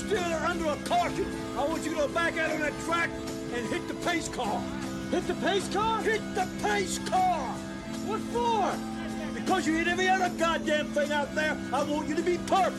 still 0.00 0.22
under 0.22 0.66
a 0.66 0.76
caution. 0.84 1.26
I 1.56 1.64
want 1.64 1.84
you 1.84 1.90
to 1.90 1.96
go 1.96 2.08
back 2.08 2.38
out 2.38 2.50
on 2.50 2.60
that 2.60 2.78
track 2.84 3.10
and 3.54 3.66
hit 3.66 3.86
the 3.86 3.94
pace 3.94 4.28
car. 4.28 4.62
Hit 5.10 5.26
the 5.26 5.34
pace 5.34 5.68
car? 5.68 6.02
Hit 6.02 6.22
the 6.34 6.48
pace 6.62 6.98
car! 7.08 7.52
What 8.06 8.20
for? 8.32 8.72
Because 9.34 9.66
you 9.66 9.74
hit 9.76 9.88
every 9.88 10.08
other 10.08 10.30
goddamn 10.38 10.86
thing 10.88 11.12
out 11.12 11.34
there, 11.34 11.56
I 11.72 11.82
want 11.82 12.08
you 12.08 12.14
to 12.14 12.22
be 12.22 12.38
perfect. 12.38 12.78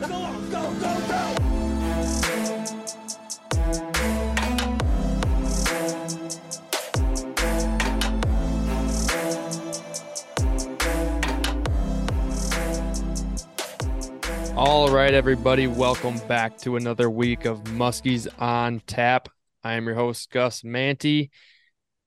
Go 0.00 0.14
on, 0.14 0.50
go, 0.50 0.72
go, 0.74 1.00
go! 1.08 2.59
Right, 15.00 15.14
everybody, 15.14 15.66
welcome 15.66 16.18
back 16.28 16.58
to 16.58 16.76
another 16.76 17.08
week 17.08 17.46
of 17.46 17.64
Muskies 17.64 18.28
on 18.38 18.82
Tap. 18.86 19.30
I 19.64 19.72
am 19.72 19.86
your 19.86 19.94
host, 19.94 20.30
Gus 20.30 20.60
Manty, 20.60 21.30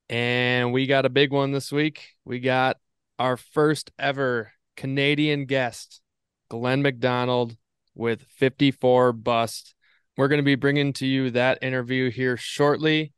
and 0.09 0.71
we 0.71 0.85
got 0.85 1.07
a 1.07 1.09
big 1.09 1.31
one 1.31 1.51
this 1.51 1.71
week. 1.71 2.09
We 2.23 2.39
got 2.39 2.77
our 3.17 3.35
first 3.35 3.89
ever 3.97 4.51
Canadian 4.77 5.45
guest, 5.45 6.01
Glenn 6.49 6.83
McDonald 6.83 7.57
with 7.95 8.21
54 8.21 9.11
Bust. 9.11 9.73
We're 10.15 10.27
going 10.27 10.37
to 10.37 10.43
be 10.43 10.53
bringing 10.53 10.93
to 10.93 11.07
you 11.07 11.31
that 11.31 11.63
interview 11.63 12.11
here 12.11 12.37
shortly. 12.37 13.11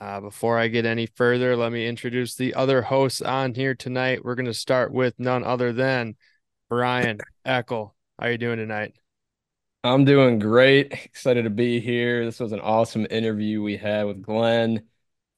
Uh, 0.00 0.20
before 0.20 0.58
I 0.58 0.66
get 0.66 0.86
any 0.86 1.06
further, 1.06 1.54
let 1.54 1.70
me 1.70 1.86
introduce 1.86 2.34
the 2.34 2.54
other 2.54 2.82
hosts 2.82 3.22
on 3.22 3.54
here 3.54 3.76
tonight. 3.76 4.24
We're 4.24 4.34
going 4.34 4.46
to 4.46 4.54
start 4.54 4.92
with 4.92 5.14
none 5.20 5.44
other 5.44 5.72
than 5.72 6.16
Brian 6.68 7.20
Eckel. 7.46 7.92
How 8.18 8.26
are 8.26 8.32
you 8.32 8.36
doing 8.36 8.58
tonight? 8.58 8.99
I'm 9.82 10.04
doing 10.04 10.38
great. 10.38 10.92
Excited 10.92 11.44
to 11.44 11.50
be 11.50 11.80
here. 11.80 12.24
This 12.24 12.40
was 12.40 12.52
an 12.52 12.60
awesome 12.60 13.06
interview 13.10 13.62
we 13.62 13.76
had 13.78 14.04
with 14.06 14.20
Glenn. 14.22 14.86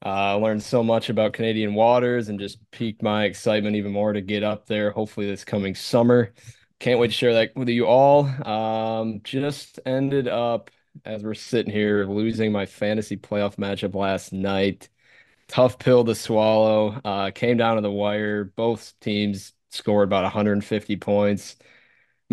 Uh, 0.05 0.09
I 0.09 0.33
learned 0.33 0.63
so 0.63 0.83
much 0.83 1.09
about 1.09 1.31
Canadian 1.33 1.73
waters 1.75 2.27
and 2.27 2.39
just 2.39 2.59
piqued 2.71 3.01
my 3.01 3.23
excitement 3.23 3.77
even 3.77 3.93
more 3.93 4.11
to 4.11 4.19
get 4.21 4.43
up 4.43 4.65
there, 4.65 4.91
hopefully 4.91 5.27
this 5.27 5.45
coming 5.45 5.75
summer. 5.75 6.33
Can't 6.79 6.99
wait 6.99 7.07
to 7.07 7.13
share 7.13 7.33
that 7.35 7.55
with 7.55 7.69
you 7.69 7.85
all. 7.87 8.25
Um, 8.45 9.21
just 9.23 9.79
ended 9.85 10.27
up, 10.27 10.71
as 11.05 11.23
we're 11.23 11.35
sitting 11.35 11.71
here, 11.71 12.05
losing 12.05 12.51
my 12.51 12.65
fantasy 12.65 13.15
playoff 13.15 13.55
matchup 13.55 13.95
last 13.95 14.33
night. 14.33 14.89
Tough 15.47 15.79
pill 15.79 16.03
to 16.03 16.15
swallow. 16.15 16.99
Uh, 17.05 17.31
came 17.31 17.55
down 17.57 17.77
to 17.77 17.81
the 17.81 17.91
wire. 17.91 18.43
Both 18.43 18.93
teams 18.99 19.53
scored 19.69 20.09
about 20.09 20.23
150 20.23 20.97
points 20.97 21.55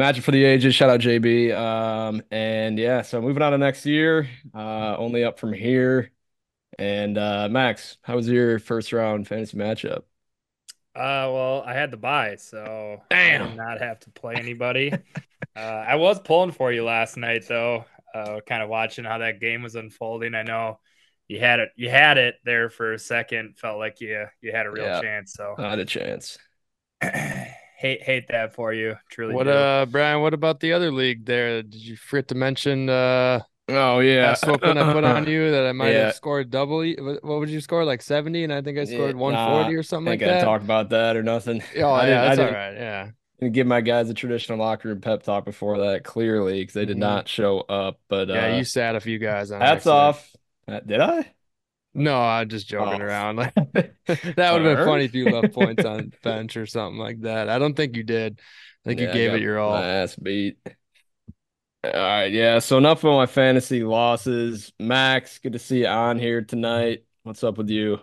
matchup 0.00 0.22
for 0.22 0.30
the 0.32 0.44
ages. 0.44 0.74
Shout 0.74 0.90
out 0.90 1.00
JB. 1.00 1.52
Um, 1.52 2.22
and 2.30 2.78
yeah, 2.78 3.02
so 3.02 3.20
moving 3.20 3.42
on 3.42 3.52
to 3.52 3.58
next 3.58 3.86
year, 3.86 4.28
uh, 4.54 4.96
only 4.96 5.24
up 5.24 5.38
from 5.38 5.52
here. 5.52 6.10
And 6.78 7.18
uh, 7.18 7.48
Max, 7.50 7.98
how 8.02 8.16
was 8.16 8.28
your 8.28 8.58
first 8.60 8.92
round 8.92 9.28
fantasy 9.28 9.56
matchup? 9.58 10.04
Uh, 10.94 11.30
well, 11.32 11.62
I 11.64 11.72
had 11.74 11.92
to 11.92 11.96
buy, 11.96 12.36
so 12.36 13.00
Damn. 13.10 13.30
I 13.30 13.36
did 13.38 13.54
not 13.54 13.80
have 13.80 14.00
to 14.00 14.10
play 14.10 14.38
anybody. 14.38 14.98
uh, 15.56 15.60
I 15.60 15.96
was 15.96 16.20
pulling 16.20 16.52
for 16.52 16.72
you 16.72 16.84
last 16.84 17.16
night, 17.16 17.46
though. 17.48 17.84
Uh, 18.14 18.40
kind 18.46 18.62
of 18.62 18.68
watching 18.68 19.04
how 19.04 19.18
that 19.18 19.40
game 19.40 19.62
was 19.62 19.76
unfolding. 19.76 20.34
I 20.34 20.42
know 20.42 20.80
you 21.28 21.38
had 21.40 21.60
it, 21.60 21.70
you 21.76 21.90
had 21.90 22.18
it 22.18 22.36
there 22.44 22.70
for 22.70 22.92
a 22.92 22.98
second. 22.98 23.58
Felt 23.58 23.78
like 23.78 24.00
you 24.00 24.26
you 24.40 24.52
had 24.52 24.66
a 24.66 24.70
real 24.70 24.90
Yeah. 24.90 25.02
chance. 25.02 25.34
So 25.34 25.58
I 25.58 25.70
had 25.70 25.78
a 25.78 25.84
chance. 25.84 26.38
hate 27.80 28.02
hate 28.02 28.28
that 28.28 28.54
for 28.54 28.72
you. 28.72 28.96
Truly. 29.10 29.34
What 29.34 29.44
do. 29.44 29.50
uh 29.50 29.86
Brian, 29.86 30.20
what 30.20 30.34
about 30.34 30.60
the 30.60 30.72
other 30.72 30.90
league 30.92 31.24
there? 31.24 31.62
Did 31.62 31.74
you 31.74 31.96
forget 31.96 32.28
to 32.28 32.34
mention 32.34 32.88
uh 32.88 33.40
Oh 33.72 34.00
yeah, 34.00 34.34
that 34.34 34.46
whooping 34.46 34.76
I 34.78 34.92
put 34.92 35.04
on 35.04 35.26
you 35.34 35.50
that 35.52 35.64
I 35.66 35.72
might 35.72 35.92
Yeah. 35.92 36.06
have 36.06 36.14
scored 36.14 36.50
double 36.50 36.78
what 37.06 37.22
what 37.24 37.38
would 37.40 37.50
you 37.50 37.60
score? 37.60 37.84
Like 37.84 38.02
70 38.02 38.44
and 38.44 38.52
I 38.52 38.62
think 38.62 38.76
I 38.78 38.82
Yeah, 38.82 38.96
scored 38.96 39.14
nah, 39.16 39.22
140 39.22 39.76
or 39.76 39.82
something 39.82 40.12
Ain't 40.12 40.22
like 40.22 40.28
that. 40.30 40.44
talk 40.44 40.60
about 40.62 40.90
that 40.90 41.16
or 41.16 41.22
nothing. 41.22 41.62
Oh 41.78 41.88
I 42.02 42.06
yeah, 42.06 42.06
didn't- 42.06 42.18
I 42.18 42.28
that's 42.28 42.38
all 42.38 42.44
didn't- 42.46 42.54
right. 42.54 42.74
Yeah. 42.74 43.08
didn't 43.40 43.52
give 43.54 43.66
my 43.66 43.80
guys 43.80 44.10
a 44.10 44.14
traditional 44.14 44.58
locker 44.58 44.88
room 44.88 45.00
pep 45.00 45.22
talk 45.22 45.44
before 45.46 45.78
that, 45.78 46.04
clearly, 46.04 46.60
because 46.60 46.74
they 46.74 46.84
did 46.84 46.96
Mhm. 46.98 47.00
not 47.00 47.28
show 47.28 47.60
up. 47.60 47.98
But 48.08 48.28
Yeah, 48.28 48.52
uh, 48.52 48.56
you 48.58 48.64
sat 48.64 48.96
a 48.96 49.00
few 49.00 49.18
guys 49.18 49.50
on 49.52 49.60
hats 49.62 49.86
off. 49.86 50.30
Uh, 50.68 50.80
Did 50.80 51.00
I? 51.00 51.32
No, 51.92 52.20
I'm 52.20 52.48
just 52.48 52.68
joking 52.68 53.00
Oh. 53.00 53.00
around. 53.00 53.36
Like 53.36 53.54
that 54.06 54.52
would 54.52 54.62
have 54.62 54.62
been 54.62 54.78
funny 54.78 55.04
if 55.04 55.14
you 55.14 55.28
left 55.28 55.52
points 55.52 55.84
on 55.84 56.12
bench 56.22 56.56
or 56.56 56.66
something 56.66 56.98
like 56.98 57.20
that. 57.22 57.48
I 57.48 57.58
don't 57.58 57.74
think 57.74 57.96
you 57.96 58.04
did. 58.04 58.40
I 58.84 58.88
think 58.88 59.00
Yeah, 59.00 59.06
you 59.06 59.08
gave 59.08 59.34
it 59.34 59.42
your 59.42 59.58
all. 59.58 59.76
Ass 59.76 60.16
beat. 60.16 60.58
All 61.82 61.90
right, 61.92 62.30
yeah. 62.30 62.58
So 62.58 62.76
enough 62.78 63.04
of 63.04 63.14
my 63.14 63.26
fantasy 63.26 63.82
losses. 63.82 64.72
Max, 64.78 65.38
good 65.38 65.54
to 65.54 65.58
see 65.58 65.80
you 65.80 65.86
on 65.86 66.18
here 66.18 66.42
tonight. 66.42 67.04
What's 67.22 67.42
up 67.42 67.56
with 67.56 67.70
you? 67.70 68.00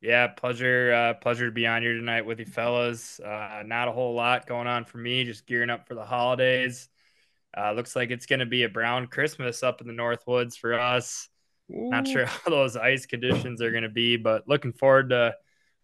Yeah, 0.00 0.28
pleasure, 0.28 0.92
uh, 0.94 1.14
pleasure 1.14 1.46
to 1.46 1.52
be 1.52 1.66
on 1.66 1.82
here 1.82 1.92
tonight 1.94 2.22
with 2.24 2.38
you 2.40 2.46
fellas. 2.46 3.20
Uh, 3.20 3.62
not 3.66 3.88
a 3.88 3.92
whole 3.92 4.14
lot 4.14 4.46
going 4.46 4.66
on 4.66 4.84
for 4.86 4.96
me, 4.96 5.24
just 5.24 5.46
gearing 5.46 5.68
up 5.70 5.86
for 5.86 5.94
the 5.94 6.04
holidays. 6.04 6.88
Uh, 7.56 7.72
looks 7.72 7.96
like 7.96 8.10
it's 8.12 8.26
going 8.26 8.40
to 8.40 8.46
be 8.46 8.64
a 8.64 8.70
brown 8.70 9.08
Christmas 9.08 9.64
up 9.64 9.82
in 9.82 9.88
the 9.88 9.94
Northwoods 9.94 10.58
for 10.58 10.74
us. 10.74 11.29
Not 11.90 12.06
sure 12.06 12.26
how 12.26 12.50
those 12.50 12.76
ice 12.76 13.06
conditions 13.06 13.62
are 13.62 13.70
going 13.70 13.82
to 13.82 13.88
be, 13.88 14.16
but 14.16 14.48
looking 14.48 14.72
forward 14.72 15.10
to 15.10 15.34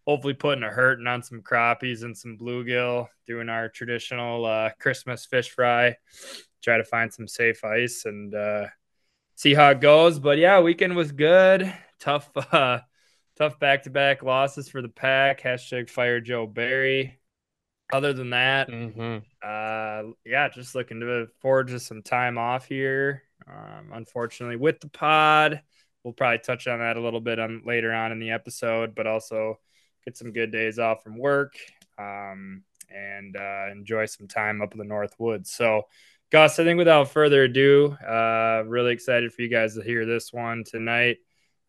hopefully 0.05 0.33
putting 0.33 0.63
a 0.63 0.69
hurting 0.69 1.07
on 1.07 1.21
some 1.21 1.41
crappies 1.41 2.03
and 2.03 2.17
some 2.17 2.37
bluegill, 2.37 3.07
doing 3.25 3.49
our 3.49 3.69
traditional 3.69 4.45
uh, 4.45 4.69
Christmas 4.79 5.25
fish 5.25 5.49
fry. 5.49 5.95
Try 6.63 6.77
to 6.77 6.83
find 6.83 7.13
some 7.13 7.27
safe 7.27 7.63
ice 7.63 8.05
and 8.05 8.33
uh, 8.33 8.67
see 9.35 9.53
how 9.53 9.71
it 9.71 9.81
goes. 9.81 10.19
But 10.19 10.37
yeah, 10.37 10.61
weekend 10.61 10.95
was 10.95 11.11
good. 11.11 11.71
Tough, 11.99 12.29
uh, 12.53 12.79
tough 13.37 13.59
back 13.59 13.83
to 13.83 13.89
back 13.89 14.23
losses 14.23 14.69
for 14.69 14.81
the 14.81 14.89
pack. 14.89 15.41
Hashtag 15.41 15.89
fire 15.89 16.19
Joe 16.21 16.47
Barry. 16.47 17.19
Other 17.91 18.13
than 18.13 18.31
that, 18.31 18.69
hmm 18.69 19.19
uh, 19.41 20.03
yeah, 20.25 20.49
just 20.49 20.75
looking 20.75 20.99
to 20.99 21.27
forward 21.41 21.67
to 21.67 21.79
some 21.79 22.01
time 22.01 22.37
off 22.37 22.65
here. 22.67 23.23
Um, 23.47 23.91
unfortunately, 23.93 24.57
with 24.57 24.81
the 24.81 24.89
pod, 24.89 25.61
we'll 26.03 26.13
probably 26.13 26.39
touch 26.39 26.67
on 26.67 26.79
that 26.79 26.97
a 26.97 27.01
little 27.01 27.21
bit 27.21 27.39
on 27.39 27.61
later 27.65 27.93
on 27.93 28.11
in 28.11 28.19
the 28.19 28.31
episode, 28.31 28.95
but 28.95 29.07
also 29.07 29.59
get 30.05 30.17
some 30.17 30.31
good 30.31 30.51
days 30.51 30.79
off 30.79 31.03
from 31.03 31.17
work 31.17 31.53
um, 31.97 32.63
and 32.89 33.35
uh, 33.35 33.67
enjoy 33.71 34.05
some 34.05 34.27
time 34.27 34.61
up 34.61 34.73
in 34.73 34.79
the 34.79 34.85
North 34.85 35.15
Woods. 35.19 35.51
So, 35.51 35.83
Gus, 36.31 36.59
I 36.59 36.63
think 36.63 36.77
without 36.77 37.09
further 37.09 37.43
ado, 37.43 37.91
uh, 38.05 38.63
really 38.65 38.93
excited 38.93 39.33
for 39.33 39.41
you 39.41 39.49
guys 39.49 39.75
to 39.75 39.81
hear 39.81 40.05
this 40.05 40.33
one 40.33 40.63
tonight. 40.65 41.17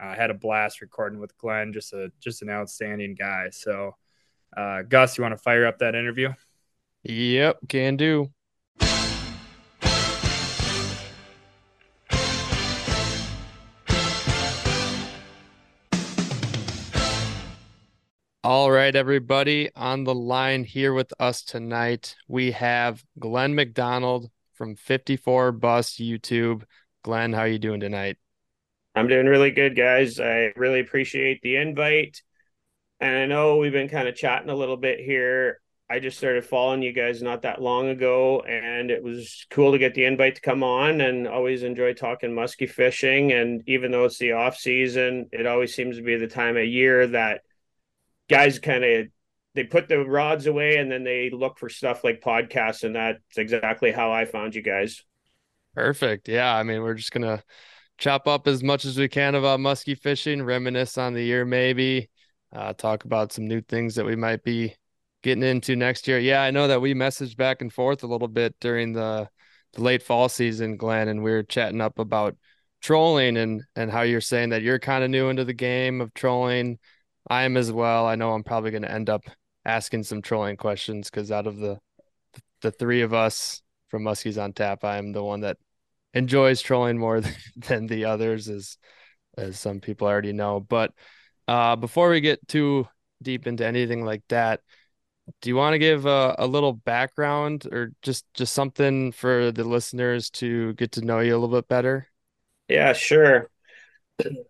I 0.01 0.15
had 0.15 0.31
a 0.31 0.35
blast 0.35 0.81
recording 0.81 1.19
with 1.19 1.37
Glenn, 1.39 1.73
just 1.73 1.93
a 1.93 2.13
just 2.21 2.43
an 2.43 2.51
outstanding 2.51 3.15
guy. 3.15 3.49
So, 3.51 3.97
uh, 4.57 4.83
Gus, 4.83 5.19
you 5.19 5.23
want 5.23 5.33
to 5.33 5.43
fire 5.43 5.67
up 5.67 5.79
that 5.79 5.95
interview? 5.95 6.33
Yep, 7.05 7.59
can 7.69 7.97
do. 7.97 8.31
All 18.51 18.71
right, 18.71 18.97
everybody 18.97 19.69
on 19.77 20.05
the 20.05 20.15
line 20.15 20.65
here 20.65 20.95
with 20.95 21.13
us 21.21 21.43
tonight. 21.43 22.17
We 22.29 22.53
have 22.53 23.05
Glenn 23.19 23.55
McDonald 23.55 24.31
from 24.55 24.75
54 24.75 25.53
Bust 25.53 26.01
YouTube. 26.01 26.63
Glenn, 27.03 27.35
how 27.35 27.43
are 27.43 27.47
you 27.47 27.59
doing 27.59 27.81
tonight? 27.81 28.17
I'm 28.95 29.07
doing 29.07 29.27
really 29.27 29.51
good, 29.51 29.77
guys. 29.77 30.19
I 30.19 30.55
really 30.57 30.81
appreciate 30.81 31.43
the 31.43 31.57
invite. 31.57 32.23
And 33.01 33.19
I 33.19 33.27
know 33.27 33.59
we've 33.59 33.71
been 33.71 33.91
kind 33.91 34.09
of 34.09 34.17
chatting 34.17 34.49
a 34.49 34.57
little 34.57 34.79
bit 34.79 34.99
here. 34.99 35.61
I 35.91 35.99
just 35.99 36.17
started 36.17 36.43
following 36.43 36.81
you 36.81 36.95
guys 36.95 37.21
not 37.21 37.43
that 37.43 37.61
long 37.61 37.91
ago, 37.91 38.41
and 38.41 38.91
it 38.91 39.03
was 39.03 39.47
cool 39.51 39.73
to 39.73 39.79
get 39.79 39.93
the 39.93 40.07
invite 40.07 40.37
to 40.37 40.41
come 40.41 40.63
on. 40.63 41.03
And 41.03 41.29
always 41.29 41.65
enjoy 41.65 41.93
talking 41.93 42.35
musky 42.35 42.67
fishing. 42.67 43.31
And 43.31 43.63
even 43.67 43.91
though 43.91 44.07
it's 44.07 44.17
the 44.17 44.33
off 44.33 44.57
season, 44.57 45.29
it 45.33 45.47
always 45.47 45.75
seems 45.75 45.99
to 45.99 46.03
be 46.03 46.17
the 46.17 46.27
time 46.27 46.57
of 46.57 46.65
year 46.65 47.09
that 47.09 47.43
guys 48.29 48.59
kind 48.59 48.85
of 48.85 49.07
they 49.55 49.65
put 49.65 49.89
the 49.89 49.99
rods 49.99 50.47
away 50.47 50.77
and 50.77 50.91
then 50.91 51.03
they 51.03 51.31
look 51.31 51.59
for 51.59 51.69
stuff 51.69 52.05
like 52.05 52.21
podcasts, 52.21 52.85
and 52.85 52.95
that's 52.95 53.37
exactly 53.37 53.91
how 53.91 54.13
I 54.13 54.25
found 54.25 54.55
you 54.55 54.63
guys. 54.63 55.03
Perfect. 55.75 56.29
Yeah, 56.29 56.55
I 56.55 56.63
mean, 56.63 56.83
we're 56.83 56.95
just 56.95 57.13
gonna 57.13 57.43
chop 57.99 58.29
up 58.29 58.47
as 58.47 58.63
much 58.63 58.85
as 58.85 58.97
we 58.97 59.09
can 59.09 59.35
about 59.35 59.61
musky 59.61 59.95
fishing, 59.95 60.43
reminisce 60.43 60.97
on 60.99 61.15
the 61.15 61.23
year 61.23 61.45
maybe, 61.45 62.09
uh, 62.53 62.73
talk 62.73 63.05
about 63.05 63.33
some 63.33 63.47
new 63.47 63.61
things 63.61 63.97
that 63.97 64.07
we 64.07 64.17
might 64.17 64.43
be 64.43 64.75
getting 65.23 65.43
into 65.43 65.77
next 65.77 66.07
year. 66.07 66.19
Yeah, 66.19 66.43
I 66.43 66.51
know 66.51 66.69
that 66.69 66.81
we 66.81 66.95
messaged 66.95 67.37
back 67.37 67.61
and 67.61 67.73
forth 67.73 68.05
a 68.05 68.07
little 68.07 68.29
bit 68.29 68.55
during 68.61 68.93
the, 68.93 69.29
the 69.73 69.83
late 69.83 70.03
fall 70.03 70.29
season, 70.29 70.77
Glenn, 70.77 71.09
and 71.09 71.23
we 71.23 71.31
were 71.31 71.43
chatting 71.43 71.81
up 71.81 71.99
about 71.99 72.37
trolling 72.81 73.37
and 73.37 73.65
and 73.75 73.91
how 73.91 74.03
you're 74.03 74.21
saying 74.21 74.51
that 74.51 74.63
you're 74.63 74.79
kind 74.79 75.03
of 75.03 75.11
new 75.11 75.29
into 75.29 75.45
the 75.45 75.53
game 75.53 76.01
of 76.01 76.15
trolling. 76.15 76.79
I 77.29 77.45
am 77.45 77.57
as 77.57 77.71
well. 77.71 78.07
I 78.07 78.15
know 78.15 78.33
I'm 78.33 78.45
probably 78.45 78.71
going 78.71 78.83
to 78.83 78.91
end 78.91 79.11
up 79.11 79.23
asking 79.65 80.03
some 80.03 80.23
trolling 80.23 80.57
questions 80.57 81.11
because 81.11 81.31
out 81.31 81.47
of 81.47 81.59
the 81.59 81.79
the 82.61 82.73
three 82.73 83.03
of 83.03 83.15
us 83.15 83.63
from 83.89 84.03
Muskies 84.03 84.43
on 84.43 84.53
Tap, 84.53 84.85
I 84.85 84.99
am 84.99 85.13
the 85.13 85.23
one 85.23 85.41
that 85.41 85.59
enjoys 86.15 86.61
trolling 86.61 86.99
more 86.99 87.21
than, 87.57 87.87
the 87.87 88.07
others, 88.07 88.49
as 88.49 88.79
as 89.37 89.59
some 89.59 89.81
people 89.81 90.09
already 90.09 90.33
know. 90.33 90.59
But 90.59 90.93
uh, 91.47 91.77
before 91.77 92.11
we 92.11 92.21
get 92.21 92.47
too 92.49 92.89
deep 93.23 93.47
into 93.47 93.65
anything 93.65 94.05
like 94.05 94.23
that, 94.29 94.61
do 95.41 95.51
you 95.51 95.57
want 95.57 95.75
to 95.75 95.79
give 95.79 96.07
a, 96.07 96.35
a 96.39 96.47
little 96.47 96.73
background 96.73 97.67
or 97.71 97.93
just 98.03 98.25
just 98.35 98.55
something 98.55 99.13
for 99.13 99.53
the 99.53 99.65
listeners 99.65 100.31
to 100.31 100.73
get 100.75 100.93
to 100.93 101.05
know 101.05 101.21
you 101.21 101.33
a 101.33 101.39
little 101.39 101.55
bit 101.57 101.69
better? 101.69 102.09
Yeah, 102.69 102.93
sure. 102.93 103.51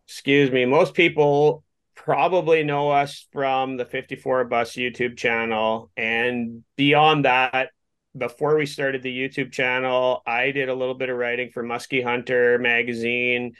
Excuse 0.06 0.50
me. 0.50 0.64
Most 0.64 0.94
people 0.94 1.64
probably 1.98 2.62
know 2.62 2.90
us 2.90 3.26
from 3.32 3.76
the 3.76 3.84
54 3.84 4.44
Bust 4.44 4.76
YouTube 4.76 5.16
channel. 5.16 5.90
And 5.96 6.64
beyond 6.76 7.24
that, 7.24 7.70
before 8.16 8.56
we 8.56 8.66
started 8.66 9.02
the 9.02 9.16
YouTube 9.16 9.52
channel, 9.52 10.22
I 10.26 10.52
did 10.52 10.68
a 10.68 10.74
little 10.74 10.94
bit 10.94 11.10
of 11.10 11.18
writing 11.18 11.50
for 11.50 11.62
Musky 11.62 12.00
Hunter 12.00 12.58
magazine, 12.58 13.54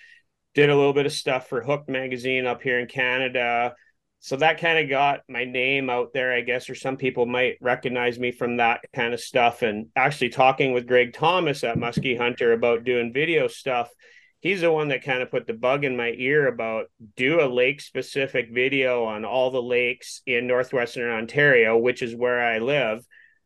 did 0.55 0.71
a 0.71 0.77
little 0.77 0.93
bit 0.93 1.07
of 1.07 1.13
stuff 1.13 1.49
for 1.49 1.63
Hook 1.63 1.89
magazine 1.89 2.47
up 2.47 2.63
here 2.63 2.79
in 2.79 2.87
Canada. 2.87 3.75
So 4.21 4.37
that 4.37 4.61
kind 4.61 4.79
of 4.79 4.89
got 4.89 5.21
my 5.29 5.45
name 5.45 5.91
out 5.91 6.13
there, 6.13 6.33
I 6.33 6.41
guess, 6.41 6.71
or 6.71 6.75
some 6.75 6.97
people 6.97 7.27
might 7.27 7.57
recognize 7.61 8.19
me 8.19 8.31
from 8.31 8.57
that 8.57 8.81
kind 8.95 9.15
of 9.15 9.21
stuff. 9.21 9.63
And 9.63 9.89
actually 9.97 10.31
talking 10.31 10.73
with 10.73 10.87
Greg 10.87 11.13
Thomas 11.13 11.65
at 11.65 11.79
Musky 11.79 12.17
Hunter 12.17 12.53
about 12.53 12.85
doing 12.85 13.13
video 13.13 13.49
stuff, 13.49 13.91
he's 14.41 14.61
the 14.61 14.73
one 14.73 14.89
that 14.89 15.05
kind 15.05 15.23
of 15.23 15.31
put 15.31 15.47
the 15.47 15.53
bug 15.53 15.85
in 15.85 15.97
my 15.97 16.13
ear 16.17 16.47
about 16.47 16.87
do 17.17 17.41
a 17.41 17.53
lake 17.53 17.81
specific 17.81 18.49
video 18.53 19.05
on 19.05 19.25
all 19.25 19.51
the 19.51 19.63
lakes 19.63 20.23
in 20.27 20.47
northwestern 20.47 21.11
Ontario, 21.11 21.77
which 21.77 22.03
is 22.03 22.15
where 22.15 22.43
I 22.43 22.59
live. 22.59 23.05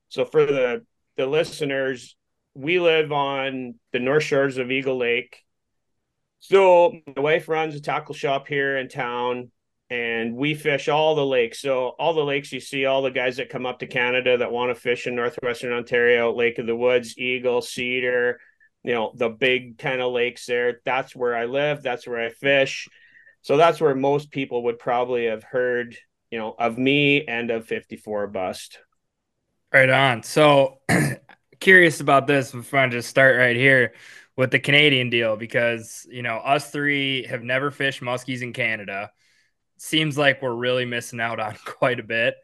So 0.08 0.24
for 0.24 0.44
the 0.44 0.84
the 1.16 1.26
listeners, 1.26 2.16
we 2.54 2.80
live 2.80 3.12
on 3.12 3.74
the 3.92 4.00
north 4.00 4.24
shores 4.24 4.58
of 4.58 4.70
Eagle 4.70 4.98
Lake. 4.98 5.38
So 6.40 6.92
my 7.16 7.22
wife 7.22 7.48
runs 7.48 7.74
a 7.74 7.80
tackle 7.80 8.14
shop 8.14 8.48
here 8.48 8.76
in 8.76 8.88
town 8.88 9.50
and 9.90 10.34
we 10.34 10.54
fish 10.54 10.88
all 10.88 11.14
the 11.14 11.24
lakes. 11.24 11.60
So 11.60 11.88
all 11.98 12.14
the 12.14 12.24
lakes 12.24 12.50
you 12.50 12.60
see, 12.60 12.86
all 12.86 13.02
the 13.02 13.10
guys 13.10 13.36
that 13.36 13.50
come 13.50 13.66
up 13.66 13.78
to 13.80 13.86
Canada 13.86 14.38
that 14.38 14.50
want 14.50 14.74
to 14.74 14.80
fish 14.80 15.06
in 15.06 15.14
northwestern 15.14 15.72
Ontario, 15.72 16.34
Lake 16.34 16.58
of 16.58 16.66
the 16.66 16.74
Woods, 16.74 17.16
Eagle, 17.18 17.60
Cedar, 17.60 18.40
you 18.84 18.92
know, 18.92 19.12
the 19.14 19.28
big 19.28 19.78
kind 19.78 20.00
of 20.00 20.12
lakes 20.12 20.46
there. 20.46 20.80
That's 20.84 21.14
where 21.14 21.36
I 21.36 21.46
live. 21.46 21.82
That's 21.82 22.06
where 22.06 22.20
I 22.20 22.30
fish. 22.30 22.88
So 23.42 23.56
that's 23.56 23.80
where 23.80 23.94
most 23.94 24.30
people 24.30 24.64
would 24.64 24.78
probably 24.78 25.26
have 25.26 25.42
heard, 25.42 25.96
you 26.30 26.38
know, 26.38 26.54
of 26.58 26.78
me 26.78 27.26
and 27.26 27.50
of 27.50 27.66
54 27.66 28.28
bust. 28.28 28.78
Right 29.72 29.90
on. 29.90 30.22
So 30.22 30.80
curious 31.60 32.00
about 32.00 32.26
this. 32.26 32.54
We're 32.54 32.88
just 32.88 33.08
start 33.08 33.36
right 33.36 33.56
here 33.56 33.94
with 34.36 34.50
the 34.50 34.58
Canadian 34.58 35.10
deal 35.10 35.36
because, 35.36 36.06
you 36.10 36.22
know, 36.22 36.36
us 36.36 36.70
three 36.70 37.24
have 37.26 37.42
never 37.42 37.70
fished 37.70 38.00
muskies 38.00 38.42
in 38.42 38.52
Canada. 38.52 39.10
Seems 39.78 40.16
like 40.16 40.40
we're 40.42 40.54
really 40.54 40.84
missing 40.84 41.20
out 41.20 41.40
on 41.40 41.56
quite 41.64 42.00
a 42.00 42.04
bit. 42.04 42.34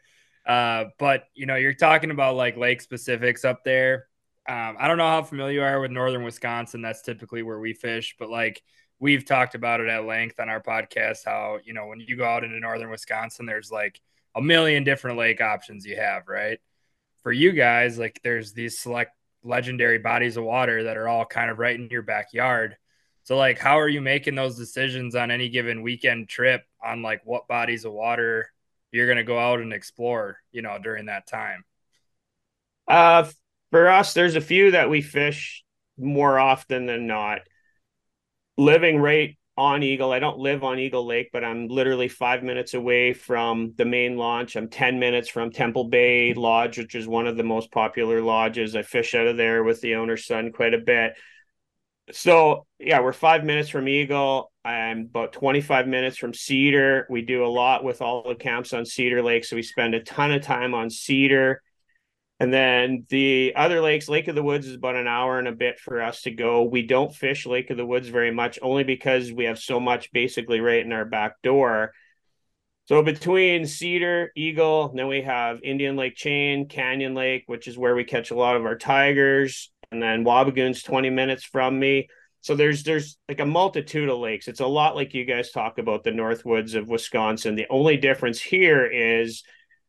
Uh, 0.47 0.87
but, 0.99 1.25
you 1.35 1.47
know, 1.47 1.57
you're 1.57 1.75
talking 1.75 2.11
about 2.11 2.37
like 2.37 2.57
lake 2.57 2.81
specifics 2.81 3.45
up 3.45 3.63
there. 3.65 4.08
Um, 4.49 4.77
I 4.79 4.89
don't 4.89 4.99
know 4.99 5.07
how 5.07 5.23
familiar 5.23 5.61
you 5.61 5.63
are 5.63 5.81
with 5.81 5.91
northern 5.91 6.25
Wisconsin. 6.25 6.81
That's 6.81 7.03
typically 7.03 7.43
where 7.43 7.61
we 7.61 7.75
fish, 7.75 8.17
but 8.19 8.31
like 8.31 8.63
we've 8.99 9.27
talked 9.27 9.55
about 9.55 9.81
it 9.81 9.89
at 9.89 10.07
length 10.07 10.41
on 10.41 10.49
our 10.49 10.63
podcast 10.63 11.19
how, 11.27 11.59
you 11.65 11.75
know, 11.75 11.87
when 11.87 12.01
you 12.01 12.17
go 12.17 12.25
out 12.25 12.45
into 12.45 12.59
northern 12.59 12.91
Wisconsin, 12.91 13.47
there's 13.47 13.71
like 13.71 14.01
a 14.35 14.41
million 14.41 14.85
different 14.85 15.19
lake 15.19 15.41
options 15.43 15.85
you 15.85 15.97
have, 15.97 16.29
right? 16.29 16.59
for 17.23 17.33
you 17.33 17.53
guys, 17.53 17.99
like 17.99 18.21
there's 18.23 18.53
these 18.53 18.79
select 18.79 19.15
legendary 19.43 19.99
bodies 19.99 20.37
of 20.37 20.45
water 20.45 20.85
that 20.85 20.97
are 20.97 21.09
all 21.09 21.25
kind 21.25 21.51
of 21.51 21.59
right 21.59 21.79
in 21.79 21.89
your 21.91 22.03
backyard. 22.03 22.77
So 23.25 23.37
like 23.37 23.59
how 23.59 23.79
are 23.81 23.89
you 23.89 24.01
making 24.01 24.35
those 24.35 24.57
decisions 24.57 25.15
on 25.15 25.31
any 25.31 25.49
given 25.49 25.83
weekend 25.83 26.29
trip 26.29 26.65
on 26.83 27.03
like 27.03 27.21
what 27.25 27.47
bodies 27.47 27.85
of 27.85 27.93
water 27.93 28.51
you're 28.93 29.07
going 29.07 29.19
to 29.19 29.25
go 29.25 29.39
out 29.39 29.61
and 29.61 29.73
explore, 29.73 30.39
you 30.53 30.63
know, 30.63 30.79
during 30.83 31.07
that 31.07 31.27
time? 31.27 31.65
Uh 32.87 33.29
for 33.71 33.89
us 33.89 34.15
there's 34.15 34.37
a 34.37 34.41
few 34.41 34.73
that 34.73 34.91
we 34.91 35.03
fish 35.03 35.65
more 35.99 36.39
often 36.39 36.87
than 36.87 37.07
not. 37.07 37.41
Living 38.57 38.99
right 38.99 39.37
on 39.59 39.83
Eagle. 39.83 40.13
I 40.13 40.21
don't 40.21 40.39
live 40.39 40.63
on 40.63 40.79
Eagle 40.79 41.05
Lake, 41.05 41.31
but 41.33 41.45
I'm 41.45 41.67
literally 41.67 42.07
five 42.07 42.45
minutes 42.45 42.75
away 42.75 43.13
from 43.13 43.75
the 43.77 43.85
main 43.85 44.17
launch. 44.17 44.55
I'm 44.55 44.69
10 44.69 45.01
minutes 45.01 45.29
from 45.29 45.51
Temple 45.51 45.89
Bay 45.89 46.33
Lodge, 46.33 46.79
which 46.79 46.95
is 46.95 47.09
one 47.09 47.27
of 47.27 47.37
the 47.37 47.43
most 47.43 47.73
popular 47.73 48.23
lodges. 48.23 48.77
I 48.77 48.83
fish 48.83 49.17
out 49.17 49.27
of 49.27 49.37
there 49.37 49.65
with 49.65 49.81
the 49.81 49.97
owner's 49.97 50.27
son 50.27 50.53
quite 50.53 50.75
a 50.75 50.79
bit. 50.79 51.15
So, 52.13 52.67
yeah, 52.79 53.01
we're 53.01 53.13
five 53.13 53.45
minutes 53.45 53.69
from 53.69 53.89
Eagle. 53.89 54.53
I'm 54.65 55.01
about 55.11 55.33
25 55.33 55.89
minutes 55.89 56.17
from 56.17 56.33
Cedar. 56.33 57.07
We 57.11 57.23
do 57.23 57.45
a 57.45 57.49
lot 57.49 57.83
with 57.83 58.01
all 58.01 58.29
the 58.29 58.37
camps 58.37 58.73
on 58.73 58.87
Cedar 58.87 59.23
Lake. 59.23 59.45
So, 59.45 59.57
we 59.57 59.63
spend 59.63 59.95
a 59.95 60.03
ton 60.03 60.31
of 60.31 60.43
time 60.43 60.73
on 60.73 60.89
Cedar. 60.89 61.61
And 62.41 62.53
then 62.53 63.05
the 63.09 63.53
other 63.57 63.81
lakes, 63.81 64.09
Lake 64.09 64.29
of 64.29 64.37
the 64.37 64.43
Woods 64.45 64.67
is 64.67 64.77
about 64.77 64.95
an 64.95 65.09
hour 65.09 65.39
and 65.39 65.49
a 65.49 65.53
bit 65.53 65.81
for 65.81 66.01
us 66.01 66.23
to 66.23 66.31
go. 66.31 66.63
We 66.63 66.83
don't 66.83 67.15
fish 67.15 67.47
Lake 67.47 67.71
of 67.71 67.77
the 67.77 67.87
Woods 67.87 68.09
very 68.09 68.31
much, 68.31 68.59
only 68.63 68.85
because 68.85 69.33
we 69.33 69.47
have 69.47 69.59
so 69.59 69.81
much 69.81 70.13
basically 70.13 70.61
right 70.61 70.85
in 70.85 70.93
our 70.93 71.05
back 71.05 71.43
door. 71.43 71.93
So 72.87 73.03
between 73.03 73.67
Cedar, 73.67 74.31
Eagle, 74.37 74.93
then 74.95 75.09
we 75.09 75.23
have 75.23 75.59
Indian 75.63 75.97
Lake 75.97 76.15
Chain, 76.15 76.69
Canyon 76.69 77.15
Lake, 77.15 77.43
which 77.47 77.67
is 77.67 77.77
where 77.77 77.97
we 77.97 78.05
catch 78.05 78.31
a 78.31 78.37
lot 78.37 78.57
of 78.57 78.65
our 78.65 78.79
tigers, 78.79 79.71
and 79.91 80.01
then 80.01 80.25
Wabigoon's 80.25 80.83
20 80.83 81.11
minutes 81.11 81.45
from 81.45 81.79
me. 81.79 82.09
So 82.41 82.55
there's 82.55 82.85
there's 82.85 83.19
like 83.29 83.41
a 83.41 83.47
multitude 83.47 84.09
of 84.09 84.19
lakes. 84.19 84.49
It's 84.49 84.61
a 84.61 84.67
lot 84.67 84.95
like 84.95 85.13
you 85.13 85.25
guys 85.25 85.51
talk 85.51 85.79
about 85.79 86.05
the 86.05 86.13
Northwoods 86.13 86.77
of 86.77 86.89
Wisconsin. 86.89 87.57
The 87.57 87.67
only 87.69 87.97
difference 87.97 88.41
here 88.41 88.87
is 88.87 89.43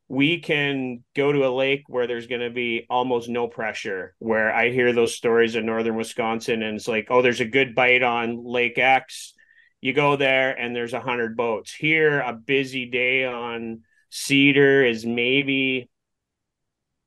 we 0.09 0.39
can 0.39 1.03
go 1.15 1.31
to 1.31 1.47
a 1.47 1.55
lake 1.55 1.83
where 1.87 2.07
there's 2.07 2.27
going 2.27 2.41
to 2.41 2.49
be 2.49 2.85
almost 2.89 3.29
no 3.29 3.47
pressure 3.47 4.15
where 4.19 4.51
i 4.53 4.69
hear 4.69 4.91
those 4.91 5.15
stories 5.15 5.55
in 5.55 5.65
northern 5.65 5.95
wisconsin 5.95 6.63
and 6.63 6.75
it's 6.75 6.87
like 6.87 7.07
oh 7.09 7.21
there's 7.21 7.41
a 7.41 7.45
good 7.45 7.75
bite 7.75 8.03
on 8.03 8.43
lake 8.43 8.77
x. 8.77 9.33
You 9.81 9.93
go 9.93 10.17
there 10.17 10.51
and 10.59 10.75
there's 10.75 10.93
a 10.93 10.99
hundred 10.99 11.37
boats. 11.37 11.73
Here 11.73 12.19
a 12.19 12.33
busy 12.33 12.85
day 12.85 13.25
on 13.25 13.83
cedar 14.09 14.83
is 14.83 15.05
maybe 15.05 15.89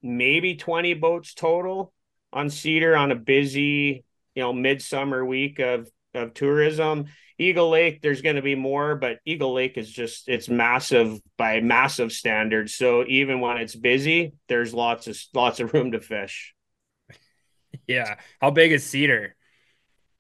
maybe 0.03 0.57
20 0.57 0.95
boats 0.95 1.35
total 1.35 1.93
on 2.33 2.49
cedar 2.49 2.97
on 2.97 3.13
a 3.13 3.17
busy 3.17 4.05
you 4.35 4.43
know 4.43 4.53
midsummer 4.53 5.25
week 5.25 5.59
of 5.59 5.89
of 6.15 6.35
tourism 6.35 7.07
Eagle 7.43 7.71
Lake, 7.71 8.01
there's 8.01 8.23
going 8.23 8.37
to 8.37 8.43
be 8.43 8.55
more, 8.55 8.95
but 8.95 9.19
Eagle 9.25 9.53
Lake 9.53 9.77
is 9.77 9.91
just 9.91 10.29
it's 10.29 10.49
massive 10.49 11.21
by 11.37 11.61
massive 11.61 12.13
standards. 12.13 12.75
So 12.75 13.05
even 13.07 13.41
when 13.41 13.57
it's 13.59 13.75
busy, 13.75 14.35
there's 14.49 14.73
lots 14.73 15.09
of 15.09 15.19
lots 15.35 15.59
of 15.61 15.75
room 15.75 15.93
to 15.93 16.01
fish. 16.01 16.55
Yeah. 17.89 18.17
How 18.41 18.51
big 18.51 18.71
is 18.71 18.85
Cedar? 18.85 19.35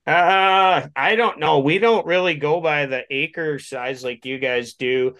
Uh, 0.06 0.88
I 0.96 1.16
don't 1.16 1.38
know. 1.38 1.60
We 1.60 1.78
don't 1.78 2.06
really 2.06 2.34
go 2.34 2.62
by 2.62 2.86
the 2.86 3.04
acre 3.10 3.58
size 3.58 4.02
like 4.02 4.24
you 4.24 4.38
guys 4.38 4.72
do. 4.72 5.14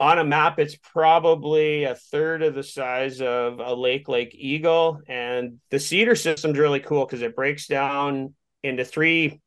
On 0.00 0.18
a 0.18 0.24
map, 0.24 0.58
it's 0.58 0.76
probably 0.76 1.84
a 1.84 1.94
third 1.94 2.42
of 2.42 2.54
the 2.54 2.64
size 2.64 3.22
of 3.22 3.60
a 3.60 3.72
lake 3.72 4.08
like 4.08 4.34
Eagle. 4.34 5.00
And 5.06 5.60
the 5.70 5.78
Cedar 5.78 6.16
system's 6.16 6.58
really 6.58 6.80
cool 6.80 7.06
because 7.06 7.22
it 7.22 7.36
breaks 7.36 7.68
down 7.68 8.34
into 8.64 8.84
three 8.84 9.40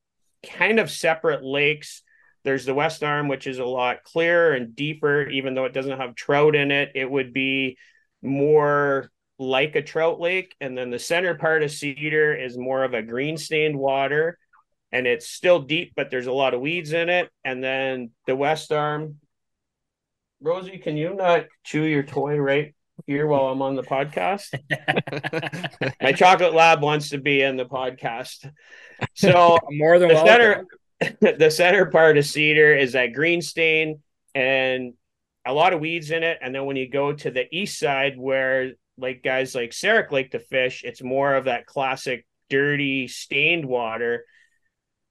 kind 0.46 0.80
of 0.80 0.92
separate 0.92 1.44
lakes. 1.44 2.02
There's 2.44 2.66
the 2.66 2.74
West 2.74 3.04
Arm, 3.04 3.28
which 3.28 3.48
is 3.48 3.60
a 3.60 3.66
lot 3.66 4.04
clearer 4.04 4.54
and 4.54 4.76
deeper, 4.76 5.28
even 5.28 5.56
though 5.56 5.66
it 5.66 5.74
doesn't 5.74 6.00
have 6.00 6.16
trout 6.16 6.56
in 6.56 6.72
it. 6.72 6.92
It 6.96 7.10
would 7.10 7.34
be 7.34 7.78
more 8.22 9.10
like 9.40 9.76
a 9.76 9.82
trout 9.82 10.20
lake. 10.20 10.56
And 10.62 10.78
then 10.78 10.92
the 10.92 11.00
center 11.00 11.36
part 11.36 11.64
of 11.64 11.72
Cedar 11.72 12.36
is 12.36 12.58
more 12.58 12.84
of 12.84 12.94
a 12.94 13.02
green 13.02 13.38
stained 13.38 13.78
water 13.78 14.38
and 14.92 15.08
it's 15.08 15.28
still 15.28 15.60
deep, 15.60 15.94
but 15.96 16.10
there's 16.10 16.28
a 16.28 16.32
lot 16.32 16.54
of 16.54 16.62
weeds 16.62 16.94
in 16.94 17.10
it. 17.10 17.30
And 17.44 17.64
then 17.64 18.12
the 18.28 18.36
West 18.36 18.72
Arm, 18.72 19.16
Rosie, 20.42 20.78
can 20.78 20.96
you 20.96 21.14
not 21.16 21.46
chew 21.64 21.84
your 21.84 22.04
toy 22.04 22.38
right 22.38 22.75
here 23.06 23.28
while 23.28 23.48
I'm 23.48 23.62
on 23.62 23.76
the 23.76 23.84
podcast? 23.84 24.54
My 26.02 26.12
chocolate 26.12 26.54
lab 26.54 26.82
wants 26.82 27.10
to 27.10 27.18
be 27.18 27.42
in 27.42 27.58
the 27.58 27.66
podcast. 27.66 28.52
So 29.14 29.58
more 29.72 30.00
than 30.00 30.10
the 30.10 30.16
welcome. 30.16 30.68
center, 31.02 31.38
the 31.38 31.52
center 31.52 31.86
part 31.88 32.18
of 32.18 32.26
cedar 32.26 32.76
is 32.76 32.94
that 32.94 33.14
green 33.14 33.42
stain 33.42 34.02
and 34.34 34.94
a 35.46 35.54
lot 35.54 35.74
of 35.74 35.80
weeds 35.80 36.12
in 36.12 36.24
it. 36.24 36.40
And 36.42 36.54
then 36.54 36.66
when 36.66 36.76
you 36.76 36.90
go 36.90 37.14
to 37.14 37.32
the 37.32 37.46
east 37.56 37.80
side, 37.80 38.18
where 38.18 38.74
like 38.98 39.24
guys 39.24 39.54
like 39.54 39.72
Saric 39.72 40.12
like 40.12 40.32
to 40.32 40.40
fish, 40.40 40.84
it's 40.84 41.04
more 41.04 41.36
of 41.36 41.46
that 41.46 41.66
classic 41.66 42.26
dirty 42.50 43.08
stained 43.08 43.66
water. 43.66 44.26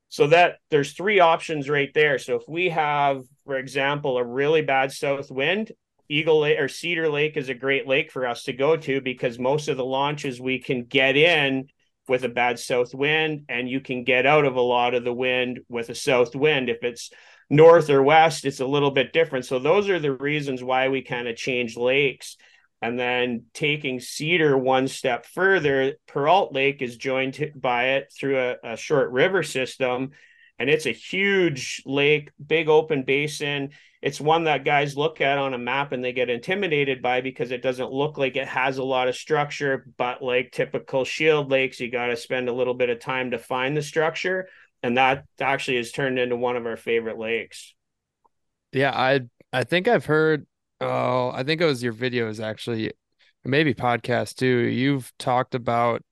So 0.09 0.29
that 0.29 0.59
there's 0.71 0.93
three 0.93 1.21
options 1.21 1.69
right 1.69 1.91
there. 1.93 2.19
So 2.19 2.37
if 2.37 2.43
we 2.49 2.69
have, 2.71 3.25
for 3.45 3.57
example, 3.57 4.17
a 4.17 4.25
really 4.25 4.63
bad 4.63 4.93
south 4.93 5.31
wind, 5.31 5.73
Eagle 6.09 6.41
Lake 6.41 6.59
or 6.59 6.69
Cedar 6.69 7.09
Lake 7.09 7.37
is 7.37 7.49
a 7.49 7.55
great 7.55 7.87
lake 7.87 8.13
for 8.13 8.27
us 8.27 8.45
to 8.45 8.53
go 8.53 8.77
to 8.77 9.01
because 9.01 9.39
most 9.39 9.69
of 9.69 9.77
the 9.77 9.85
launches 9.85 10.41
we 10.41 10.59
can 10.59 10.85
get 10.85 11.17
in 11.17 11.69
with 12.07 12.25
a 12.25 12.29
bad 12.29 12.59
south 12.59 12.95
wind, 12.95 13.47
and 13.49 13.69
you 13.69 13.81
can 13.81 14.05
get 14.05 14.27
out 14.27 14.45
of 14.45 14.57
a 14.57 14.61
lot 14.61 14.95
of 14.95 15.05
the 15.05 15.13
wind 15.13 15.61
with 15.69 15.89
a 15.89 15.95
south 15.95 16.37
wind. 16.37 16.69
If 16.69 16.83
it's 16.83 17.11
north 17.49 17.89
or 17.89 18.03
west, 18.03 18.45
it's 18.45 18.61
a 18.61 18.67
little 18.67 18.91
bit 18.91 19.13
different. 19.13 19.47
So 19.47 19.59
those 19.59 19.89
are 19.89 19.99
the 19.99 20.13
reasons 20.13 20.63
why 20.63 20.89
we 20.89 21.03
kind 21.03 21.29
of 21.29 21.37
change 21.37 21.77
lakes. 21.77 22.37
And 22.83 22.99
then 22.99 23.45
taking 23.55 24.01
Cedar 24.01 24.59
one 24.59 24.89
step 24.89 25.25
further, 25.25 25.95
Perrault 26.07 26.53
Lake 26.53 26.83
is 26.83 26.99
joined 26.99 27.53
by 27.57 27.91
it 27.93 28.13
through 28.13 28.39
a, 28.39 28.57
a 28.73 28.77
short 28.77 29.11
river 29.11 29.43
system. 29.43 30.11
And 30.59 30.69
it's 30.69 30.87
a 30.87 30.93
huge 30.93 31.83
lake, 31.87 32.31
big 32.45 32.69
open 32.69 33.05
basin. 33.05 33.71
It's 34.05 34.21
one 34.21 34.45
that 34.45 34.65
guys 34.65 34.97
look 34.97 35.21
at 35.21 35.39
on 35.39 35.55
a 35.55 35.59
map 35.59 35.93
and 35.93 36.05
they 36.05 36.13
get 36.13 36.31
intimidated 36.31 37.03
by 37.03 37.23
because 37.23 37.51
it 37.51 37.63
doesn't 37.63 37.91
look 37.91 38.19
like 38.19 38.37
it 38.37 38.47
has 38.47 38.79
a 38.79 38.85
lot 38.85 39.09
of 39.09 39.17
structure. 39.17 39.87
But 39.97 40.23
like 40.23 40.53
typical 40.53 41.05
shield 41.05 41.51
lakes, 41.51 41.81
you 41.81 41.91
got 41.91 42.07
to 42.09 42.17
spend 42.17 42.49
a 42.49 42.53
little 42.53 42.75
bit 42.75 42.91
of 42.91 43.01
time 43.01 43.33
to 43.33 43.39
find 43.39 43.77
the 43.77 43.83
structure 43.83 44.49
and 44.85 44.99
that 44.99 45.25
actually 45.41 45.79
has 45.79 45.91
turned 45.91 46.19
into 46.19 46.37
one 46.37 46.57
of 46.57 46.67
our 46.67 46.77
favorite 46.77 47.19
lakes. 47.19 47.75
Yeah, 48.73 48.93
I 48.95 49.23
I 49.51 49.65
think 49.65 49.89
I've 49.89 50.05
heard. 50.05 50.47
Oh, 50.79 51.31
I 51.33 51.43
think 51.43 51.63
it 51.63 51.65
was 51.65 51.83
your 51.83 51.95
videos 51.95 52.39
actually, 52.39 52.93
maybe 53.45 53.73
podcast 53.73 54.35
too. 54.35 54.47
You've 54.47 55.11
talked 55.19 55.55
about. 55.55 56.03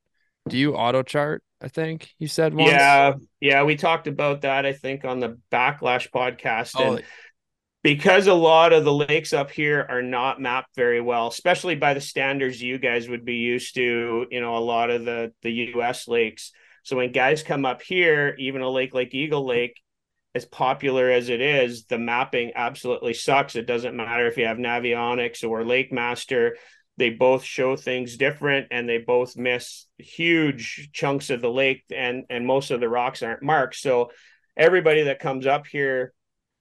Do 0.49 0.57
you 0.57 0.75
auto 0.75 1.03
chart? 1.03 1.45
I 1.61 1.69
think 1.69 2.11
you 2.19 2.27
said 2.29 2.55
once. 2.55 2.73
Yeah, 2.73 3.13
yeah, 3.41 3.63
we 3.63 3.77
talked 3.77 4.07
about 4.07 4.41
that. 4.41 4.65
I 4.65 4.73
think 4.73 5.05
on 5.05 5.21
the 5.21 5.39
Backlash 5.53 6.11
podcast, 6.11 6.73
oh. 6.77 6.95
and 6.95 7.05
because 7.83 8.27
a 8.27 8.35
lot 8.35 8.73
of 8.73 8.85
the 8.85 8.93
lakes 8.93 9.33
up 9.33 9.51
here 9.51 9.87
are 9.89 10.03
not 10.03 10.41
mapped 10.41 10.75
very 10.77 11.01
well, 11.01 11.27
especially 11.27 11.75
by 11.75 11.95
the 11.95 12.01
standards 12.01 12.63
you 12.63 12.79
guys 12.79 13.09
would 13.09 13.25
be 13.25 13.37
used 13.37 13.75
to. 13.75 14.27
You 14.31 14.41
know, 14.41 14.57
a 14.57 14.59
lot 14.59 14.91
of 14.91 15.05
the 15.05 15.33
the 15.43 15.51
U.S. 15.51 16.09
lakes 16.09 16.53
so 16.83 16.97
when 16.97 17.13
guys 17.13 17.43
come 17.43 17.65
up 17.65 17.83
here, 17.83 18.35
even 18.39 18.61
a 18.61 18.69
lake 18.69 18.95
like 18.95 19.15
Eagle 19.15 19.47
Lake, 19.47 19.81
as 20.35 20.45
popular 20.45 21.11
as 21.11 21.29
it 21.29 21.41
is, 21.41 21.85
the 21.85 21.99
mapping 21.99 22.53
absolutely 22.55 23.15
sucks. 23.15 23.55
It 23.55 23.67
doesn't 23.67 23.97
matter 23.97 24.27
if 24.27 24.37
you 24.37 24.47
have 24.47 24.57
Navionics 24.57 25.49
or 25.49 25.65
Lake 25.65 25.93
Master. 25.93 26.57
They 26.97 27.11
both 27.11 27.45
show 27.45 27.77
things 27.77 28.17
different 28.17 28.69
and 28.71 28.89
they 28.89 28.99
both 28.99 29.37
miss 29.37 29.87
huge 29.99 30.91
chunks 30.93 31.31
of 31.31 31.41
the 31.41 31.51
lake 31.51 31.85
and 31.95 32.25
and 32.29 32.47
most 32.47 32.71
of 32.71 32.81
the 32.81 32.89
rocks 32.89 33.23
aren't 33.23 33.43
marked. 33.43 33.77
So 33.77 34.11
everybody 34.57 35.05
that 35.05 35.21
comes 35.21 35.47
up 35.47 35.67
here 35.67 36.13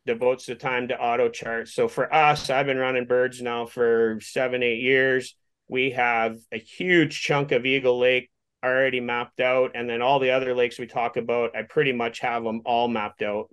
devotes 0.05 0.45
the 0.45 0.55
time 0.55 0.87
to 0.87 0.99
auto 0.99 1.29
chart. 1.29 1.67
So 1.67 1.87
for 1.87 2.13
us, 2.13 2.49
I've 2.49 2.65
been 2.65 2.77
running 2.77 3.05
birds 3.05 3.41
now 3.41 3.65
for 3.65 4.19
seven, 4.21 4.63
eight 4.63 4.81
years. 4.81 5.35
We 5.67 5.91
have 5.91 6.37
a 6.51 6.57
huge 6.57 7.21
chunk 7.21 7.51
of 7.51 7.65
Eagle 7.65 7.99
Lake 7.99 8.29
already 8.63 8.99
mapped 8.99 9.39
out. 9.39 9.71
And 9.75 9.89
then 9.89 10.01
all 10.01 10.19
the 10.19 10.31
other 10.31 10.53
lakes 10.53 10.77
we 10.79 10.87
talk 10.87 11.17
about 11.17 11.55
i 11.55 11.63
pretty 11.63 11.93
much 11.93 12.19
have 12.19 12.43
them 12.43 12.61
all 12.65 12.87
mapped 12.87 13.21
out. 13.21 13.49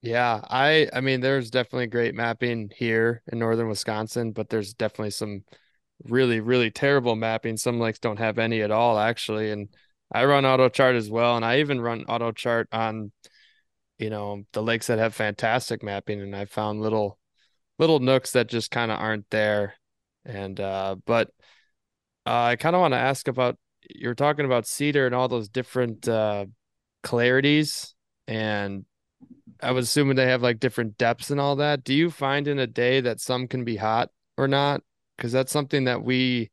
Yeah 0.00 0.40
i 0.48 0.88
i 0.92 1.00
mean 1.00 1.20
there's 1.20 1.50
definitely 1.50 1.86
great 1.86 2.14
mapping 2.14 2.70
here 2.74 3.22
in 3.30 3.38
northern 3.38 3.68
wisconsin 3.68 4.32
but 4.32 4.48
there's 4.48 4.74
definitely 4.74 5.10
some 5.10 5.44
really 6.04 6.40
really 6.40 6.70
terrible 6.70 7.14
mapping. 7.14 7.56
Some 7.56 7.78
lakes 7.78 7.98
don't 7.98 8.18
have 8.18 8.38
any 8.38 8.62
at 8.62 8.70
all 8.70 8.98
actually. 8.98 9.50
And 9.50 9.68
i 10.10 10.24
run 10.24 10.44
auto 10.44 10.68
chart 10.68 10.96
as 10.96 11.10
well. 11.10 11.36
And 11.36 11.44
i 11.44 11.60
even 11.60 11.80
run 11.80 12.04
auto 12.08 12.32
chart 12.32 12.68
on 12.72 13.12
you 14.02 14.10
know 14.10 14.44
the 14.52 14.62
lakes 14.62 14.88
that 14.88 14.98
have 14.98 15.14
fantastic 15.14 15.82
mapping 15.82 16.20
and 16.20 16.34
i 16.34 16.44
found 16.44 16.80
little 16.80 17.18
little 17.78 18.00
nooks 18.00 18.32
that 18.32 18.48
just 18.48 18.70
kind 18.70 18.90
of 18.90 18.98
aren't 18.98 19.28
there 19.30 19.74
and 20.24 20.58
uh 20.60 20.96
but 21.06 21.28
uh, 22.26 22.42
i 22.42 22.56
kind 22.56 22.74
of 22.74 22.80
want 22.80 22.92
to 22.92 22.98
ask 22.98 23.28
about 23.28 23.56
you're 23.88 24.14
talking 24.14 24.44
about 24.44 24.66
cedar 24.66 25.06
and 25.06 25.14
all 25.14 25.28
those 25.28 25.48
different 25.48 26.08
uh 26.08 26.44
clarities 27.04 27.94
and 28.26 28.84
I 29.60 29.70
was 29.70 29.86
assuming 29.86 30.16
they 30.16 30.26
have 30.26 30.42
like 30.42 30.58
different 30.58 30.98
depths 30.98 31.30
and 31.30 31.38
all 31.38 31.56
that. 31.56 31.84
Do 31.84 31.94
you 31.94 32.10
find 32.10 32.48
in 32.48 32.58
a 32.58 32.66
day 32.66 33.00
that 33.00 33.20
some 33.20 33.46
can 33.46 33.64
be 33.64 33.76
hot 33.76 34.10
or 34.36 34.48
not? 34.48 34.82
Because 35.16 35.30
that's 35.30 35.52
something 35.52 35.84
that 35.84 36.02
we 36.02 36.50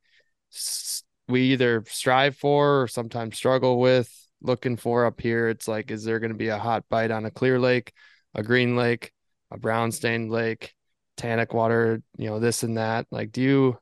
we 1.28 1.42
either 1.54 1.84
strive 1.88 2.36
for 2.36 2.84
or 2.84 2.88
sometimes 2.88 3.36
struggle 3.36 3.80
with 3.80 4.19
looking 4.42 4.78
for 4.78 5.06
up 5.06 5.22
here. 5.22 5.50
It's 5.50 5.68
like, 5.68 5.92
is 5.92 6.04
there 6.04 6.20
going 6.20 6.32
to 6.32 6.38
be 6.38 6.50
a 6.50 6.58
hot 6.58 6.86
bite 6.90 7.12
on 7.12 7.26
a 7.26 7.32
clear 7.32 7.60
lake, 7.60 7.94
a 8.36 8.44
green 8.44 8.76
lake, 8.76 9.12
a 9.52 9.58
brown 9.58 9.92
stained 9.92 10.32
lake, 10.32 10.74
tannic 11.18 11.54
water, 11.54 12.02
you 12.18 12.30
know, 12.30 12.40
this 12.40 12.64
and 12.64 12.78
that? 12.78 13.08
Like, 13.12 13.32
do 13.32 13.42
you 13.42 13.78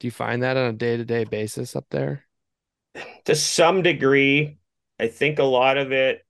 do 0.00 0.06
you 0.06 0.12
find 0.12 0.42
that 0.42 0.56
on 0.56 0.66
a 0.66 0.72
day 0.72 0.96
to 0.96 1.04
day 1.04 1.24
basis 1.24 1.76
up 1.76 1.86
there? 1.90 2.24
to 3.24 3.34
some 3.34 3.82
degree, 3.82 4.58
I 4.98 5.08
think 5.08 5.38
a 5.38 5.44
lot 5.44 5.78
of 5.78 5.92
it, 5.92 6.24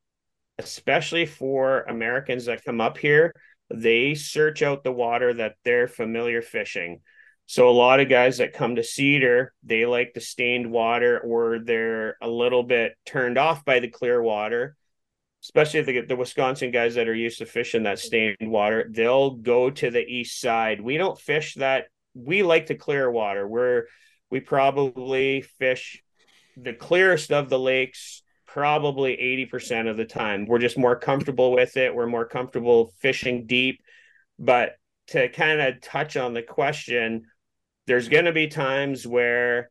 especially 0.59 1.27
for 1.27 1.83
Americans 1.83 2.47
that 2.47 2.65
come 2.65 2.81
up 2.81 2.99
here, 2.99 3.35
they 3.73 4.15
search 4.15 4.63
out 4.63 4.85
the 4.85 4.93
water 4.93 5.33
that 5.35 5.57
they're 5.65 5.89
familiar 5.89 6.43
fishing. 6.43 7.01
So 7.47 7.69
a 7.69 7.71
lot 7.71 8.01
of 8.01 8.09
guys 8.09 8.39
that 8.39 8.55
come 8.55 8.77
to 8.77 8.85
Cedar, 8.85 9.53
they 9.63 9.85
like 9.85 10.15
the 10.15 10.21
stained 10.21 10.71
water 10.71 11.19
or 11.21 11.59
they're 11.59 12.17
a 12.23 12.29
little 12.29 12.63
bit 12.63 12.95
turned 13.05 13.37
off 13.37 13.65
by 13.65 13.81
the 13.81 13.89
clear 13.89 14.23
water. 14.23 14.77
Especially 15.43 15.83
the, 15.83 16.03
the 16.03 16.17
Wisconsin 16.17 16.71
guys 16.71 16.95
that 16.95 17.09
are 17.09 17.15
used 17.15 17.39
to 17.39 17.47
fishing 17.47 17.83
that 17.83 17.99
stained 17.99 18.37
water, 18.41 18.87
they'll 18.89 19.31
go 19.31 19.71
to 19.71 19.91
the 19.91 20.05
east 20.05 20.41
side. 20.41 20.81
We 20.81 20.97
don't 20.97 21.19
fish 21.19 21.55
that. 21.55 21.87
We 22.15 22.45
like 22.45 22.69
the 22.69 22.77
clear 22.77 23.11
water. 23.11 23.47
We're 23.47 23.87
we 24.31 24.39
probably 24.39 25.43
fish 25.43 26.01
the 26.57 26.73
clearest 26.73 27.33
of 27.33 27.49
the 27.49 27.59
lakes 27.59 28.23
probably 28.53 29.17
80% 29.51 29.89
of 29.89 29.97
the 29.97 30.05
time. 30.05 30.45
We're 30.45 30.59
just 30.59 30.77
more 30.77 30.97
comfortable 30.97 31.53
with 31.53 31.79
it. 31.79 31.95
We're 31.95 32.07
more 32.07 32.27
comfortable 32.27 32.93
fishing 32.99 33.47
deep. 33.47 33.81
But 34.39 34.77
to 35.09 35.31
kind 35.31 35.61
of 35.61 35.81
touch 35.81 36.19
on 36.19 36.35
the 36.35 36.43
question, 36.43 37.23
there's 37.87 38.09
going 38.09 38.27
to 38.27 38.33
be 38.33 38.49
times 38.49 39.07
where 39.07 39.71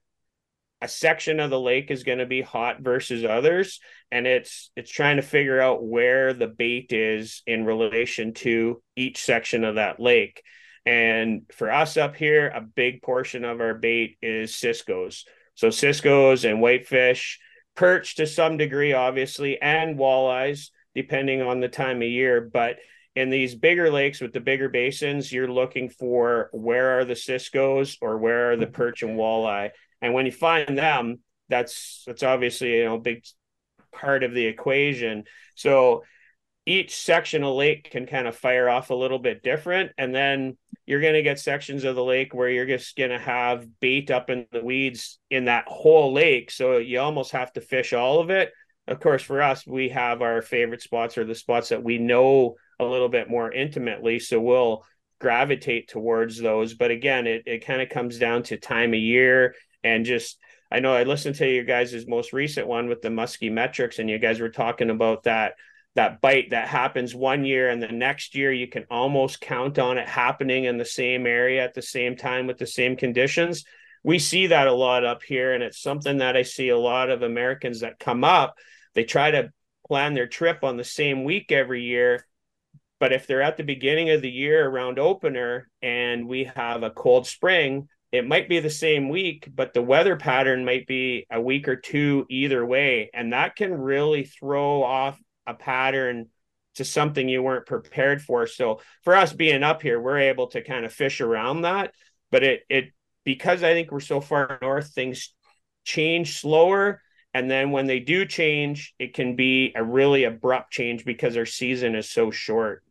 a 0.81 0.87
section 0.87 1.39
of 1.39 1.49
the 1.49 1.59
lake 1.59 1.91
is 1.91 2.03
going 2.03 2.17
to 2.17 2.25
be 2.25 2.41
hot 2.41 2.81
versus 2.81 3.23
others 3.23 3.79
and 4.11 4.25
it's 4.25 4.71
it's 4.75 4.91
trying 4.91 5.17
to 5.17 5.21
figure 5.21 5.61
out 5.61 5.83
where 5.83 6.33
the 6.33 6.47
bait 6.47 6.91
is 6.91 7.43
in 7.45 7.65
relation 7.65 8.33
to 8.33 8.81
each 8.95 9.23
section 9.23 9.63
of 9.63 9.75
that 9.75 9.99
lake 9.99 10.41
and 10.85 11.43
for 11.53 11.71
us 11.71 11.97
up 11.97 12.15
here 12.15 12.47
a 12.47 12.61
big 12.61 13.01
portion 13.03 13.45
of 13.45 13.61
our 13.61 13.75
bait 13.75 14.17
is 14.21 14.51
ciscos 14.51 15.23
so 15.55 15.69
Cisco's 15.69 16.45
and 16.45 16.61
whitefish, 16.61 17.39
perch 17.75 18.15
to 18.15 18.25
some 18.25 18.57
degree, 18.57 18.93
obviously, 18.93 19.61
and 19.61 19.97
walleyes, 19.97 20.69
depending 20.95 21.41
on 21.41 21.59
the 21.59 21.67
time 21.67 21.97
of 21.97 22.07
year. 22.07 22.41
But 22.41 22.77
in 23.15 23.29
these 23.29 23.55
bigger 23.55 23.91
lakes 23.91 24.21
with 24.21 24.33
the 24.33 24.39
bigger 24.39 24.69
basins, 24.69 25.31
you're 25.31 25.51
looking 25.51 25.89
for 25.89 26.49
where 26.53 26.99
are 26.99 27.05
the 27.05 27.15
Cisco's 27.15 27.97
or 28.01 28.17
where 28.17 28.51
are 28.51 28.57
the 28.57 28.65
mm-hmm. 28.65 28.73
perch 28.73 29.03
and 29.03 29.17
walleye. 29.17 29.71
And 30.01 30.13
when 30.13 30.25
you 30.25 30.31
find 30.31 30.77
them, 30.77 31.19
that's 31.49 32.03
that's 32.07 32.23
obviously 32.23 32.77
you 32.77 32.85
know 32.85 32.95
a 32.95 32.99
big 32.99 33.25
part 33.91 34.23
of 34.23 34.33
the 34.33 34.45
equation. 34.45 35.25
So 35.55 36.03
each 36.65 36.95
section 36.95 37.43
of 37.43 37.55
lake 37.55 37.89
can 37.91 38.05
kind 38.05 38.27
of 38.27 38.35
fire 38.35 38.69
off 38.69 38.89
a 38.89 38.95
little 38.95 39.19
bit 39.19 39.43
different. 39.43 39.91
And 39.97 40.13
then 40.13 40.57
you're 40.85 41.01
going 41.01 41.15
to 41.15 41.23
get 41.23 41.39
sections 41.39 41.83
of 41.83 41.95
the 41.95 42.03
lake 42.03 42.33
where 42.33 42.49
you're 42.49 42.65
just 42.65 42.95
going 42.95 43.09
to 43.09 43.19
have 43.19 43.67
bait 43.79 44.11
up 44.11 44.29
in 44.29 44.45
the 44.51 44.63
weeds 44.63 45.19
in 45.29 45.45
that 45.45 45.65
whole 45.67 46.13
lake. 46.13 46.51
So 46.51 46.77
you 46.77 46.99
almost 46.99 47.31
have 47.31 47.51
to 47.53 47.61
fish 47.61 47.93
all 47.93 48.19
of 48.19 48.29
it. 48.29 48.51
Of 48.87 48.99
course, 48.99 49.21
for 49.23 49.41
us, 49.41 49.65
we 49.65 49.89
have 49.89 50.21
our 50.21 50.41
favorite 50.41 50.81
spots 50.81 51.17
or 51.17 51.23
the 51.23 51.35
spots 51.35 51.69
that 51.69 51.83
we 51.83 51.97
know 51.97 52.55
a 52.81 52.85
little 52.85 53.09
bit 53.09 53.29
more 53.29 53.51
intimately. 53.51 54.19
So 54.19 54.39
we'll 54.39 54.83
gravitate 55.19 55.87
towards 55.87 56.39
those. 56.39 56.73
But 56.73 56.91
again, 56.91 57.27
it, 57.27 57.43
it 57.45 57.65
kind 57.65 57.81
of 57.81 57.89
comes 57.89 58.17
down 58.17 58.43
to 58.43 58.57
time 58.57 58.93
of 58.93 58.99
year 58.99 59.55
and 59.83 60.05
just 60.05 60.37
I 60.71 60.79
know 60.79 60.93
I 60.93 61.03
listened 61.03 61.35
to 61.35 61.49
you 61.49 61.63
guys' 61.63 62.07
most 62.07 62.31
recent 62.31 62.65
one 62.65 62.87
with 62.87 63.01
the 63.01 63.09
musky 63.09 63.49
metrics, 63.49 63.99
and 63.99 64.09
you 64.09 64.17
guys 64.17 64.39
were 64.39 64.49
talking 64.49 64.89
about 64.89 65.23
that 65.23 65.55
that 65.95 66.21
bite 66.21 66.51
that 66.51 66.69
happens 66.69 67.13
one 67.13 67.43
year 67.43 67.69
and 67.69 67.83
the 67.83 67.87
next 67.89 68.33
year 68.33 68.51
you 68.51 68.67
can 68.67 68.85
almost 68.89 69.41
count 69.41 69.77
on 69.77 69.97
it 69.97 70.07
happening 70.07 70.63
in 70.63 70.77
the 70.77 70.85
same 70.85 71.27
area 71.27 71.61
at 71.61 71.73
the 71.73 71.81
same 71.81 72.15
time 72.15 72.47
with 72.47 72.57
the 72.57 72.65
same 72.65 72.95
conditions 72.95 73.65
we 74.01 74.17
see 74.17 74.47
that 74.47 74.67
a 74.67 74.73
lot 74.73 75.03
up 75.03 75.21
here 75.21 75.53
and 75.53 75.61
it's 75.61 75.81
something 75.81 76.19
that 76.19 76.37
i 76.37 76.43
see 76.43 76.69
a 76.69 76.77
lot 76.77 77.09
of 77.09 77.23
americans 77.23 77.81
that 77.81 77.99
come 77.99 78.23
up 78.23 78.55
they 78.93 79.03
try 79.03 79.31
to 79.31 79.51
plan 79.85 80.13
their 80.13 80.27
trip 80.27 80.63
on 80.63 80.77
the 80.77 80.83
same 80.85 81.25
week 81.25 81.51
every 81.51 81.83
year 81.83 82.25
but 83.01 83.11
if 83.11 83.27
they're 83.27 83.41
at 83.41 83.57
the 83.57 83.63
beginning 83.63 84.11
of 84.11 84.21
the 84.21 84.31
year 84.31 84.65
around 84.65 84.97
opener 84.99 85.67
and 85.81 86.25
we 86.25 86.45
have 86.45 86.83
a 86.83 86.89
cold 86.91 87.27
spring 87.27 87.89
it 88.11 88.27
might 88.27 88.49
be 88.49 88.59
the 88.59 88.69
same 88.69 89.07
week, 89.07 89.47
but 89.53 89.73
the 89.73 89.81
weather 89.81 90.17
pattern 90.17 90.65
might 90.65 90.85
be 90.85 91.25
a 91.31 91.39
week 91.39 91.67
or 91.67 91.77
two 91.77 92.25
either 92.29 92.65
way. 92.65 93.09
And 93.13 93.31
that 93.31 93.55
can 93.55 93.73
really 93.73 94.25
throw 94.25 94.83
off 94.83 95.17
a 95.47 95.53
pattern 95.53 96.27
to 96.75 96.83
something 96.83 97.29
you 97.29 97.41
weren't 97.41 97.65
prepared 97.65 98.21
for. 98.21 98.47
So 98.47 98.81
for 99.03 99.15
us 99.15 99.31
being 99.31 99.63
up 99.63 99.81
here, 99.81 99.99
we're 99.99 100.19
able 100.19 100.47
to 100.47 100.61
kind 100.61 100.83
of 100.85 100.91
fish 100.91 101.21
around 101.21 101.61
that. 101.61 101.93
But 102.31 102.43
it 102.43 102.61
it 102.69 102.85
because 103.23 103.63
I 103.63 103.73
think 103.73 103.91
we're 103.91 104.01
so 104.01 104.19
far 104.19 104.59
north, 104.61 104.89
things 104.89 105.33
change 105.85 106.39
slower 106.39 107.01
And 107.33 107.49
then 107.49 107.71
when 107.71 107.87
they 107.87 107.99
do 107.99 108.25
change, 108.25 108.93
it 108.99 109.13
can 109.13 109.35
be 109.37 109.71
a 109.75 109.83
really 109.83 110.25
abrupt 110.25 110.71
change 110.71 111.05
because 111.05 111.37
our 111.37 111.45
season 111.45 111.95
is 111.95 112.09
so 112.09 112.29
short. 112.29 112.83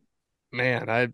Man, 0.52 0.88
I 0.88 1.09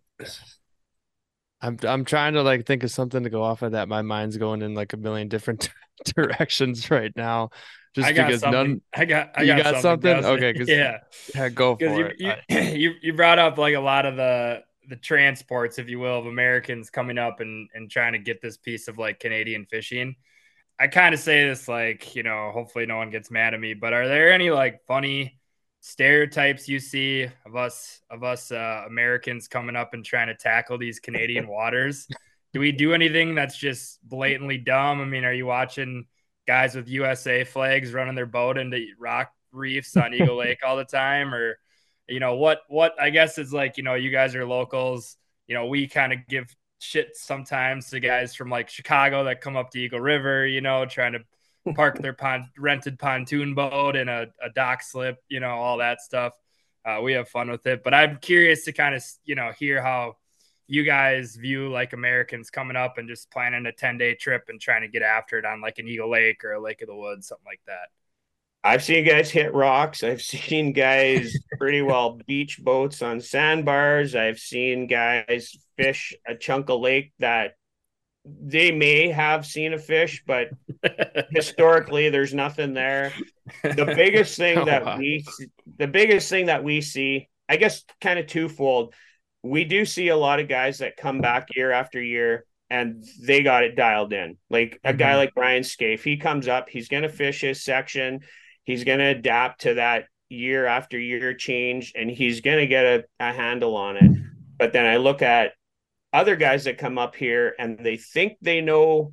I'm 1.61 1.79
I'm 1.83 2.05
trying 2.05 2.35
to 2.35 2.43
like 2.43 2.67
think 2.67 2.85
of 2.85 2.91
something 2.91 3.23
to 3.23 3.31
go 3.31 3.43
off 3.43 3.63
of 3.63 3.73
that. 3.73 3.89
My 3.89 4.03
mind's 4.03 4.37
going 4.37 4.63
in 4.63 4.75
like 4.75 4.93
a 4.93 4.97
million 4.97 5.29
different 5.29 5.71
directions 6.15 6.91
right 6.91 7.13
now. 7.17 7.51
Just 7.95 8.09
because 8.09 8.41
something. 8.41 8.69
none 8.69 8.81
I 8.95 9.05
got. 9.07 9.31
I 9.35 9.47
got, 9.47 9.63
got 9.63 9.83
something? 9.83 10.21
Dustin. 10.21 10.45
Okay, 10.45 10.65
yeah, 10.67 10.99
yeah, 11.35 11.49
go 11.49 11.77
for 11.77 11.85
you, 11.85 12.07
it. 12.07 12.17
you, 12.19 12.33
I- 12.51 12.61
you 12.75 12.95
you 13.01 13.13
brought 13.15 13.39
up 13.39 13.57
like 13.59 13.75
a 13.75 13.81
lot 13.81 14.05
of 14.07 14.17
the 14.17 14.63
the 14.89 14.97
transports, 14.97 15.79
if 15.79 15.89
you 15.89 15.99
will, 15.99 16.19
of 16.19 16.27
Americans 16.27 16.91
coming 16.91 17.19
up 17.19 17.41
and 17.41 17.69
and 17.75 17.91
trying 17.91 18.13
to 18.13 18.19
get 18.19 18.43
this 18.43 18.59
piece 18.59 18.87
of 18.89 18.99
like 18.99 19.19
Canadian 19.19 19.67
fishing. 19.67 20.17
I 20.79 20.89
kind 20.89 21.15
of 21.15 21.21
say 21.21 21.49
this 21.49 21.69
like 21.69 22.15
you 22.15 22.23
know, 22.23 22.51
hopefully 22.53 22.85
no 22.85 22.97
one 22.99 23.11
gets 23.11 23.31
mad 23.31 23.55
at 23.55 23.61
me, 23.61 23.73
but 23.73 23.95
are 23.95 24.07
there 24.07 24.31
any 24.31 24.51
like 24.51 24.85
funny 24.87 25.36
stereotypes 25.87 26.69
you 26.69 26.81
see 26.81 27.29
of 27.45 27.55
us 27.55 28.01
of 28.11 28.25
us 28.25 28.51
uh, 28.51 28.83
Americans 28.89 29.47
coming 29.47 29.77
up 29.77 29.95
and 29.95 30.05
trying 30.05 30.27
to 30.27 30.35
tackle 30.35 30.77
these 30.77 30.99
Canadian 30.99 31.47
waters? 31.49 32.09
Do 32.53 32.59
we 32.59 32.73
do 32.73 32.93
anything 32.93 33.37
that's 33.37 33.57
just 33.57 34.01
blatantly 34.03 34.59
dumb? 34.59 35.01
I 35.01 35.05
mean, 35.05 35.25
are 35.25 35.33
you 35.33 35.47
watching 35.47 36.07
guys 36.45 36.75
with 36.75 36.89
USA 36.89 37.45
flags 37.45 37.93
running 37.93 38.17
their 38.17 38.27
boat 38.27 38.59
into 38.59 38.85
rock 38.99 39.31
reefs 39.53 39.97
on 39.97 40.13
Eagle 40.13 40.37
Lake 40.39 40.59
all 40.67 40.77
the 40.77 40.85
time, 40.85 41.33
or 41.33 41.57
you 42.09 42.19
know 42.19 42.35
what? 42.35 42.63
What 42.67 43.01
I 43.01 43.11
guess 43.11 43.39
is 43.39 43.53
like 43.53 43.77
you 43.77 43.85
know 43.85 43.95
you 43.95 44.11
guys 44.11 44.35
are 44.35 44.45
locals. 44.45 45.17
You 45.47 45.55
know 45.55 45.67
we 45.67 45.87
kind 45.87 46.13
of 46.13 46.19
give 46.29 46.53
shit 46.81 47.17
sometimes 47.17 47.91
to 47.91 48.01
guys 48.01 48.35
from 48.35 48.51
like 48.51 48.71
Chicago 48.71 49.23
that 49.25 49.41
come 49.41 49.57
up 49.57 49.71
to 49.71 49.79
Eagle 49.79 50.01
River. 50.01 50.49
You 50.49 50.63
know, 50.63 50.85
trying 50.85 51.13
to 51.13 51.21
park 51.75 51.99
their 51.99 52.13
pon- 52.13 52.51
rented 52.59 52.99
pontoon 52.99 53.55
boat 53.55 53.97
and 53.97 54.11
a, 54.11 54.29
a 54.43 54.51
dock 54.55 54.83
slip. 54.83 55.19
You 55.29 55.41
know, 55.41 55.51
all 55.51 55.79
that 55.79 56.01
stuff. 56.01 56.33
Uh, 56.85 57.01
we 57.03 57.15
have 57.15 57.29
fun 57.29 57.51
with 57.51 57.67
it, 57.67 57.83
but 57.83 57.95
I'm 57.95 58.19
curious 58.19 58.65
to 58.67 58.73
kind 58.73 58.95
of 58.95 59.05
you 59.25 59.35
know 59.35 59.53
hear 59.59 59.83
how 59.83 60.17
you 60.69 60.83
guys 60.83 61.37
view 61.37 61.71
like 61.71 61.93
Americans 61.93 62.51
coming 62.51 62.77
up 62.77 62.99
and 62.99 63.09
just 63.09 63.31
planning 63.31 63.67
a 63.67 63.73
10 63.73 63.99
day 63.99 64.15
trip 64.15 64.45
and 64.49 64.61
trying 64.61 64.83
to 64.83 64.89
get 64.89 65.03
after 65.03 65.39
it 65.39 65.45
on 65.45 65.61
like 65.61 65.79
an 65.79 65.87
Eagle 65.87 66.11
Lake 66.11 66.45
or 66.45 66.53
a 66.53 66.61
Lake 66.61 66.83
of 66.83 66.89
the 66.89 66.97
Woods, 66.97 67.29
something 67.29 67.47
like 67.47 67.61
that. 67.67 67.89
I've 68.65 68.83
seen 68.83 69.05
guys 69.05 69.31
hit 69.31 69.55
rocks. 69.55 70.03
I've 70.03 70.23
seen 70.23 70.73
guys 70.73 71.37
pretty 71.57 71.83
well 71.83 72.19
beach 72.27 72.59
boats 72.61 73.01
on 73.01 73.21
sandbars. 73.21 74.17
I've 74.17 74.41
seen 74.41 74.89
guys 74.89 75.55
fish 75.77 76.15
a 76.27 76.35
chunk 76.35 76.69
of 76.69 76.81
lake 76.81 77.13
that 77.21 77.55
they 78.27 78.73
may 78.73 79.09
have 79.11 79.47
seen 79.47 79.73
a 79.73 79.79
fish, 79.79 80.23
but 80.27 80.49
historically 81.31 82.09
there's 82.11 82.35
nothing 82.35 82.75
there. 82.75 83.13
The 83.63 83.85
biggest 83.87 84.37
thing 84.39 84.59
Oh, 84.59 84.65
that 84.65 84.85
wow. 84.85 84.99
we 84.99 85.25
the 85.79 85.87
biggest 85.87 86.29
thing 86.29 86.47
that 86.47 86.65
we 86.65 86.81
see, 86.81 87.29
I 87.49 87.57
guess 87.57 87.85
kind 88.01 88.19
of 88.19 88.27
twofold. 88.27 88.95
We 89.43 89.65
do 89.65 89.85
see 89.85 90.09
a 90.09 90.17
lot 90.17 90.41
of 90.41 90.49
guys 90.49 90.79
that 90.79 90.97
come 90.97 91.21
back 91.21 91.49
year 91.55 91.71
after 91.71 92.03
year 92.03 92.45
and 92.69 93.05
they 93.23 93.43
got 93.43 93.63
it 93.63 93.77
dialed 93.77 94.13
in. 94.13 94.39
Like 94.51 94.81
a 94.83 94.93
guy 94.93 95.13
Mhm. 95.13 95.17
like 95.19 95.35
Brian 95.35 95.63
Scaife, 95.63 96.03
he 96.03 96.17
comes 96.17 96.49
up, 96.49 96.69
he's 96.69 96.89
going 96.89 97.05
to 97.05 97.09
fish 97.09 97.43
his 97.43 97.63
section, 97.63 98.21
he's 98.65 98.83
going 98.83 98.99
to 98.99 99.05
adapt 99.05 99.61
to 99.63 99.75
that 99.75 100.07
year 100.29 100.67
after 100.67 100.99
year 100.99 101.33
change, 101.35 101.93
and 101.95 102.11
he's 102.11 102.41
going 102.41 102.59
to 102.59 102.67
get 102.67 102.85
a, 102.85 103.05
a 103.21 103.33
handle 103.33 103.77
on 103.77 103.97
it. 103.97 104.11
But 104.59 104.73
then 104.73 104.85
I 104.85 104.97
look 104.97 105.23
at 105.23 105.53
other 106.17 106.35
guys 106.35 106.65
that 106.65 106.79
come 106.79 106.97
up 106.97 107.15
here 107.15 107.55
and 107.59 107.79
they 107.79 107.99
think 107.99 108.39
they 108.41 108.63
know 108.63 109.13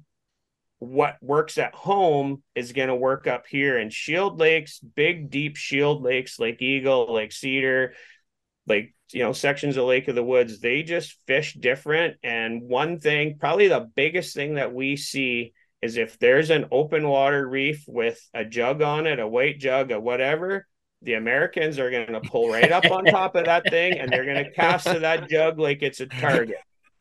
what 0.79 1.17
works 1.21 1.57
at 1.57 1.75
home 1.75 2.41
is 2.55 2.71
going 2.71 2.87
to 2.87 2.95
work 2.95 3.27
up 3.27 3.45
here 3.45 3.77
in 3.77 3.89
Shield 3.89 4.39
Lakes, 4.39 4.79
big, 4.79 5.29
deep 5.29 5.57
Shield 5.57 6.01
Lakes, 6.01 6.39
Lake 6.39 6.61
Eagle, 6.61 7.13
Lake 7.13 7.33
Cedar, 7.33 7.93
like 8.67 8.95
you 9.11 9.21
know 9.21 9.33
sections 9.33 9.75
of 9.75 9.85
lake 9.85 10.07
of 10.07 10.15
the 10.15 10.23
woods. 10.23 10.61
They 10.61 10.83
just 10.83 11.17
fish 11.27 11.53
different. 11.53 12.17
And 12.23 12.61
one 12.61 12.99
thing 12.99 13.37
probably 13.37 13.67
the 13.67 13.89
biggest 13.95 14.33
thing 14.33 14.55
that 14.55 14.73
we 14.73 14.95
see 14.95 15.53
is 15.81 15.97
if 15.97 16.17
there's 16.19 16.51
an 16.51 16.67
open 16.71 17.05
water 17.05 17.45
reef 17.45 17.83
with 17.85 18.17
a 18.33 18.45
jug 18.45 18.81
on 18.81 19.07
it 19.07 19.19
a 19.19 19.27
white 19.27 19.59
jug 19.59 19.91
or 19.91 19.99
whatever 19.99 20.65
the 21.01 21.15
americans 21.15 21.77
are 21.77 21.91
going 21.91 22.13
to 22.13 22.21
pull 22.21 22.49
right 22.49 22.71
up 22.71 22.89
on 22.89 23.03
top 23.03 23.35
of 23.35 23.43
that 23.43 23.69
thing 23.69 23.99
and 23.99 24.09
they're 24.09 24.23
going 24.23 24.41
to 24.41 24.51
cast 24.51 24.87
to 24.87 24.99
that 24.99 25.27
jug 25.29 25.59
like 25.59 25.81
it's 25.81 25.99
a 25.99 26.05
target 26.05 26.55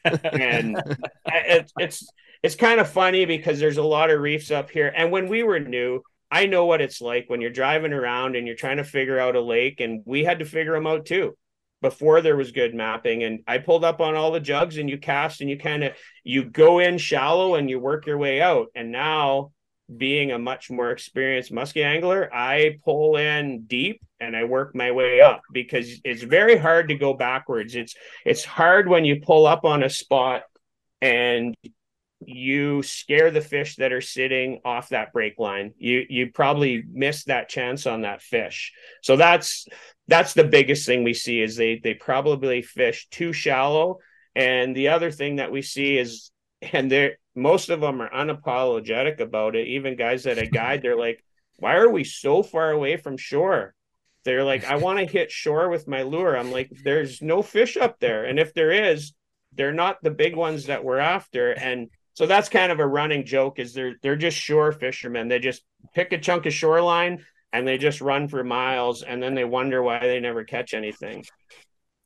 and 0.05 0.81
it, 1.27 1.73
it's 1.79 2.07
it's 2.43 2.57
kind 2.57 2.81
of 2.81 2.91
funny 2.91 3.25
because 3.25 3.61
there's 3.61 3.77
a 3.77 3.83
lot 3.83 4.11
of 4.11 4.21
reefs 4.21 4.51
up 4.51 4.71
here. 4.71 4.93
And 4.97 5.11
when 5.11 5.29
we 5.29 5.43
were 5.43 5.61
new 5.61 6.03
i 6.35 6.47
know 6.47 6.65
what 6.65 6.81
it's 6.81 7.03
like 7.03 7.29
when 7.29 7.43
you're 7.43 7.51
driving 7.51 7.93
around 7.93 8.37
and 8.37 8.47
you're 8.47 8.57
trying 8.57 8.79
to 8.79 8.85
figure 8.85 9.19
out 9.19 9.37
a 9.37 9.41
lake 9.41 9.81
and 9.81 10.01
we 10.07 10.25
had 10.25 10.38
to 10.38 10.47
figure 10.47 10.73
them 10.73 10.87
out 10.87 11.05
too 11.05 11.37
before 11.83 12.21
there 12.21 12.37
was 12.37 12.53
good 12.53 12.75
mapping. 12.75 13.25
And 13.25 13.41
i 13.47 13.59
pulled 13.59 13.85
up 13.85 14.01
on 14.01 14.15
all 14.15 14.31
the 14.31 14.41
jugs 14.41 14.79
and 14.79 14.88
you 14.88 14.97
cast 14.97 15.43
and 15.43 15.51
you 15.51 15.59
kind 15.59 15.85
of 15.85 15.93
you 16.25 16.45
go 16.45 16.79
in 16.79 16.97
shallow 16.97 17.57
and 17.57 17.69
you 17.69 17.79
work 17.79 18.07
your 18.07 18.17
way 18.17 18.41
out. 18.41 18.69
And 18.75 18.91
now 18.91 19.53
being 19.95 20.33
a 20.33 20.38
much 20.38 20.71
more 20.71 20.90
experienced 20.90 21.53
muskie 21.53 21.85
angler 21.85 22.33
i 22.33 22.79
pull 22.85 23.16
in 23.16 23.64
deep 23.66 24.01
and 24.21 24.37
i 24.37 24.45
work 24.45 24.75
my 24.75 24.90
way 24.90 25.21
up 25.21 25.42
because 25.53 26.01
it's 26.05 26.23
very 26.23 26.57
hard 26.57 26.88
to 26.88 26.95
go 26.95 27.14
backwards. 27.14 27.75
It's 27.75 27.95
it's 28.25 28.45
hard 28.45 28.88
when 28.88 29.05
you 29.05 29.21
pull 29.21 29.47
up 29.47 29.64
on 29.64 29.83
a 29.83 29.90
spot 29.90 30.42
and 31.01 31.55
you 32.25 32.83
scare 32.83 33.31
the 33.31 33.40
fish 33.40 33.77
that 33.77 33.92
are 33.92 34.01
sitting 34.01 34.61
off 34.64 34.90
that 34.90 35.12
break 35.12 35.38
line. 35.38 35.75
You 35.79 36.05
you 36.09 36.33
probably 36.33 36.85
miss 36.90 37.25
that 37.25 37.49
chance 37.49 37.87
on 37.87 38.03
that 38.03 38.23
fish. 38.23 38.73
So 39.03 39.16
that's 39.16 39.66
that's 40.09 40.35
the 40.35 40.45
biggest 40.45 40.87
thing 40.87 41.05
we 41.05 41.14
see 41.14 41.40
is 41.40 41.57
they 41.57 41.81
they 41.83 41.95
probably 41.95 42.62
fish 42.62 43.09
too 43.11 43.33
shallow. 43.33 43.99
And 44.35 44.75
the 44.75 44.88
other 44.88 45.11
thing 45.11 45.37
that 45.37 45.53
we 45.53 45.62
see 45.62 45.99
is 45.99 46.31
and 46.73 46.90
they're 46.90 47.16
most 47.35 47.71
of 47.71 47.81
them 47.81 48.01
are 48.01 48.11
unapologetic 48.11 49.21
about 49.21 49.57
it. 49.57 49.68
Even 49.68 49.97
guys 49.97 50.25
that 50.25 50.38
I 50.38 50.45
guide 50.47 50.83
they're 50.83 50.99
like 50.99 51.23
why 51.59 51.77
are 51.77 51.90
we 51.90 52.03
so 52.03 52.42
far 52.42 52.71
away 52.71 52.97
from 52.97 53.16
shore? 53.16 53.75
They're 54.25 54.45
like 54.45 54.64
i 54.64 54.77
want 54.77 54.99
to 54.99 55.05
hit 55.05 55.31
shore 55.31 55.68
with 55.68 55.88
my 55.88 56.03
lure. 56.03 56.37
I'm 56.37 56.51
like 56.51 56.71
there's 56.85 57.23
no 57.23 57.42
fish 57.42 57.77
up 57.77 57.99
there. 58.01 58.25
And 58.25 58.38
if 58.38 58.55
there 58.55 58.71
is 58.71 59.12
they're 59.55 59.73
not 59.73 60.03
the 60.03 60.11
big 60.11 60.37
ones 60.37 60.66
that 60.66 60.85
we're 60.85 60.99
after. 60.99 61.53
And 61.53 61.88
so 62.14 62.27
that's 62.27 62.49
kind 62.49 62.73
of 62.73 62.81
a 62.81 62.87
running 62.87 63.25
joke 63.25 63.59
is 63.59 63.75
they're 63.75 63.95
they're 64.03 64.16
just 64.16 64.37
shore 64.37 64.73
fishermen. 64.73 65.29
They 65.29 65.38
just 65.38 65.62
pick 65.95 66.12
a 66.12 66.18
chunk 66.18 66.47
of 66.47 66.53
shoreline 66.53 67.25
and 67.53 67.66
they 67.66 67.79
just 67.79 68.01
run 68.01 68.29
for 68.29 68.42
miles 68.42 69.03
and 69.03 69.23
then 69.23 69.35
they 69.35 69.45
wonder 69.45 69.83
why 69.83 70.01
they 70.01 70.21
never 70.21 70.45
catch 70.45 70.75
anything 70.75 71.25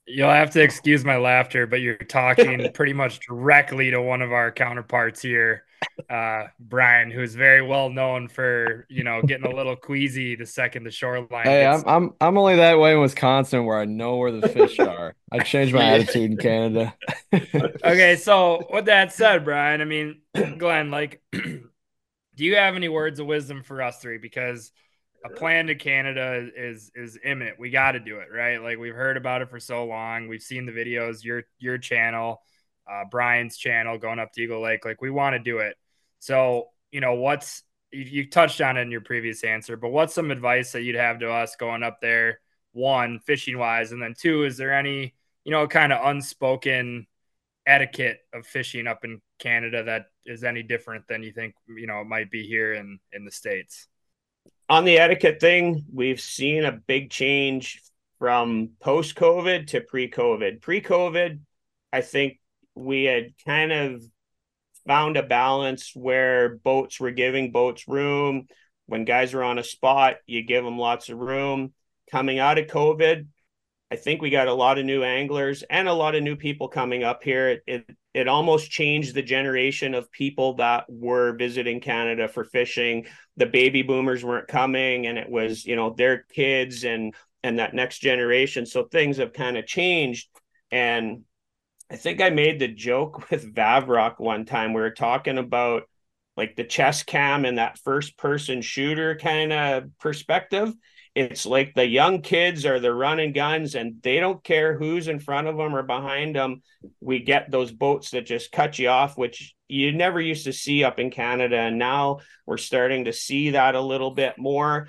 You'll 0.09 0.31
have 0.31 0.51
to 0.53 0.63
excuse 0.63 1.05
my 1.05 1.17
laughter, 1.17 1.67
but 1.67 1.81
you're 1.81 1.97
talking 1.97 2.71
pretty 2.75 2.93
much 2.93 3.21
directly 3.27 3.91
to 3.91 4.01
one 4.01 4.23
of 4.23 4.33
our 4.33 4.53
counterparts 4.53 5.21
here, 5.21 5.65
uh, 6.09 6.45
Brian, 6.61 7.11
who's 7.11 7.35
very 7.35 7.61
well 7.61 7.91
known 7.91 8.29
for 8.29 8.87
you 8.89 9.03
know 9.03 9.21
getting 9.23 9.51
a 9.51 9.55
little 9.55 9.75
queasy 9.75 10.37
the 10.37 10.47
second 10.47 10.85
the 10.85 10.93
shoreline. 10.93 11.47
Hey, 11.47 11.67
I'm 11.67 11.83
I'm 11.87 12.15
I'm 12.21 12.39
only 12.39 12.57
that 12.57 12.79
way 12.79 12.93
in 12.95 13.01
Wisconsin 13.01 13.65
where 13.65 13.81
I 13.81 13.85
know 13.85 14.17
where 14.17 14.31
the 14.31 14.49
fish 14.49 14.79
are. 14.79 15.15
I 15.33 15.41
changed 15.41 15.75
my 15.75 15.83
attitude 15.83 16.31
in 16.31 16.37
Canada. 16.37 16.95
okay, 17.35 18.15
so 18.17 18.65
with 18.73 18.85
that 18.85 19.13
said, 19.13 19.45
Brian, 19.45 19.81
I 19.81 19.85
mean, 19.87 20.21
Glenn, 20.59 20.93
like, 20.93 21.21
do 21.33 21.61
you 22.37 22.55
have 22.55 22.77
any 22.77 22.89
words 22.89 23.19
of 23.19 23.27
wisdom 23.27 23.65
for 23.65 23.83
us 23.83 23.99
three? 23.99 24.19
Because 24.19 24.71
a 25.27 25.35
plan 25.35 25.67
to 25.67 25.75
Canada 25.75 26.49
is 26.57 26.91
is 26.95 27.19
imminent. 27.25 27.59
We 27.59 27.71
got 27.71 27.93
to 27.93 28.01
do 28.01 28.19
it, 28.19 28.29
right? 28.33 28.63
Like 28.63 28.79
we've 28.79 28.95
heard 28.95 29.17
about 29.17 29.43
it 29.43 29.51
for 29.51 29.59
so 29.59 29.85
long. 29.85 30.29
We've 30.29 30.43
seen 30.43 30.67
the 30.67 30.73
videos, 30.73 31.25
your 31.25 31.45
your 31.59 31.79
channel, 31.79 32.43
uh, 32.91 33.05
Brian's 33.11 33.57
channel, 33.57 33.99
going 33.99 34.19
up 34.19 34.33
to 34.33 34.43
Eagle 34.43 34.63
Lake. 34.63 34.85
Like 34.85 35.01
we 35.01 35.11
want 35.11 35.35
to 35.35 35.39
do 35.39 35.59
it. 35.59 35.77
So 36.21 36.69
you 36.93 37.01
know 37.01 37.15
what's 37.15 37.63
you, 37.91 38.03
you 38.03 38.31
touched 38.31 38.61
on 38.61 38.77
it 38.77 38.83
in 38.83 38.91
your 38.91 39.01
previous 39.01 39.43
answer, 39.43 39.77
but 39.77 39.91
what's 39.91 40.15
some 40.15 40.31
advice 40.31 40.73
that 40.73 40.83
you'd 40.83 40.97
have 40.97 41.19
to 41.21 41.31
us 41.31 41.57
going 41.57 41.83
up 41.83 42.01
there? 42.01 42.41
One, 42.73 43.21
fishing 43.21 43.59
wise, 43.59 43.93
and 43.93 44.03
then 44.03 44.15
two, 44.17 44.45
is 44.45 44.57
there 44.57 44.75
any 44.75 45.15
you 45.45 45.53
know 45.53 45.67
kind 45.67 45.93
of 45.93 46.07
unspoken 46.07 47.07
etiquette 47.67 48.21
of 48.33 48.47
fishing 48.47 48.87
up 48.87 49.05
in 49.05 49.21
Canada 49.41 49.83
that 49.83 50.07
is 50.25 50.45
any 50.45 50.63
different 50.63 51.09
than 51.09 51.25
you 51.25 51.33
think 51.33 51.55
you 51.69 51.87
know 51.87 52.01
it 52.01 52.07
might 52.07 52.31
be 52.31 52.47
here 52.47 52.75
in 52.75 53.01
in 53.13 53.25
the 53.25 53.33
states? 53.33 53.89
On 54.69 54.85
the 54.85 54.99
etiquette 54.99 55.41
thing 55.41 55.85
we've 55.93 56.21
seen 56.21 56.65
a 56.65 56.73
big 56.73 57.11
change 57.11 57.83
from 58.19 58.71
post 58.81 59.15
covid 59.15 59.67
to 59.69 59.81
pre 59.81 60.11
covid 60.11 60.61
pre 60.61 60.81
covid 60.81 61.41
i 61.93 62.01
think 62.01 62.39
we 62.75 63.05
had 63.05 63.33
kind 63.45 63.73
of 63.73 64.03
found 64.87 65.17
a 65.17 65.23
balance 65.23 65.93
where 65.95 66.57
boats 66.59 67.01
were 67.01 67.11
giving 67.11 67.51
boats 67.51 67.89
room. 67.89 68.47
When 68.87 69.05
guys 69.05 69.35
are 69.35 69.43
on 69.43 69.59
a 69.59 69.65
spot 69.65 70.17
you 70.27 70.43
give 70.43 70.65
them 70.65 70.79
lots 70.79 71.09
of 71.09 71.19
room. 71.19 71.73
Coming 72.11 72.39
out 72.39 72.59
of 72.59 72.67
covid 72.67 73.27
I 73.91 73.97
think 73.97 74.21
we 74.21 74.31
got 74.31 74.49
a 74.49 74.55
lot 74.55 74.79
of 74.79 74.85
new 74.85 75.05
anglers 75.05 75.63
and 75.63 75.89
a 75.89 75.93
lot 75.93 76.17
of 76.17 76.23
new 76.23 76.35
people 76.35 76.69
coming 76.69 77.05
up 77.05 77.23
here. 77.23 77.49
It, 77.51 77.63
it 77.67 77.97
it 78.17 78.29
almost 78.29 78.71
changed 78.71 79.15
the 79.15 79.21
generation 79.21 79.93
of 79.93 80.11
people 80.11 80.55
that 80.55 80.87
were 80.89 81.37
visiting 81.37 81.81
Canada 81.81 82.29
for 82.29 82.45
fishing. 82.45 83.05
The 83.37 83.45
baby 83.45 83.83
boomers 83.83 84.25
weren't 84.25 84.49
coming 84.49 85.07
and 85.07 85.19
it 85.19 85.29
was, 85.29 85.67
you 85.67 85.77
know, 85.77 85.91
their 85.91 86.25
kids 86.33 86.85
and 86.85 87.15
and 87.43 87.59
that 87.59 87.75
next 87.75 87.99
generation. 87.99 88.65
So 88.65 88.85
things 88.85 89.19
have 89.19 89.35
kind 89.35 89.59
of 89.59 89.67
changed. 89.67 90.31
And 90.71 91.25
I 91.91 91.97
think 91.97 92.23
I 92.23 92.31
made 92.31 92.59
the 92.59 92.69
joke 92.69 93.31
with 93.31 93.55
Vavrock 93.55 94.19
one 94.19 94.47
time. 94.47 94.73
We 94.73 94.81
were 94.81 94.91
talking 94.93 95.37
about 95.37 95.83
like 96.39 96.57
the 96.57 96.65
chest 96.65 97.05
cam 97.07 97.45
and 97.45 97.59
that 97.59 97.79
first 97.81 98.17
person 98.17 98.63
shooter 98.63 99.17
kind 99.17 99.53
of 99.53 99.91
perspective. 100.01 100.73
It's 101.17 101.47
like 101.47 101.73
the 101.73 101.87
young 101.87 102.21
kids 102.21 102.67
are 102.67 102.79
the 102.79 102.93
running 102.93 103.33
guns 103.33 103.75
and 103.75 104.03
they 104.03 104.21
don't 104.21 104.45
care 104.45 104.77
who's 104.77 105.09
in 105.09 105.19
front 105.19 105.47
of 105.47 105.57
them 105.57 105.75
or 105.75 105.83
behind 105.83 106.37
them. 106.37 106.61
We 107.01 107.21
get 107.21 107.51
those 107.51 107.73
boats 107.73 108.11
that 108.11 108.27
just 108.27 108.53
cut 108.53 108.79
you 108.79 108.91
off, 108.91 109.17
which 109.17 109.55
you 109.67 109.93
never 109.93 110.21
used 110.21 110.45
to 110.45 110.53
see 110.53 110.85
up 110.85 110.99
in 110.99 111.11
Canada. 111.11 111.57
And 111.57 111.79
now 111.79 112.19
we're 112.45 112.59
starting 112.59 113.07
to 113.07 113.15
see 113.15 113.53
that 113.53 113.75
a 113.75 113.81
little 113.81 114.11
bit 114.11 114.35
more. 114.37 114.89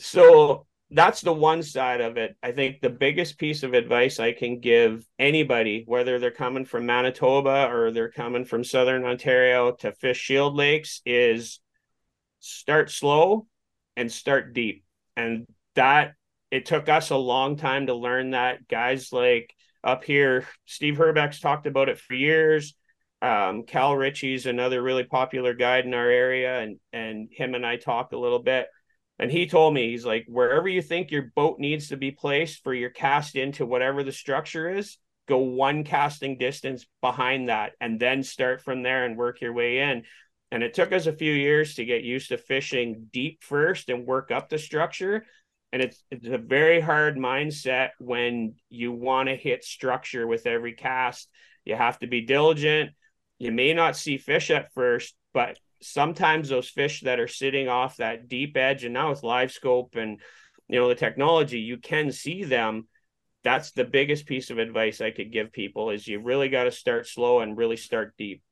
So 0.00 0.66
that's 0.90 1.20
the 1.20 1.32
one 1.32 1.62
side 1.62 2.00
of 2.00 2.16
it. 2.16 2.36
I 2.42 2.50
think 2.50 2.80
the 2.80 2.90
biggest 2.90 3.38
piece 3.38 3.62
of 3.62 3.74
advice 3.74 4.18
I 4.18 4.32
can 4.32 4.58
give 4.58 5.06
anybody, 5.20 5.84
whether 5.86 6.18
they're 6.18 6.32
coming 6.32 6.64
from 6.64 6.84
Manitoba 6.84 7.70
or 7.70 7.92
they're 7.92 8.10
coming 8.10 8.44
from 8.44 8.64
Southern 8.64 9.04
Ontario 9.04 9.70
to 9.70 9.92
fish 9.92 10.18
Shield 10.18 10.56
Lakes, 10.56 11.00
is 11.06 11.60
start 12.40 12.90
slow 12.90 13.46
and 13.96 14.10
start 14.10 14.52
deep. 14.52 14.82
And 15.18 15.46
that 15.74 16.14
it 16.50 16.64
took 16.64 16.88
us 16.88 17.10
a 17.10 17.16
long 17.16 17.56
time 17.56 17.86
to 17.86 17.94
learn 17.94 18.30
that. 18.30 18.66
Guys 18.68 19.12
like 19.12 19.54
up 19.84 20.04
here, 20.04 20.46
Steve 20.64 20.96
Herbeck's 20.96 21.40
talked 21.40 21.66
about 21.66 21.88
it 21.88 21.98
for 21.98 22.14
years. 22.14 22.74
Um, 23.20 23.64
Cal 23.64 23.96
Ritchie's 23.96 24.46
another 24.46 24.80
really 24.80 25.04
popular 25.04 25.52
guide 25.52 25.84
in 25.84 25.92
our 25.92 26.08
area, 26.08 26.60
and 26.60 26.78
and 26.92 27.28
him 27.32 27.54
and 27.54 27.66
I 27.66 27.76
talk 27.76 28.12
a 28.12 28.18
little 28.18 28.38
bit 28.38 28.68
and 29.18 29.30
he 29.30 29.46
told 29.46 29.74
me, 29.74 29.90
he's 29.90 30.06
like, 30.06 30.26
wherever 30.28 30.68
you 30.68 30.80
think 30.80 31.10
your 31.10 31.32
boat 31.34 31.58
needs 31.58 31.88
to 31.88 31.96
be 31.96 32.12
placed 32.12 32.62
for 32.62 32.72
your 32.72 32.90
cast 32.90 33.34
into 33.34 33.66
whatever 33.66 34.04
the 34.04 34.12
structure 34.12 34.70
is, 34.70 34.96
go 35.26 35.38
one 35.38 35.82
casting 35.82 36.38
distance 36.38 36.86
behind 37.02 37.48
that 37.48 37.72
and 37.80 37.98
then 37.98 38.22
start 38.22 38.62
from 38.62 38.82
there 38.82 39.04
and 39.04 39.16
work 39.16 39.40
your 39.40 39.52
way 39.52 39.80
in. 39.80 40.04
And 40.50 40.62
it 40.62 40.74
took 40.74 40.92
us 40.92 41.06
a 41.06 41.12
few 41.12 41.32
years 41.32 41.74
to 41.74 41.84
get 41.84 42.04
used 42.04 42.30
to 42.30 42.38
fishing 42.38 43.08
deep 43.12 43.42
first 43.42 43.90
and 43.90 44.06
work 44.06 44.30
up 44.30 44.48
the 44.48 44.58
structure. 44.58 45.26
And 45.72 45.82
it's 45.82 46.02
it's 46.10 46.26
a 46.26 46.38
very 46.38 46.80
hard 46.80 47.18
mindset 47.18 47.90
when 47.98 48.54
you 48.70 48.92
want 48.92 49.28
to 49.28 49.36
hit 49.36 49.64
structure 49.64 50.26
with 50.26 50.46
every 50.46 50.72
cast. 50.72 51.28
You 51.64 51.76
have 51.76 51.98
to 51.98 52.06
be 52.06 52.22
diligent. 52.22 52.90
You 53.38 53.52
may 53.52 53.74
not 53.74 53.96
see 53.96 54.16
fish 54.16 54.50
at 54.50 54.72
first, 54.72 55.14
but 55.34 55.58
sometimes 55.80 56.48
those 56.48 56.68
fish 56.68 57.02
that 57.02 57.20
are 57.20 57.28
sitting 57.28 57.68
off 57.68 57.98
that 57.98 58.28
deep 58.28 58.56
edge 58.56 58.84
and 58.84 58.94
now 58.94 59.10
with 59.10 59.22
live 59.22 59.52
scope 59.52 59.94
and 59.94 60.20
you 60.68 60.78
know 60.78 60.88
the 60.88 60.94
technology 60.94 61.60
you 61.60 61.76
can 61.76 62.10
see 62.10 62.44
them 62.44 62.88
that's 63.44 63.70
the 63.72 63.84
biggest 63.84 64.26
piece 64.26 64.50
of 64.50 64.58
advice 64.58 65.00
i 65.00 65.10
could 65.10 65.32
give 65.32 65.52
people 65.52 65.90
is 65.90 66.06
you 66.06 66.20
really 66.20 66.48
got 66.48 66.64
to 66.64 66.72
start 66.72 67.06
slow 67.06 67.40
and 67.40 67.56
really 67.56 67.76
start 67.76 68.14
deep 68.18 68.42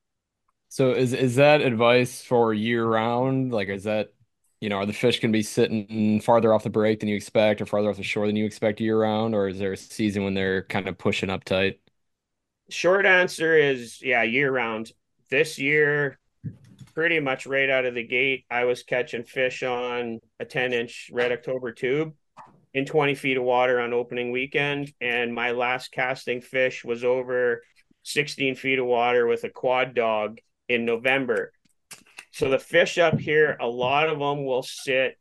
so 0.69 0.91
is 0.91 1.13
is 1.13 1.35
that 1.35 1.61
advice 1.61 2.21
for 2.21 2.53
year 2.53 2.85
round 2.85 3.51
like 3.51 3.69
is 3.69 3.83
that 3.85 4.13
you 4.61 4.69
know 4.69 4.77
are 4.77 4.85
the 4.85 4.93
fish 4.93 5.19
going 5.19 5.31
to 5.31 5.37
be 5.37 5.43
sitting 5.43 6.19
farther 6.21 6.53
off 6.53 6.63
the 6.63 6.69
break 6.69 6.99
than 6.99 7.09
you 7.09 7.15
expect 7.15 7.61
or 7.61 7.65
farther 7.65 7.89
off 7.89 7.97
the 7.97 8.03
shore 8.03 8.27
than 8.27 8.35
you 8.35 8.45
expect 8.45 8.81
year 8.81 8.99
round 8.99 9.33
or 9.35 9.47
is 9.47 9.59
there 9.59 9.73
a 9.73 9.77
season 9.77 10.23
when 10.23 10.33
they're 10.33 10.63
kind 10.63 10.87
of 10.87 10.97
pushing 10.97 11.29
up 11.29 11.43
tight? 11.43 11.79
Short 12.69 13.05
answer 13.05 13.57
is 13.57 14.01
yeah 14.01 14.23
year 14.23 14.51
round 14.51 14.91
this 15.29 15.57
year 15.59 16.17
pretty 16.97 17.19
much 17.19 17.45
right 17.45 17.69
out 17.69 17.85
of 17.85 17.93
the 17.93 18.01
gate, 18.01 18.43
I 18.49 18.65
was 18.65 18.81
catching 18.81 19.21
fish 19.21 19.61
on 19.61 20.19
a 20.39 20.45
10 20.45 20.73
inch 20.73 21.11
red 21.13 21.31
October 21.31 21.71
tube 21.71 22.13
in 22.73 22.85
20 22.85 23.13
feet 23.13 23.37
of 23.37 23.43
water 23.43 23.79
on 23.79 23.93
opening 23.93 24.31
weekend. 24.31 24.91
And 24.99 25.31
my 25.31 25.51
last 25.51 25.91
casting 25.91 26.41
fish 26.41 26.83
was 26.83 27.03
over 27.03 27.61
16 28.01 28.55
feet 28.55 28.79
of 28.79 28.87
water 28.87 29.27
with 29.27 29.43
a 29.43 29.49
quad 29.51 29.93
dog 29.93 30.39
in 30.69 30.85
November. 30.85 31.51
So 32.31 32.49
the 32.49 32.59
fish 32.59 32.97
up 32.97 33.19
here, 33.19 33.57
a 33.59 33.67
lot 33.67 34.09
of 34.09 34.19
them 34.19 34.45
will 34.45 34.63
sit 34.63 35.17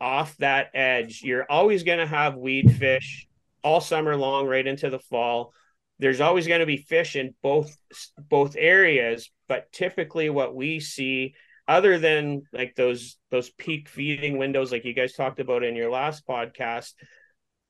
off 0.00 0.36
that 0.38 0.70
edge. 0.74 1.22
You're 1.22 1.46
always 1.50 1.82
going 1.82 1.98
to 1.98 2.06
have 2.06 2.36
weed 2.36 2.74
fish 2.76 3.28
all 3.62 3.80
summer 3.80 4.16
long, 4.16 4.46
right 4.46 4.66
into 4.66 4.90
the 4.90 4.98
fall. 4.98 5.52
There's 5.98 6.20
always 6.20 6.48
going 6.48 6.60
to 6.60 6.66
be 6.66 6.78
fish 6.78 7.16
in 7.16 7.34
both 7.42 7.76
both 8.18 8.56
areas, 8.58 9.30
but 9.46 9.70
typically 9.72 10.30
what 10.30 10.54
we 10.54 10.80
see 10.80 11.34
other 11.68 11.98
than 11.98 12.42
like 12.52 12.74
those 12.74 13.16
those 13.30 13.50
peak 13.50 13.88
feeding 13.88 14.36
windows 14.36 14.72
like 14.72 14.84
you 14.84 14.94
guys 14.94 15.12
talked 15.12 15.40
about 15.40 15.62
in 15.62 15.76
your 15.76 15.90
last 15.90 16.26
podcast 16.26 16.92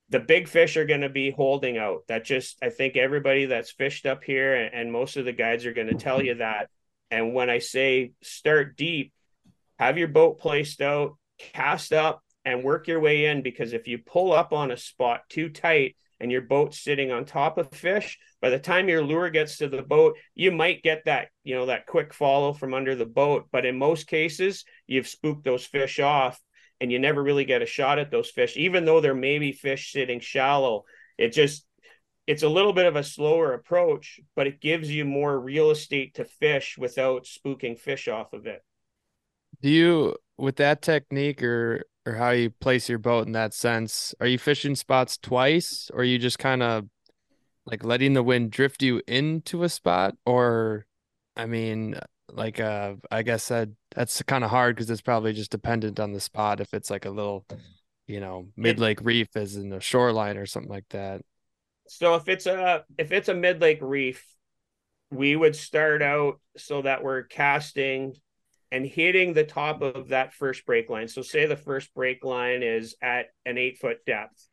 the 0.09 0.21
big 0.21 0.49
fish 0.49 0.77
are 0.77 0.87
going 0.87 1.03
to 1.03 1.09
be 1.09 1.31
holding 1.31 1.77
out 1.77 2.03
that 2.09 2.25
just 2.25 2.57
i 2.63 2.71
think 2.71 2.97
everybody 2.97 3.47
that's 3.47 3.71
fished 3.71 4.07
up 4.07 4.25
here 4.25 4.55
and, 4.55 4.75
and 4.75 4.93
most 4.93 5.17
of 5.17 5.25
the 5.25 5.33
guides 5.33 5.67
are 5.67 5.75
going 5.75 5.87
to 5.87 5.95
tell 5.95 6.23
you 6.23 6.35
that 6.35 6.69
and 7.13 7.33
when 7.33 7.49
i 7.49 7.61
say 7.61 8.11
start 8.23 8.77
deep 8.77 9.13
have 9.79 9.97
your 9.97 10.09
boat 10.09 10.41
placed 10.41 10.81
out 10.81 11.17
cast 11.39 11.93
up 11.93 12.23
and 12.45 12.65
work 12.65 12.89
your 12.89 13.01
way 13.01 13.27
in 13.27 13.43
because 13.43 13.73
if 13.73 13.87
you 13.87 13.99
pull 13.99 14.33
up 14.33 14.53
on 14.53 14.71
a 14.71 14.77
spot 14.77 15.23
too 15.29 15.49
tight 15.49 15.97
and 16.21 16.31
your 16.31 16.43
boat's 16.43 16.81
sitting 16.81 17.11
on 17.11 17.25
top 17.25 17.59
of 17.59 17.71
fish, 17.73 18.19
by 18.41 18.49
the 18.49 18.59
time 18.59 18.89
your 18.89 19.03
lure 19.03 19.31
gets 19.31 19.59
to 19.59 19.69
the 19.69 19.83
boat, 19.83 20.17
you 20.35 20.53
might 20.53 20.83
get 20.83 21.05
that, 21.05 21.29
you 21.43 21.55
know, 21.55 21.67
that 21.67 21.87
quick 21.87 22.15
follow 22.15 22.53
from 22.53 22.75
under 22.75 22.95
the 22.95 23.07
boat. 23.07 23.49
But 23.51 23.67
in 23.67 23.77
most 23.77 24.07
cases, 24.07 24.65
you've 24.87 25.09
spooked 25.09 25.45
those 25.45 25.65
fish 25.65 25.99
off 25.99 26.41
and 26.81 26.91
you 26.93 26.99
never 26.99 27.23
really 27.23 27.45
get 27.45 27.63
a 27.63 27.67
shot 27.67 27.99
at 27.99 28.11
those 28.11 28.31
fish, 28.31 28.57
even 28.57 28.85
though 28.85 29.01
there 29.01 29.15
may 29.15 29.39
be 29.39 29.53
fish 29.53 29.93
sitting 29.93 30.21
shallow. 30.21 30.85
It 31.19 31.33
just, 31.33 31.65
it's 32.27 32.43
a 32.43 32.49
little 32.49 32.73
bit 32.73 32.87
of 32.87 32.97
a 32.97 33.05
slower 33.05 33.53
approach, 33.55 34.21
but 34.37 34.47
it 34.47 34.61
gives 34.61 34.91
you 34.91 35.05
more 35.05 35.39
real 35.39 35.71
estate 35.71 36.15
to 36.15 36.25
fish 36.25 36.77
without 36.79 37.25
spooking 37.25 37.79
fish 37.79 38.09
off 38.09 38.33
of 38.33 38.47
it. 38.47 38.63
Do 39.61 39.69
you, 39.69 40.17
with 40.39 40.57
that 40.57 40.83
technique 40.83 41.43
or 41.43 41.85
or 42.07 42.15
how 42.15 42.31
you 42.31 42.51
place 42.51 42.89
your 42.89 42.99
boat 42.99 43.27
in 43.27 43.33
that 43.33 43.55
sense. 43.55 44.15
Are 44.21 44.27
you 44.27 44.39
fishing 44.39 44.75
spots 44.75 45.17
twice 45.19 45.91
or 45.93 46.01
are 46.01 46.05
you 46.05 46.19
just 46.19 46.39
kind 46.39 46.63
of 46.63 46.87
like 47.65 47.85
letting 47.85 48.15
the 48.15 48.23
wind 48.23 48.51
drift 48.51 48.83
you 48.83 49.01
into 49.07 49.63
a 49.63 49.69
spot 49.69 50.17
or 50.27 50.87
I 51.37 51.47
mean 51.47 51.99
like 52.31 52.59
uh 52.61 52.95
I 53.11 53.23
guess 53.23 53.49
that 53.49 53.69
that's 53.95 54.23
kind 54.23 54.43
of 54.43 54.51
hard 54.51 54.75
because 54.75 54.91
it's 54.91 55.01
probably 55.01 55.33
just 55.33 55.51
dependent 55.51 56.01
on 56.01 56.13
the 56.13 56.21
spot 56.21 56.61
if 56.61 56.75
it's 56.75 56.91
like 56.91 57.05
a 57.05 57.11
little 57.11 57.47
you 58.07 58.21
know 58.21 58.49
mid 58.57 58.81
lake 58.81 59.01
reef 59.03 59.29
as 59.37 59.57
in 59.57 59.69
the 59.69 59.81
shoreline 59.81 60.37
or 60.37 60.47
something 60.47 60.73
like 60.73 60.89
that. 60.91 61.23
So 61.89 62.15
if 62.15 62.29
it's 62.29 62.47
a 62.47 62.85
if 62.99 63.13
it's 63.13 63.29
a 63.29 63.35
mid 63.35 63.61
lake 63.61 63.81
reef, 63.81 64.25
we 65.11 65.37
would 65.37 65.55
start 65.55 66.03
out 66.03 66.41
so 66.57 66.83
that 66.83 67.03
we're 67.03 67.25
casting 67.25 68.15
and 68.71 68.87
hitting 68.87 69.35
the 69.35 69.45
top 69.45 69.83
of 69.83 70.09
that 70.09 70.33
first 70.33 70.65
break 70.65 70.89
line. 70.89 71.07
So 71.07 71.21
say 71.21 71.45
the 71.47 71.57
first 71.57 71.93
break 71.95 72.25
line 72.25 72.63
is 72.63 72.97
at 73.03 73.27
an 73.45 73.59
eight 73.59 73.79
foot 73.79 73.99
depth. 74.07 74.49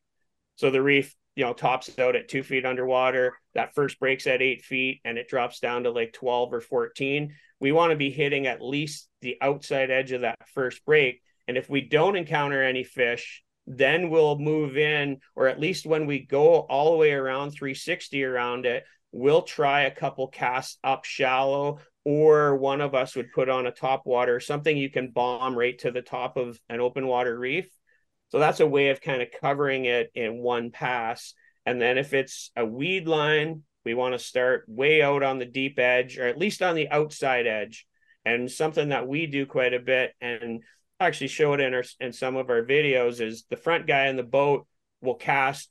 So 0.57 0.69
the 0.69 0.81
reef, 0.81 1.15
you 1.37 1.45
know, 1.45 1.53
tops 1.53 1.97
out 1.97 2.17
at 2.17 2.27
two 2.27 2.43
feet 2.43 2.65
underwater. 2.65 3.37
That 3.53 3.73
first 3.73 3.97
breaks 3.97 4.27
at 4.27 4.41
eight 4.41 4.61
feet 4.61 4.99
and 5.05 5.17
it 5.17 5.29
drops 5.29 5.61
down 5.61 5.83
to 5.83 5.91
like 5.91 6.11
12 6.11 6.53
or 6.53 6.59
14. 6.59 7.33
We 7.61 7.71
want 7.71 7.91
to 7.91 7.95
be 7.95 8.11
hitting 8.11 8.45
at 8.45 8.61
least 8.61 9.07
the 9.21 9.37
outside 9.41 9.89
edge 9.89 10.11
of 10.11 10.21
that 10.21 10.37
first 10.53 10.83
break. 10.83 11.21
And 11.47 11.57
if 11.57 11.69
we 11.69 11.79
don't 11.79 12.17
encounter 12.17 12.61
any 12.61 12.83
fish, 12.83 13.41
then 13.69 14.09
we'll 14.09 14.37
move 14.39 14.77
in, 14.77 15.19
or 15.35 15.47
at 15.47 15.59
least 15.59 15.85
when 15.85 16.07
we 16.07 16.19
go 16.19 16.55
all 16.61 16.91
the 16.91 16.97
way 16.97 17.11
around 17.11 17.51
360 17.51 18.23
around 18.23 18.65
it, 18.65 18.83
we'll 19.11 19.43
try 19.43 19.81
a 19.81 19.95
couple 19.95 20.27
casts 20.27 20.77
up 20.83 21.05
shallow 21.05 21.79
or 22.03 22.55
one 22.55 22.81
of 22.81 22.95
us 22.95 23.15
would 23.15 23.31
put 23.31 23.49
on 23.49 23.67
a 23.67 23.71
top 23.71 24.05
water, 24.05 24.39
something 24.39 24.75
you 24.75 24.89
can 24.89 25.11
bomb 25.11 25.55
right 25.55 25.77
to 25.77 25.91
the 25.91 26.01
top 26.01 26.37
of 26.37 26.59
an 26.67 26.79
open 26.79 27.05
water 27.05 27.37
reef. 27.37 27.69
So 28.29 28.39
that's 28.39 28.59
a 28.59 28.67
way 28.67 28.89
of 28.89 29.01
kind 29.01 29.21
of 29.21 29.27
covering 29.39 29.85
it 29.85 30.09
in 30.15 30.39
one 30.39 30.71
pass. 30.71 31.35
And 31.65 31.79
then 31.79 31.99
if 31.99 32.13
it's 32.13 32.51
a 32.55 32.65
weed 32.65 33.07
line, 33.07 33.63
we 33.85 33.93
want 33.93 34.13
to 34.13 34.19
start 34.19 34.65
way 34.67 35.03
out 35.03 35.21
on 35.21 35.37
the 35.37 35.45
deep 35.45 35.77
edge 35.77 36.17
or 36.17 36.25
at 36.25 36.37
least 36.37 36.63
on 36.63 36.75
the 36.75 36.89
outside 36.89 37.45
edge. 37.45 37.85
And 38.25 38.49
something 38.49 38.89
that 38.89 39.07
we 39.07 39.27
do 39.27 39.45
quite 39.45 39.73
a 39.73 39.79
bit 39.79 40.13
and 40.19 40.63
actually 41.07 41.27
show 41.27 41.53
it 41.53 41.59
in 41.59 41.73
our 41.73 41.83
in 41.99 42.13
some 42.13 42.35
of 42.35 42.49
our 42.49 42.63
videos 42.63 43.21
is 43.21 43.45
the 43.49 43.57
front 43.57 43.87
guy 43.87 44.07
in 44.07 44.15
the 44.15 44.23
boat 44.23 44.67
will 45.01 45.15
cast 45.15 45.69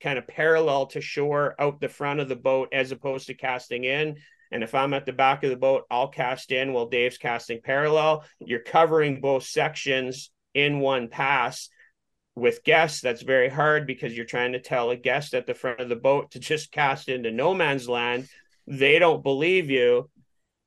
kind 0.00 0.18
of 0.18 0.28
parallel 0.28 0.86
to 0.86 1.00
shore 1.00 1.54
out 1.58 1.80
the 1.80 1.88
front 1.88 2.20
of 2.20 2.28
the 2.28 2.36
boat 2.36 2.68
as 2.72 2.92
opposed 2.92 3.26
to 3.26 3.34
casting 3.34 3.84
in 3.84 4.16
and 4.50 4.62
if 4.62 4.74
I'm 4.74 4.94
at 4.94 5.06
the 5.06 5.12
back 5.12 5.44
of 5.44 5.50
the 5.50 5.56
boat, 5.56 5.84
I'll 5.90 6.08
cast 6.08 6.52
in 6.52 6.72
while 6.72 6.86
Dave's 6.86 7.18
casting 7.18 7.60
parallel. 7.60 8.24
You're 8.40 8.60
covering 8.60 9.20
both 9.20 9.44
sections 9.44 10.30
in 10.54 10.80
one 10.80 11.08
pass. 11.08 11.68
With 12.34 12.62
guests, 12.62 13.00
that's 13.00 13.22
very 13.22 13.48
hard 13.48 13.86
because 13.86 14.16
you're 14.16 14.24
trying 14.24 14.52
to 14.52 14.60
tell 14.60 14.90
a 14.90 14.96
guest 14.96 15.34
at 15.34 15.46
the 15.46 15.54
front 15.54 15.80
of 15.80 15.88
the 15.88 15.96
boat 15.96 16.30
to 16.32 16.38
just 16.38 16.70
cast 16.70 17.08
into 17.08 17.32
no 17.32 17.52
man's 17.52 17.88
land. 17.88 18.28
they 18.66 18.98
don't 18.98 19.22
believe 19.22 19.70
you. 19.70 20.08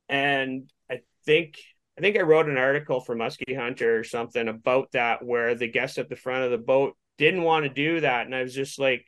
And 0.09 0.69
I 0.89 1.01
think 1.25 1.57
I 1.97 2.01
think 2.01 2.17
I 2.17 2.21
wrote 2.21 2.47
an 2.47 2.57
article 2.57 3.01
for 3.01 3.15
Musky 3.15 3.53
Hunter 3.53 3.99
or 3.99 4.03
something 4.03 4.47
about 4.47 4.91
that 4.93 5.23
where 5.23 5.55
the 5.55 5.67
guests 5.67 5.97
at 5.97 6.09
the 6.09 6.15
front 6.15 6.43
of 6.43 6.51
the 6.51 6.57
boat 6.57 6.95
didn't 7.17 7.43
want 7.43 7.65
to 7.65 7.69
do 7.69 7.99
that. 7.99 8.25
And 8.25 8.33
I 8.33 8.43
was 8.43 8.55
just 8.55 8.79
like, 8.79 9.05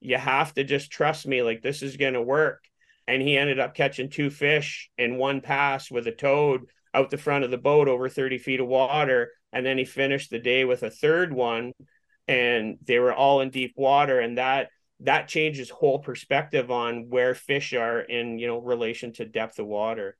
you 0.00 0.16
have 0.16 0.54
to 0.54 0.64
just 0.64 0.90
trust 0.90 1.26
me, 1.26 1.42
like 1.42 1.60
this 1.60 1.82
is 1.82 1.96
gonna 1.96 2.22
work. 2.22 2.64
And 3.06 3.20
he 3.20 3.36
ended 3.36 3.58
up 3.58 3.74
catching 3.74 4.08
two 4.08 4.30
fish 4.30 4.90
in 4.96 5.18
one 5.18 5.40
pass 5.40 5.90
with 5.90 6.06
a 6.06 6.12
toad 6.12 6.62
out 6.94 7.10
the 7.10 7.18
front 7.18 7.44
of 7.44 7.50
the 7.50 7.58
boat 7.58 7.88
over 7.88 8.08
30 8.08 8.38
feet 8.38 8.60
of 8.60 8.66
water. 8.66 9.32
And 9.52 9.66
then 9.66 9.78
he 9.78 9.84
finished 9.84 10.30
the 10.30 10.38
day 10.38 10.64
with 10.64 10.82
a 10.82 10.90
third 10.90 11.32
one 11.32 11.72
and 12.28 12.78
they 12.84 12.98
were 12.98 13.12
all 13.12 13.40
in 13.40 13.50
deep 13.50 13.74
water. 13.76 14.20
And 14.20 14.38
that 14.38 14.68
that 15.00 15.28
changes 15.28 15.70
whole 15.70 15.98
perspective 15.98 16.70
on 16.70 17.08
where 17.08 17.34
fish 17.34 17.72
are 17.72 18.00
in, 18.00 18.38
you 18.38 18.46
know, 18.46 18.58
relation 18.58 19.12
to 19.14 19.24
depth 19.24 19.58
of 19.58 19.66
water. 19.66 20.16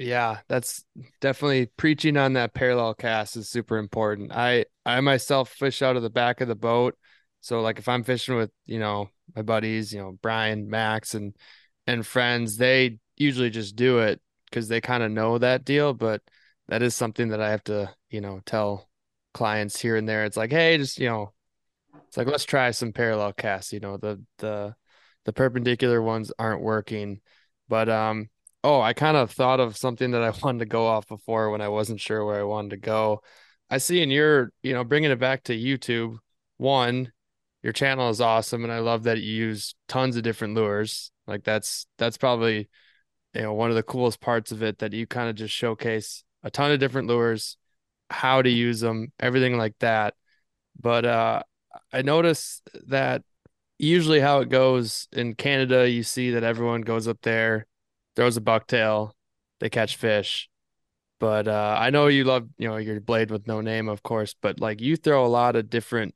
Yeah, 0.00 0.38
that's 0.48 0.82
definitely 1.20 1.66
preaching 1.66 2.16
on 2.16 2.32
that 2.32 2.54
parallel 2.54 2.94
cast 2.94 3.36
is 3.36 3.50
super 3.50 3.76
important. 3.76 4.32
I 4.32 4.64
I 4.86 4.98
myself 5.02 5.50
fish 5.50 5.82
out 5.82 5.94
of 5.96 6.02
the 6.02 6.08
back 6.08 6.40
of 6.40 6.48
the 6.48 6.54
boat. 6.54 6.96
So 7.42 7.60
like 7.60 7.78
if 7.78 7.86
I'm 7.86 8.02
fishing 8.02 8.34
with, 8.36 8.50
you 8.64 8.78
know, 8.78 9.10
my 9.36 9.42
buddies, 9.42 9.92
you 9.92 10.00
know, 10.00 10.18
Brian, 10.22 10.70
Max 10.70 11.14
and 11.14 11.36
and 11.86 12.06
friends, 12.06 12.56
they 12.56 12.98
usually 13.18 13.50
just 13.50 13.76
do 13.76 13.98
it 13.98 14.22
because 14.46 14.68
they 14.68 14.80
kind 14.80 15.02
of 15.02 15.12
know 15.12 15.36
that 15.36 15.66
deal. 15.66 15.92
But 15.92 16.22
that 16.68 16.82
is 16.82 16.96
something 16.96 17.28
that 17.28 17.42
I 17.42 17.50
have 17.50 17.64
to, 17.64 17.94
you 18.08 18.22
know, 18.22 18.40
tell 18.46 18.88
clients 19.34 19.78
here 19.78 19.96
and 19.96 20.08
there. 20.08 20.24
It's 20.24 20.36
like, 20.36 20.50
hey, 20.50 20.78
just 20.78 20.98
you 20.98 21.10
know, 21.10 21.34
it's 22.08 22.16
like 22.16 22.26
let's 22.26 22.44
try 22.44 22.70
some 22.70 22.92
parallel 22.94 23.34
casts. 23.34 23.70
You 23.70 23.80
know, 23.80 23.98
the 23.98 24.22
the 24.38 24.74
the 25.26 25.34
perpendicular 25.34 26.00
ones 26.00 26.32
aren't 26.38 26.62
working. 26.62 27.20
But 27.68 27.90
um, 27.90 28.30
oh, 28.64 28.80
I 28.80 28.92
kind 28.92 29.16
of 29.16 29.30
thought 29.30 29.60
of 29.60 29.76
something 29.76 30.10
that 30.12 30.22
I 30.22 30.30
wanted 30.42 30.60
to 30.60 30.66
go 30.66 30.86
off 30.86 31.06
before 31.08 31.50
when 31.50 31.60
I 31.60 31.68
wasn't 31.68 32.00
sure 32.00 32.24
where 32.24 32.40
I 32.40 32.44
wanted 32.44 32.70
to 32.70 32.76
go. 32.78 33.22
I 33.68 33.78
see 33.78 34.02
in 34.02 34.10
your, 34.10 34.52
you 34.62 34.72
know, 34.72 34.84
bringing 34.84 35.10
it 35.10 35.20
back 35.20 35.44
to 35.44 35.56
YouTube. 35.56 36.18
One, 36.56 37.12
your 37.62 37.72
channel 37.72 38.10
is 38.10 38.20
awesome, 38.20 38.64
and 38.64 38.72
I 38.72 38.80
love 38.80 39.04
that 39.04 39.20
you 39.20 39.32
use 39.32 39.74
tons 39.88 40.16
of 40.16 40.22
different 40.22 40.54
lures. 40.54 41.10
Like 41.26 41.44
that's 41.44 41.86
that's 41.98 42.16
probably 42.18 42.68
you 43.34 43.42
know 43.42 43.52
one 43.54 43.70
of 43.70 43.76
the 43.76 43.82
coolest 43.82 44.20
parts 44.20 44.52
of 44.52 44.62
it 44.62 44.78
that 44.78 44.92
you 44.92 45.06
kind 45.06 45.28
of 45.28 45.36
just 45.36 45.54
showcase 45.54 46.24
a 46.42 46.50
ton 46.50 46.72
of 46.72 46.80
different 46.80 47.08
lures 47.08 47.56
how 48.08 48.42
to 48.42 48.50
use 48.50 48.80
them 48.80 49.12
everything 49.20 49.56
like 49.56 49.74
that 49.80 50.14
but 50.80 51.04
uh 51.04 51.42
i 51.92 52.02
notice 52.02 52.60
that 52.88 53.22
usually 53.78 54.20
how 54.20 54.40
it 54.40 54.48
goes 54.48 55.06
in 55.12 55.34
canada 55.34 55.88
you 55.88 56.02
see 56.02 56.32
that 56.32 56.42
everyone 56.42 56.80
goes 56.80 57.06
up 57.06 57.18
there 57.22 57.66
throws 58.16 58.36
a 58.36 58.40
bucktail 58.40 59.12
they 59.60 59.70
catch 59.70 59.96
fish. 59.96 60.48
But 61.20 61.48
uh 61.48 61.76
i 61.78 61.90
know 61.90 62.06
you 62.06 62.24
love 62.24 62.48
you 62.56 62.66
know 62.66 62.78
your 62.78 62.98
blade 62.98 63.30
with 63.30 63.46
no 63.46 63.60
name 63.60 63.90
of 63.90 64.02
course 64.02 64.34
but 64.40 64.58
like 64.58 64.80
you 64.80 64.96
throw 64.96 65.26
a 65.26 65.28
lot 65.28 65.54
of 65.54 65.68
different 65.68 66.14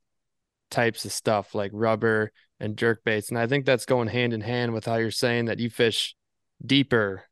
types 0.71 1.05
of 1.05 1.13
stuff 1.13 1.55
like 1.55 1.71
rubber 1.75 2.33
and 2.59 2.79
jerk 2.79 3.05
baits 3.05 3.29
and 3.29 3.39
i 3.39 3.47
think 3.47 3.67
that's 3.67 3.85
going 3.85 4.09
hand 4.09 4.33
in 4.33 4.41
hand 4.41 4.73
with 4.73 4.87
how 4.87 4.95
you're 4.97 5.11
saying 5.11 5.45
that 5.45 5.59
you 5.59 5.69
fish 5.69 6.17
deeper 6.65 7.25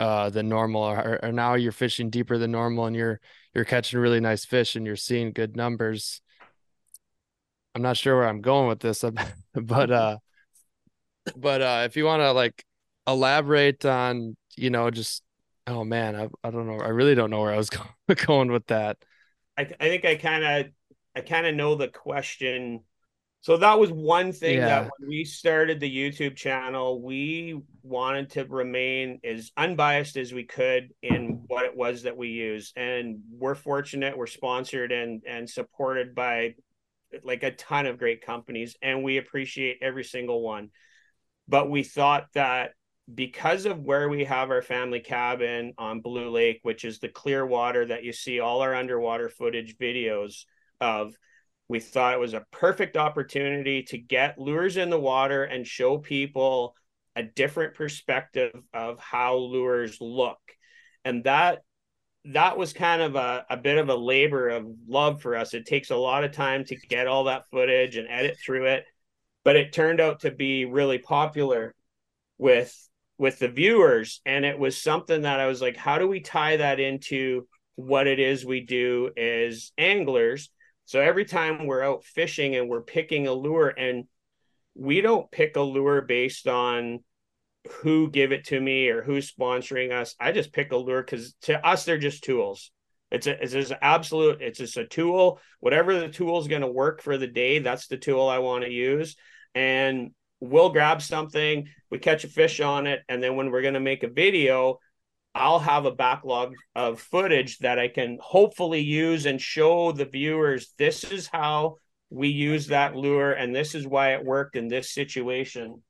uh 0.00 0.30
than 0.30 0.48
normal 0.48 0.82
or, 0.82 1.20
or 1.22 1.30
now 1.30 1.54
you're 1.54 1.70
fishing 1.70 2.10
deeper 2.10 2.38
than 2.38 2.50
normal 2.50 2.86
and 2.86 2.96
you're 2.96 3.20
you're 3.54 3.64
catching 3.64 4.00
really 4.00 4.18
nice 4.18 4.44
fish 4.44 4.74
and 4.74 4.84
you're 4.84 4.96
seeing 4.96 5.30
good 5.30 5.56
numbers. 5.56 6.20
I'm 7.74 7.82
not 7.82 7.96
sure 7.96 8.16
where 8.16 8.28
i'm 8.28 8.40
going 8.40 8.66
with 8.66 8.80
this 8.80 9.04
but 9.54 9.90
uh 9.92 10.18
but 11.36 11.62
uh 11.62 11.82
if 11.84 11.96
you 11.96 12.04
want 12.04 12.22
to 12.22 12.32
like 12.32 12.64
elaborate 13.06 13.84
on 13.84 14.36
you 14.56 14.70
know 14.70 14.90
just 14.90 15.22
oh 15.66 15.84
man 15.84 16.16
I, 16.16 16.28
I 16.42 16.50
don't 16.50 16.66
know 16.66 16.78
i 16.78 16.88
really 16.88 17.14
don't 17.14 17.30
know 17.30 17.40
where 17.40 17.52
i 17.52 17.56
was 17.56 17.70
going 18.26 18.50
with 18.50 18.66
that 18.66 18.98
i, 19.58 19.62
I 19.62 19.88
think 19.88 20.04
i 20.04 20.16
kind 20.16 20.44
of 20.44 20.72
i 21.14 21.20
kind 21.20 21.46
of 21.46 21.54
know 21.54 21.74
the 21.74 21.88
question 21.88 22.80
so 23.46 23.56
that 23.58 23.78
was 23.78 23.92
one 23.92 24.32
thing 24.32 24.56
yeah. 24.56 24.66
that 24.66 24.90
when 24.98 25.08
we 25.08 25.24
started 25.24 25.78
the 25.78 25.88
YouTube 25.88 26.34
channel, 26.34 27.00
we 27.00 27.56
wanted 27.84 28.30
to 28.30 28.44
remain 28.44 29.20
as 29.22 29.52
unbiased 29.56 30.16
as 30.16 30.34
we 30.34 30.42
could 30.42 30.92
in 31.00 31.44
what 31.46 31.64
it 31.64 31.76
was 31.76 32.02
that 32.02 32.16
we 32.16 32.30
use. 32.30 32.72
And 32.74 33.20
we're 33.30 33.54
fortunate, 33.54 34.18
we're 34.18 34.26
sponsored 34.26 34.90
and 34.90 35.22
and 35.28 35.48
supported 35.48 36.12
by 36.12 36.56
like 37.22 37.44
a 37.44 37.52
ton 37.52 37.86
of 37.86 37.98
great 37.98 38.26
companies, 38.26 38.74
and 38.82 39.04
we 39.04 39.16
appreciate 39.16 39.78
every 39.80 40.02
single 40.02 40.42
one. 40.42 40.70
But 41.46 41.70
we 41.70 41.84
thought 41.84 42.26
that 42.34 42.72
because 43.14 43.66
of 43.66 43.84
where 43.84 44.08
we 44.08 44.24
have 44.24 44.50
our 44.50 44.62
family 44.62 45.00
cabin 45.00 45.72
on 45.78 46.00
Blue 46.00 46.30
Lake, 46.30 46.60
which 46.62 46.84
is 46.84 46.98
the 46.98 47.08
clear 47.08 47.46
water 47.46 47.86
that 47.86 48.04
you 48.04 48.12
see 48.12 48.40
all 48.40 48.60
our 48.60 48.74
underwater 48.74 49.28
footage 49.28 49.76
videos 49.78 50.44
of, 50.80 51.14
we 51.68 51.80
thought 51.80 52.14
it 52.14 52.20
was 52.20 52.34
a 52.34 52.46
perfect 52.52 52.96
opportunity 52.96 53.82
to 53.84 53.98
get 53.98 54.38
lures 54.38 54.76
in 54.76 54.90
the 54.90 54.98
water 54.98 55.44
and 55.44 55.66
show 55.66 55.98
people 55.98 56.74
a 57.14 57.22
different 57.22 57.74
perspective 57.74 58.52
of 58.74 58.98
how 58.98 59.36
lures 59.36 59.98
look. 60.00 60.38
And 61.04 61.24
that 61.24 61.62
that 62.32 62.58
was 62.58 62.72
kind 62.72 63.02
of 63.02 63.14
a, 63.14 63.46
a 63.48 63.56
bit 63.56 63.78
of 63.78 63.88
a 63.88 63.94
labor 63.94 64.48
of 64.48 64.66
love 64.88 65.22
for 65.22 65.36
us. 65.36 65.54
It 65.54 65.64
takes 65.64 65.90
a 65.90 65.96
lot 65.96 66.24
of 66.24 66.32
time 66.32 66.64
to 66.64 66.76
get 66.76 67.06
all 67.06 67.24
that 67.24 67.44
footage 67.52 67.96
and 67.96 68.08
edit 68.10 68.36
through 68.44 68.66
it, 68.66 68.84
but 69.44 69.54
it 69.54 69.72
turned 69.72 70.00
out 70.00 70.20
to 70.20 70.32
be 70.32 70.64
really 70.64 70.98
popular 70.98 71.72
with 72.36 72.76
with 73.18 73.38
the 73.38 73.48
viewers 73.48 74.20
and 74.26 74.44
it 74.44 74.58
was 74.58 74.80
something 74.80 75.22
that 75.22 75.40
I 75.40 75.46
was 75.46 75.62
like 75.62 75.76
how 75.76 75.98
do 75.98 76.06
we 76.06 76.20
tie 76.20 76.58
that 76.58 76.80
into 76.80 77.46
what 77.76 78.06
it 78.06 78.18
is 78.18 78.44
we 78.44 78.60
do 78.60 79.10
as 79.16 79.72
anglers 79.78 80.50
so 80.86 81.00
every 81.00 81.24
time 81.24 81.66
we're 81.66 81.82
out 81.82 82.04
fishing 82.04 82.54
and 82.54 82.68
we're 82.68 82.80
picking 82.80 83.26
a 83.26 83.32
lure, 83.32 83.68
and 83.68 84.04
we 84.74 85.00
don't 85.00 85.30
pick 85.30 85.56
a 85.56 85.60
lure 85.60 86.00
based 86.00 86.46
on 86.46 87.00
who 87.80 88.08
give 88.08 88.30
it 88.30 88.44
to 88.46 88.60
me 88.60 88.88
or 88.88 89.02
who's 89.02 89.32
sponsoring 89.32 89.92
us. 89.92 90.14
I 90.20 90.30
just 90.30 90.52
pick 90.52 90.70
a 90.70 90.76
lure 90.76 91.02
because 91.02 91.34
to 91.42 91.64
us 91.66 91.84
they're 91.84 91.98
just 91.98 92.22
tools. 92.22 92.70
It's 93.10 93.26
a 93.26 93.42
it's 93.42 93.52
just 93.52 93.72
absolute. 93.82 94.40
It's 94.40 94.58
just 94.58 94.76
a 94.76 94.86
tool. 94.86 95.40
Whatever 95.58 95.98
the 95.98 96.08
tool 96.08 96.38
is 96.38 96.48
going 96.48 96.62
to 96.62 96.68
work 96.68 97.02
for 97.02 97.18
the 97.18 97.26
day, 97.26 97.58
that's 97.58 97.88
the 97.88 97.96
tool 97.96 98.28
I 98.28 98.38
want 98.38 98.62
to 98.62 98.70
use. 98.70 99.16
And 99.56 100.12
we'll 100.50 100.70
grab 100.70 101.02
something, 101.02 101.68
we 101.90 101.98
catch 101.98 102.24
a 102.24 102.28
fish 102.28 102.60
on 102.60 102.86
it, 102.86 103.00
and 103.08 103.22
then 103.22 103.36
when 103.36 103.50
we're 103.50 103.62
going 103.62 103.74
to 103.74 103.80
make 103.80 104.02
a 104.02 104.08
video, 104.08 104.78
I'll 105.34 105.58
have 105.58 105.84
a 105.84 105.90
backlog 105.90 106.54
of 106.74 107.00
footage 107.00 107.58
that 107.58 107.78
I 107.78 107.88
can 107.88 108.18
hopefully 108.20 108.80
use 108.80 109.26
and 109.26 109.40
show 109.40 109.92
the 109.92 110.06
viewers 110.06 110.72
this 110.78 111.04
is 111.04 111.26
how 111.26 111.76
we 112.08 112.28
use 112.28 112.68
that 112.68 112.96
lure 112.96 113.32
and 113.32 113.54
this 113.54 113.74
is 113.74 113.86
why 113.86 114.14
it 114.14 114.24
worked 114.24 114.56
in 114.56 114.68
this 114.68 114.92
situation. 114.92 115.82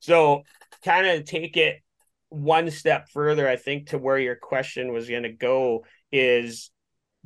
So, 0.00 0.42
kind 0.84 1.06
of 1.06 1.24
take 1.24 1.56
it 1.56 1.80
one 2.28 2.70
step 2.70 3.08
further, 3.08 3.48
I 3.48 3.56
think, 3.56 3.88
to 3.88 3.98
where 3.98 4.18
your 4.18 4.36
question 4.36 4.92
was 4.92 5.08
going 5.08 5.24
to 5.24 5.32
go 5.32 5.84
is 6.12 6.70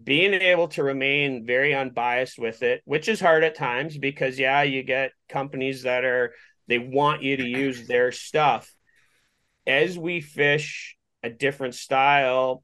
being 0.02 0.34
able 0.34 0.68
to 0.68 0.82
remain 0.82 1.46
very 1.46 1.74
unbiased 1.74 2.38
with 2.38 2.62
it, 2.62 2.82
which 2.84 3.08
is 3.08 3.20
hard 3.20 3.44
at 3.44 3.54
times 3.54 3.96
because, 3.96 4.38
yeah, 4.38 4.62
you 4.62 4.82
get 4.82 5.12
companies 5.28 5.82
that 5.82 6.04
are, 6.04 6.34
they 6.68 6.78
want 6.78 7.22
you 7.22 7.36
to 7.36 7.46
use 7.46 7.86
their 7.86 8.12
stuff. 8.12 8.72
As 9.66 9.98
we 9.98 10.20
fish 10.20 10.96
a 11.22 11.30
different 11.30 11.74
style 11.74 12.62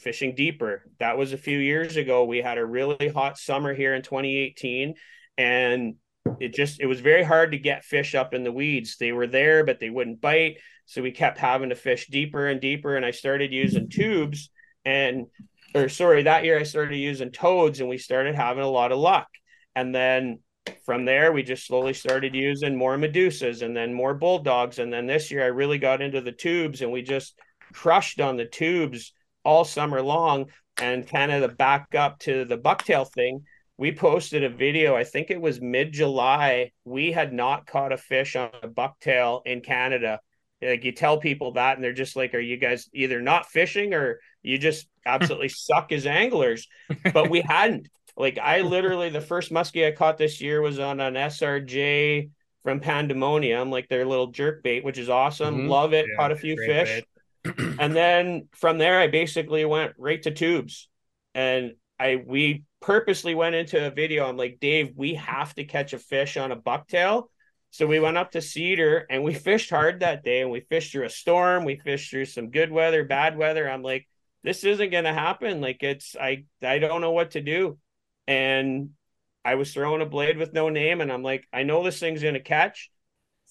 fishing 0.00 0.34
deeper. 0.34 0.84
That 1.00 1.18
was 1.18 1.32
a 1.32 1.38
few 1.38 1.58
years 1.58 1.96
ago. 1.96 2.24
We 2.24 2.38
had 2.38 2.58
a 2.58 2.64
really 2.64 3.08
hot 3.08 3.38
summer 3.38 3.74
here 3.74 3.94
in 3.94 4.02
2018 4.02 4.94
and 5.36 5.94
it 6.40 6.54
just 6.54 6.80
it 6.80 6.86
was 6.86 7.00
very 7.00 7.22
hard 7.22 7.52
to 7.52 7.58
get 7.58 7.84
fish 7.84 8.14
up 8.14 8.32
in 8.32 8.44
the 8.44 8.52
weeds. 8.52 8.96
They 8.96 9.12
were 9.12 9.26
there 9.26 9.64
but 9.64 9.80
they 9.80 9.90
wouldn't 9.90 10.20
bite, 10.20 10.58
so 10.86 11.02
we 11.02 11.10
kept 11.10 11.38
having 11.38 11.70
to 11.70 11.74
fish 11.74 12.06
deeper 12.06 12.46
and 12.46 12.60
deeper 12.60 12.96
and 12.96 13.04
I 13.04 13.10
started 13.10 13.52
using 13.52 13.88
tubes 13.88 14.50
and 14.84 15.26
or 15.74 15.88
sorry, 15.88 16.22
that 16.22 16.44
year 16.44 16.58
I 16.58 16.62
started 16.62 16.96
using 16.96 17.30
toads 17.30 17.80
and 17.80 17.88
we 17.88 17.98
started 17.98 18.34
having 18.34 18.62
a 18.62 18.68
lot 18.68 18.92
of 18.92 18.98
luck. 18.98 19.28
And 19.74 19.94
then 19.94 20.38
from 20.86 21.04
there 21.04 21.32
we 21.32 21.42
just 21.42 21.66
slowly 21.66 21.92
started 21.92 22.34
using 22.34 22.76
more 22.76 22.96
medusas 22.96 23.62
and 23.62 23.76
then 23.76 23.92
more 23.92 24.14
bulldogs 24.14 24.78
and 24.78 24.92
then 24.92 25.06
this 25.06 25.30
year 25.30 25.42
I 25.42 25.48
really 25.48 25.78
got 25.78 26.00
into 26.00 26.20
the 26.20 26.32
tubes 26.32 26.80
and 26.80 26.90
we 26.90 27.02
just 27.02 27.38
crushed 27.72 28.20
on 28.20 28.36
the 28.36 28.46
tubes 28.46 29.12
all 29.44 29.64
summer 29.64 30.00
long. 30.00 30.46
And 30.76 31.06
kind 31.06 31.30
of 31.30 31.40
the 31.40 31.54
back 31.54 31.94
up 31.94 32.18
to 32.20 32.44
the 32.44 32.58
bucktail 32.58 33.08
thing, 33.12 33.44
we 33.76 33.92
posted 33.92 34.42
a 34.42 34.48
video, 34.48 34.96
I 34.96 35.04
think 35.04 35.30
it 35.30 35.40
was 35.40 35.60
mid 35.60 35.92
July. 35.92 36.72
We 36.84 37.12
had 37.12 37.32
not 37.32 37.66
caught 37.66 37.92
a 37.92 37.96
fish 37.96 38.34
on 38.34 38.50
a 38.62 38.68
bucktail 38.68 39.42
in 39.46 39.60
Canada. 39.60 40.20
Like 40.60 40.82
you 40.84 40.90
tell 40.90 41.18
people 41.18 41.52
that, 41.52 41.76
and 41.76 41.84
they're 41.84 41.92
just 41.92 42.16
like, 42.16 42.34
Are 42.34 42.40
you 42.40 42.56
guys 42.56 42.88
either 42.92 43.20
not 43.20 43.46
fishing 43.46 43.94
or 43.94 44.18
you 44.44 44.58
just 44.58 44.86
absolutely 45.04 45.48
suck 45.48 45.90
as 45.92 46.06
anglers? 46.06 46.68
But 47.12 47.30
we 47.30 47.40
hadn't. 47.40 47.88
Like 48.16 48.38
I 48.38 48.60
literally, 48.60 49.10
the 49.10 49.20
first 49.20 49.50
muskie 49.50 49.86
I 49.86 49.90
caught 49.90 50.18
this 50.18 50.40
year 50.40 50.60
was 50.62 50.78
on 50.78 51.00
an 51.00 51.14
SRJ 51.14 52.30
from 52.62 52.80
Pandemonium, 52.80 53.70
like 53.70 53.88
their 53.88 54.06
little 54.06 54.28
jerk 54.28 54.62
bait, 54.62 54.84
which 54.84 54.98
is 54.98 55.08
awesome. 55.08 55.62
Mhm. 55.62 55.68
Love 55.68 55.92
it. 55.92 56.06
Yeah, 56.08 56.16
Caught 56.16 56.32
a 56.32 56.36
few 56.36 56.56
fish. 56.56 57.02
and 57.44 57.94
then 57.94 58.48
from 58.54 58.78
there 58.78 59.00
I 59.00 59.08
basically 59.08 59.64
went 59.64 59.92
right 59.98 60.22
to 60.22 60.30
tubes. 60.30 60.88
And 61.34 61.72
I 61.98 62.22
we 62.24 62.62
purposely 62.80 63.34
went 63.34 63.54
into 63.54 63.84
a 63.84 63.90
video. 63.90 64.26
I'm 64.28 64.36
like, 64.36 64.58
Dave, 64.60 64.92
we 64.94 65.14
have 65.14 65.54
to 65.54 65.64
catch 65.64 65.92
a 65.92 65.98
fish 65.98 66.36
on 66.36 66.52
a 66.52 66.56
bucktail. 66.56 67.24
So 67.70 67.86
we 67.88 67.98
went 67.98 68.16
up 68.16 68.30
to 68.32 68.40
Cedar 68.40 69.04
and 69.10 69.24
we 69.24 69.34
fished 69.34 69.68
hard 69.70 70.00
that 70.00 70.22
day 70.22 70.40
and 70.42 70.50
we 70.50 70.60
fished 70.60 70.92
through 70.92 71.06
a 71.06 71.10
storm. 71.10 71.64
We 71.64 71.76
fished 71.76 72.10
through 72.10 72.26
some 72.26 72.50
good 72.50 72.70
weather, 72.70 73.02
bad 73.04 73.36
weather. 73.36 73.68
I'm 73.68 73.82
like, 73.82 74.06
this 74.44 74.62
isn't 74.62 74.90
gonna 74.90 75.12
happen. 75.12 75.60
Like 75.60 75.82
it's 75.82 76.14
I 76.14 76.44
I 76.62 76.78
don't 76.78 77.00
know 77.00 77.12
what 77.12 77.32
to 77.32 77.40
do. 77.40 77.78
And 78.28 78.90
I 79.44 79.56
was 79.56 79.72
throwing 79.72 80.02
a 80.02 80.06
blade 80.06 80.38
with 80.38 80.52
no 80.52 80.68
name, 80.68 81.00
and 81.00 81.10
I'm 81.10 81.22
like, 81.22 81.48
I 81.52 81.64
know 81.64 81.82
this 81.82 81.98
thing's 81.98 82.22
gonna 82.22 82.40
catch. 82.40 82.90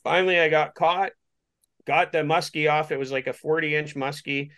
Finally, 0.03 0.39
I 0.39 0.49
got 0.49 0.75
caught, 0.75 1.12
got 1.86 2.12
the 2.12 2.19
muskie 2.19 2.71
off. 2.71 2.91
It 2.91 2.99
was 2.99 3.12
like 3.12 3.27
a 3.27 3.34
40 3.34 3.75
inch 3.75 3.95
muskie. 3.95 4.51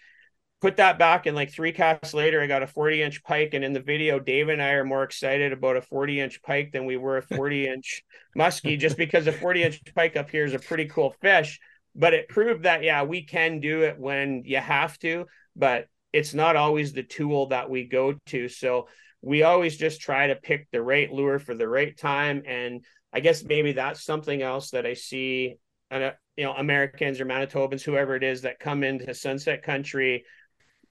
Put 0.62 0.78
that 0.78 1.00
back, 1.00 1.26
and 1.26 1.36
like 1.36 1.52
three 1.52 1.71
casts 1.71 2.13
later, 2.13 2.41
I 2.41 2.48
got 2.48 2.63
a 2.63 2.67
40 2.67 3.02
inch 3.02 3.24
pike. 3.24 3.54
And 3.54 3.63
in 3.63 3.74
the 3.74 3.80
video, 3.80 4.19
Dave 4.19 4.50
and 4.50 4.62
I 4.62 4.71
are 4.71 4.86
more 4.86 5.04
excited 5.04 5.54
about 5.54 5.78
a 5.78 5.82
40 5.82 6.19
inch 6.19 6.41
pike 6.41 6.71
than 6.74 6.86
we 6.86 6.98
were 6.98 7.17
a 7.17 7.21
40 7.21 7.67
inch 7.67 8.04
muskie, 8.38 8.78
just 8.78 8.98
because 8.98 9.28
a 9.28 9.32
40 9.32 9.63
inch 9.63 9.82
pike 9.95 10.17
up 10.17 10.30
here 10.30 10.45
is 10.45 10.54
a 10.54 10.60
pretty 10.60 10.86
cool 10.86 11.15
fish. 11.21 11.62
But 11.95 12.13
it 12.13 12.28
proved 12.28 12.63
that, 12.63 12.84
yeah, 12.84 13.04
we 13.04 13.21
can 13.24 13.62
do 13.62 13.84
it 13.84 13.98
when 13.98 14.43
you 14.45 14.58
have 14.58 15.00
to, 15.00 15.28
but 15.56 15.88
it's 16.15 16.34
not 16.34 16.56
always 16.56 16.93
the 16.93 17.04
tool 17.04 17.47
that 17.47 17.69
we 17.69 17.84
go 17.84 18.15
to. 18.28 18.47
So 18.47 18.88
we 19.21 19.43
always 19.43 19.75
just 19.75 19.99
try 19.99 20.28
to 20.28 20.36
pick 20.36 20.71
the 20.71 20.82
right 20.82 21.12
lure 21.12 21.39
for 21.39 21.54
the 21.54 21.67
right 21.67 21.95
time. 21.97 22.43
And 22.47 22.86
I 23.12 23.19
guess 23.19 23.43
maybe 23.43 23.73
that's 23.73 24.06
something 24.06 24.41
else 24.41 24.69
that 24.69 24.86
I 24.86 24.93
see, 24.93 25.56
uh, 25.91 26.12
you 26.38 26.45
know, 26.45 26.54
Americans 26.54 27.19
or 27.19 27.25
Manitobans, 27.25 27.82
whoever 27.82 28.15
it 28.15 28.23
is 28.23 28.43
that 28.43 28.60
come 28.60 28.82
into 28.82 29.13
Sunset 29.13 29.62
Country, 29.62 30.23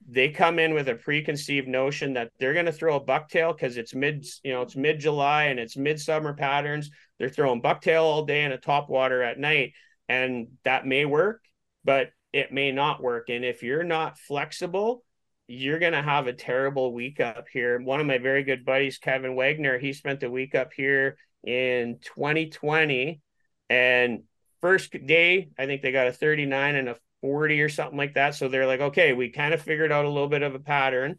they 0.07 0.29
come 0.29 0.59
in 0.59 0.75
with 0.75 0.89
a 0.89 0.95
preconceived 0.95 1.67
notion 1.67 2.13
that 2.13 2.29
they're 2.37 2.53
going 2.53 2.67
to 2.67 2.71
throw 2.71 2.97
a 2.97 3.03
bucktail 3.03 3.51
because 3.51 3.77
it's 3.77 3.95
mid, 3.95 4.27
you 4.43 4.53
know, 4.53 4.61
it's 4.61 4.75
mid 4.75 4.99
July 4.99 5.45
and 5.45 5.59
it's 5.59 5.75
midsummer 5.75 6.35
patterns. 6.35 6.91
They're 7.17 7.29
throwing 7.29 7.63
bucktail 7.63 8.03
all 8.03 8.25
day 8.25 8.43
and 8.43 8.53
a 8.53 8.59
top 8.59 8.89
water 8.89 9.23
at 9.23 9.39
night, 9.39 9.73
and 10.07 10.49
that 10.65 10.85
may 10.85 11.05
work, 11.05 11.41
but 11.83 12.09
it 12.31 12.51
may 12.51 12.73
not 12.73 13.01
work. 13.01 13.29
And 13.29 13.43
if 13.43 13.63
you're 13.63 13.83
not 13.83 14.19
flexible, 14.19 15.04
you're 15.47 15.79
going 15.79 15.93
to 15.93 16.01
have 16.01 16.27
a 16.27 16.33
terrible 16.33 16.93
week 16.93 17.19
up 17.19 17.47
here. 17.51 17.79
One 17.79 17.99
of 17.99 18.07
my 18.07 18.17
very 18.17 18.43
good 18.43 18.65
buddies, 18.65 18.97
Kevin 18.97 19.35
Wagner, 19.35 19.77
he 19.77 19.93
spent 19.93 20.23
a 20.23 20.29
week 20.29 20.55
up 20.55 20.73
here 20.73 21.17
in 21.43 21.99
2020. 22.01 23.21
And 23.69 24.23
first 24.61 24.91
day, 25.05 25.49
I 25.57 25.65
think 25.65 25.81
they 25.81 25.91
got 25.91 26.07
a 26.07 26.13
39 26.13 26.75
and 26.75 26.89
a 26.89 26.97
40 27.21 27.61
or 27.61 27.69
something 27.69 27.97
like 27.97 28.15
that. 28.15 28.35
So 28.35 28.47
they're 28.47 28.67
like, 28.67 28.81
okay, 28.81 29.13
we 29.13 29.29
kind 29.29 29.53
of 29.53 29.61
figured 29.61 29.91
out 29.91 30.05
a 30.05 30.09
little 30.09 30.29
bit 30.29 30.43
of 30.43 30.55
a 30.55 30.59
pattern. 30.59 31.17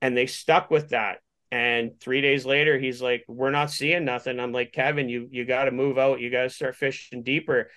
And 0.00 0.16
they 0.16 0.26
stuck 0.26 0.70
with 0.70 0.90
that. 0.90 1.18
And 1.52 2.00
three 2.00 2.22
days 2.22 2.46
later, 2.46 2.78
he's 2.78 3.02
like, 3.02 3.24
we're 3.28 3.50
not 3.50 3.70
seeing 3.70 4.04
nothing. 4.04 4.40
I'm 4.40 4.52
like, 4.52 4.72
Kevin, 4.72 5.08
you 5.08 5.28
you 5.30 5.44
got 5.44 5.66
to 5.66 5.70
move 5.70 5.98
out. 5.98 6.18
You 6.18 6.30
got 6.30 6.44
to 6.44 6.50
start 6.50 6.76
fishing 6.76 7.22
deeper. 7.22 7.70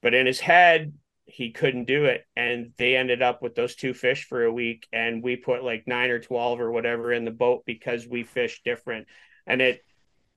But 0.00 0.14
in 0.14 0.26
his 0.26 0.38
head, 0.38 0.92
he 1.32 1.52
couldn't 1.52 1.84
do 1.84 2.04
it. 2.06 2.26
And 2.36 2.72
they 2.76 2.96
ended 2.96 3.22
up 3.22 3.42
with 3.42 3.54
those 3.54 3.74
two 3.74 3.94
fish 3.94 4.24
for 4.24 4.44
a 4.44 4.52
week 4.52 4.86
and 4.92 5.22
we 5.22 5.36
put 5.36 5.64
like 5.64 5.86
9 5.86 6.10
or 6.10 6.18
12 6.18 6.60
or 6.60 6.70
whatever 6.70 7.12
in 7.12 7.24
the 7.24 7.30
boat 7.30 7.62
because 7.66 8.06
we 8.06 8.24
fish 8.24 8.60
different. 8.64 9.06
And 9.46 9.60
it 9.60 9.84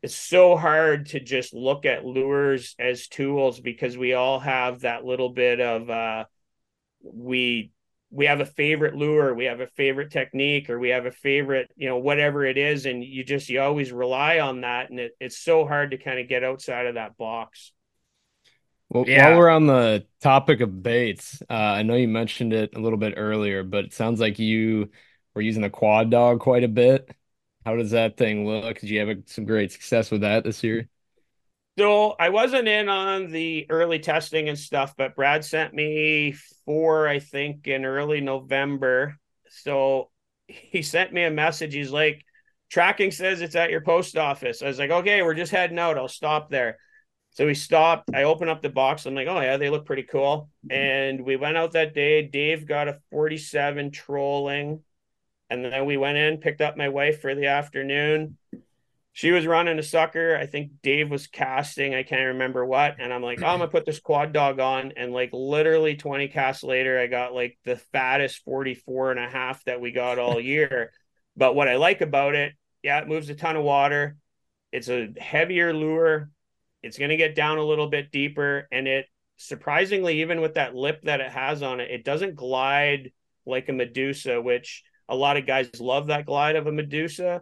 it's 0.01 0.15
so 0.15 0.57
hard 0.57 1.07
to 1.07 1.19
just 1.21 1.53
look 1.53 1.85
at 1.85 2.05
lures 2.05 2.75
as 2.77 3.07
tools 3.07 3.61
because 3.61 3.97
we 3.97 4.13
all 4.13 4.39
have 4.39 4.81
that 4.81 5.05
little 5.05 5.29
bit 5.29 5.61
of 5.61 5.89
uh 5.89 6.25
we 7.01 7.71
we 8.11 8.25
have 8.25 8.41
a 8.41 8.45
favorite 8.45 8.95
lure 8.95 9.33
we 9.33 9.45
have 9.45 9.61
a 9.61 9.67
favorite 9.67 10.11
technique 10.11 10.69
or 10.69 10.77
we 10.77 10.89
have 10.89 11.05
a 11.05 11.11
favorite 11.11 11.71
you 11.75 11.87
know 11.87 11.97
whatever 11.97 12.45
it 12.45 12.57
is. 12.57 12.85
And 12.85 13.03
you 13.03 13.23
just 13.23 13.49
you 13.49 13.61
always 13.61 13.91
rely 13.91 14.39
on 14.39 14.61
that. 14.61 14.89
And 14.89 14.99
it, 14.99 15.13
it's 15.19 15.37
so 15.37 15.65
hard 15.65 15.91
to 15.91 15.97
kind 15.97 16.19
of 16.19 16.27
get 16.27 16.43
outside 16.43 16.85
of 16.85 16.95
that 16.95 17.17
box 17.17 17.71
Well, 18.89 19.05
Yeah. 19.05 19.29
while 19.29 19.37
we're 19.37 19.49
on 19.49 19.65
the 19.67 20.05
topic 20.21 20.61
of 20.61 20.83
baits, 20.83 21.41
uh, 21.49 21.53
I 21.53 21.83
know 21.83 21.95
you 21.95 22.07
mentioned 22.07 22.53
it 22.53 22.75
a 22.75 22.79
little 22.79 22.97
bit 22.99 23.15
earlier, 23.17 23.63
but 23.63 23.85
it 23.85 23.93
sounds 23.93 24.19
like 24.19 24.37
you 24.39 24.91
were 25.33 25.41
using 25.41 25.63
a 25.63 25.69
quad 25.69 26.11
dawg 26.11 26.39
quite 26.39 26.63
a 26.63 26.67
bit. 26.67 27.09
How 27.65 27.75
does 27.75 27.91
that 27.91 28.17
thing 28.17 28.45
look? 28.45 28.79
Did 28.79 28.89
you 28.89 28.99
have 28.99 29.17
some 29.25 29.45
great 29.45 29.71
success 29.71 30.11
with 30.11 30.21
that 30.21 30.43
this 30.43 30.63
year? 30.63 30.89
So 31.77 32.11
I 32.19 32.29
wasn't 32.29 32.67
in 32.67 32.87
on 32.87 33.31
the 33.31 33.65
early 33.69 33.97
testing 33.99 34.47
and 34.47 34.57
stuff, 34.57 34.93
but 34.95 35.15
Brad 35.15 35.43
sent 35.43 35.73
me 35.73 36.33
four, 36.65 37.07
I 37.07 37.17
think, 37.19 37.67
in 37.67 37.83
early 37.83 38.21
November. 38.21 39.17
So 39.49 40.11
he 40.47 40.83
sent 40.83 41.13
me 41.13 41.23
a 41.23 41.31
message. 41.31 41.73
He's 41.73 41.89
like, 41.91 42.23
tracking 42.69 43.09
says 43.11 43.41
it's 43.41 43.55
at 43.55 43.71
your 43.71 43.81
post 43.81 44.17
office. 44.17 44.61
I 44.61 44.67
was 44.67 44.77
like, 44.77 44.91
okay, 44.91 45.23
we're 45.23 45.33
just 45.33 45.51
heading 45.51 45.79
out. 45.79 45.97
I'll 45.97 46.07
stop 46.07 46.51
there. 46.51 46.77
So 47.33 47.45
we 47.45 47.55
stopped. 47.55 48.09
I 48.13 48.23
opened 48.23 48.49
up 48.49 48.61
the 48.61 48.69
box. 48.69 49.05
I'm 49.05 49.15
like, 49.15 49.27
oh 49.27 49.39
yeah, 49.39 49.57
they 49.57 49.69
look 49.69 49.85
pretty 49.85 50.03
cool. 50.03 50.49
And 50.69 51.25
we 51.25 51.35
went 51.35 51.57
out 51.57 51.73
that 51.73 51.93
day. 51.93 52.21
Dave 52.27 52.67
got 52.67 52.87
a 52.87 52.99
47 53.11 53.91
trolling. 53.91 54.81
And 55.49 55.65
then 55.65 55.85
we 55.85 55.97
went 55.97 56.17
in, 56.17 56.37
picked 56.37 56.61
up 56.61 56.77
my 56.77 56.89
wife 56.89 57.21
for 57.21 57.35
the 57.35 57.47
afternoon 57.47 58.37
she 59.15 59.31
was 59.31 59.45
running 59.45 59.77
a 59.77 59.83
sucker. 59.83 60.35
I 60.35 60.47
think 60.47 60.71
Dave 60.81 61.11
was 61.11 61.27
casting. 61.27 61.93
I 61.93 62.01
can't 62.01 62.33
remember 62.33 62.65
what. 62.65 62.95
And 62.99 63.13
I'm 63.13 63.21
like, 63.21 63.43
oh, 63.43 63.45
I'm 63.45 63.59
gonna 63.59 63.69
put 63.69 63.85
this 63.85 63.99
quad 63.99 64.33
dawg 64.33 64.59
on. 64.59 64.93
And 64.97 65.13
like 65.13 65.29
literally 65.31 65.95
20 65.95 66.27
casts 66.29 66.63
later, 66.63 66.99
I 66.99 67.05
got 67.05 67.33
like 67.33 67.57
the 67.63 67.77
fattest 67.77 68.43
44 68.43 69.11
and 69.11 69.19
a 69.19 69.29
half 69.29 69.63
that 69.65 69.79
we 69.79 69.91
got 69.91 70.17
all 70.17 70.39
year. 70.41 70.91
but 71.37 71.55
what 71.55 71.67
I 71.67 71.75
like 71.75 72.01
about 72.01 72.33
it, 72.33 72.53
yeah, 72.81 72.99
it 72.99 73.07
moves 73.07 73.29
a 73.29 73.35
ton 73.35 73.55
of 73.55 73.63
water. 73.63 74.17
It's 74.71 74.89
a 74.89 75.13
heavier 75.19 75.73
lure. 75.73 76.31
It's 76.83 76.97
gonna 76.97 77.17
get 77.17 77.35
down 77.35 77.57
a 77.57 77.63
little 77.63 77.87
bit 77.87 78.11
deeper. 78.11 78.67
And 78.71 78.87
it 78.87 79.07
surprisingly, 79.37 80.21
even 80.21 80.41
with 80.41 80.55
that 80.55 80.75
lip 80.75 81.01
that 81.03 81.21
it 81.21 81.31
has 81.31 81.63
on 81.63 81.79
it, 81.79 81.89
it 81.89 82.05
doesn't 82.05 82.35
glide 82.35 83.11
like 83.45 83.69
a 83.69 83.73
Medusa, 83.73 84.41
which 84.41 84.83
a 85.09 85.15
lot 85.15 85.37
of 85.37 85.45
guys 85.45 85.69
love 85.79 86.07
that 86.07 86.25
glide 86.25 86.55
of 86.55 86.67
a 86.67 86.71
Medusa. 86.71 87.41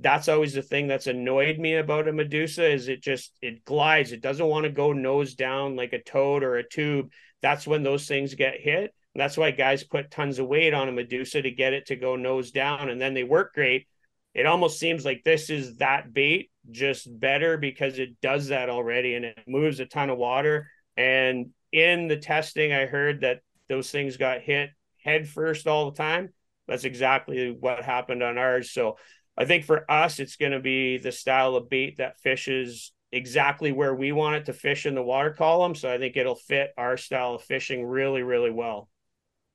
That's 0.00 0.28
always 0.28 0.54
the 0.54 0.62
thing 0.62 0.86
that's 0.86 1.06
annoyed 1.06 1.58
me 1.58 1.74
about 1.76 2.06
a 2.06 2.12
medusa 2.12 2.70
is 2.70 2.86
it 2.86 3.02
just 3.02 3.36
it 3.42 3.64
glides. 3.64 4.12
It 4.12 4.20
doesn't 4.20 4.46
want 4.46 4.64
to 4.64 4.70
go 4.70 4.92
nose 4.92 5.34
down 5.34 5.74
like 5.74 5.92
a 5.92 6.02
toad 6.02 6.44
or 6.44 6.56
a 6.56 6.68
tube. 6.68 7.10
That's 7.42 7.66
when 7.66 7.82
those 7.82 8.06
things 8.06 8.34
get 8.34 8.60
hit. 8.60 8.94
And 9.14 9.20
that's 9.20 9.36
why 9.36 9.50
guys 9.50 9.82
put 9.82 10.10
tons 10.10 10.38
of 10.38 10.46
weight 10.46 10.72
on 10.72 10.88
a 10.88 10.92
medusa 10.92 11.42
to 11.42 11.50
get 11.50 11.72
it 11.72 11.86
to 11.86 11.96
go 11.96 12.14
nose 12.14 12.52
down 12.52 12.90
and 12.90 13.00
then 13.00 13.14
they 13.14 13.24
work 13.24 13.54
great. 13.54 13.88
It 14.34 14.46
almost 14.46 14.78
seems 14.78 15.04
like 15.04 15.24
this 15.24 15.50
is 15.50 15.76
that 15.78 16.12
bait 16.12 16.50
just 16.70 17.08
better 17.20 17.56
because 17.56 17.98
it 17.98 18.20
does 18.20 18.48
that 18.48 18.68
already 18.68 19.14
and 19.14 19.24
it 19.24 19.38
moves 19.46 19.80
a 19.80 19.86
ton 19.86 20.10
of 20.10 20.18
water 20.18 20.68
and 20.96 21.50
in 21.72 22.08
the 22.08 22.16
testing 22.16 22.72
i 22.72 22.86
heard 22.86 23.20
that 23.22 23.40
those 23.68 23.90
things 23.90 24.16
got 24.16 24.40
hit 24.40 24.70
head 25.02 25.28
first 25.28 25.66
all 25.66 25.90
the 25.90 25.96
time 25.96 26.28
that's 26.66 26.84
exactly 26.84 27.56
what 27.58 27.84
happened 27.84 28.22
on 28.22 28.38
ours 28.38 28.70
so 28.70 28.96
I 29.38 29.44
think 29.44 29.64
for 29.64 29.88
us, 29.88 30.18
it's 30.18 30.34
going 30.34 30.50
to 30.50 30.58
be 30.58 30.98
the 30.98 31.12
style 31.12 31.54
of 31.54 31.70
bait 31.70 31.98
that 31.98 32.18
fishes 32.18 32.92
exactly 33.12 33.70
where 33.70 33.94
we 33.94 34.10
want 34.10 34.34
it 34.34 34.46
to 34.46 34.52
fish 34.52 34.84
in 34.84 34.96
the 34.96 35.02
water 35.02 35.30
column. 35.30 35.76
So 35.76 35.90
I 35.90 35.96
think 35.96 36.16
it'll 36.16 36.34
fit 36.34 36.72
our 36.76 36.96
style 36.96 37.36
of 37.36 37.44
fishing 37.44 37.86
really, 37.86 38.24
really 38.24 38.50
well. 38.50 38.88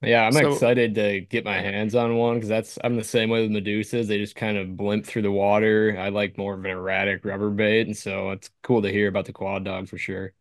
Yeah, 0.03 0.25
I'm 0.25 0.33
So- 0.33 0.51
excited 0.51 0.95
to 0.95 1.21
get 1.21 1.45
my 1.45 1.59
hands 1.59 1.95
on 1.95 2.15
one 2.15 2.35
because 2.35 2.49
that's 2.49 2.77
I'm 2.83 2.95
the 2.95 3.03
same 3.03 3.29
way 3.29 3.47
with 3.47 3.51
Medusas. 3.51 4.07
They 4.07 4.17
just 4.17 4.35
kind 4.35 4.57
of 4.57 4.75
blimp 4.75 5.05
through 5.05 5.21
the 5.23 5.31
water. 5.31 5.95
I 5.97 6.09
like 6.09 6.37
more 6.37 6.53
of 6.53 6.59
an 6.63 6.71
erratic 6.71 7.23
rubber 7.25 7.49
bait, 7.49 7.87
and 7.87 7.95
so 7.97 8.31
it's 8.31 8.49
cool 8.61 8.81
to 8.81 8.91
hear 8.91 9.07
about 9.07 9.25
the 9.25 9.33
quad 9.33 9.63
dawg 9.63 9.87
for 9.87 9.97
sure. 9.97 10.33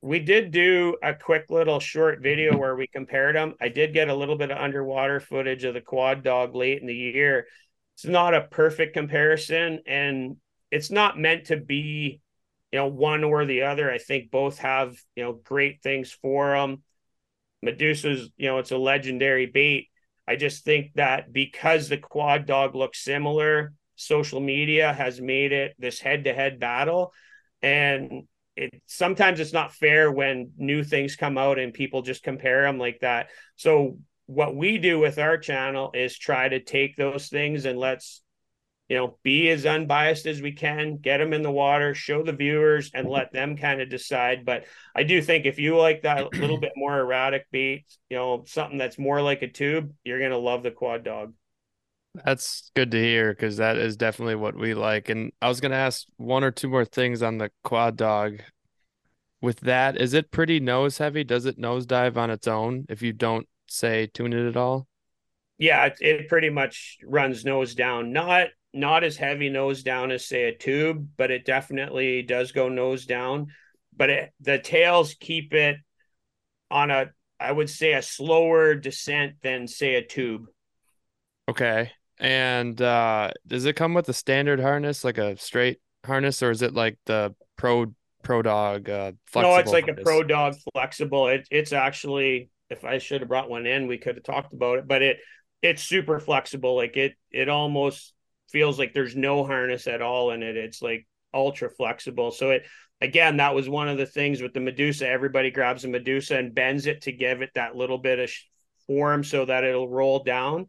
We 0.00 0.20
did 0.20 0.50
do 0.50 0.96
a 1.02 1.14
quick 1.14 1.46
little 1.48 1.80
short 1.80 2.20
video 2.20 2.56
where 2.56 2.76
we 2.76 2.86
compared 2.86 3.36
them. 3.36 3.54
I 3.60 3.68
did 3.68 3.94
get 3.94 4.10
a 4.10 4.14
little 4.14 4.36
bit 4.36 4.50
of 4.50 4.58
underwater 4.58 5.18
footage 5.18 5.64
of 5.64 5.72
the 5.74 5.80
quad 5.80 6.22
dawg 6.22 6.54
late 6.54 6.80
in 6.80 6.86
the 6.86 6.94
year. 6.94 7.46
It's 7.94 8.04
not 8.04 8.34
a 8.34 8.42
perfect 8.42 8.92
comparison, 8.92 9.80
and 9.86 10.36
it's 10.70 10.90
not 10.90 11.18
meant 11.18 11.46
to 11.46 11.56
be, 11.56 12.20
you 12.70 12.78
know, 12.78 12.88
one 12.88 13.24
or 13.24 13.46
the 13.46 13.62
other. 13.62 13.90
I 13.90 13.98
think 13.98 14.30
both 14.30 14.58
have, 14.58 14.94
you 15.16 15.24
know, 15.24 15.32
great 15.32 15.82
things 15.82 16.12
for 16.12 16.50
them. 16.50 16.82
Medusa's, 17.64 18.30
you 18.36 18.46
know, 18.46 18.58
it's 18.58 18.70
a 18.70 18.78
legendary 18.78 19.46
bait. 19.46 19.88
I 20.26 20.36
just 20.36 20.64
think 20.64 20.92
that 20.94 21.32
because 21.32 21.88
the 21.88 21.98
quad 21.98 22.46
dawg 22.46 22.74
looks 22.74 23.02
similar, 23.02 23.72
social 23.96 24.40
media 24.40 24.92
has 24.92 25.20
made 25.20 25.52
it 25.52 25.74
this 25.78 26.00
head-to-head 26.00 26.58
battle, 26.58 27.12
and 27.62 28.24
it 28.56 28.82
sometimes 28.86 29.40
it's 29.40 29.52
not 29.52 29.74
fair 29.74 30.10
when 30.10 30.52
new 30.56 30.84
things 30.84 31.16
come 31.16 31.36
out 31.36 31.58
and 31.58 31.74
people 31.74 32.02
just 32.02 32.22
compare 32.22 32.62
them 32.62 32.78
like 32.78 33.00
that. 33.00 33.28
So 33.56 33.98
what 34.26 34.56
we 34.56 34.78
do 34.78 34.98
with 34.98 35.18
our 35.18 35.38
channel 35.38 35.90
is 35.92 36.16
try 36.16 36.48
to 36.48 36.60
take 36.62 36.96
those 36.96 37.28
things 37.28 37.64
and 37.64 37.78
let's 37.78 38.22
you 38.88 38.96
know, 38.96 39.18
be 39.22 39.48
as 39.48 39.64
unbiased 39.64 40.26
as 40.26 40.42
we 40.42 40.52
can, 40.52 40.98
get 40.98 41.18
them 41.18 41.32
in 41.32 41.42
the 41.42 41.50
water, 41.50 41.94
show 41.94 42.22
the 42.22 42.32
viewers, 42.32 42.90
and 42.92 43.08
let 43.08 43.32
them 43.32 43.56
kind 43.56 43.80
of 43.80 43.88
decide. 43.88 44.44
But 44.44 44.64
I 44.94 45.04
do 45.04 45.22
think 45.22 45.46
if 45.46 45.58
you 45.58 45.76
like 45.78 46.02
that 46.02 46.32
little 46.34 46.58
bit 46.58 46.72
more 46.76 46.98
erratic 46.98 47.46
bait, 47.50 47.84
you 48.10 48.16
know, 48.16 48.44
something 48.46 48.76
that's 48.78 48.98
more 48.98 49.22
like 49.22 49.42
a 49.42 49.48
tube, 49.48 49.92
you're 50.04 50.20
gonna 50.20 50.38
love 50.38 50.62
the 50.62 50.70
quad 50.70 51.02
dawg. 51.04 51.32
That's 52.24 52.70
good 52.74 52.90
to 52.90 53.02
hear 53.02 53.32
because 53.32 53.56
that 53.56 53.76
is 53.76 53.96
definitely 53.96 54.36
what 54.36 54.54
we 54.54 54.74
like. 54.74 55.08
And 55.08 55.32
I 55.40 55.48
was 55.48 55.60
gonna 55.60 55.76
ask 55.76 56.06
one 56.16 56.44
or 56.44 56.50
two 56.50 56.68
more 56.68 56.84
things 56.84 57.22
on 57.22 57.38
the 57.38 57.50
quad 57.62 57.96
dawg. 57.96 58.42
With 59.40 59.60
that, 59.60 60.00
is 60.00 60.14
it 60.14 60.30
pretty 60.30 60.60
nose 60.60 60.98
heavy? 60.98 61.24
Does 61.24 61.44
it 61.46 61.58
nose 61.58 61.86
dive 61.86 62.16
on 62.16 62.30
its 62.30 62.46
own 62.46 62.86
if 62.88 63.02
you 63.02 63.12
don't 63.12 63.46
say 63.66 64.06
tune 64.06 64.32
it 64.32 64.46
at 64.46 64.56
all? 64.56 64.86
Yeah, 65.58 65.84
it, 65.86 65.96
it 66.00 66.28
pretty 66.28 66.50
much 66.50 66.98
runs 67.04 67.44
nose 67.44 67.74
down. 67.74 68.12
Not 68.12 68.48
not 68.74 69.04
as 69.04 69.16
heavy 69.16 69.48
nose 69.48 69.82
down 69.82 70.10
as 70.10 70.26
say 70.26 70.44
a 70.44 70.54
tube, 70.56 71.08
but 71.16 71.30
it 71.30 71.44
definitely 71.44 72.22
does 72.22 72.52
go 72.52 72.68
nose 72.68 73.06
down. 73.06 73.46
But 73.96 74.10
it, 74.10 74.32
the 74.40 74.58
tails 74.58 75.14
keep 75.18 75.54
it 75.54 75.76
on 76.70 76.90
a, 76.90 77.10
I 77.38 77.52
would 77.52 77.70
say, 77.70 77.92
a 77.92 78.02
slower 78.02 78.74
descent 78.74 79.34
than 79.42 79.68
say 79.68 79.94
a 79.94 80.04
tube. 80.04 80.46
Okay. 81.48 81.92
And 82.18 82.80
uh, 82.80 83.30
does 83.46 83.64
it 83.64 83.76
come 83.76 83.94
with 83.94 84.08
a 84.08 84.12
standard 84.12 84.60
harness, 84.60 85.04
like 85.04 85.18
a 85.18 85.36
straight 85.36 85.80
harness, 86.04 86.42
or 86.42 86.50
is 86.50 86.62
it 86.62 86.74
like 86.74 86.98
the 87.06 87.34
pro 87.56 87.92
pro 88.22 88.42
dawg 88.42 88.88
uh, 88.88 89.12
No, 89.36 89.56
it's 89.56 89.72
like 89.72 89.86
harness? 89.86 90.00
a 90.00 90.04
pro 90.04 90.22
dawg 90.22 90.54
flexible. 90.72 91.28
It, 91.28 91.46
it's 91.50 91.72
actually, 91.72 92.50
if 92.70 92.84
I 92.84 92.98
should 92.98 93.20
have 93.20 93.28
brought 93.28 93.50
one 93.50 93.66
in, 93.66 93.86
we 93.86 93.98
could 93.98 94.16
have 94.16 94.24
talked 94.24 94.52
about 94.52 94.78
it. 94.78 94.88
But 94.88 95.02
it 95.02 95.18
it's 95.62 95.82
super 95.82 96.20
flexible. 96.20 96.76
Like 96.76 96.96
it 96.96 97.14
it 97.30 97.48
almost 97.48 98.13
feels 98.54 98.78
like 98.78 98.94
there's 98.94 99.16
no 99.16 99.44
harness 99.44 99.88
at 99.88 100.00
all 100.00 100.30
in 100.30 100.42
it. 100.44 100.56
It's 100.56 100.80
like 100.80 101.06
ultra 101.34 101.68
flexible. 101.68 102.30
So 102.30 102.52
it 102.52 102.62
again, 103.00 103.38
that 103.38 103.54
was 103.54 103.68
one 103.68 103.88
of 103.88 103.98
the 103.98 104.06
things 104.06 104.40
with 104.40 104.54
the 104.54 104.60
Medusa. 104.60 105.08
Everybody 105.08 105.50
grabs 105.50 105.84
a 105.84 105.88
Medusa 105.88 106.38
and 106.38 106.54
bends 106.54 106.86
it 106.86 107.02
to 107.02 107.12
give 107.12 107.42
it 107.42 107.50
that 107.56 107.74
little 107.74 107.98
bit 107.98 108.20
of 108.20 108.30
form 108.86 109.24
so 109.24 109.44
that 109.44 109.64
it'll 109.64 109.88
roll 109.88 110.22
down. 110.22 110.68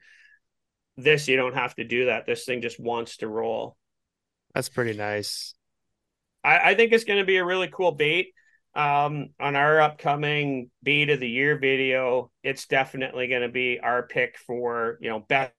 This 0.98 1.28
you 1.28 1.38
don't 1.38 1.54
have 1.54 1.76
to 1.76 1.84
do 1.84 2.08
that. 2.08 2.26
This 2.26 2.44
thing 2.44 2.62
just 2.62 2.80
wants 2.80 3.18
to 3.18 3.28
roll. 3.28 3.78
That's 4.56 4.70
pretty 4.70 4.98
nice. 4.98 5.54
I, 6.44 6.72
I 6.72 6.76
think 6.76 6.92
it's 6.92 7.04
going 7.04 7.20
to 7.20 7.26
be 7.26 7.38
a 7.38 7.46
really 7.46 7.70
cool 7.72 7.92
bait. 7.92 8.34
Um, 8.74 9.30
on 9.40 9.56
our 9.56 9.80
upcoming 9.80 10.70
bait 10.84 11.10
of 11.10 11.20
the 11.20 11.30
year 11.30 11.58
video, 11.58 12.32
it's 12.44 12.66
definitely 12.66 13.28
going 13.28 13.44
to 13.44 13.50
be 13.50 13.80
our 13.80 14.08
pick 14.08 14.38
for 14.38 14.98
you 15.02 15.10
know 15.10 15.20
best 15.20 15.54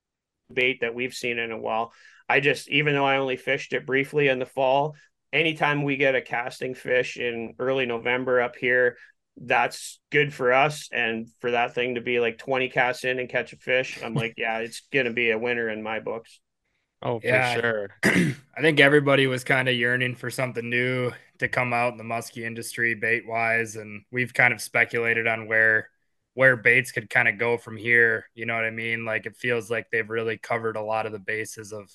bait 0.52 0.80
that 0.80 0.94
we've 0.94 1.14
seen 1.14 1.38
in 1.38 1.50
a 1.50 1.58
while. 1.58 1.92
I 2.28 2.40
just, 2.40 2.68
even 2.68 2.94
though 2.94 3.04
I 3.06 3.18
only 3.18 3.36
fished 3.36 3.72
it 3.72 3.86
briefly 3.86 4.28
in 4.28 4.38
the 4.38 4.46
fall, 4.46 4.96
anytime 5.32 5.82
we 5.82 5.96
get 5.96 6.14
a 6.14 6.22
casting 6.22 6.74
fish 6.74 7.16
in 7.16 7.54
early 7.58 7.86
November 7.86 8.40
up 8.40 8.56
here, 8.56 8.96
that's 9.36 10.00
good 10.10 10.32
for 10.32 10.52
us. 10.52 10.88
And 10.92 11.28
for 11.40 11.52
that 11.52 11.74
thing 11.74 11.96
to 11.96 12.00
be 12.00 12.20
like 12.20 12.38
20 12.38 12.68
casts 12.68 13.04
in 13.04 13.18
and 13.18 13.28
catch 13.28 13.52
a 13.52 13.56
fish, 13.56 14.00
I'm 14.02 14.14
like, 14.14 14.34
yeah, 14.38 14.58
it's 14.58 14.82
going 14.92 15.06
to 15.06 15.12
be 15.12 15.30
a 15.30 15.38
winner 15.38 15.68
in 15.68 15.82
my 15.82 16.00
books. 16.00 16.40
Oh, 17.02 17.20
for 17.20 17.26
yeah, 17.26 17.54
sure. 17.54 17.88
I 18.04 18.60
think 18.60 18.80
everybody 18.80 19.26
was 19.26 19.44
kind 19.44 19.68
of 19.68 19.74
yearning 19.76 20.14
for 20.16 20.30
something 20.30 20.68
new 20.68 21.12
to 21.38 21.48
come 21.48 21.72
out 21.72 21.92
in 21.92 21.98
the 21.98 22.04
muskie 22.04 22.44
industry 22.44 22.94
bait 22.94 23.26
wise. 23.26 23.76
And 23.76 24.02
we've 24.10 24.32
kind 24.32 24.52
of 24.52 24.60
speculated 24.60 25.26
on 25.26 25.46
where 25.46 25.90
where 26.34 26.56
baits 26.56 26.92
could 26.92 27.08
kind 27.08 27.28
of 27.28 27.38
go 27.38 27.56
from 27.58 27.76
here. 27.76 28.26
You 28.34 28.46
know 28.46 28.54
what 28.54 28.64
I 28.64 28.70
mean? 28.70 29.04
Like 29.04 29.26
it 29.26 29.36
feels 29.36 29.70
like 29.70 29.86
they've 29.90 30.08
really 30.08 30.38
covered 30.38 30.76
a 30.76 30.82
lot 30.82 31.06
of 31.06 31.12
the 31.12 31.18
bases 31.18 31.72
of 31.72 31.90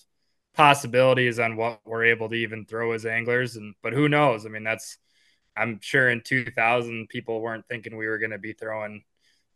possibilities 0.54 1.39
on 1.39 1.56
what 1.56 1.80
we're 1.86 2.06
able 2.06 2.30
to 2.30 2.36
even 2.36 2.66
throw 2.66 2.91
as 2.91 3.06
anglers. 3.06 3.56
And 3.56 3.76
but 3.82 3.93
who 3.93 4.10
knows? 4.10 4.45
I 4.45 4.49
mean, 4.49 4.64
that's 4.64 4.97
I'm 5.56 5.80
sure 5.82 6.10
in 6.10 6.22
2000 6.22 7.10
people 7.10 7.41
weren't 7.41 7.68
thinking 7.68 7.97
we 7.97 8.08
were 8.08 8.18
going 8.18 8.32
to 8.32 8.38
be 8.38 8.54
throwing, 8.54 9.04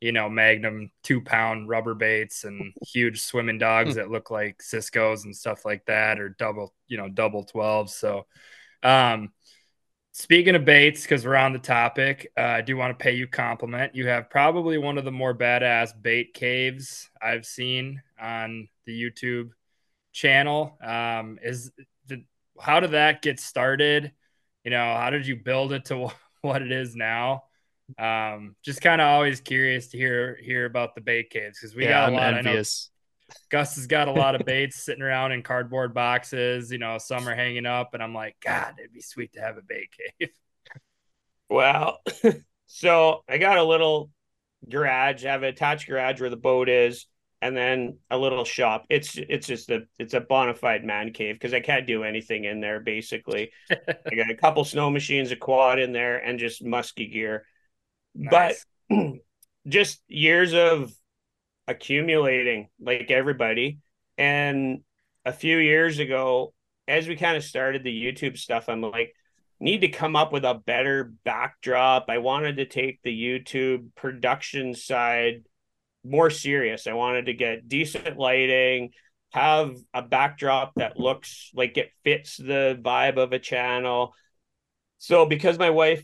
you 0.01 0.11
know, 0.11 0.29
Magnum 0.29 0.91
two 1.03 1.21
pound 1.21 1.69
rubber 1.69 1.95
baits 1.95 2.43
and 2.43 2.73
huge 2.87 3.21
swimming 3.21 3.57
dogs 3.57 3.91
hmm. 3.91 3.97
that 3.97 4.11
look 4.11 4.31
like 4.31 4.61
Cisco's 4.61 5.25
and 5.25 5.35
stuff 5.35 5.65
like 5.65 5.85
that, 5.85 6.19
or 6.19 6.29
double, 6.29 6.73
you 6.87 6.97
know, 6.97 7.09
double 7.09 7.45
12s. 7.45 7.89
So, 7.89 8.25
um, 8.83 9.31
Speaking 10.17 10.55
of 10.55 10.63
baits, 10.63 11.01
because 11.01 11.25
we're 11.25 11.35
on 11.35 11.51
the 11.51 11.59
topic, 11.59 12.31
uh, 12.37 12.41
I 12.41 12.61
do 12.61 12.77
want 12.77 12.97
to 12.97 13.03
pay 13.03 13.11
you 13.11 13.27
compliment. 13.27 13.95
You 13.95 14.07
have 14.07 14.29
probably 14.29 14.77
one 14.77 14.97
of 14.97 15.03
the 15.03 15.11
more 15.11 15.35
badass 15.35 15.89
bait 16.01 16.33
caves 16.33 17.09
I've 17.21 17.45
seen 17.45 18.01
on 18.17 18.69
the 18.85 18.97
YouTube 18.97 19.49
channel. 20.15 20.77
Um, 20.81 21.37
is 21.43 21.71
the, 22.07 22.23
how 22.59 22.79
did 22.79 22.91
that 22.91 23.21
get 23.21 23.39
started? 23.39 24.13
You 24.63 24.71
know, 24.71 24.95
how 24.95 25.09
did 25.11 25.27
you 25.27 25.35
build 25.35 25.73
it 25.73 25.85
to 25.85 26.09
what 26.41 26.61
it 26.61 26.71
is 26.71 26.95
now? 26.95 27.43
Um, 27.99 28.55
just 28.63 28.81
kind 28.81 28.99
of 28.99 29.07
always 29.07 29.41
curious 29.41 29.89
to 29.89 29.97
hear 29.97 30.39
hear 30.41 30.65
about 30.65 30.95
the 30.95 31.01
bait 31.01 31.29
caves 31.29 31.59
because 31.59 31.75
we 31.75 31.83
yeah, 31.83 31.89
got 31.89 32.03
a 32.03 32.05
I'm 32.07 32.13
lot. 32.13 32.37
Envious. 32.45 32.89
Gus 33.49 33.75
has 33.75 33.87
got 33.87 34.07
a 34.07 34.11
lot 34.11 34.35
of 34.35 34.45
baits 34.45 34.83
sitting 34.83 35.03
around 35.03 35.33
in 35.33 35.43
cardboard 35.43 35.93
boxes. 35.93 36.71
You 36.71 36.79
know, 36.79 36.97
some 36.97 37.27
are 37.27 37.35
hanging 37.35 37.65
up, 37.67 37.93
and 37.93 38.01
I'm 38.01 38.13
like, 38.13 38.37
God, 38.43 38.73
it'd 38.79 38.93
be 38.93 39.01
sweet 39.01 39.33
to 39.33 39.41
have 39.41 39.57
a 39.57 39.61
bait 39.61 39.89
cave. 40.19 40.29
Well, 41.47 41.99
so 42.65 43.23
I 43.29 43.37
got 43.37 43.59
a 43.59 43.63
little 43.63 44.09
garage. 44.67 45.23
I 45.23 45.29
have 45.29 45.43
an 45.43 45.49
attached 45.49 45.87
garage 45.87 46.19
where 46.19 46.31
the 46.31 46.35
boat 46.35 46.69
is, 46.69 47.05
and 47.45 47.55
then 47.55 47.99
a 48.09 48.17
little 48.17 48.43
shop. 48.43 48.85
It's 48.89 49.17
it's 49.17 49.45
just 49.45 49.69
a 49.69 49.83
it's 49.99 50.15
a 50.15 50.19
bona 50.19 50.55
fide 50.55 50.83
man 50.83 51.13
cave 51.13 51.35
because 51.35 51.53
I 51.53 51.59
can't 51.59 51.85
do 51.85 52.03
anything 52.03 52.45
in 52.45 52.59
there. 52.59 52.79
Basically, 52.79 53.51
I 53.69 54.15
got 54.15 54.31
a 54.31 54.35
couple 54.35 54.65
snow 54.65 54.89
machines, 54.89 55.31
a 55.31 55.35
quad 55.35 55.77
in 55.77 55.91
there, 55.91 56.17
and 56.17 56.39
just 56.39 56.65
musky 56.65 57.07
gear. 57.07 57.45
Nice. 58.15 58.65
But 58.89 58.97
just 59.67 60.01
years 60.07 60.55
of 60.55 60.91
accumulating 61.67 62.69
like 62.81 63.11
everybody. 63.11 63.77
And 64.17 64.79
a 65.23 65.31
few 65.31 65.57
years 65.57 65.99
ago, 65.99 66.51
as 66.87 67.07
we 67.07 67.15
kind 67.15 67.37
of 67.37 67.43
started 67.43 67.83
the 67.83 68.03
YouTube 68.03 68.39
stuff, 68.39 68.69
I'm 68.69 68.81
like, 68.81 69.13
need 69.59 69.81
to 69.81 69.87
come 69.89 70.15
up 70.15 70.33
with 70.33 70.45
a 70.45 70.55
better 70.65 71.13
backdrop. 71.23 72.05
I 72.09 72.17
wanted 72.17 72.57
to 72.57 72.65
take 72.65 73.03
the 73.03 73.15
YouTube 73.15 73.93
production 73.93 74.73
side 74.73 75.43
more 76.05 76.29
serious. 76.29 76.87
I 76.87 76.93
wanted 76.93 77.25
to 77.27 77.33
get 77.33 77.67
decent 77.67 78.17
lighting, 78.17 78.91
have 79.31 79.75
a 79.93 80.01
backdrop 80.01 80.73
that 80.75 80.99
looks 80.99 81.51
like 81.53 81.77
it 81.77 81.91
fits 82.03 82.37
the 82.37 82.79
vibe 82.81 83.17
of 83.17 83.33
a 83.33 83.39
channel. 83.39 84.13
So 84.97 85.25
because 85.25 85.59
my 85.59 85.71
wife 85.71 86.03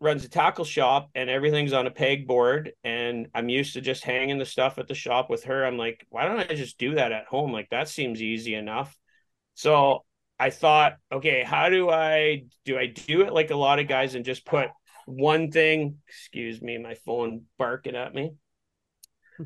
runs 0.00 0.24
a 0.24 0.28
tackle 0.28 0.64
shop 0.64 1.10
and 1.14 1.30
everything's 1.30 1.72
on 1.72 1.86
a 1.86 1.90
pegboard 1.90 2.70
and 2.82 3.28
I'm 3.34 3.48
used 3.48 3.74
to 3.74 3.80
just 3.80 4.02
hanging 4.02 4.38
the 4.38 4.44
stuff 4.44 4.78
at 4.78 4.88
the 4.88 4.94
shop 4.94 5.30
with 5.30 5.44
her. 5.44 5.64
I'm 5.64 5.78
like, 5.78 6.04
why 6.10 6.26
don't 6.26 6.40
I 6.40 6.54
just 6.54 6.76
do 6.76 6.96
that 6.96 7.12
at 7.12 7.26
home? 7.26 7.52
Like 7.52 7.70
that 7.70 7.88
seems 7.88 8.20
easy 8.20 8.54
enough. 8.54 8.98
So 9.54 10.04
I 10.40 10.50
thought, 10.50 10.94
okay, 11.12 11.44
how 11.44 11.68
do 11.68 11.88
I 11.88 12.46
do 12.64 12.76
I 12.76 12.86
do 12.86 13.20
it 13.22 13.32
like 13.32 13.50
a 13.50 13.56
lot 13.56 13.78
of 13.78 13.86
guys 13.86 14.16
and 14.16 14.24
just 14.24 14.44
put 14.44 14.70
one 15.06 15.52
thing, 15.52 15.98
excuse 16.08 16.60
me, 16.60 16.78
my 16.78 16.94
phone 16.94 17.42
barking 17.58 17.94
at 17.94 18.12
me. 18.12 18.32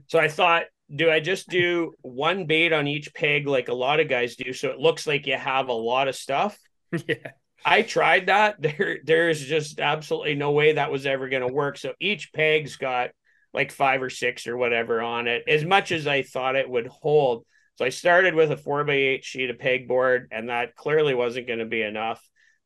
So 0.09 0.18
I 0.18 0.28
thought, 0.28 0.64
do 0.94 1.11
I 1.11 1.20
just 1.20 1.49
do 1.49 1.92
one 2.03 2.47
bait 2.47 2.72
on 2.72 2.86
each 2.86 3.12
peg 3.14 3.47
like 3.47 3.68
a 3.68 3.74
lot 3.74 4.01
of 4.01 4.09
guys 4.09 4.36
do 4.36 4.53
so 4.53 4.70
it 4.70 4.78
looks 4.78 5.07
like 5.07 5.26
you 5.26 5.36
have 5.36 5.68
a 5.68 5.72
lot 5.72 6.09
of 6.09 6.16
stuff? 6.16 6.59
Yeah. 7.09 7.32
I 7.64 7.82
tried 7.82 8.26
that. 8.26 8.57
There, 8.61 8.99
there's 9.05 9.44
just 9.44 9.80
absolutely 9.80 10.36
no 10.36 10.53
way 10.53 10.74
that 10.74 10.92
was 10.92 11.05
ever 11.05 11.28
going 11.28 11.47
to 11.47 11.53
work. 11.53 11.78
So 11.78 11.94
each 11.99 12.32
peg's 12.32 12.76
got 12.76 13.11
like 13.53 13.72
five 13.72 14.03
or 14.03 14.11
six 14.11 14.47
or 14.47 14.57
whatever 14.57 15.03
on 15.03 15.26
it, 15.26 15.42
as 15.49 15.64
much 15.64 15.90
as 15.90 16.07
I 16.07 16.22
thought 16.22 16.55
it 16.57 16.68
would 16.70 16.86
hold. 16.86 17.44
So 17.76 17.84
I 17.84 17.88
started 17.88 18.34
with 18.34 18.53
a 18.53 18.57
four 18.57 18.84
by 18.84 18.92
eight 18.92 19.24
sheet 19.24 19.51
of 19.51 19.59
pegboard, 19.59 20.26
and 20.30 20.49
that 20.49 20.76
clearly 20.76 21.14
wasn't 21.14 21.47
going 21.47 21.59
to 21.59 21.66
be 21.66 21.82
enough. 21.82 22.22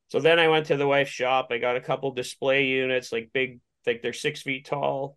So 0.09 0.21
then 0.21 0.39
I 0.39 0.49
went 0.49 0.67
to 0.67 0.77
the 0.77 0.87
wife's 0.87 1.11
shop. 1.11 1.49
I 1.51 1.59
got 1.59 1.77
a 1.77 1.81
couple 1.81 2.13
display 2.13 2.67
units, 2.67 3.13
like 3.13 3.31
big, 3.33 3.61
like 3.87 4.03
they're 4.03 4.13
six 4.13 4.43
feet 4.43 4.67
tall. 4.67 5.17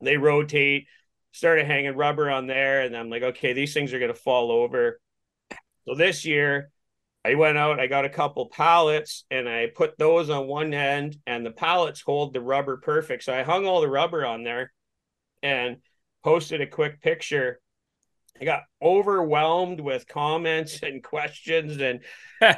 They 0.00 0.16
rotate. 0.16 0.86
Started 1.32 1.66
hanging 1.66 1.94
rubber 1.94 2.30
on 2.30 2.46
there, 2.46 2.80
and 2.80 2.96
I'm 2.96 3.10
like, 3.10 3.22
okay, 3.22 3.52
these 3.52 3.74
things 3.74 3.92
are 3.92 3.98
going 3.98 4.12
to 4.12 4.18
fall 4.18 4.50
over. 4.50 5.00
So 5.86 5.94
this 5.94 6.24
year, 6.24 6.70
I 7.24 7.34
went 7.34 7.58
out, 7.58 7.80
I 7.80 7.86
got 7.88 8.04
a 8.04 8.10
couple 8.10 8.46
pallets 8.46 9.24
and 9.30 9.48
I 9.48 9.66
put 9.74 9.98
those 9.98 10.30
on 10.30 10.46
one 10.46 10.72
end 10.72 11.18
and 11.26 11.44
the 11.44 11.50
pallets 11.50 12.00
hold 12.00 12.32
the 12.32 12.40
rubber 12.40 12.78
perfect. 12.78 13.24
So 13.24 13.34
I 13.34 13.42
hung 13.42 13.66
all 13.66 13.80
the 13.80 13.88
rubber 13.88 14.24
on 14.24 14.44
there 14.44 14.72
and 15.42 15.78
posted 16.24 16.60
a 16.60 16.66
quick 16.66 17.02
picture. 17.02 17.60
I 18.40 18.44
got 18.44 18.62
overwhelmed 18.80 19.80
with 19.80 20.06
comments 20.06 20.80
and 20.82 21.02
questions 21.02 21.80
and 21.80 22.00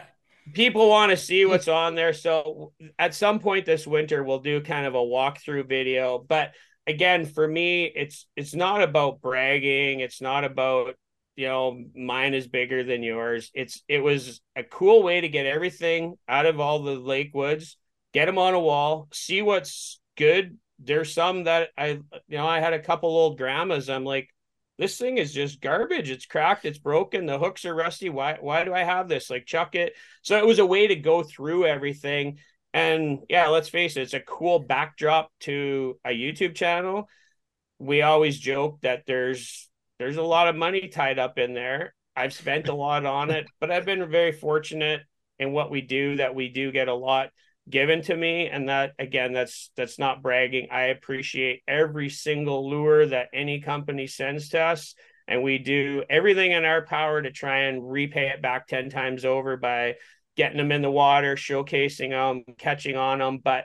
people 0.54 0.88
want 0.88 1.10
to 1.10 1.16
see 1.16 1.44
what's 1.46 1.68
on 1.68 1.94
there. 1.94 2.12
So 2.12 2.72
at 2.98 3.14
some 3.14 3.40
point 3.40 3.66
this 3.66 3.86
winter 3.86 4.22
we'll 4.22 4.40
do 4.40 4.60
kind 4.60 4.86
of 4.86 4.94
a 4.94 4.98
walkthrough 4.98 5.68
video, 5.68 6.18
but 6.18 6.52
again 6.86 7.24
for 7.26 7.46
me 7.46 7.84
it's 7.84 8.26
it's 8.36 8.54
not 8.54 8.82
about 8.82 9.20
bragging, 9.20 10.00
it's 10.00 10.20
not 10.20 10.44
about 10.44 10.94
you 11.40 11.46
know, 11.46 11.84
mine 11.94 12.34
is 12.34 12.48
bigger 12.48 12.84
than 12.84 13.02
yours. 13.02 13.50
It's 13.54 13.82
it 13.88 14.00
was 14.00 14.42
a 14.56 14.62
cool 14.62 15.02
way 15.02 15.22
to 15.22 15.28
get 15.30 15.46
everything 15.46 16.18
out 16.28 16.44
of 16.44 16.60
all 16.60 16.82
the 16.82 16.96
lake 16.96 17.30
woods, 17.34 17.78
get 18.12 18.26
them 18.26 18.36
on 18.36 18.52
a 18.52 18.60
wall, 18.60 19.08
see 19.12 19.40
what's 19.40 20.00
good. 20.18 20.58
There's 20.78 21.14
some 21.14 21.44
that 21.44 21.70
I 21.78 22.00
you 22.28 22.36
know, 22.36 22.46
I 22.46 22.60
had 22.60 22.74
a 22.74 22.78
couple 22.78 23.08
old 23.08 23.38
grandmas. 23.38 23.88
I'm 23.88 24.04
like, 24.04 24.28
this 24.76 24.98
thing 24.98 25.16
is 25.16 25.32
just 25.32 25.62
garbage. 25.62 26.10
It's 26.10 26.26
cracked, 26.26 26.66
it's 26.66 26.78
broken, 26.78 27.24
the 27.24 27.38
hooks 27.38 27.64
are 27.64 27.74
rusty. 27.74 28.10
Why 28.10 28.36
why 28.38 28.64
do 28.64 28.74
I 28.74 28.82
have 28.82 29.08
this? 29.08 29.30
Like 29.30 29.46
chuck 29.46 29.74
it. 29.74 29.94
So 30.20 30.36
it 30.36 30.46
was 30.46 30.58
a 30.58 30.66
way 30.66 30.88
to 30.88 30.96
go 30.96 31.22
through 31.22 31.64
everything. 31.64 32.38
And 32.72 33.20
yeah, 33.28 33.48
let's 33.48 33.68
face 33.68 33.96
it, 33.96 34.02
it's 34.02 34.14
a 34.14 34.20
cool 34.20 34.60
backdrop 34.60 35.30
to 35.40 35.98
a 36.04 36.10
YouTube 36.10 36.54
channel. 36.54 37.08
We 37.78 38.02
always 38.02 38.38
joke 38.38 38.80
that 38.82 39.04
there's 39.06 39.68
there's 39.98 40.16
a 40.16 40.22
lot 40.22 40.48
of 40.48 40.56
money 40.56 40.88
tied 40.88 41.18
up 41.18 41.38
in 41.38 41.54
there. 41.54 41.94
I've 42.16 42.32
spent 42.32 42.68
a 42.68 42.74
lot 42.74 43.06
on 43.06 43.30
it, 43.30 43.46
but 43.60 43.70
I've 43.70 43.84
been 43.84 44.10
very 44.10 44.32
fortunate 44.32 45.02
in 45.38 45.52
what 45.52 45.70
we 45.70 45.80
do 45.80 46.16
that 46.16 46.34
we 46.34 46.48
do 46.48 46.70
get 46.70 46.88
a 46.88 46.94
lot 46.94 47.30
given 47.68 48.02
to 48.02 48.16
me 48.16 48.48
and 48.48 48.68
that 48.68 48.92
again 48.98 49.32
that's 49.32 49.70
that's 49.76 49.98
not 49.98 50.22
bragging. 50.22 50.68
I 50.70 50.84
appreciate 50.86 51.62
every 51.66 52.08
single 52.08 52.68
lure 52.68 53.06
that 53.06 53.28
any 53.32 53.60
company 53.60 54.06
sends 54.06 54.50
to 54.50 54.60
us 54.60 54.94
and 55.28 55.42
we 55.42 55.58
do 55.58 56.02
everything 56.10 56.52
in 56.52 56.64
our 56.64 56.84
power 56.84 57.22
to 57.22 57.30
try 57.30 57.60
and 57.64 57.88
repay 57.90 58.28
it 58.28 58.42
back 58.42 58.66
10 58.66 58.90
times 58.90 59.24
over 59.24 59.56
by 59.56 59.94
getting 60.36 60.58
them 60.58 60.72
in 60.72 60.82
the 60.82 60.90
water, 60.90 61.36
showcasing 61.36 62.10
them, 62.10 62.44
catching 62.58 62.96
on 62.96 63.18
them, 63.18 63.38
but 63.38 63.64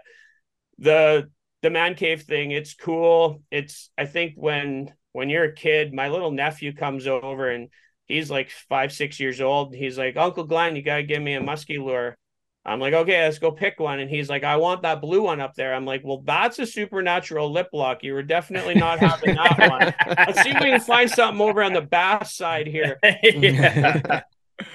the 0.78 1.30
the 1.62 1.70
man 1.70 1.96
cave 1.96 2.24
thing 2.24 2.52
it's 2.52 2.74
cool. 2.74 3.42
It's 3.52 3.90
I 3.98 4.06
think 4.06 4.34
when 4.36 4.94
when 5.14 5.30
you're 5.30 5.46
a 5.46 5.54
kid, 5.54 5.94
my 5.94 6.10
little 6.10 6.32
nephew 6.32 6.74
comes 6.74 7.08
over 7.08 7.50
and 7.50 7.70
he's 8.06 8.30
like 8.30 8.50
five, 8.70 8.92
six 8.92 9.20
years 9.20 9.42
old. 9.42 9.74
He's 9.74 9.98
like, 9.98 10.18
Uncle 10.18 10.44
Glenn, 10.44 10.76
you 10.76 10.82
got 10.82 10.98
to 10.98 11.04
give 11.04 11.22
me 11.22 11.34
a 11.34 11.42
musky 11.42 11.78
lure. 11.78 12.18
I'm 12.66 12.80
like, 12.80 12.94
okay, 12.94 13.24
let's 13.24 13.38
go 13.38 13.52
pick 13.52 13.80
one. 13.80 14.00
And 14.00 14.10
he's 14.10 14.28
like, 14.28 14.44
I 14.44 14.58
want 14.58 14.82
that 14.82 15.00
blue 15.00 15.22
one 15.22 15.40
up 15.40 15.54
there. 15.54 15.74
I'm 15.74 15.86
like, 15.86 16.02
well, 16.04 16.24
that's 16.26 16.58
a 16.58 16.66
supernatural 16.66 17.52
lip 17.52 17.70
lock. 17.74 18.04
You 18.04 18.14
were 18.14 18.24
definitely 18.24 18.74
not 18.74 19.00
having 19.00 19.36
that 19.36 19.70
one. 19.70 20.16
Let's 20.18 20.42
see 20.42 20.50
if 20.50 20.60
we 20.60 20.72
can 20.72 20.80
find 20.82 21.10
something 21.10 21.40
over 21.40 21.62
on 21.62 21.74
the 21.74 21.82
bass 21.82 22.36
side 22.36 22.66
here. 22.66 22.98
yeah. 23.04 24.22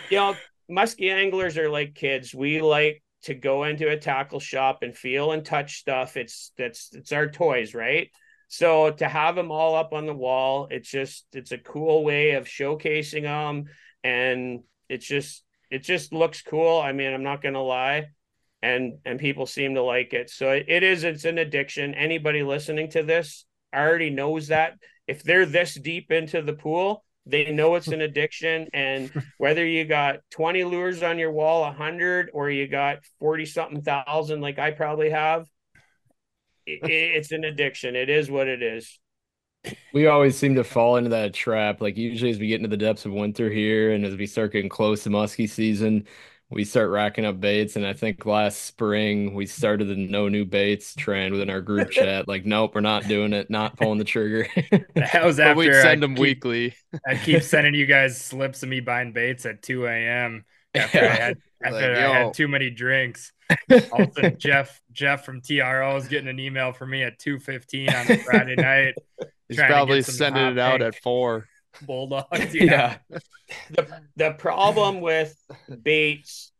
you 0.09 0.17
know, 0.17 0.37
musky 0.71 1.11
anglers 1.11 1.59
are 1.59 1.69
like 1.69 1.95
kids. 1.95 2.35
We 2.35 2.63
like 2.63 3.03
to 3.23 3.35
go 3.35 3.65
into 3.65 3.89
a 3.89 3.99
tackle 3.99 4.41
shop 4.41 4.83
and 4.83 4.97
feel 4.97 5.33
and 5.33 5.45
touch 5.45 5.79
stuff. 5.79 6.17
It's 6.17 6.53
that's 6.57 6.91
it's 6.95 7.13
our 7.13 7.29
toys, 7.29 7.75
right? 7.75 8.09
So 8.49 8.91
to 8.91 9.09
have 9.09 9.37
them 9.37 9.51
all 9.51 9.75
up 9.77 9.93
on 9.93 10.07
the 10.07 10.15
wall, 10.15 10.69
it's 10.71 10.91
just 10.91 11.27
it's 11.33 11.53
a 11.53 11.59
cool 11.59 12.05
way 12.05 12.33
of 12.33 12.47
showcasing 12.47 13.23
them, 13.23 13.67
and 14.03 14.61
it's 14.89 15.07
just 15.07 15.45
it 15.71 15.83
just 15.83 16.13
looks 16.13 16.43
cool. 16.43 16.81
I 16.81 16.93
mean, 16.93 17.13
I'm 17.13 17.23
not 17.23 17.43
gonna 17.43 17.63
lie, 17.63 18.09
and 18.63 18.99
and 19.05 19.21
people 19.21 19.47
seem 19.47 19.75
to 19.75 19.83
like 19.83 20.13
it. 20.15 20.31
So 20.31 20.51
it 20.51 20.83
is 20.83 21.05
it's 21.05 21.25
an 21.25 21.39
addiction. 21.39 21.95
Anybody 21.95 22.43
listening 22.43 22.91
to 22.91 23.03
this 23.03 23.45
already 23.75 24.11
knows 24.11 24.49
that 24.49 24.75
if 25.07 25.23
they're 25.23 25.47
this 25.47 25.75
deep 25.75 26.11
into 26.11 26.43
the 26.43 26.53
pool, 26.53 27.05
they 27.27 27.51
know 27.53 27.75
it's 27.75 27.89
an 27.89 28.01
addiction. 28.01 28.69
And 28.73 29.11
whether 29.39 29.65
you 29.65 29.85
got 29.85 30.19
20 30.31 30.65
lures 30.65 31.03
on 31.03 31.19
your 31.19 31.33
wall, 31.33 31.63
100, 31.63 32.31
or 32.33 32.51
you 32.51 32.67
got 32.69 32.99
40 33.19 33.47
something 33.47 33.83
thousand, 33.83 34.41
like 34.41 34.59
I 34.59 34.71
probably 34.71 35.11
have, 35.11 35.47
it's 36.67 37.33
an 37.33 37.45
addiction. 37.45 37.97
It 37.97 38.09
is 38.09 38.31
what 38.31 38.49
it 38.49 38.63
is. 38.63 38.99
We 39.93 40.07
always 40.07 40.39
seem 40.39 40.55
to 40.55 40.65
fall 40.65 40.97
into 40.97 41.11
that 41.11 41.35
trap. 41.35 41.81
Like 41.81 41.97
usually 41.97 42.31
as 42.31 42.39
we 42.39 42.49
get 42.49 42.57
into 42.57 42.69
the 42.69 42.77
depths 42.77 43.05
of 43.05 43.13
winter 43.13 43.51
here 43.51 43.93
and 43.93 44.05
as 44.05 44.17
we 44.17 44.27
start 44.27 44.53
getting 44.53 44.71
close 44.71 45.03
to 45.03 45.11
musky 45.11 45.47
season, 45.47 46.07
we 46.51 46.65
start 46.65 46.91
racking 46.91 47.25
up 47.25 47.41
baits. 47.41 47.77
And 47.77 47.87
I 47.87 47.93
think 47.93 48.27
last 48.27 48.65
spring 48.65 49.35
we 49.35 49.47
started 49.47 49.87
the 49.87 49.97
no 49.97 50.29
new 50.29 50.45
baits 50.45 50.95
trend 50.95 51.33
within 51.33 51.49
our 51.49 51.61
group 51.61 51.91
chat. 51.93 52.27
Like, 52.27 52.45
nope, 52.45 52.75
we're 52.75 52.81
not 52.81 53.07
doing 53.07 53.33
it, 53.33 53.51
not 53.51 53.77
pulling 53.77 53.99
the 53.99 54.05
trigger. 54.05 54.49
that 54.95 55.25
was 55.25 55.39
after 55.41 55.57
we 55.59 55.73
send 55.73 55.87
I 55.87 55.97
them 55.97 56.15
keep, 56.15 56.21
weekly. 56.21 56.75
I 57.07 57.15
keep 57.15 57.43
sending 57.45 57.75
you 57.75 57.87
guys 57.87 58.21
slips 58.21 58.63
of 58.63 58.69
me 58.69 58.81
buying 58.81 59.13
baits 59.13 59.47
at 59.47 59.63
2 59.63 59.87
a.m. 59.87 60.45
after 60.75 60.99
I 60.99 61.09
had 61.09 61.39
after 61.63 61.93
Like, 61.93 61.99
I 61.99 62.19
had 62.19 62.35
too 62.35 62.49
many 62.49 62.71
drinks. 62.71 63.33
All 63.93 64.03
of 64.03 64.39
Jeff 64.39 64.81
Jeff 64.93 65.25
from 65.25 65.41
TRO 65.41 65.97
is 65.97 66.09
getting 66.09 66.29
an 66.29 66.39
email 66.39 66.73
from 66.73 66.91
me 66.91 67.03
at 67.03 67.19
2:15 67.19 67.89
on 67.93 68.11
a 68.11 68.19
Friday 68.19 68.55
night. 68.55 68.95
He's 69.49 69.59
probably 69.59 70.03
sending 70.03 70.45
it 70.45 70.59
out 70.59 70.81
pink 70.81 70.95
at 70.95 71.03
four. 71.03 71.49
Bull 71.83 72.09
Dawgs. 72.09 72.55
yeah. 72.55 72.99
the 73.71 73.87
the 74.17 74.33
problem 74.33 75.01
with 75.01 75.37
baits 75.83 76.53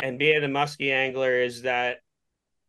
and 0.00 0.18
being 0.18 0.44
a 0.44 0.48
musky 0.48 0.92
angler 0.92 1.40
is 1.40 1.62
that 1.62 1.98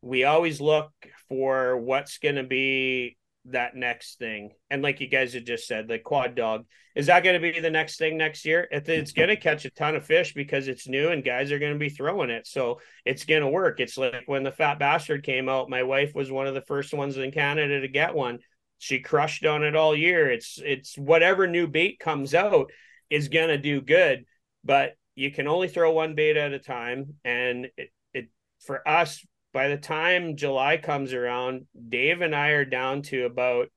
we 0.02 0.24
always 0.24 0.62
look 0.62 0.92
for 1.28 1.78
what's 1.78 2.20
going 2.20 2.36
to 2.36 2.44
be 2.44 3.18
that 3.46 3.76
next 3.76 4.20
thing. 4.20 4.52
And 4.70 4.82
like 4.82 5.00
you 5.00 5.08
guys 5.08 5.34
had 5.34 5.46
just 5.46 5.68
said, 5.68 5.88
the 5.88 6.00
quad 6.00 6.36
dawg 6.36 6.66
is 6.98 7.06
that 7.06 7.24
going 7.24 7.40
to 7.40 7.52
be 7.52 7.60
the 7.60 7.70
next 7.70 8.00
thing 8.00 8.18
next 8.18 8.44
year? 8.44 8.68
It's 8.72 9.12
going 9.12 9.30
to 9.30 9.36
catch 9.36 9.66
a 9.66 9.70
ton 9.70 9.96
of 9.96 10.04
fish 10.04 10.34
because 10.34 10.68
it's 10.68 10.88
new 10.88 11.10
and 11.10 11.24
guys 11.24 11.52
are 11.52 11.60
going 11.60 11.74
to 11.74 11.78
be 11.78 11.90
throwing 11.90 12.32
it. 12.32 12.48
So 12.48 12.82
it's 13.06 13.24
going 13.24 13.44
to 13.44 13.48
work. 13.48 13.80
It's 13.80 14.00
like 14.00 14.24
when 14.26 14.42
the 14.42 14.52
fat 14.52 14.80
bastard 14.80 15.22
came 15.22 15.48
out, 15.48 15.70
my 15.70 15.84
wife 15.84 16.16
was 16.16 16.32
one 16.32 16.48
of 16.48 16.56
the 16.56 16.62
first 16.62 16.96
ones 16.96 17.16
in 17.16 17.32
Canada 17.32 17.82
to 17.82 17.88
get 17.88 18.16
one. 18.16 18.40
She 18.78 19.00
crushed 19.00 19.46
on 19.46 19.64
it 19.64 19.76
all 19.76 19.96
year. 19.96 20.30
It's 20.32 20.60
it's 20.64 20.98
whatever 20.98 21.48
new 21.48 21.68
bait 21.68 22.00
comes 22.00 22.34
out 22.34 22.72
is 23.10 23.30
going 23.30 23.50
to 23.50 23.58
do 23.58 23.82
good, 23.82 24.26
but 24.64 24.96
you 25.16 25.32
can 25.32 25.48
only 25.48 25.68
throw 25.68 25.92
one 25.92 26.14
bait 26.16 26.38
at 26.38 26.54
a 26.54 26.60
time 26.60 27.16
and 27.26 27.68
it, 27.78 27.90
it 28.14 28.30
for 28.60 28.88
us 28.88 29.26
by 29.54 29.70
the 29.70 29.78
time 29.78 30.36
July 30.36 30.78
comes 30.78 31.14
around, 31.14 31.66
Dave 31.90 32.22
and 32.22 32.36
I 32.36 32.50
are 32.50 32.66
down 32.66 33.02
to 33.04 33.26
about 33.26 33.70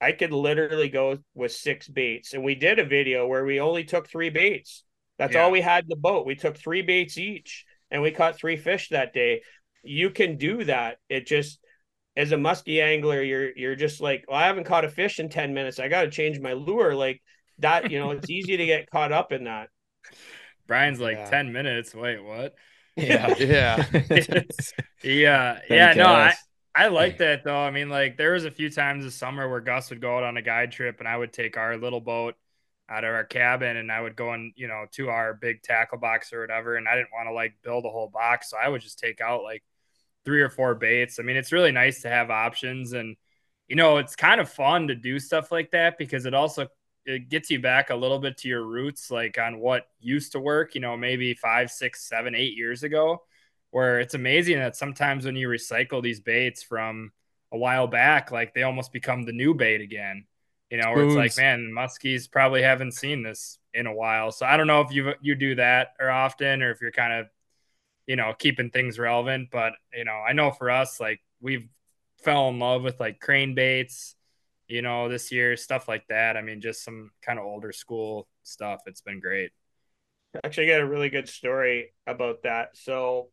I 0.00 0.12
could 0.12 0.32
literally 0.32 0.90
go 0.90 1.18
with 1.34 1.52
six 1.52 1.88
baits. 1.88 2.34
And 2.34 2.44
we 2.44 2.54
did 2.54 2.78
a 2.78 2.84
video 2.84 3.26
where 3.26 3.44
we 3.44 3.60
only 3.60 3.84
took 3.84 4.06
three 4.06 4.28
baits. 4.28 4.84
That's 5.18 5.34
Yeah. 5.34 5.44
all 5.44 5.50
we 5.50 5.62
had 5.62 5.84
in 5.84 5.88
the 5.88 5.96
boat. 5.96 6.26
We 6.26 6.34
took 6.34 6.58
three 6.58 6.82
baits 6.82 7.16
each 7.16 7.64
and 7.90 8.02
we 8.02 8.10
caught 8.10 8.36
three 8.36 8.56
fish 8.56 8.90
that 8.90 9.14
day. 9.14 9.42
You 9.82 10.10
can 10.10 10.36
do 10.36 10.64
that. 10.64 10.98
It 11.08 11.26
just 11.26 11.58
as 12.16 12.32
a 12.32 12.36
musky 12.38 12.80
angler, 12.80 13.22
you're 13.22 13.56
you're 13.56 13.76
just 13.76 14.00
like, 14.00 14.24
well, 14.28 14.38
I 14.38 14.46
haven't 14.46 14.64
caught 14.64 14.84
a 14.84 14.88
fish 14.90 15.18
in 15.20 15.28
10 15.28 15.54
minutes. 15.54 15.78
I 15.78 15.88
gotta 15.88 16.10
change 16.10 16.40
my 16.40 16.52
lure. 16.54 16.94
Like 16.94 17.22
that, 17.58 17.90
you 17.90 17.98
know, 17.98 18.10
it's 18.12 18.30
easy 18.30 18.56
to 18.56 18.66
get 18.66 18.90
caught 18.90 19.12
up 19.12 19.32
in 19.32 19.44
that. 19.44 19.70
Brian's 20.66 21.00
like 21.00 21.18
Yeah. 21.18 21.24
10 21.24 21.52
minutes. 21.52 21.94
Wait, 21.94 22.22
what? 22.22 22.54
Yeah. 22.96 23.34
Yeah. 23.38 23.84
yeah, 25.02 25.60
yeah, 25.68 25.94
no, 25.94 26.06
I, 26.06 26.34
I 26.74 26.88
like 26.88 27.18
that 27.18 27.44
though. 27.44 27.56
I 27.58 27.70
mean, 27.70 27.88
like 27.88 28.16
there 28.16 28.32
was 28.32 28.44
a 28.44 28.50
few 28.50 28.70
times 28.70 29.04
this 29.04 29.14
summer 29.14 29.48
where 29.48 29.60
Gus 29.60 29.90
would 29.90 30.00
go 30.00 30.16
out 30.18 30.24
on 30.24 30.36
a 30.36 30.42
guide 30.42 30.72
trip 30.72 30.98
and 31.00 31.08
I 31.08 31.16
would 31.16 31.32
take 31.32 31.56
our 31.56 31.76
little 31.76 32.00
boat 32.00 32.36
out 32.88 33.04
of 33.04 33.14
our 33.14 33.24
cabin 33.24 33.76
and 33.76 33.90
I 33.92 34.00
would 34.00 34.16
go 34.16 34.34
in, 34.34 34.52
you 34.56 34.68
know, 34.68 34.86
to 34.92 35.08
our 35.10 35.34
big 35.34 35.62
tackle 35.62 35.98
box 35.98 36.32
or 36.32 36.40
whatever. 36.40 36.76
And 36.76 36.88
I 36.88 36.96
didn't 36.96 37.12
want 37.12 37.28
to 37.28 37.32
like 37.32 37.54
build 37.62 37.84
a 37.84 37.90
whole 37.90 38.08
box. 38.08 38.50
So 38.50 38.56
I 38.62 38.68
would 38.68 38.82
just 38.82 38.98
take 38.98 39.20
out 39.20 39.42
like 39.42 39.62
three 40.24 40.40
or 40.40 40.50
four 40.50 40.74
baits. 40.74 41.18
I 41.18 41.22
mean, 41.22 41.36
it's 41.36 41.52
really 41.52 41.72
nice 41.72 42.02
to 42.02 42.08
have 42.08 42.30
options 42.30 42.92
and 42.92 43.16
you 43.68 43.76
know, 43.76 43.96
it's 43.96 44.14
kind 44.14 44.40
of 44.42 44.50
fun 44.50 44.88
to 44.88 44.94
do 44.94 45.18
stuff 45.18 45.50
like 45.50 45.70
that 45.70 45.96
because 45.96 46.26
it 46.26 46.34
also 46.34 46.68
it 47.06 47.28
gets 47.30 47.50
you 47.50 47.60
back 47.60 47.90
a 47.90 47.94
little 47.94 48.18
bit 48.18 48.38
to 48.38 48.48
your 48.48 48.62
roots, 48.62 49.10
like 49.10 49.38
on 49.38 49.58
what 49.58 49.86
used 50.00 50.32
to 50.32 50.40
work, 50.40 50.74
you 50.74 50.80
know, 50.80 50.96
maybe 50.96 51.34
five, 51.34 51.70
six, 51.70 52.06
seven, 52.08 52.34
eight 52.34 52.56
years 52.56 52.82
ago 52.82 53.22
where 53.74 53.98
it's 53.98 54.14
amazing 54.14 54.60
that 54.60 54.76
sometimes 54.76 55.24
when 55.24 55.34
you 55.34 55.48
recycle 55.48 56.00
these 56.00 56.20
baits 56.20 56.62
from 56.62 57.10
a 57.50 57.58
while 57.58 57.88
back, 57.88 58.30
like 58.30 58.54
they 58.54 58.62
almost 58.62 58.92
become 58.92 59.24
the 59.24 59.32
new 59.32 59.52
bait 59.52 59.80
again. 59.80 60.26
You 60.70 60.78
know, 60.78 60.92
where 60.92 61.04
it's 61.04 61.16
like, 61.16 61.36
man, 61.36 61.72
muskies 61.76 62.30
probably 62.30 62.62
haven't 62.62 62.92
seen 62.92 63.24
this 63.24 63.58
in 63.72 63.88
a 63.88 63.92
while. 63.92 64.30
So 64.30 64.46
I 64.46 64.56
don't 64.56 64.68
know 64.68 64.80
if 64.80 64.92
you 64.92 65.14
you 65.20 65.34
do 65.34 65.56
that 65.56 65.94
or 65.98 66.08
often, 66.08 66.62
or 66.62 66.70
if 66.70 66.80
you're 66.80 66.92
kind 66.92 67.14
of, 67.14 67.26
you 68.06 68.16
know, 68.16 68.34
keeping 68.38 68.70
things 68.70 68.98
relevant. 68.98 69.48
But 69.50 69.74
you 69.92 70.04
know, 70.04 70.12
I 70.12 70.32
know 70.32 70.50
for 70.50 70.70
us, 70.70 71.00
like 71.00 71.20
we've 71.40 71.68
fell 72.22 72.48
in 72.48 72.58
love 72.58 72.82
with 72.82 73.00
like 73.00 73.20
crane 73.20 73.54
baits, 73.54 74.16
you 74.68 74.82
know, 74.82 75.08
this 75.08 75.30
year 75.30 75.56
stuff 75.56 75.88
like 75.88 76.06
that. 76.08 76.36
I 76.36 76.42
mean, 76.42 76.60
just 76.60 76.84
some 76.84 77.10
kind 77.22 77.38
of 77.38 77.44
older 77.44 77.72
school 77.72 78.28
stuff. 78.42 78.80
It's 78.86 79.02
been 79.02 79.20
great. 79.20 79.50
Actually, 80.42 80.72
I 80.72 80.78
got 80.78 80.82
a 80.82 80.88
really 80.88 81.10
good 81.10 81.28
story 81.28 81.92
about 82.06 82.42
that. 82.42 82.76
So, 82.76 83.28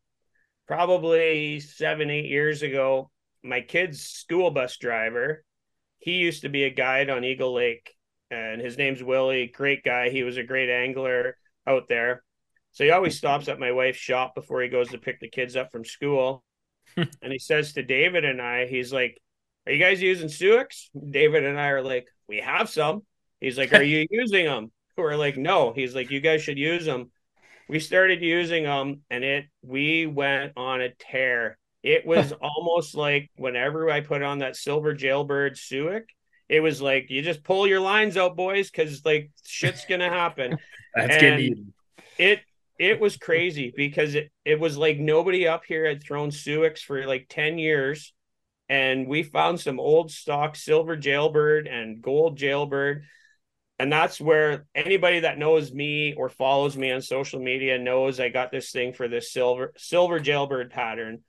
probably 0.68 1.60
seven, 1.60 2.12
eight 2.12 2.30
years 2.30 2.62
ago, 2.62 3.10
my 3.44 3.62
kid's 3.62 4.02
school 4.02 4.52
bus 4.52 4.78
driver, 4.78 5.44
he 5.98 6.14
used 6.14 6.44
to 6.44 6.50
be 6.50 6.64
a 6.64 6.70
guide 6.70 7.10
on 7.10 7.24
Eagle 7.24 7.54
Lake, 7.54 7.96
and 8.30 8.62
his 8.62 8.78
name's 8.78 9.02
Willie. 9.02 9.48
Great 9.48 9.84
guy. 9.84 10.10
He 10.10 10.22
was 10.22 10.38
a 10.38 10.44
great 10.44 10.70
angler 10.70 11.38
out 11.66 11.88
there. 11.88 12.24
So, 12.72 12.84
he 12.84 12.92
always 12.92 13.18
stops 13.18 13.48
at 13.48 13.60
my 13.60 13.72
wife's 13.72 14.00
shop 14.00 14.36
before 14.36 14.62
he 14.62 14.70
goes 14.70 14.90
to 14.90 14.98
pick 14.98 15.20
the 15.20 15.30
kids 15.30 15.56
up 15.56 15.72
from 15.72 15.86
school. 15.86 16.44
and 16.98 17.32
he 17.32 17.40
says 17.40 17.74
to 17.74 17.84
David 17.84 18.26
and 18.26 18.42
I, 18.42 18.68
he's 18.68 18.92
like, 18.92 19.18
Are 19.66 19.72
you 19.72 19.80
guys 19.80 20.02
using 20.02 20.30
Suicks? 20.30 20.90
David 21.10 21.46
and 21.46 21.60
I 21.60 21.70
are 21.70 21.82
like, 21.82 22.08
We 22.28 22.38
have 22.38 22.70
some. 22.70 23.04
He's 23.40 23.58
like, 23.58 23.74
Are 23.74 23.84
you 23.84 24.06
using 24.12 24.46
them? 24.46 24.72
we're 25.02 25.16
like, 25.16 25.38
no. 25.38 25.74
He's 25.74 25.96
like, 25.96 26.12
you 26.12 26.20
guys 26.22 26.42
should 26.42 26.58
use 26.58 26.86
them. 26.86 27.12
We 27.68 27.80
started 27.80 28.22
using 28.22 28.64
them, 28.64 29.02
and 29.10 29.24
it 29.24 29.46
we 29.62 30.06
went 30.06 30.54
on 30.58 30.82
a 30.82 30.90
tear. 30.94 31.58
It 31.84 32.06
was 32.06 32.32
almost 32.42 32.96
like 32.96 33.32
whenever 33.38 33.90
I 33.90 34.02
put 34.02 34.22
on 34.22 34.40
that 34.40 34.56
silver 34.56 34.94
jailbird 34.94 35.56
Suick, 35.56 36.04
it 36.50 36.60
was 36.60 36.82
like 36.82 37.10
you 37.10 37.22
just 37.22 37.44
pull 37.44 37.66
your 37.66 37.80
lines 37.80 38.18
out, 38.18 38.36
boys, 38.36 38.70
because 38.70 39.06
like 39.06 39.32
shit's 39.46 39.86
gonna 39.86 40.10
happen. 40.10 40.58
That's 40.96 41.14
And 41.14 41.22
getting 41.22 41.74
it 42.18 42.42
it 42.82 43.00
was 43.00 43.16
crazy 43.16 43.72
because 43.76 44.16
it, 44.16 44.32
it 44.44 44.60
was 44.60 44.76
like 44.76 44.98
nobody 44.98 45.48
up 45.48 45.62
here 45.68 45.88
had 45.88 46.02
thrown 46.02 46.32
Suicks 46.32 46.82
for 46.82 47.06
like 47.06 47.28
10 47.30 47.60
years. 47.60 48.12
And 48.70 49.08
we 49.08 49.22
found 49.22 49.60
some 49.60 49.80
old 49.80 50.10
stock 50.10 50.56
silver 50.56 50.98
jailbird 50.98 51.68
and 51.68 52.02
gold 52.02 52.40
jailbird. 52.40 53.04
And 53.78 53.94
that's 53.94 54.20
where 54.20 54.66
anybody 54.74 55.20
that 55.20 55.38
knows 55.38 55.72
me 55.72 56.16
or 56.16 56.28
follows 56.28 56.76
me 56.76 56.92
on 56.92 57.04
social 57.04 57.40
media 57.40 57.78
knows 57.78 58.20
I 58.20 58.30
got 58.30 58.52
this 58.52 58.72
thing 58.72 58.94
for 58.94 59.08
this 59.08 59.32
silver 59.32 59.74
silver 59.78 60.20
jailbird 60.20 60.72
pattern. 60.72 61.20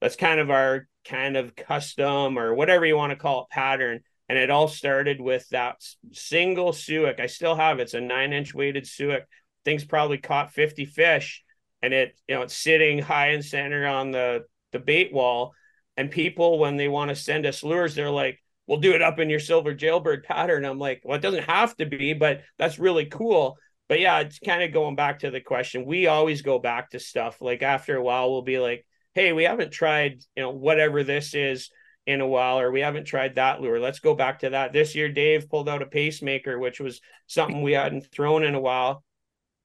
That's 0.00 0.16
kind 0.16 0.40
of 0.40 0.48
our 0.48 0.88
kind 1.06 1.36
of 1.36 1.54
custom 1.54 2.38
or 2.38 2.54
whatever 2.54 2.86
you 2.86 2.96
want 2.96 3.10
to 3.10 3.16
call 3.16 3.42
it 3.42 3.50
pattern. 3.50 4.00
And 4.30 4.38
it 4.38 4.48
all 4.48 4.68
started 4.68 5.20
with 5.20 5.46
that 5.50 5.82
single 6.12 6.72
Suick. 6.72 7.20
I 7.20 7.26
still 7.26 7.56
have 7.56 7.78
it. 7.78 7.82
It's 7.82 7.94
a 7.94 8.00
nine 8.00 8.32
inch 8.32 8.54
weighted 8.54 8.84
Suick 8.84 9.24
thing's 9.64 9.84
probably 9.84 10.18
caught 10.18 10.52
50 10.52 10.84
fish 10.84 11.44
and 11.84 11.92
it 11.92 12.18
you 12.26 12.34
know 12.34 12.42
it's 12.42 12.56
sitting 12.56 12.98
high 12.98 13.28
and 13.28 13.44
center 13.44 13.86
on 13.86 14.10
the 14.10 14.44
the 14.72 14.78
bait 14.78 15.12
wall. 15.12 15.52
And 15.96 16.10
people 16.10 16.58
when 16.58 16.76
they 16.76 16.88
want 16.88 17.10
to 17.10 17.14
send 17.14 17.46
us 17.46 17.62
lures 17.62 17.94
they're 17.94 18.10
like 18.10 18.40
we'll 18.66 18.80
do 18.80 18.94
it 18.94 19.02
up 19.02 19.18
in 19.20 19.30
your 19.30 19.38
silver 19.38 19.74
jailbird 19.74 20.24
pattern. 20.24 20.64
I'm 20.64 20.78
like 20.78 21.02
well 21.04 21.16
it 21.16 21.22
doesn't 21.22 21.44
have 21.44 21.76
to 21.76 21.86
be 21.86 22.14
but 22.14 22.40
that's 22.58 22.78
really 22.78 23.04
cool. 23.04 23.56
But 23.88 24.00
yeah 24.00 24.20
it's 24.20 24.38
kind 24.38 24.62
of 24.62 24.72
going 24.72 24.96
back 24.96 25.20
to 25.20 25.30
the 25.30 25.40
question. 25.40 25.84
We 25.84 26.06
always 26.06 26.42
go 26.42 26.58
back 26.58 26.90
to 26.90 26.98
stuff. 26.98 27.40
Like 27.40 27.62
after 27.62 27.96
a 27.96 28.02
while 28.02 28.32
we'll 28.32 28.42
be 28.42 28.58
like 28.58 28.86
hey 29.14 29.32
we 29.32 29.44
haven't 29.44 29.70
tried 29.70 30.22
you 30.34 30.42
know 30.42 30.50
whatever 30.50 31.04
this 31.04 31.34
is 31.34 31.70
in 32.06 32.20
a 32.20 32.26
while 32.26 32.58
or 32.58 32.72
we 32.72 32.80
haven't 32.80 33.04
tried 33.04 33.36
that 33.36 33.60
lure. 33.60 33.78
Let's 33.78 34.00
go 34.00 34.14
back 34.14 34.40
to 34.40 34.50
that. 34.50 34.72
This 34.72 34.94
year 34.94 35.10
dave 35.10 35.50
pulled 35.50 35.68
out 35.68 35.82
a 35.82 35.86
pacemaker 35.86 36.58
which 36.58 36.80
was 36.80 37.00
something 37.26 37.62
we 37.62 37.72
hadn't 37.72 38.10
thrown 38.10 38.42
in 38.42 38.54
a 38.54 38.60
while 38.60 39.04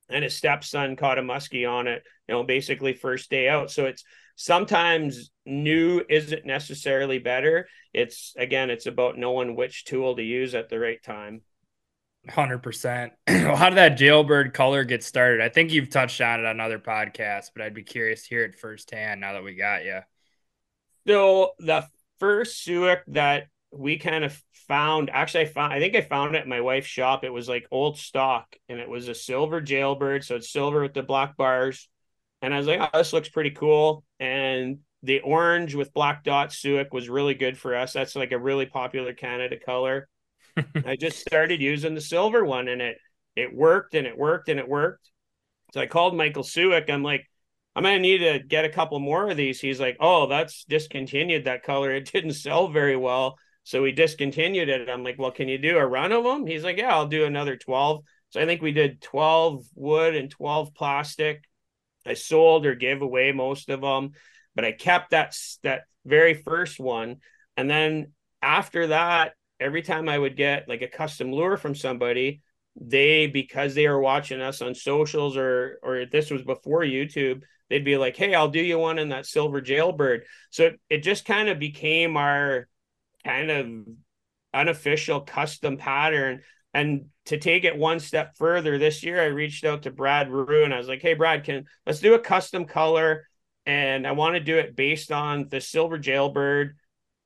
and 0.09 0.23
his 0.23 0.35
stepson 0.35 0.95
caught 0.95 1.19
a 1.19 1.21
muskie 1.21 1.69
on 1.69 1.87
it, 1.87 2.03
you 2.27 2.33
know, 2.33 2.43
basically 2.43 2.93
first 2.93 3.29
day 3.29 3.47
out. 3.47 3.71
So 3.71 3.85
it's 3.85 4.03
sometimes 4.35 5.31
new 5.45 6.03
isn't 6.09 6.45
necessarily 6.45 7.19
better. 7.19 7.67
It's 7.93 8.33
again, 8.37 8.69
it's 8.69 8.85
about 8.85 9.17
knowing 9.17 9.55
which 9.55 9.85
tool 9.85 10.15
to 10.15 10.23
use 10.23 10.55
at 10.55 10.69
the 10.69 10.79
right 10.79 11.01
time. 11.03 11.41
Hundred 12.27 12.59
percent. 12.59 13.13
How 13.27 13.69
did 13.69 13.77
that 13.77 13.97
jailbird 13.97 14.53
color 14.53 14.83
get 14.83 15.03
started? 15.03 15.41
I 15.41 15.49
think 15.49 15.71
you've 15.71 15.89
touched 15.89 16.19
on 16.21 16.39
it 16.39 16.45
on 16.45 16.59
other 16.59 16.79
podcasts, 16.79 17.47
but 17.53 17.63
I'd 17.63 17.73
be 17.73 17.83
curious 17.83 18.23
to 18.23 18.29
hear 18.29 18.43
it 18.43 18.59
firsthand 18.59 19.21
now 19.21 19.33
that 19.33 19.43
we 19.43 19.55
got 19.55 19.85
you. 19.85 19.99
So 21.07 21.51
the 21.59 21.87
first 22.19 22.65
Suick 22.65 22.99
that 23.07 23.47
we 23.71 23.97
kind 23.97 24.23
of 24.23 24.41
found 24.67 25.09
actually 25.11 25.41
I 25.41 25.45
found 25.45 25.73
I 25.73 25.79
think 25.79 25.95
I 25.95 26.01
found 26.01 26.35
it 26.35 26.39
at 26.39 26.47
my 26.47 26.61
wife's 26.61 26.87
shop. 26.87 27.23
It 27.23 27.33
was 27.33 27.47
like 27.47 27.67
old 27.71 27.97
stock 27.97 28.55
and 28.67 28.79
it 28.79 28.89
was 28.89 29.07
a 29.07 29.15
silver 29.15 29.61
jailbird. 29.61 30.23
So 30.23 30.35
it's 30.35 30.51
silver 30.51 30.81
with 30.81 30.93
the 30.93 31.03
black 31.03 31.37
bars. 31.37 31.87
And 32.41 32.53
I 32.53 32.57
was 32.57 32.67
like, 32.67 32.79
oh, 32.81 32.97
this 32.97 33.13
looks 33.13 33.29
pretty 33.29 33.51
cool. 33.51 34.03
And 34.19 34.79
the 35.03 35.21
orange 35.21 35.75
with 35.75 35.93
black 35.93 36.23
dot 36.23 36.51
Suick 36.51 36.93
was 36.93 37.09
really 37.09 37.33
good 37.33 37.57
for 37.57 37.75
us. 37.75 37.93
That's 37.93 38.15
like 38.15 38.31
a 38.31 38.39
really 38.39 38.65
popular 38.65 39.13
Canada 39.13 39.57
color. 39.63 40.07
I 40.85 40.95
just 40.95 41.19
started 41.19 41.61
using 41.61 41.95
the 41.95 42.01
silver 42.01 42.43
one 42.43 42.67
and 42.67 42.81
it 42.81 42.97
it 43.35 43.53
worked 43.53 43.93
and 43.93 44.07
it 44.07 44.17
worked 44.17 44.49
and 44.49 44.59
it 44.59 44.67
worked. 44.67 45.09
So 45.73 45.81
I 45.81 45.85
called 45.85 46.15
Michael 46.15 46.43
Suick. 46.43 46.89
I'm 46.89 47.03
like, 47.03 47.25
I'm 47.75 47.83
gonna 47.83 47.99
need 47.99 48.19
to 48.19 48.39
get 48.39 48.65
a 48.65 48.69
couple 48.69 48.99
more 48.99 49.29
of 49.29 49.37
these. 49.37 49.61
He's 49.61 49.79
like, 49.79 49.97
Oh, 49.99 50.27
that's 50.27 50.65
discontinued 50.65 51.45
that 51.45 51.63
color. 51.63 51.91
It 51.91 52.11
didn't 52.11 52.33
sell 52.33 52.67
very 52.67 52.97
well. 52.97 53.37
So 53.63 53.81
we 53.81 53.91
discontinued 53.91 54.69
it. 54.69 54.89
I'm 54.89 55.03
like, 55.03 55.19
well, 55.19 55.31
can 55.31 55.47
you 55.47 55.57
do 55.57 55.77
a 55.77 55.85
run 55.85 56.11
of 56.11 56.23
them? 56.23 56.47
He's 56.47 56.63
like, 56.63 56.77
yeah, 56.77 56.93
I'll 56.93 57.07
do 57.07 57.25
another 57.25 57.55
12. 57.55 58.03
So 58.31 58.41
I 58.41 58.45
think 58.45 58.61
we 58.61 58.71
did 58.71 59.01
12 59.01 59.65
wood 59.75 60.15
and 60.15 60.29
12 60.29 60.73
plastic. 60.73 61.43
I 62.05 62.13
sold 62.13 62.65
or 62.65 62.75
gave 62.75 63.01
away 63.01 63.31
most 63.31 63.69
of 63.69 63.81
them, 63.81 64.11
but 64.55 64.65
I 64.65 64.71
kept 64.71 65.11
that 65.11 65.35
that 65.63 65.83
very 66.05 66.33
first 66.33 66.79
one. 66.79 67.17
And 67.57 67.69
then 67.69 68.13
after 68.41 68.87
that, 68.87 69.33
every 69.59 69.81
time 69.81 70.07
I 70.07 70.17
would 70.17 70.37
get 70.37 70.69
like 70.69 70.81
a 70.81 70.87
custom 70.87 71.31
lure 71.31 71.57
from 71.57 71.75
somebody, 71.75 72.41
they 72.79 73.27
because 73.27 73.75
they 73.75 73.87
were 73.87 73.99
watching 73.99 74.41
us 74.41 74.61
on 74.61 74.73
socials 74.73 75.35
or 75.37 75.79
or 75.83 76.05
this 76.05 76.31
was 76.31 76.43
before 76.43 76.81
YouTube, 76.81 77.41
they'd 77.69 77.85
be 77.85 77.97
like, 77.97 78.15
"Hey, 78.15 78.33
I'll 78.33 78.47
do 78.47 78.61
you 78.61 78.79
one 78.79 78.99
in 78.99 79.09
that 79.09 79.25
silver 79.25 79.61
jailbird." 79.61 80.23
So 80.49 80.67
it, 80.67 80.79
it 80.89 81.03
just 81.03 81.25
kind 81.25 81.49
of 81.49 81.59
became 81.59 82.15
our 82.17 82.67
kind 83.23 83.51
of 83.51 83.67
unofficial 84.53 85.21
custom 85.21 85.77
pattern. 85.77 86.41
And 86.73 87.05
to 87.25 87.37
take 87.37 87.63
it 87.63 87.77
one 87.77 87.99
step 87.99 88.35
further, 88.37 88.77
this 88.77 89.03
year 89.03 89.21
I 89.21 89.27
reached 89.27 89.65
out 89.65 89.83
to 89.83 89.91
Brad 89.91 90.31
Rue 90.31 90.63
and 90.63 90.73
I 90.73 90.77
was 90.77 90.87
like, 90.87 91.01
"Hey, 91.01 91.13
Brad, 91.15 91.43
can 91.43 91.65
let's 91.85 91.99
do 91.99 92.13
a 92.13 92.19
custom 92.19 92.65
color." 92.65 93.27
And 93.65 94.07
I 94.07 94.11
want 94.13 94.35
to 94.35 94.39
do 94.39 94.57
it 94.57 94.75
based 94.75 95.11
on 95.11 95.47
the 95.49 95.61
silver 95.61 95.97
jailbird, 95.97 96.77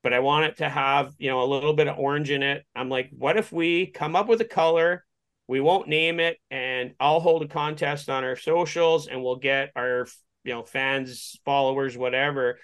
but 0.02 0.12
I 0.12 0.20
want 0.20 0.46
it 0.46 0.56
to 0.58 0.68
have 0.68 1.14
you 1.18 1.30
know 1.30 1.42
a 1.42 1.52
little 1.52 1.74
bit 1.74 1.88
of 1.88 1.98
orange 1.98 2.30
in 2.30 2.42
it. 2.42 2.64
I'm 2.74 2.88
like, 2.88 3.10
what 3.16 3.36
if 3.36 3.52
we 3.52 3.86
come 3.86 4.16
up 4.16 4.28
with 4.28 4.40
a 4.40 4.46
color? 4.46 5.04
We 5.46 5.60
won't 5.60 5.88
name 5.88 6.20
it, 6.20 6.38
and 6.50 6.94
I'll 6.98 7.20
hold 7.20 7.42
a 7.42 7.48
contest 7.48 8.08
on 8.08 8.24
our 8.24 8.36
socials, 8.36 9.08
and 9.08 9.22
we'll 9.22 9.36
get 9.36 9.72
our 9.76 10.06
you 10.44 10.52
know 10.54 10.62
fans, 10.62 11.38
followers, 11.44 11.96
whatever, 11.98 12.58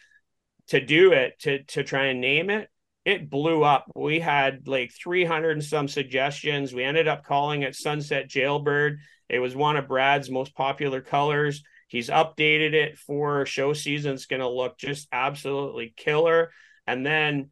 to 0.68 0.84
do 0.84 1.12
it 1.12 1.38
to 1.40 1.62
to 1.64 1.84
try 1.84 2.06
and 2.06 2.20
name 2.20 2.48
it 2.48 2.70
it 3.04 3.30
blew 3.30 3.62
up. 3.62 3.90
We 3.94 4.20
had 4.20 4.68
like 4.68 4.92
300 4.92 5.52
and 5.52 5.64
some 5.64 5.88
suggestions. 5.88 6.74
We 6.74 6.84
ended 6.84 7.08
up 7.08 7.24
calling 7.24 7.62
it 7.62 7.74
Sunset 7.74 8.28
Jailbird. 8.28 8.98
It 9.28 9.38
was 9.38 9.56
one 9.56 9.76
of 9.76 9.88
Brad's 9.88 10.30
most 10.30 10.54
popular 10.54 11.00
colors. 11.00 11.62
He's 11.88 12.10
updated 12.10 12.74
it 12.74 12.98
for 12.98 13.46
show 13.46 13.72
season. 13.72 14.14
It's 14.14 14.26
going 14.26 14.40
to 14.40 14.48
look 14.48 14.78
just 14.78 15.08
absolutely 15.12 15.94
killer. 15.96 16.50
And 16.86 17.04
then 17.04 17.50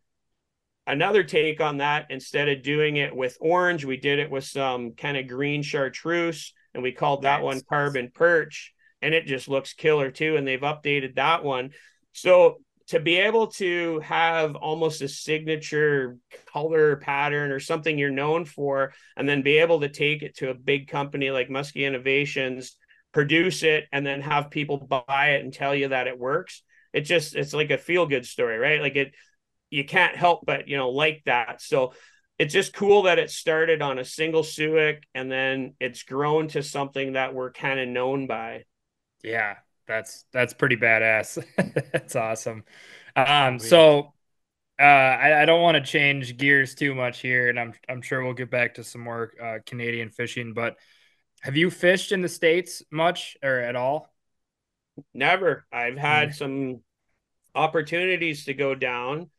another 0.86 1.24
take 1.24 1.60
on 1.60 1.78
that, 1.78 2.06
instead 2.10 2.48
of 2.48 2.62
doing 2.62 2.96
it 2.96 3.16
with 3.16 3.38
orange, 3.40 3.84
we 3.84 3.96
did 3.96 4.18
it 4.18 4.30
with 4.30 4.44
some 4.44 4.92
kind 4.92 5.16
of 5.16 5.28
green 5.28 5.62
chartreuse 5.62 6.52
and 6.74 6.82
we 6.82 6.92
called 6.92 7.22
that 7.22 7.38
nice. 7.38 7.44
one 7.44 7.60
Carbon 7.68 8.10
Perch. 8.14 8.74
And 9.00 9.14
it 9.14 9.26
just 9.26 9.48
looks 9.48 9.74
killer 9.74 10.10
too. 10.10 10.36
And 10.36 10.46
they've 10.46 10.60
updated 10.60 11.14
that 11.16 11.42
one. 11.42 11.70
So 12.12 12.58
to 12.88 13.00
be 13.00 13.16
able 13.16 13.48
to 13.48 14.00
have 14.00 14.56
almost 14.56 15.02
a 15.02 15.08
signature 15.08 16.16
color 16.52 16.96
pattern 16.96 17.52
or 17.52 17.60
something 17.60 17.98
you're 17.98 18.10
known 18.10 18.44
for, 18.44 18.92
and 19.16 19.28
then 19.28 19.42
be 19.42 19.58
able 19.58 19.80
to 19.80 19.88
take 19.88 20.22
it 20.22 20.36
to 20.36 20.50
a 20.50 20.54
big 20.54 20.88
company 20.88 21.30
like 21.30 21.50
Musky 21.50 21.84
Innovations, 21.84 22.76
produce 23.12 23.62
it, 23.62 23.84
and 23.92 24.06
then 24.06 24.22
have 24.22 24.50
people 24.50 24.78
buy 24.78 25.32
it 25.32 25.44
and 25.44 25.52
tell 25.52 25.74
you 25.74 25.88
that 25.88 26.06
it 26.06 26.18
works. 26.18 26.62
It 26.92 27.02
just 27.02 27.36
it's 27.36 27.52
like 27.52 27.70
a 27.70 27.78
feel 27.78 28.06
good 28.06 28.24
story, 28.24 28.56
right? 28.56 28.80
Like 28.80 28.96
it, 28.96 29.14
you 29.70 29.84
can't 29.84 30.16
help 30.16 30.46
but 30.46 30.66
you 30.66 30.78
know 30.78 30.88
like 30.88 31.22
that. 31.26 31.60
So 31.60 31.92
it's 32.38 32.54
just 32.54 32.72
cool 32.72 33.02
that 33.02 33.18
it 33.18 33.30
started 33.30 33.82
on 33.82 33.98
a 33.98 34.04
single 34.04 34.42
Suick 34.42 35.02
and 35.14 35.30
then 35.30 35.74
it's 35.80 36.04
grown 36.04 36.48
to 36.48 36.62
something 36.62 37.14
that 37.14 37.34
we're 37.34 37.52
kind 37.52 37.80
of 37.80 37.88
known 37.88 38.26
by. 38.26 38.64
Yeah, 39.22 39.56
that's 39.88 40.26
that's 40.32 40.54
pretty 40.54 40.76
badass. 40.76 41.42
that's 41.92 42.14
awesome. 42.14 42.62
Um, 43.16 43.58
so 43.58 44.12
uh, 44.78 44.82
I, 44.82 45.42
I, 45.42 45.44
don't 45.44 45.62
want 45.62 45.74
to 45.76 45.80
change 45.80 46.36
gears 46.36 46.76
too 46.76 46.94
much 46.94 47.20
here, 47.20 47.48
and 47.48 47.58
I'm 47.58 47.72
I'm 47.88 48.02
sure 48.02 48.22
we'll 48.22 48.34
get 48.34 48.50
back 48.50 48.74
to 48.74 48.84
some 48.84 49.00
more 49.00 49.32
uh, 49.42 49.58
Canadian 49.66 50.10
fishing. 50.10 50.52
But 50.54 50.76
have 51.40 51.56
you 51.56 51.70
fished 51.70 52.12
in 52.12 52.20
the 52.20 52.28
states 52.28 52.82
much 52.92 53.36
or 53.42 53.58
at 53.58 53.74
all? 53.74 54.12
Never. 55.14 55.66
I've 55.72 55.98
had 55.98 56.28
mm-hmm. 56.28 56.36
some 56.36 56.80
opportunities 57.54 58.44
to 58.44 58.54
go 58.54 58.74
down. 58.74 59.30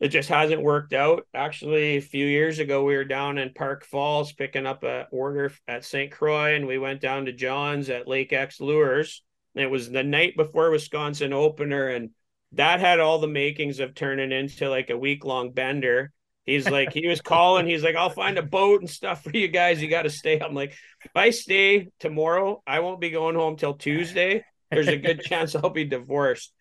It 0.00 0.08
just 0.08 0.28
hasn't 0.28 0.62
worked 0.62 0.92
out. 0.92 1.26
Actually, 1.34 1.96
a 1.96 2.00
few 2.00 2.26
years 2.26 2.58
ago, 2.58 2.84
we 2.84 2.96
were 2.96 3.04
down 3.04 3.38
in 3.38 3.54
Park 3.54 3.84
Falls 3.84 4.32
picking 4.32 4.66
up 4.66 4.82
a 4.82 5.08
order 5.10 5.52
at 5.66 5.84
St. 5.84 6.10
Croix, 6.10 6.54
and 6.54 6.66
we 6.66 6.78
went 6.78 7.00
down 7.00 7.26
to 7.26 7.32
John's 7.32 7.90
at 7.90 8.08
Lake 8.08 8.32
X 8.32 8.60
Lures 8.60 9.22
it 9.54 9.70
was 9.70 9.90
the 9.90 10.02
night 10.02 10.36
before 10.36 10.70
Wisconsin 10.70 11.32
opener, 11.32 11.88
and 11.88 12.10
that 12.52 12.80
had 12.80 13.00
all 13.00 13.18
the 13.18 13.28
makings 13.28 13.80
of 13.80 13.94
turning 13.94 14.32
into 14.32 14.68
like 14.68 14.90
a 14.90 14.98
week 14.98 15.24
long 15.24 15.52
bender. 15.52 16.12
He's 16.44 16.68
like, 16.68 16.92
he 16.92 17.08
was 17.08 17.22
calling. 17.22 17.66
He's 17.66 17.82
like, 17.82 17.96
I'll 17.96 18.10
find 18.10 18.36
a 18.36 18.42
boat 18.42 18.80
and 18.80 18.90
stuff 18.90 19.24
for 19.24 19.30
you 19.30 19.48
guys. 19.48 19.80
You 19.80 19.88
got 19.88 20.02
to 20.02 20.10
stay. 20.10 20.38
I'm 20.40 20.54
like, 20.54 20.74
if 21.02 21.10
I 21.14 21.30
stay 21.30 21.88
tomorrow, 22.00 22.62
I 22.66 22.80
won't 22.80 23.00
be 23.00 23.10
going 23.10 23.34
home 23.34 23.56
till 23.56 23.74
Tuesday. 23.74 24.44
There's 24.70 24.88
a 24.88 24.98
good 24.98 25.22
chance 25.22 25.54
I'll 25.54 25.70
be 25.70 25.84
divorced. 25.84 26.52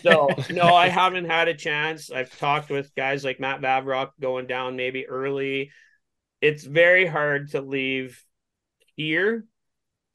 So 0.00 0.28
no, 0.50 0.74
I 0.74 0.88
haven't 0.88 1.24
had 1.24 1.48
a 1.48 1.54
chance. 1.54 2.10
I've 2.10 2.38
talked 2.38 2.70
with 2.70 2.94
guys 2.94 3.24
like 3.24 3.40
Matt 3.40 3.62
Vavrock 3.62 4.10
going 4.20 4.46
down 4.46 4.76
maybe 4.76 5.08
early. 5.08 5.72
It's 6.40 6.62
very 6.62 7.06
hard 7.06 7.50
to 7.50 7.62
leave 7.62 8.22
here 8.94 9.44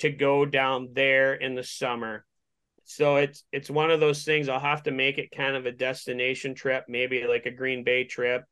to 0.01 0.09
go 0.09 0.45
down 0.45 0.89
there 0.93 1.33
in 1.33 1.55
the 1.55 1.63
summer. 1.63 2.25
So 2.83 3.17
it's 3.17 3.43
it's 3.51 3.69
one 3.69 3.91
of 3.91 3.99
those 3.99 4.23
things 4.23 4.49
I'll 4.49 4.59
have 4.59 4.83
to 4.83 4.91
make 4.91 5.17
it 5.17 5.31
kind 5.31 5.55
of 5.55 5.65
a 5.65 5.71
destination 5.71 6.55
trip, 6.55 6.85
maybe 6.87 7.25
like 7.25 7.45
a 7.45 7.51
Green 7.51 7.83
Bay 7.83 8.03
trip 8.03 8.43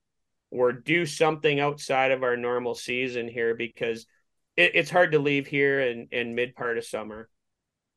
or 0.52 0.72
do 0.72 1.06
something 1.06 1.60
outside 1.60 2.12
of 2.12 2.24
our 2.24 2.38
normal 2.38 2.74
season 2.74 3.28
here 3.28 3.56
because 3.56 4.06
it, 4.56 4.72
it's 4.76 4.90
hard 4.90 5.12
to 5.12 5.20
leave 5.20 5.48
here 5.48 5.82
in 5.82 6.08
in 6.12 6.36
mid 6.36 6.56
part 6.56 6.78
of 6.78 6.86
summer. 6.86 7.30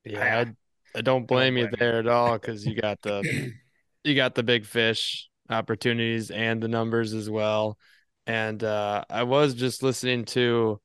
Yeah, 0.05 0.45
I, 0.47 0.99
I 0.99 1.03
don't 1.03 1.27
blame 1.29 1.57
you 1.57 1.69
there 1.79 1.99
at 1.99 2.09
all 2.09 2.33
because 2.39 2.67
you 2.67 2.75
got 2.75 3.01
the 3.03 3.53
you 4.05 4.15
got 4.15 4.35
the 4.35 4.43
big 4.43 4.65
fish 4.67 5.29
opportunities 5.49 6.31
and 6.31 6.63
the 6.63 6.69
numbers 6.69 7.13
as 7.13 7.29
well. 7.29 7.79
And 8.27 8.63
uh, 8.63 9.05
I 9.11 9.25
was 9.25 9.55
just 9.55 9.83
listening 9.83 10.25
to 10.27 10.81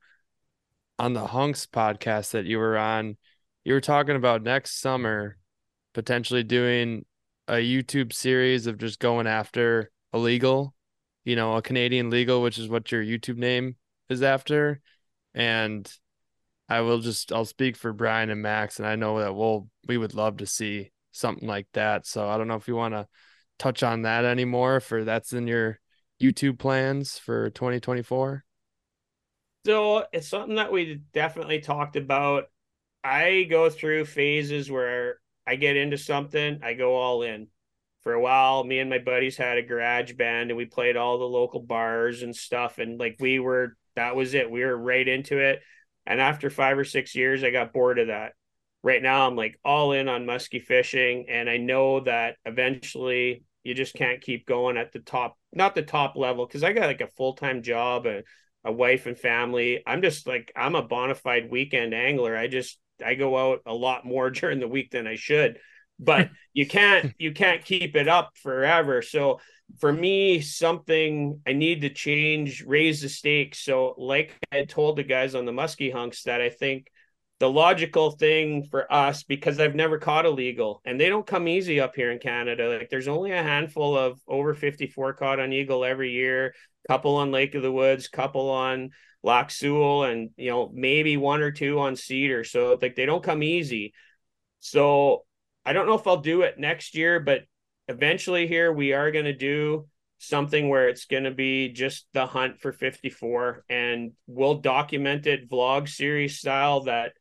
on 0.99 1.13
the 1.13 1.27
Hunks 1.27 1.65
podcast 1.65 2.31
that 2.31 2.45
you 2.45 2.57
were 2.57 2.77
on. 2.77 3.17
You 3.63 3.73
were 3.73 3.81
talking 3.81 4.15
about 4.15 4.43
next 4.43 4.79
summer 4.79 5.37
potentially 5.93 6.43
doing 6.43 7.05
a 7.47 7.55
YouTube 7.55 8.13
series 8.13 8.67
of 8.67 8.77
just 8.77 8.99
going 8.99 9.27
after 9.27 9.91
illegal, 10.13 10.73
you 11.23 11.35
know, 11.35 11.55
a 11.55 11.61
Canadian 11.61 12.09
legal, 12.09 12.41
which 12.41 12.57
is 12.57 12.69
what 12.69 12.91
your 12.91 13.03
YouTube 13.03 13.37
name 13.37 13.75
is 14.09 14.21
after. 14.21 14.81
And 15.33 15.91
I 16.69 16.81
will 16.81 16.99
just 16.99 17.31
I'll 17.31 17.45
speak 17.45 17.77
for 17.77 17.93
Brian 17.93 18.29
and 18.29 18.41
Max, 18.41 18.79
and 18.79 18.87
I 18.87 18.95
know 18.95 19.19
that 19.19 19.35
we'll 19.35 19.69
we 19.87 19.97
would 19.97 20.13
love 20.13 20.37
to 20.37 20.45
see 20.45 20.91
something 21.11 21.47
like 21.47 21.67
that. 21.73 22.05
So 22.05 22.27
I 22.27 22.37
don't 22.37 22.47
know 22.47 22.55
if 22.55 22.67
you 22.67 22.75
want 22.75 22.93
to 22.93 23.07
touch 23.57 23.83
on 23.83 24.03
that 24.03 24.25
anymore, 24.25 24.79
for 24.79 25.03
that's 25.03 25.33
in 25.33 25.47
your 25.47 25.79
YouTube 26.21 26.59
plans 26.59 27.17
for 27.17 27.49
2024. 27.49 28.43
So 29.67 30.05
it's 30.13 30.29
something 30.29 30.55
that 30.55 30.71
we 30.71 31.01
definitely 31.11 31.59
talked 31.59 31.97
about. 31.97 32.45
I 33.03 33.45
go 33.49 33.69
through 33.69 34.05
phases 34.05 34.71
where 34.71 35.19
I 35.45 35.57
get 35.57 35.75
into 35.75 35.97
something, 35.97 36.61
I 36.63 36.73
go 36.73 36.95
all 36.95 37.21
in. 37.21 37.47
For 38.03 38.13
a 38.13 38.21
while, 38.21 38.63
me 38.63 38.79
and 38.79 38.89
my 38.89 38.99
buddies 38.99 39.35
had 39.35 39.57
a 39.57 39.61
garage 39.61 40.13
band 40.13 40.51
and 40.51 40.57
we 40.57 40.67
played 40.67 40.95
all 40.95 41.17
the 41.17 41.25
local 41.25 41.59
bars 41.59 42.21
and 42.21 42.33
stuff. 42.33 42.77
And 42.77 42.97
like 42.97 43.17
we 43.19 43.39
were, 43.39 43.75
that 43.97 44.15
was 44.15 44.35
it. 44.35 44.49
We 44.49 44.63
were 44.63 44.77
right 44.77 45.05
into 45.05 45.37
it. 45.37 45.59
And 46.05 46.21
after 46.21 46.49
five 46.49 46.77
or 46.77 46.85
six 46.85 47.13
years, 47.13 47.43
I 47.43 47.49
got 47.49 47.73
bored 47.73 47.99
of 47.99 48.07
that. 48.07 48.35
Right 48.83 49.03
now, 49.03 49.27
I'm 49.27 49.35
like 49.35 49.59
all 49.65 49.91
in 49.91 50.07
on 50.07 50.25
musky 50.25 50.61
fishing. 50.61 51.25
And 51.27 51.49
I 51.49 51.57
know 51.57 51.99
that 52.05 52.37
eventually 52.45 53.43
you 53.65 53.73
just 53.73 53.95
can't 53.95 54.21
keep 54.21 54.47
going 54.47 54.77
at 54.77 54.93
the 54.93 54.99
top, 54.99 55.37
not 55.51 55.75
the 55.75 55.81
top 55.81 56.15
level, 56.15 56.47
because 56.47 56.63
I 56.63 56.71
got 56.71 56.85
like 56.85 57.01
a 57.01 57.07
full 57.07 57.33
time 57.33 57.61
job, 57.63 58.05
a, 58.05 58.23
a 58.67 58.71
wife 58.71 59.05
and 59.05 59.17
family. 59.17 59.81
I'm 59.87 60.01
just 60.01 60.27
like, 60.27 60.51
I'm 60.55 60.75
a 60.75 60.83
bona 60.83 61.15
fide 61.15 61.49
weekend 61.49 61.93
angler. 61.93 62.35
I 62.35 62.47
just, 62.47 62.77
I 63.03 63.15
go 63.15 63.37
out 63.37 63.61
a 63.65 63.73
lot 63.73 64.05
more 64.05 64.29
during 64.31 64.59
the 64.59 64.67
week 64.67 64.91
than 64.91 65.07
I 65.07 65.15
should. 65.15 65.59
But 65.97 66.29
you 66.53 66.67
can't, 66.67 67.13
you 67.17 67.31
can't 67.31 67.63
keep 67.63 67.95
it 67.95 68.07
up 68.07 68.31
forever. 68.35 69.01
So, 69.01 69.39
for 69.79 69.91
me, 69.91 70.39
something 70.39 71.41
I 71.45 71.51
need 71.51 71.81
to 71.81 71.89
change, 71.89 72.63
raise 72.65 73.01
the 73.01 73.09
stakes. 73.09 73.59
So, 73.59 73.95
like 73.97 74.33
I 74.51 74.63
told 74.63 74.97
the 74.97 75.03
guys 75.03 75.35
on 75.35 75.45
the 75.45 75.51
muskie 75.51 75.91
hunks, 75.91 76.23
that 76.23 76.41
I 76.41 76.49
think 76.49 76.87
the 77.39 77.49
logical 77.49 78.11
thing 78.11 78.63
for 78.63 78.91
us, 78.91 79.23
because 79.23 79.59
I've 79.59 79.75
never 79.75 79.99
caught 79.99 80.25
a 80.25 80.29
illegal 80.29 80.81
and 80.85 80.99
they 80.99 81.09
don't 81.09 81.25
come 81.25 81.47
easy 81.47 81.79
up 81.79 81.95
here 81.95 82.11
in 82.11 82.19
Canada. 82.19 82.77
Like, 82.77 82.89
there's 82.89 83.07
only 83.07 83.31
a 83.31 83.43
handful 83.43 83.97
of 83.97 84.19
over 84.27 84.53
54 84.53 85.13
caught 85.13 85.39
on 85.39 85.53
eagle 85.53 85.85
every 85.85 86.11
year, 86.11 86.55
couple 86.87 87.15
on 87.15 87.31
Lake 87.31 87.53
of 87.53 87.61
the 87.61 87.71
Woods, 87.71 88.07
couple 88.07 88.49
on 88.49 88.89
Lac 89.23 89.51
Seul, 89.51 90.03
and 90.03 90.31
you 90.35 90.49
know, 90.49 90.71
maybe 90.73 91.17
one 91.17 91.41
or 91.41 91.51
two 91.51 91.79
on 91.79 91.95
Cedar. 91.95 92.43
So, 92.43 92.77
like, 92.81 92.95
they 92.95 93.05
don't 93.05 93.23
come 93.23 93.43
easy. 93.43 93.93
So, 94.59 95.25
I 95.65 95.73
don't 95.73 95.85
know 95.85 95.95
if 95.95 96.07
I'll 96.07 96.17
do 96.17 96.43
it 96.43 96.57
next 96.57 96.95
year, 96.95 97.19
but 97.19 97.41
eventually 97.87 98.47
here 98.47 98.71
we 98.71 98.93
are 98.93 99.11
going 99.11 99.25
to 99.25 99.33
do 99.33 99.87
something 100.19 100.69
where 100.69 100.89
it's 100.89 101.05
going 101.05 101.25
to 101.25 101.31
be 101.31 101.69
just 101.69 102.07
the 102.13 102.25
hunt 102.25 102.59
for 102.59 102.71
54 102.71 103.63
and 103.69 104.13
we'll 104.25 104.55
document 104.61 105.27
it 105.27 105.49
vlog 105.49 105.87
series 105.87 106.39
style 106.39 106.81
that 106.81 107.13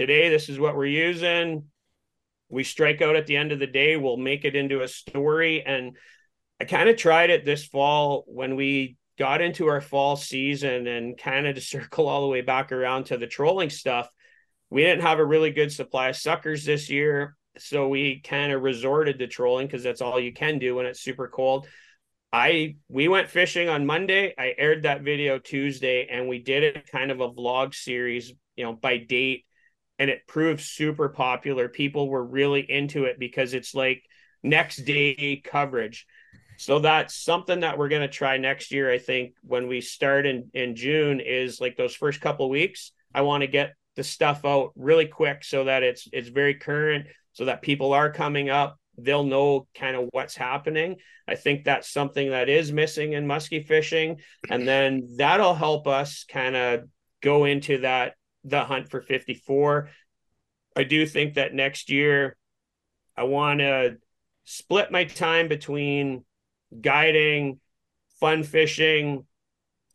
today 0.00 0.30
this 0.30 0.48
is 0.48 0.58
what 0.58 0.74
we're 0.74 0.86
using. 0.86 1.64
We 2.48 2.64
strike 2.64 3.02
out 3.02 3.16
at 3.16 3.26
the 3.26 3.36
end 3.36 3.52
of 3.52 3.58
the 3.58 3.66
day. 3.66 3.98
We'll 3.98 4.16
make 4.16 4.46
it 4.46 4.56
into 4.56 4.80
a 4.80 4.88
story. 4.88 5.62
And 5.62 5.94
i 6.58 6.64
kind 6.64 6.88
of 6.88 6.96
tried 6.96 7.28
it 7.28 7.44
this 7.44 7.66
fall 7.66 8.24
when 8.26 8.56
we 8.56 8.96
got 9.18 9.42
into 9.42 9.66
our 9.66 9.82
fall 9.82 10.16
season 10.16 10.86
and 10.86 11.18
kind 11.18 11.46
of 11.46 11.54
to 11.56 11.60
circle 11.74 12.08
all 12.08 12.22
the 12.22 12.28
way 12.28 12.40
back 12.40 12.72
around 12.72 13.04
to 13.04 13.18
the 13.18 13.26
trolling 13.26 13.68
stuff. 13.68 14.08
We 14.70 14.82
didn't 14.82 15.02
have 15.02 15.18
a 15.18 15.24
really 15.24 15.50
good 15.50 15.70
supply 15.70 16.08
of 16.08 16.16
suckers 16.16 16.64
this 16.64 16.88
year 16.88 17.36
so 17.58 17.88
we 17.88 18.20
kind 18.20 18.52
of 18.52 18.62
resorted 18.62 19.18
to 19.18 19.26
trolling 19.26 19.66
because 19.66 19.82
that's 19.82 20.00
all 20.00 20.18
you 20.18 20.32
can 20.32 20.58
do 20.58 20.76
when 20.76 20.86
it's 20.86 21.02
super 21.02 21.28
cold. 21.28 21.66
I 22.32 22.76
we 22.88 23.08
went 23.08 23.28
fishing 23.28 23.68
on 23.68 23.84
Monday. 23.84 24.32
I 24.38 24.54
aired 24.56 24.84
that 24.84 25.02
video 25.02 25.38
Tuesday 25.38 26.06
and 26.10 26.26
we 26.26 26.38
did 26.38 26.62
it 26.62 26.90
kind 26.90 27.10
of 27.10 27.20
a 27.20 27.28
vlog 27.28 27.74
series, 27.74 28.32
you 28.56 28.64
know, 28.64 28.72
by 28.72 28.96
date 28.96 29.44
and 30.00 30.08
it 30.08 30.26
proved 30.26 30.62
super 30.62 31.10
popular. 31.10 31.68
People 31.68 32.08
were 32.08 32.24
really 32.24 32.62
into 32.68 33.04
it 33.04 33.18
because 33.18 33.52
it's 33.52 33.74
like 33.74 34.02
next 34.42 34.78
day 34.78 35.40
coverage. 35.44 36.06
So 36.56 36.78
that's 36.78 37.14
something 37.14 37.60
that 37.60 37.78
we're 37.78 37.90
going 37.90 38.02
to 38.02 38.08
try 38.08 38.38
next 38.38 38.72
year 38.72 38.90
I 38.90 38.98
think 38.98 39.34
when 39.42 39.68
we 39.68 39.80
start 39.80 40.26
in 40.26 40.50
in 40.54 40.74
June 40.74 41.20
is 41.20 41.60
like 41.60 41.76
those 41.76 41.94
first 41.94 42.20
couple 42.20 42.48
weeks 42.48 42.92
I 43.14 43.22
want 43.22 43.42
to 43.42 43.46
get 43.46 43.74
the 43.96 44.04
stuff 44.04 44.44
out 44.44 44.72
really 44.76 45.06
quick 45.06 45.44
so 45.44 45.64
that 45.64 45.82
it's 45.82 46.08
it's 46.12 46.28
very 46.28 46.54
current 46.54 47.06
so 47.32 47.44
that 47.44 47.62
people 47.62 47.92
are 47.92 48.12
coming 48.12 48.50
up 48.50 48.78
they'll 48.98 49.24
know 49.24 49.66
kind 49.74 49.96
of 49.96 50.08
what's 50.12 50.36
happening 50.36 50.96
i 51.26 51.34
think 51.34 51.64
that's 51.64 51.90
something 51.90 52.30
that 52.30 52.48
is 52.48 52.70
missing 52.72 53.14
in 53.14 53.26
musky 53.26 53.62
fishing 53.62 54.18
and 54.50 54.66
then 54.66 55.08
that'll 55.16 55.54
help 55.54 55.86
us 55.86 56.24
kind 56.30 56.54
of 56.54 56.84
go 57.22 57.44
into 57.44 57.78
that 57.78 58.14
the 58.44 58.64
hunt 58.64 58.88
for 58.88 59.00
54 59.00 59.90
i 60.76 60.84
do 60.84 61.06
think 61.06 61.34
that 61.34 61.54
next 61.54 61.90
year 61.90 62.36
i 63.16 63.22
want 63.22 63.60
to 63.60 63.96
split 64.44 64.90
my 64.90 65.04
time 65.04 65.48
between 65.48 66.24
guiding 66.80 67.60
fun 68.18 68.42
fishing 68.42 69.26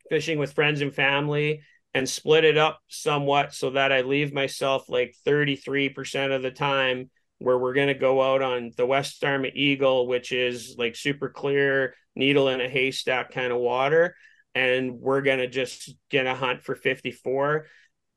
fishing 0.10 0.38
with 0.38 0.54
friends 0.54 0.82
and 0.82 0.93
family 0.93 1.62
and 1.96 2.10
split 2.10 2.43
it 2.43 2.58
up 2.58 2.82
somewhat 2.89 3.54
so 3.54 3.70
that 3.70 3.91
I 3.91 4.02
leave 4.02 4.34
myself 4.34 4.89
like 4.89 5.16
33% 5.26 6.36
of 6.36 6.41
the 6.41 6.52
time 6.52 7.10
where 7.38 7.58
we're 7.58 7.74
going 7.74 7.88
to 7.88 7.93
go 7.93 8.22
out 8.22 8.41
on 8.41 8.72
the 8.76 8.86
West 8.86 9.24
Arm 9.24 9.46
Eagle, 9.46 10.06
which 10.06 10.34
is 10.34 10.76
like 10.78 10.98
super 10.98 11.30
clear, 11.30 11.96
needle 12.14 12.50
in 12.50 12.60
a 12.60 12.68
haystack 12.68 13.32
kind 13.32 13.54
of 13.54 13.60
water. 13.60 14.16
And 14.54 15.00
we're 15.00 15.22
going 15.22 15.39
to 15.39 15.48
just 15.48 15.96
get 16.10 16.28
a 16.28 16.36
hunt 16.36 16.64
for 16.64 16.76
54. 16.76 17.66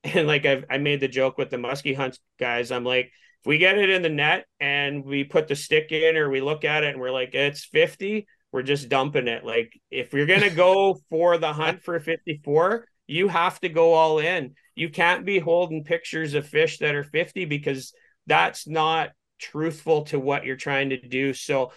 And 0.14 0.28
like 0.28 0.46
I've, 0.46 0.64
I 0.70 0.78
made 0.78 1.01
the 1.01 1.09
joke 1.09 1.38
with 1.38 1.51
the 1.51 1.59
musky 1.59 1.92
hunt 1.92 2.18
guys. 2.38 2.70
I'm 2.70 2.84
like, 2.84 3.07
if 3.40 3.46
we 3.46 3.59
get 3.59 3.78
it 3.78 3.90
in 3.90 4.03
the 4.03 4.09
net 4.09 4.46
and 4.61 5.05
we 5.05 5.24
put 5.24 5.49
the 5.49 5.57
stick 5.57 5.90
in 5.92 6.16
or 6.16 6.30
we 6.30 6.40
look 6.40 6.64
at 6.64 6.84
it 6.84 6.90
and 6.92 7.01
we're 7.01 7.11
like, 7.11 7.34
it's 7.34 7.64
50, 7.64 8.26
we're 8.53 8.62
just 8.62 8.88
dumping 8.88 9.28
it. 9.28 9.44
Like 9.44 9.72
if 9.90 10.12
you're 10.12 10.26
going 10.26 10.42
to 10.42 10.51
go 10.51 10.99
for 11.11 11.36
the 11.36 11.53
hunt 11.53 11.82
for 11.82 11.99
54, 11.99 12.86
you 13.07 13.28
have 13.28 13.59
to 13.61 13.68
go 13.68 13.92
all 13.92 14.18
in. 14.18 14.55
You 14.74 14.88
can't 14.88 15.26
be 15.26 15.38
holding 15.38 15.84
pictures 15.84 16.34
of 16.34 16.46
fish 16.46 16.78
that 16.78 16.94
are 16.94 17.05
50 17.05 17.44
because 17.46 17.92
that's 18.26 18.68
not 18.68 19.11
truthful 19.38 20.03
to 20.05 20.20
what 20.20 20.44
you're 20.44 20.57
trying 20.57 20.90
to 20.90 21.01
do. 21.01 21.32
So 21.32 21.72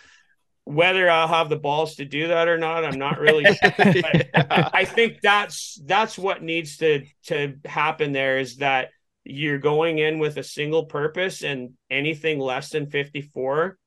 whether 0.66 1.10
I'll 1.10 1.28
have 1.28 1.50
the 1.50 1.58
balls 1.58 1.96
to 1.96 2.06
do 2.06 2.28
that 2.30 2.48
or 2.48 2.58
not, 2.58 2.86
I'm 2.86 3.00
not 3.00 3.20
really 3.20 3.46
sure. 3.46 3.74
yeah. 3.80 4.70
I 4.74 4.86
think 4.86 5.22
that's 5.22 5.80
that's 5.86 6.18
what 6.18 6.44
needs 6.44 6.78
to 6.78 7.06
to 7.26 7.56
happen 7.66 8.12
there 8.12 8.40
is 8.40 8.58
that 8.58 8.90
you're 9.24 9.60
going 9.60 10.00
in 10.00 10.20
with 10.20 10.38
a 10.38 10.44
single 10.44 10.86
purpose 10.86 11.44
and 11.44 11.72
anything 11.90 12.40
less 12.40 12.70
than 12.70 12.90
54 12.90 13.78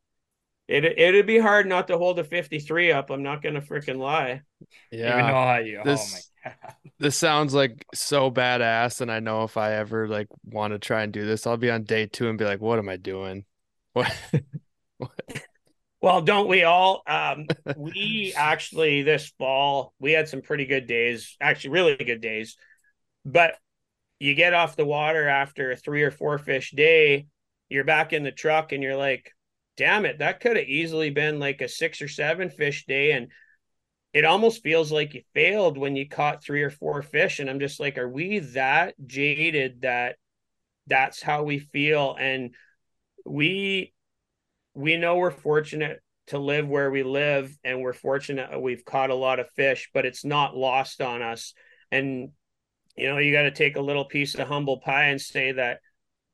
it 0.67 0.85
it'd 0.99 1.27
be 1.27 1.39
hard 1.39 1.67
not 1.67 1.89
to 1.89 1.99
hold 1.99 2.19
a 2.19 2.25
53 2.25 2.93
up. 2.93 3.11
I'm 3.11 3.23
not 3.23 3.43
gonna 3.43 3.61
freaking 3.61 3.99
lie. 3.99 4.43
Yeah. 4.91 5.61
You, 5.61 5.81
oh 5.81 5.85
this, 5.85 6.31
oh 6.47 6.51
this 6.99 7.17
sounds 7.17 7.53
like 7.53 7.85
so 7.93 8.31
badass, 8.31 9.01
and 9.01 9.13
I 9.13 9.21
know 9.21 9.45
if 9.45 9.57
I 9.57 9.75
ever 9.75 10.09
like 10.09 10.29
want 10.45 10.73
to 10.73 10.79
try 10.79 11.03
and 11.03 11.13
do 11.13 11.27
this, 11.27 11.47
I'll 11.47 11.59
be 11.59 11.71
on 11.71 11.85
day 11.85 12.07
two 12.07 12.29
and 12.29 12.39
be 12.39 12.47
like, 12.47 12.61
"What 12.61 12.79
am 12.79 12.89
I 12.89 12.97
doing?" 12.97 13.45
What, 13.93 14.13
What? 14.99 15.11
Well, 16.05 16.21
don't 16.21 16.49
we 16.49 16.65
all? 16.65 17.03
Um, 17.07 17.47
we 17.79 18.35
actually 18.37 19.01
this 19.03 19.33
fall 19.39 19.95
we 19.99 20.13
had 20.13 20.29
some 20.29 20.43
pretty 20.43 20.67
good 20.67 20.87
days, 20.87 21.35
actually 21.41 21.71
really 21.71 21.97
good 21.97 22.21
days, 22.21 22.59
but 23.25 23.55
you 24.21 24.35
get 24.35 24.53
off 24.53 24.77
the 24.77 24.85
water 24.85 25.27
after 25.27 25.73
a 25.73 25.77
three 25.77 26.03
or 26.03 26.11
four 26.11 26.37
fish 26.37 26.73
day, 26.73 27.27
you're 27.71 27.85
back 27.85 28.13
in 28.13 28.23
the 28.23 28.31
truck, 28.31 28.73
and 28.73 28.83
you're 28.83 28.99
like, 28.99 29.33
damn 29.79 30.05
it, 30.05 30.19
that 30.19 30.41
could 30.41 30.59
have 30.59 30.67
easily 30.67 31.09
been 31.09 31.41
like 31.41 31.63
a 31.63 31.69
six 31.69 32.03
or 32.03 32.09
seven 32.09 32.51
fish 32.51 32.85
day. 32.85 33.13
And 33.13 33.29
it 34.13 34.27
almost 34.27 34.63
feels 34.63 34.93
like 34.93 35.15
you 35.15 35.23
failed 35.33 35.79
when 35.79 35.97
you 35.97 36.07
caught 36.07 36.45
three 36.45 36.63
or 36.63 36.71
four 36.71 37.03
fish 37.03 37.41
and 37.41 37.51
i'm 37.51 37.59
just 37.59 37.81
like 37.81 37.99
are 37.99 38.09
we 38.09 38.39
that 38.39 38.95
jaded 39.09 39.81
that 39.81 40.15
that's 40.87 41.21
how 41.21 41.43
we 41.43 41.59
feel 41.59 42.15
and 42.17 42.55
we 43.27 43.94
we 44.75 44.97
know 44.97 45.17
we're 45.17 45.31
fortunate 45.31 46.01
to 46.27 46.39
live 46.39 46.67
where 46.69 46.91
we 46.91 47.03
live 47.03 47.57
and 47.65 47.81
we're 47.81 47.93
fortunate 47.93 48.61
we've 48.61 48.85
caught 48.85 49.11
a 49.11 49.15
lot 49.15 49.39
of 49.39 49.51
fish 49.51 49.91
but 49.93 50.07
it's 50.07 50.25
not 50.25 50.57
lost 50.57 51.01
on 51.01 51.23
us. 51.23 51.55
And 51.91 52.31
you 52.97 53.09
know 53.09 53.19
you 53.19 53.33
got 53.33 53.43
to 53.43 53.51
take 53.51 53.77
a 53.77 53.83
little 53.83 54.05
piece 54.05 54.35
of 54.35 54.49
humble 54.49 54.81
pie 54.81 55.07
and 55.07 55.21
say 55.21 55.53
that 55.53 55.81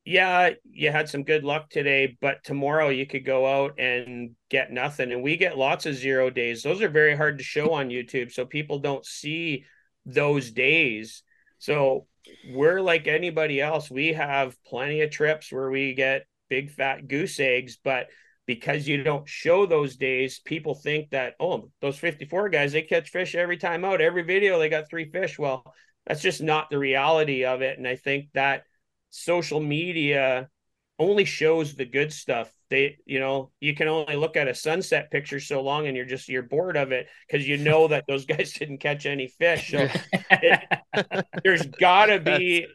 yeah 0.05 0.51
you 0.63 0.91
had 0.91 1.09
some 1.09 1.23
good 1.23 1.43
luck 1.43 1.69
today 1.69 2.17
but 2.21 2.43
tomorrow 2.43 2.89
you 2.89 3.05
could 3.05 3.25
go 3.25 3.45
out 3.45 3.79
and 3.79 4.31
get 4.49 4.71
nothing. 4.71 5.11
And 5.11 5.21
we 5.21 5.37
get 5.37 5.57
lots 5.57 5.85
of 5.85 5.95
zero 5.95 6.29
days. 6.29 6.63
Those 6.63 6.81
are 6.81 6.89
very 6.89 7.15
hard 7.15 7.37
to 7.37 7.43
show 7.43 7.73
on 7.73 7.89
youtube 7.89 8.31
so 8.31 8.45
people 8.45 8.79
don't 8.79 9.05
see 9.05 9.65
those 10.05 10.51
days. 10.51 11.21
So 11.59 12.07
we're 12.49 12.81
like 12.81 13.07
anybody 13.07 13.61
else. 13.61 13.91
We 13.91 14.13
have 14.13 14.55
plenty 14.63 15.01
of 15.01 15.11
trips 15.11 15.51
where 15.51 15.69
we 15.69 15.93
get 15.93 16.25
big 16.49 16.69
fat 16.69 17.07
goose 17.07 17.39
eggs 17.39 17.77
but 17.81 18.07
because 18.45 18.87
you 18.87 19.03
don't 19.03 19.27
show 19.27 19.65
those 19.65 19.95
days, 19.95 20.39
people 20.39 20.75
think 20.75 21.11
that, 21.11 21.35
oh, 21.39 21.69
those 21.81 21.97
54 21.97 22.49
guys, 22.49 22.71
they 22.71 22.81
catch 22.81 23.09
fish 23.09 23.35
every 23.35 23.57
time 23.57 23.85
out. 23.85 24.01
Every 24.01 24.23
video, 24.23 24.59
they 24.59 24.69
got 24.69 24.89
three 24.89 25.09
fish. 25.09 25.37
Well, 25.37 25.63
that's 26.05 26.21
just 26.21 26.41
not 26.41 26.69
the 26.69 26.77
reality 26.77 27.45
of 27.45 27.61
it. 27.61 27.77
And 27.77 27.87
I 27.87 27.95
think 27.95 28.29
that 28.33 28.63
social 29.09 29.59
media 29.59 30.49
only 30.97 31.25
shows 31.25 31.75
the 31.75 31.85
good 31.85 32.11
stuff. 32.11 32.51
They, 32.69 32.97
you 33.05 33.19
know, 33.19 33.51
you 33.59 33.75
can 33.75 33.87
only 33.87 34.15
look 34.15 34.37
at 34.37 34.47
a 34.47 34.55
sunset 34.55 35.11
picture 35.11 35.39
so 35.39 35.61
long 35.61 35.87
and 35.87 35.95
you're 35.95 36.05
just, 36.05 36.29
you're 36.29 36.43
bored 36.43 36.77
of 36.77 36.91
it 36.91 37.07
because 37.27 37.47
you 37.47 37.57
know 37.57 37.87
that 37.89 38.05
those 38.07 38.25
guys 38.27 38.53
didn't 38.53 38.79
catch 38.79 39.05
any 39.05 39.27
fish. 39.27 39.71
So 39.71 39.87
it, 40.31 41.25
there's 41.43 41.65
got 41.65 42.07
to 42.07 42.19
be 42.19 42.67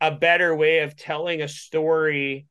a 0.00 0.10
better 0.10 0.54
way 0.54 0.80
of 0.80 0.96
telling 0.96 1.40
a 1.40 1.48
story 1.48 2.46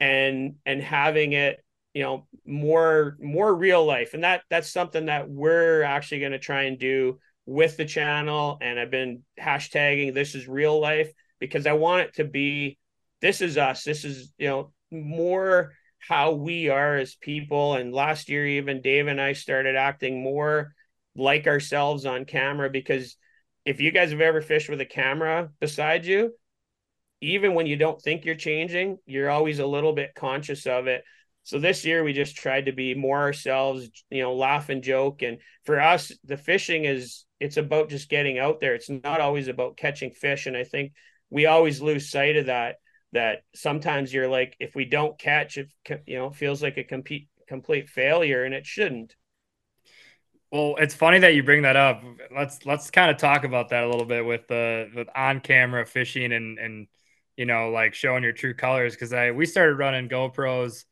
and 0.00 0.56
and 0.64 0.80
having 0.80 1.32
it 1.32 1.62
you 1.98 2.04
know 2.04 2.28
more 2.46 3.16
more 3.20 3.52
real 3.52 3.84
life. 3.84 4.14
And 4.14 4.22
that 4.22 4.42
that's 4.48 4.70
something 4.70 5.06
that 5.06 5.28
we're 5.28 5.82
actually 5.82 6.20
going 6.20 6.30
to 6.30 6.38
try 6.38 6.62
and 6.62 6.78
do 6.78 7.18
with 7.44 7.76
the 7.76 7.84
channel. 7.84 8.56
And 8.60 8.78
i've 8.78 8.92
been 8.92 9.24
hashtagging 9.36 10.14
this 10.14 10.36
is 10.36 10.46
real 10.46 10.78
life 10.78 11.10
because 11.40 11.66
i 11.66 11.72
want 11.72 12.02
it 12.02 12.14
to 12.14 12.24
be 12.24 12.78
this 13.20 13.40
is 13.40 13.58
us. 13.58 13.82
This 13.82 14.04
is 14.04 14.32
you 14.38 14.46
know 14.46 14.72
more 14.92 15.72
how 15.98 16.34
we 16.34 16.68
are 16.68 16.98
as 16.98 17.16
people. 17.16 17.74
And 17.74 17.92
last 17.92 18.28
year 18.28 18.46
even 18.46 18.80
dave 18.80 19.08
and 19.08 19.20
i 19.20 19.32
started 19.32 19.74
acting 19.74 20.22
more 20.22 20.72
like 21.16 21.48
ourselves 21.48 22.06
on 22.06 22.26
camera 22.26 22.70
because 22.70 23.16
if 23.64 23.80
you 23.80 23.90
guys 23.90 24.12
have 24.12 24.20
ever 24.20 24.40
fished 24.40 24.68
with 24.68 24.80
a 24.80 24.86
camera 24.86 25.50
beside 25.58 26.04
you 26.04 26.32
even 27.20 27.54
when 27.54 27.66
you 27.66 27.74
don't 27.74 28.00
think 28.00 28.24
you're 28.24 28.36
changing 28.36 28.98
you're 29.04 29.30
always 29.30 29.58
a 29.58 29.66
little 29.66 29.92
bit 29.92 30.14
conscious 30.14 30.64
of 30.64 30.86
it 30.86 31.02
so 31.48 31.58
this 31.58 31.82
year 31.86 32.04
we 32.04 32.12
just 32.12 32.36
tried 32.36 32.66
to 32.66 32.72
be 32.72 32.94
more 32.94 33.16
ourselves, 33.16 33.88
you 34.10 34.22
know, 34.22 34.34
laugh 34.34 34.68
and 34.68 34.82
joke. 34.82 35.22
And 35.22 35.38
for 35.64 35.80
us, 35.80 36.12
the 36.22 36.36
fishing 36.36 36.84
is 36.84 37.24
it's 37.40 37.56
about 37.56 37.88
just 37.88 38.10
getting 38.10 38.38
out 38.38 38.60
there. 38.60 38.74
It's 38.74 38.90
not 38.90 39.22
always 39.22 39.48
about 39.48 39.78
catching 39.78 40.10
fish. 40.10 40.44
And 40.44 40.54
I 40.54 40.64
think 40.64 40.92
we 41.30 41.46
always 41.46 41.80
lose 41.80 42.10
sight 42.10 42.36
of 42.36 42.46
that. 42.46 42.76
That 43.12 43.44
sometimes 43.54 44.12
you're 44.12 44.28
like, 44.28 44.56
if 44.60 44.74
we 44.74 44.84
don't 44.84 45.18
catch, 45.18 45.56
it 45.56 45.72
you 46.06 46.18
know, 46.18 46.28
feels 46.28 46.62
like 46.62 46.76
a 46.76 46.84
complete 46.84 47.28
complete 47.48 47.88
failure, 47.88 48.44
and 48.44 48.52
it 48.52 48.66
shouldn't. 48.66 49.16
Well, 50.52 50.74
it's 50.76 50.94
funny 50.94 51.18
that 51.20 51.34
you 51.34 51.42
bring 51.42 51.62
that 51.62 51.76
up. 51.76 52.02
Let's 52.30 52.66
let's 52.66 52.90
kind 52.90 53.10
of 53.10 53.16
talk 53.16 53.44
about 53.44 53.70
that 53.70 53.84
a 53.84 53.88
little 53.88 54.04
bit 54.04 54.22
with 54.22 54.46
the 54.48 54.90
with 54.94 55.08
on 55.16 55.40
camera 55.40 55.86
fishing 55.86 56.30
and 56.30 56.58
and 56.58 56.88
you 57.38 57.46
know 57.46 57.70
like 57.70 57.94
showing 57.94 58.22
your 58.22 58.32
true 58.32 58.52
colors 58.52 58.92
because 58.92 59.14
I 59.14 59.30
we 59.30 59.46
started 59.46 59.78
running 59.78 60.10
GoPros 60.10 60.84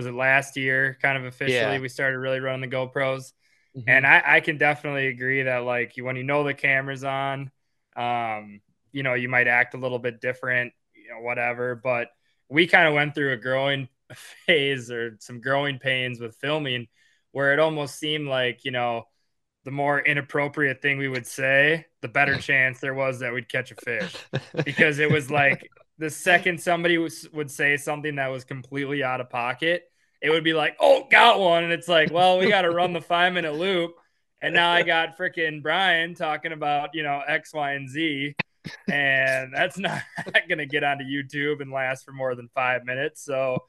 was 0.00 0.06
it 0.06 0.14
last 0.14 0.56
year 0.56 0.96
kind 1.02 1.18
of 1.18 1.24
officially 1.24 1.74
yeah. 1.74 1.78
we 1.78 1.88
started 1.88 2.18
really 2.18 2.40
running 2.40 2.68
the 2.68 2.74
GoPros. 2.74 3.32
Mm-hmm. 3.76 3.88
And 3.88 4.06
I, 4.06 4.22
I 4.24 4.40
can 4.40 4.56
definitely 4.56 5.08
agree 5.08 5.42
that 5.42 5.58
like 5.58 5.92
when 6.00 6.16
you 6.16 6.24
know 6.24 6.42
the 6.42 6.54
camera's 6.54 7.04
on, 7.04 7.50
um, 7.96 8.62
you 8.92 9.02
know, 9.02 9.12
you 9.14 9.28
might 9.28 9.46
act 9.46 9.74
a 9.74 9.78
little 9.78 9.98
bit 9.98 10.22
different, 10.22 10.72
you 10.94 11.10
know, 11.10 11.20
whatever. 11.20 11.74
But 11.74 12.08
we 12.48 12.66
kind 12.66 12.88
of 12.88 12.94
went 12.94 13.14
through 13.14 13.32
a 13.32 13.36
growing 13.36 13.88
phase 14.46 14.90
or 14.90 15.16
some 15.20 15.40
growing 15.40 15.78
pains 15.78 16.18
with 16.18 16.36
filming 16.36 16.88
where 17.32 17.52
it 17.52 17.60
almost 17.60 17.98
seemed 17.98 18.26
like, 18.26 18.64
you 18.64 18.70
know, 18.70 19.04
the 19.64 19.70
more 19.70 20.00
inappropriate 20.00 20.80
thing 20.80 20.96
we 20.96 21.08
would 21.08 21.26
say, 21.26 21.84
the 22.00 22.08
better 22.08 22.36
chance 22.40 22.80
there 22.80 22.94
was 22.94 23.20
that 23.20 23.32
we'd 23.34 23.48
catch 23.48 23.70
a 23.70 23.76
fish 23.76 24.14
because 24.64 24.98
it 24.98 25.10
was 25.10 25.30
like 25.30 25.68
the 26.00 26.10
second 26.10 26.60
somebody 26.60 26.96
was, 26.98 27.28
would 27.32 27.50
say 27.50 27.76
something 27.76 28.16
that 28.16 28.28
was 28.28 28.44
completely 28.44 29.04
out 29.04 29.20
of 29.20 29.28
pocket, 29.28 29.89
it 30.20 30.30
would 30.30 30.44
be 30.44 30.52
like, 30.52 30.76
oh, 30.80 31.06
got 31.10 31.40
one. 31.40 31.64
And 31.64 31.72
it's 31.72 31.88
like, 31.88 32.12
well, 32.12 32.38
we 32.38 32.48
got 32.48 32.62
to 32.62 32.70
run 32.70 32.92
the 32.92 33.00
five 33.00 33.32
minute 33.32 33.54
loop. 33.54 33.94
And 34.42 34.54
now 34.54 34.70
I 34.70 34.82
got 34.82 35.18
freaking 35.18 35.62
Brian 35.62 36.14
talking 36.14 36.52
about, 36.52 36.90
you 36.94 37.02
know, 37.02 37.22
X, 37.26 37.52
Y, 37.52 37.72
and 37.72 37.88
Z. 37.88 38.34
And 38.88 39.52
that's 39.52 39.78
not 39.78 40.02
going 40.48 40.58
to 40.58 40.66
get 40.66 40.84
onto 40.84 41.04
YouTube 41.04 41.60
and 41.60 41.70
last 41.70 42.04
for 42.04 42.12
more 42.12 42.34
than 42.34 42.48
five 42.54 42.84
minutes. 42.84 43.22
So, 43.24 43.64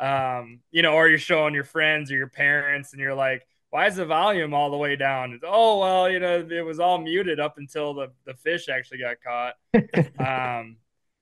um, 0.00 0.60
you 0.70 0.82
know, 0.82 0.94
or 0.94 1.08
you're 1.08 1.18
showing 1.18 1.54
your 1.54 1.64
friends 1.64 2.10
or 2.10 2.16
your 2.16 2.28
parents 2.28 2.92
and 2.92 3.00
you're 3.00 3.14
like, 3.14 3.46
why 3.70 3.86
is 3.86 3.96
the 3.96 4.06
volume 4.06 4.54
all 4.54 4.70
the 4.70 4.76
way 4.76 4.96
down? 4.96 5.32
It's, 5.32 5.44
oh, 5.46 5.80
well, 5.80 6.10
you 6.10 6.18
know, 6.18 6.46
it 6.48 6.64
was 6.64 6.80
all 6.80 6.98
muted 6.98 7.40
up 7.40 7.58
until 7.58 7.94
the, 7.94 8.12
the 8.24 8.34
fish 8.34 8.68
actually 8.68 8.98
got 8.98 9.16
caught. 9.22 9.54
Um, 10.18 10.76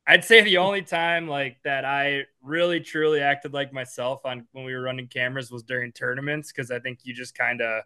I'd 0.07 0.25
say 0.25 0.43
the 0.43 0.59
only 0.59 0.83
time 0.83 1.29
like 1.29 1.59
that 1.65 1.85
I 1.85 2.25
really 2.43 2.81
truly 2.81 3.21
acted 3.21 3.55
like 3.55 3.73
myself 3.73 4.21
on 4.27 4.47
when 4.53 4.65
we 4.65 4.75
were 4.75 4.83
running 4.83 5.09
cameras 5.09 5.51
was 5.51 5.63
during 5.63 5.93
tournaments 5.93 6.53
because 6.53 6.71
I 6.71 6.79
think 6.79 7.01
you 7.05 7.15
just 7.15 7.35
kind 7.35 7.63
of 7.63 7.83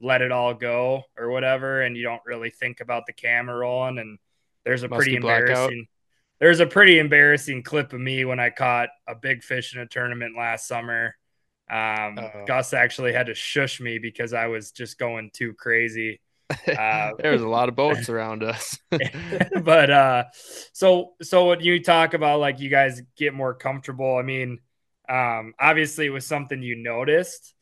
let 0.00 0.22
it 0.22 0.32
all 0.32 0.54
go 0.54 1.02
or 1.18 1.28
whatever, 1.28 1.82
and 1.82 1.96
you 1.96 2.02
don't 2.02 2.22
really 2.24 2.50
think 2.50 2.80
about 2.80 3.04
the 3.06 3.12
camera 3.12 3.58
rolling. 3.58 3.98
And 3.98 4.18
there's 4.64 4.82
a 4.82 4.88
Musky 4.88 5.04
pretty 5.04 5.16
embarrassing. 5.16 5.54
Blackout. 5.54 5.86
There's 6.40 6.60
a 6.60 6.66
pretty 6.66 6.98
embarrassing 6.98 7.62
clip 7.62 7.92
of 7.92 8.00
me 8.00 8.24
when 8.24 8.40
I 8.40 8.48
caught 8.48 8.88
a 9.06 9.14
big 9.14 9.42
fish 9.42 9.74
in 9.74 9.82
a 9.82 9.86
tournament 9.86 10.36
last 10.38 10.66
summer. 10.66 11.14
Um, 11.70 12.18
uh, 12.18 12.44
Gus 12.46 12.72
actually 12.72 13.12
had 13.12 13.26
to 13.26 13.34
shush 13.34 13.78
me 13.78 13.98
because 13.98 14.32
I 14.32 14.46
was 14.46 14.72
just 14.72 14.98
going 14.98 15.30
too 15.34 15.52
crazy. 15.52 16.20
Uh, 16.50 17.12
There's 17.18 17.42
a 17.42 17.48
lot 17.48 17.68
of 17.68 17.76
boats 17.76 18.08
around 18.08 18.42
us. 18.42 18.78
but 19.62 19.90
uh, 19.90 20.24
so 20.72 21.12
so 21.22 21.48
when 21.48 21.60
you 21.60 21.82
talk 21.82 22.14
about 22.14 22.40
like 22.40 22.60
you 22.60 22.70
guys 22.70 23.02
get 23.16 23.34
more 23.34 23.54
comfortable, 23.54 24.16
I 24.16 24.22
mean, 24.22 24.58
um, 25.08 25.54
obviously 25.58 26.06
it 26.06 26.10
was 26.10 26.26
something 26.26 26.62
you 26.62 26.76
noticed, 26.76 27.54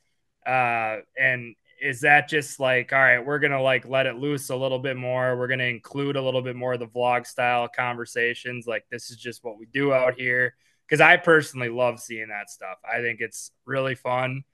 uh, 0.46 0.98
and 1.18 1.54
is 1.80 2.00
that 2.00 2.28
just 2.28 2.58
like 2.58 2.92
all 2.92 2.98
right, 2.98 3.24
we're 3.24 3.38
gonna 3.38 3.62
like 3.62 3.86
let 3.86 4.06
it 4.06 4.16
loose 4.16 4.50
a 4.50 4.56
little 4.56 4.78
bit 4.78 4.96
more. 4.96 5.36
We're 5.36 5.48
gonna 5.48 5.64
include 5.64 6.16
a 6.16 6.22
little 6.22 6.42
bit 6.42 6.56
more 6.56 6.74
of 6.74 6.80
the 6.80 6.86
vlog 6.86 7.26
style 7.26 7.68
conversations. 7.68 8.66
Like 8.66 8.84
this 8.90 9.10
is 9.10 9.16
just 9.16 9.44
what 9.44 9.58
we 9.58 9.66
do 9.66 9.92
out 9.92 10.14
here. 10.14 10.54
Because 10.86 11.00
I 11.02 11.18
personally 11.18 11.68
love 11.68 12.00
seeing 12.00 12.28
that 12.28 12.48
stuff. 12.48 12.78
I 12.90 13.02
think 13.02 13.20
it's 13.20 13.50
really 13.66 13.94
fun. 13.94 14.44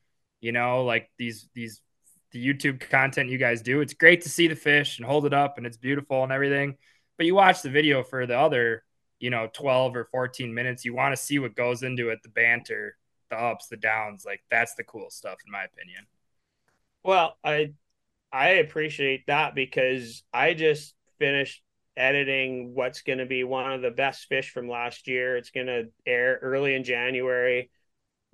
You 0.41 0.51
know, 0.51 0.85
like 0.85 1.09
these 1.17 1.49
these 1.55 1.81
the 2.35 2.45
YouTube 2.45 2.81
content 2.91 3.31
you 3.31 3.39
guys 3.39 3.63
do. 3.63 3.81
It's 3.81 3.95
great 3.95 4.23
to 4.23 4.29
see 4.29 4.49
the 4.49 4.57
fish 4.57 4.99
and 4.99 5.07
hold 5.07 5.25
it 5.25 5.33
up 5.33 5.57
and 5.57 5.67
it's 5.67 5.77
beautiful 5.77 6.25
and 6.25 6.33
everything. 6.33 6.77
But 7.17 7.27
you 7.27 7.35
watch 7.37 7.63
the 7.63 7.71
video 7.71 8.03
for 8.03 8.27
the 8.27 8.37
other, 8.37 8.83
you 9.21 9.31
know, 9.31 9.49
12 9.53 9.95
or 9.95 10.05
14 10.07 10.53
minutes. 10.53 10.85
You 10.85 10.95
want 10.95 11.17
to 11.17 11.23
see 11.23 11.39
what 11.39 11.55
goes 11.55 11.85
into 11.85 12.09
it, 12.11 12.19
the 12.25 12.29
banter, 12.29 12.97
the 13.31 13.37
ups, 13.37 13.69
the 13.69 13.77
downs. 13.77 14.25
Like 14.27 14.43
that's 14.51 14.75
the 14.75 14.83
cool 14.83 15.11
stuff 15.11 15.39
in 15.47 15.53
my 15.53 15.63
opinion. 15.63 16.07
Well, 17.05 17.39
I 17.45 17.73
I 18.33 18.49
appreciate 18.55 19.29
that 19.29 19.55
because 19.55 20.25
I 20.33 20.55
just 20.55 20.95
finished 21.21 21.63
editing 21.97 22.75
what's 22.75 23.03
going 23.03 23.21
to 23.21 23.27
be 23.27 23.45
one 23.45 23.73
of 23.73 23.81
the 23.81 23.93
best 23.93 24.27
fish 24.27 24.51
from 24.51 24.69
last 24.69 25.07
year. 25.07 25.37
It's 25.37 25.51
going 25.51 25.69
to 25.69 25.85
air 26.05 26.41
early 26.43 26.75
in 26.75 26.83
January 26.83 27.71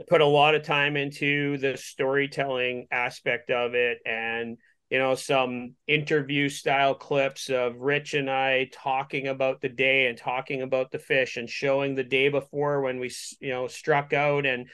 put 0.08 0.20
a 0.20 0.26
lot 0.26 0.54
of 0.54 0.62
time 0.62 0.96
into 0.96 1.58
the 1.58 1.76
storytelling 1.76 2.86
aspect 2.90 3.50
of 3.50 3.74
it 3.74 3.98
and 4.06 4.56
you 4.88 4.98
know 4.98 5.14
some 5.14 5.74
interview 5.86 6.48
style 6.48 6.94
clips 6.94 7.48
of 7.50 7.76
rich 7.76 8.14
and 8.14 8.30
i 8.30 8.68
talking 8.72 9.28
about 9.28 9.60
the 9.60 9.68
day 9.68 10.06
and 10.06 10.16
talking 10.18 10.62
about 10.62 10.90
the 10.90 10.98
fish 10.98 11.36
and 11.36 11.48
showing 11.48 11.94
the 11.94 12.04
day 12.04 12.28
before 12.28 12.80
when 12.80 12.98
we 12.98 13.10
you 13.40 13.50
know 13.50 13.66
struck 13.66 14.12
out 14.12 14.46
and 14.46 14.68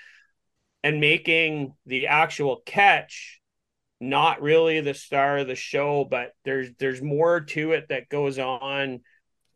and 0.85 1.01
making 1.01 1.75
the 1.87 2.07
actual 2.07 2.63
catch 2.65 3.41
not 4.01 4.43
really 4.43 4.81
the 4.81 4.95
star 4.95 5.39
of 5.39 5.49
the 5.49 5.55
show 5.55 6.05
but 6.09 6.33
there's 6.45 6.71
there's 6.79 7.03
more 7.03 7.41
to 7.41 7.73
it 7.73 7.87
that 7.89 8.09
goes 8.09 8.39
on 8.39 9.01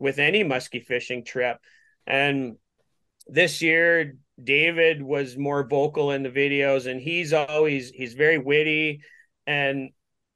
with 0.01 0.17
any 0.17 0.43
musky 0.43 0.79
fishing 0.79 1.23
trip. 1.23 1.57
And 2.07 2.57
this 3.27 3.61
year 3.61 4.17
David 4.43 5.01
was 5.01 5.37
more 5.37 5.67
vocal 5.67 6.11
in 6.11 6.23
the 6.23 6.29
videos 6.29 6.89
and 6.89 6.99
he's 6.99 7.33
always 7.33 7.89
he's 7.89 8.13
very 8.13 8.37
witty 8.37 9.01
and 9.47 9.89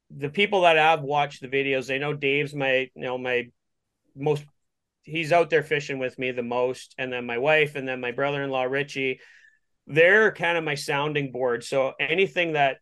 the 0.09 0.29
people 0.29 0.61
that 0.61 0.77
have 0.77 1.01
watched 1.01 1.41
the 1.41 1.47
videos, 1.47 1.87
they 1.87 1.99
know 1.99 2.13
Dave's 2.13 2.53
my 2.53 2.89
you 2.95 3.01
know 3.01 3.17
my 3.17 3.47
most 4.15 4.45
he's 5.03 5.31
out 5.31 5.49
there 5.49 5.63
fishing 5.63 5.99
with 5.99 6.17
me 6.17 6.31
the 6.31 6.43
most, 6.43 6.95
and 6.97 7.13
then 7.13 7.25
my 7.25 7.37
wife, 7.37 7.75
and 7.75 7.87
then 7.87 8.01
my 8.01 8.11
brother-in-law 8.11 8.63
Richie. 8.63 9.19
They're 9.87 10.31
kind 10.31 10.57
of 10.57 10.63
my 10.63 10.73
sounding 10.73 11.31
board. 11.31 11.63
So 11.63 11.93
anything 11.99 12.53
that 12.53 12.77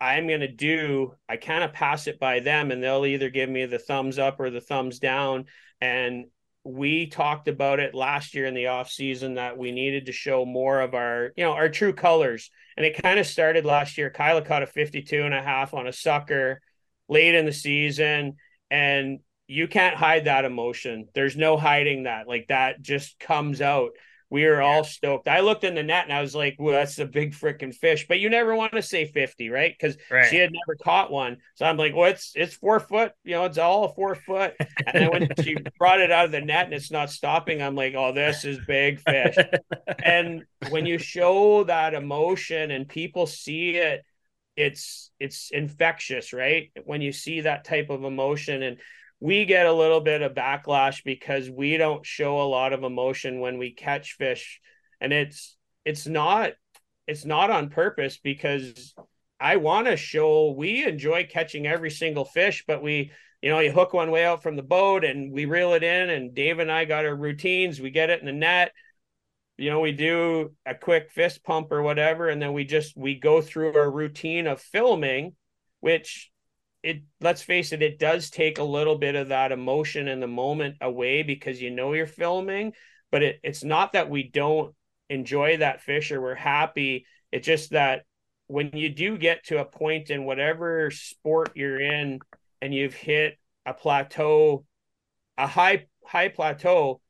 I'm 0.00 0.26
going 0.26 0.40
to 0.40 0.48
do, 0.48 1.14
I 1.28 1.36
kind 1.36 1.62
of 1.62 1.74
pass 1.74 2.06
it 2.06 2.18
by 2.18 2.40
them, 2.40 2.70
and 2.70 2.82
they'll 2.82 3.04
either 3.04 3.28
give 3.28 3.50
me 3.50 3.66
the 3.66 3.78
thumbs 3.78 4.18
up 4.18 4.40
or 4.40 4.48
the 4.48 4.62
thumbs 4.62 4.98
down. 4.98 5.44
And 5.80 6.26
we 6.64 7.06
talked 7.06 7.48
about 7.48 7.80
it 7.80 7.94
last 7.94 8.34
year 8.34 8.46
in 8.46 8.54
the 8.54 8.66
off 8.66 8.90
season 8.90 9.34
that 9.34 9.56
we 9.56 9.72
needed 9.72 10.06
to 10.06 10.12
show 10.12 10.44
more 10.44 10.80
of 10.80 10.94
our 10.94 11.32
you 11.36 11.44
know 11.44 11.52
our 11.52 11.68
true 11.68 11.92
colors. 11.92 12.50
And 12.76 12.86
it 12.86 13.02
kind 13.02 13.18
of 13.18 13.26
started 13.26 13.64
last 13.64 13.98
year. 13.98 14.10
Kyla 14.10 14.42
caught 14.42 14.62
a 14.62 14.66
52 14.66 15.22
and 15.24 15.34
a 15.34 15.42
half 15.42 15.74
on 15.74 15.88
a 15.88 15.92
sucker 15.92 16.60
late 17.08 17.34
in 17.34 17.44
the 17.44 17.52
season 17.52 18.36
and 18.70 19.20
you 19.46 19.66
can't 19.66 19.96
hide 19.96 20.26
that 20.26 20.44
emotion. 20.44 21.08
There's 21.14 21.36
no 21.36 21.56
hiding 21.56 22.02
that. 22.04 22.28
Like 22.28 22.48
that 22.48 22.82
just 22.82 23.18
comes 23.18 23.60
out 23.60 23.92
we 24.30 24.44
were 24.44 24.60
all 24.60 24.84
stoked. 24.84 25.26
I 25.26 25.40
looked 25.40 25.64
in 25.64 25.74
the 25.74 25.82
net 25.82 26.04
and 26.04 26.12
I 26.12 26.20
was 26.20 26.34
like, 26.34 26.56
well, 26.58 26.74
that's 26.74 26.98
a 26.98 27.06
big 27.06 27.32
freaking 27.32 27.74
fish. 27.74 28.06
But 28.06 28.20
you 28.20 28.28
never 28.28 28.54
want 28.54 28.72
to 28.72 28.82
say 28.82 29.06
50, 29.06 29.48
right? 29.48 29.74
Because 29.78 29.96
right. 30.10 30.28
she 30.28 30.36
had 30.36 30.52
never 30.52 30.76
caught 30.82 31.10
one. 31.10 31.38
So 31.54 31.64
I'm 31.64 31.78
like, 31.78 31.94
well, 31.94 32.10
it's 32.10 32.32
it's 32.34 32.54
four 32.54 32.78
foot, 32.78 33.12
you 33.24 33.32
know, 33.32 33.44
it's 33.46 33.58
all 33.58 33.88
four 33.94 34.14
foot. 34.14 34.54
And 34.58 34.94
then 34.94 35.10
when 35.10 35.28
she 35.42 35.56
brought 35.78 36.00
it 36.00 36.12
out 36.12 36.26
of 36.26 36.32
the 36.32 36.42
net 36.42 36.66
and 36.66 36.74
it's 36.74 36.90
not 36.90 37.10
stopping, 37.10 37.62
I'm 37.62 37.74
like, 37.74 37.94
oh, 37.96 38.12
this 38.12 38.44
is 38.44 38.58
big 38.66 39.00
fish. 39.00 39.36
and 40.02 40.44
when 40.68 40.84
you 40.84 40.98
show 40.98 41.64
that 41.64 41.94
emotion 41.94 42.70
and 42.70 42.86
people 42.86 43.26
see 43.26 43.76
it, 43.76 44.04
it's 44.56 45.10
it's 45.20 45.50
infectious, 45.52 46.32
right? 46.32 46.70
When 46.84 47.00
you 47.00 47.12
see 47.12 47.42
that 47.42 47.64
type 47.64 47.90
of 47.90 48.04
emotion 48.04 48.62
and 48.62 48.78
we 49.20 49.44
get 49.44 49.66
a 49.66 49.72
little 49.72 50.00
bit 50.00 50.22
of 50.22 50.34
backlash 50.34 51.02
because 51.04 51.50
we 51.50 51.76
don't 51.76 52.06
show 52.06 52.40
a 52.40 52.48
lot 52.48 52.72
of 52.72 52.84
emotion 52.84 53.40
when 53.40 53.58
we 53.58 53.72
catch 53.72 54.12
fish. 54.12 54.60
And 55.00 55.12
it's 55.12 55.56
it's 55.84 56.06
not 56.06 56.52
it's 57.06 57.24
not 57.24 57.50
on 57.50 57.70
purpose 57.70 58.18
because 58.18 58.94
I 59.40 59.56
want 59.56 59.86
to 59.86 59.96
show 59.96 60.52
we 60.52 60.84
enjoy 60.84 61.26
catching 61.30 61.66
every 61.66 61.90
single 61.90 62.24
fish 62.24 62.64
but 62.66 62.82
we 62.82 63.12
you 63.40 63.50
know 63.50 63.60
you 63.60 63.72
hook 63.72 63.92
one 63.92 64.10
way 64.10 64.24
out 64.24 64.42
from 64.42 64.56
the 64.56 64.62
boat 64.62 65.04
and 65.04 65.32
we 65.32 65.44
reel 65.44 65.72
it 65.72 65.82
in 65.82 66.10
and 66.10 66.34
Dave 66.34 66.58
and 66.58 66.70
I 66.70 66.84
got 66.84 67.04
our 67.04 67.14
routines. 67.14 67.80
We 67.80 67.90
get 67.90 68.10
it 68.10 68.20
in 68.20 68.26
the 68.26 68.32
net. 68.32 68.72
You 69.56 69.70
know 69.70 69.80
we 69.80 69.92
do 69.92 70.54
a 70.64 70.74
quick 70.74 71.10
fist 71.10 71.42
pump 71.42 71.72
or 71.72 71.82
whatever. 71.82 72.28
And 72.28 72.40
then 72.40 72.52
we 72.52 72.64
just 72.64 72.96
we 72.96 73.18
go 73.18 73.40
through 73.40 73.76
our 73.76 73.90
routine 73.90 74.46
of 74.46 74.60
filming 74.60 75.34
which 75.80 76.30
it 76.82 77.02
let's 77.20 77.42
face 77.42 77.72
it 77.72 77.82
it 77.82 77.98
does 77.98 78.30
take 78.30 78.58
a 78.58 78.64
little 78.64 78.96
bit 78.96 79.14
of 79.14 79.28
that 79.28 79.52
emotion 79.52 80.06
in 80.06 80.20
the 80.20 80.28
moment 80.28 80.76
away 80.80 81.22
because 81.22 81.60
you 81.60 81.70
know 81.70 81.92
you're 81.92 82.06
filming 82.06 82.72
but 83.10 83.22
it, 83.22 83.40
it's 83.42 83.64
not 83.64 83.92
that 83.92 84.10
we 84.10 84.22
don't 84.22 84.74
enjoy 85.08 85.58
that 85.58 85.80
fish 85.80 86.12
or 86.12 86.20
we're 86.20 86.34
happy. 86.34 87.06
It's 87.32 87.46
just 87.46 87.70
that 87.70 88.04
when 88.46 88.70
you 88.74 88.90
do 88.90 89.18
get 89.18 89.44
to 89.44 89.60
a 89.60 89.64
point 89.64 90.10
in 90.10 90.24
whatever 90.24 90.90
sport 90.90 91.52
you're 91.54 91.80
in 91.80 92.20
and 92.60 92.74
you've 92.74 92.94
hit 92.94 93.38
a 93.66 93.74
plateau 93.74 94.64
a 95.36 95.46
high 95.46 95.86
high 96.04 96.28
plateau 96.28 97.00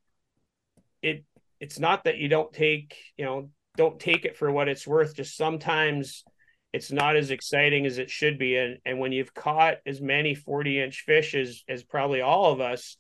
it 1.01 1.25
it's 1.61 1.79
not 1.79 2.05
that 2.05 2.19
you 2.19 2.29
don't 2.29 2.53
take 2.53 2.97
you 3.17 3.25
know 3.25 3.49
don't 3.77 4.01
take 4.01 4.25
it 4.25 4.37
for 4.37 4.51
what 4.51 4.69
it's 4.69 4.87
worth. 4.87 5.15
Just 5.15 5.37
sometimes 5.37 6.25
it's 6.73 6.93
not 6.93 7.17
as 7.17 7.31
exciting 7.31 7.87
as 7.87 7.99
it 7.99 8.11
should 8.11 8.39
be. 8.39 8.57
And 8.57 8.79
and 8.85 8.99
when 8.99 9.13
you've 9.13 9.35
caught 9.35 9.77
as 9.87 10.01
many 10.01 10.35
40 10.35 10.81
inch 10.81 11.03
fish 11.07 11.35
as 11.35 11.63
as 11.69 11.83
probably 11.83 12.21
all 12.21 12.53
of 12.53 12.61
us, 12.61 12.97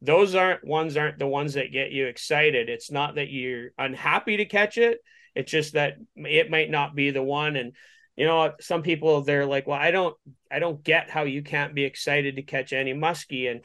those 0.00 0.34
aren't 0.34 0.66
ones 0.66 0.96
aren't 0.96 1.18
the 1.18 1.26
ones 1.26 1.54
that 1.54 1.72
get 1.72 1.92
you 1.92 2.06
excited. 2.06 2.68
It's 2.68 2.90
not 2.90 3.14
that 3.16 3.30
you're 3.30 3.70
unhappy 3.78 4.38
to 4.38 4.44
catch 4.44 4.78
it. 4.78 4.98
It's 5.34 5.50
just 5.50 5.74
that 5.74 5.94
it 6.16 6.50
might 6.50 6.70
not 6.70 6.94
be 6.94 7.10
the 7.10 7.22
one. 7.22 7.56
And 7.56 7.72
you 8.16 8.26
know, 8.26 8.52
some 8.60 8.82
people 8.82 9.22
they're 9.22 9.46
like, 9.46 9.66
well, 9.66 9.78
I 9.78 9.92
don't 9.92 10.16
I 10.50 10.58
don't 10.58 10.82
get 10.82 11.08
how 11.08 11.22
you 11.22 11.42
can't 11.42 11.74
be 11.74 11.84
excited 11.84 12.36
to 12.36 12.42
catch 12.42 12.72
any 12.72 12.92
muskie. 12.92 13.50
And 13.50 13.60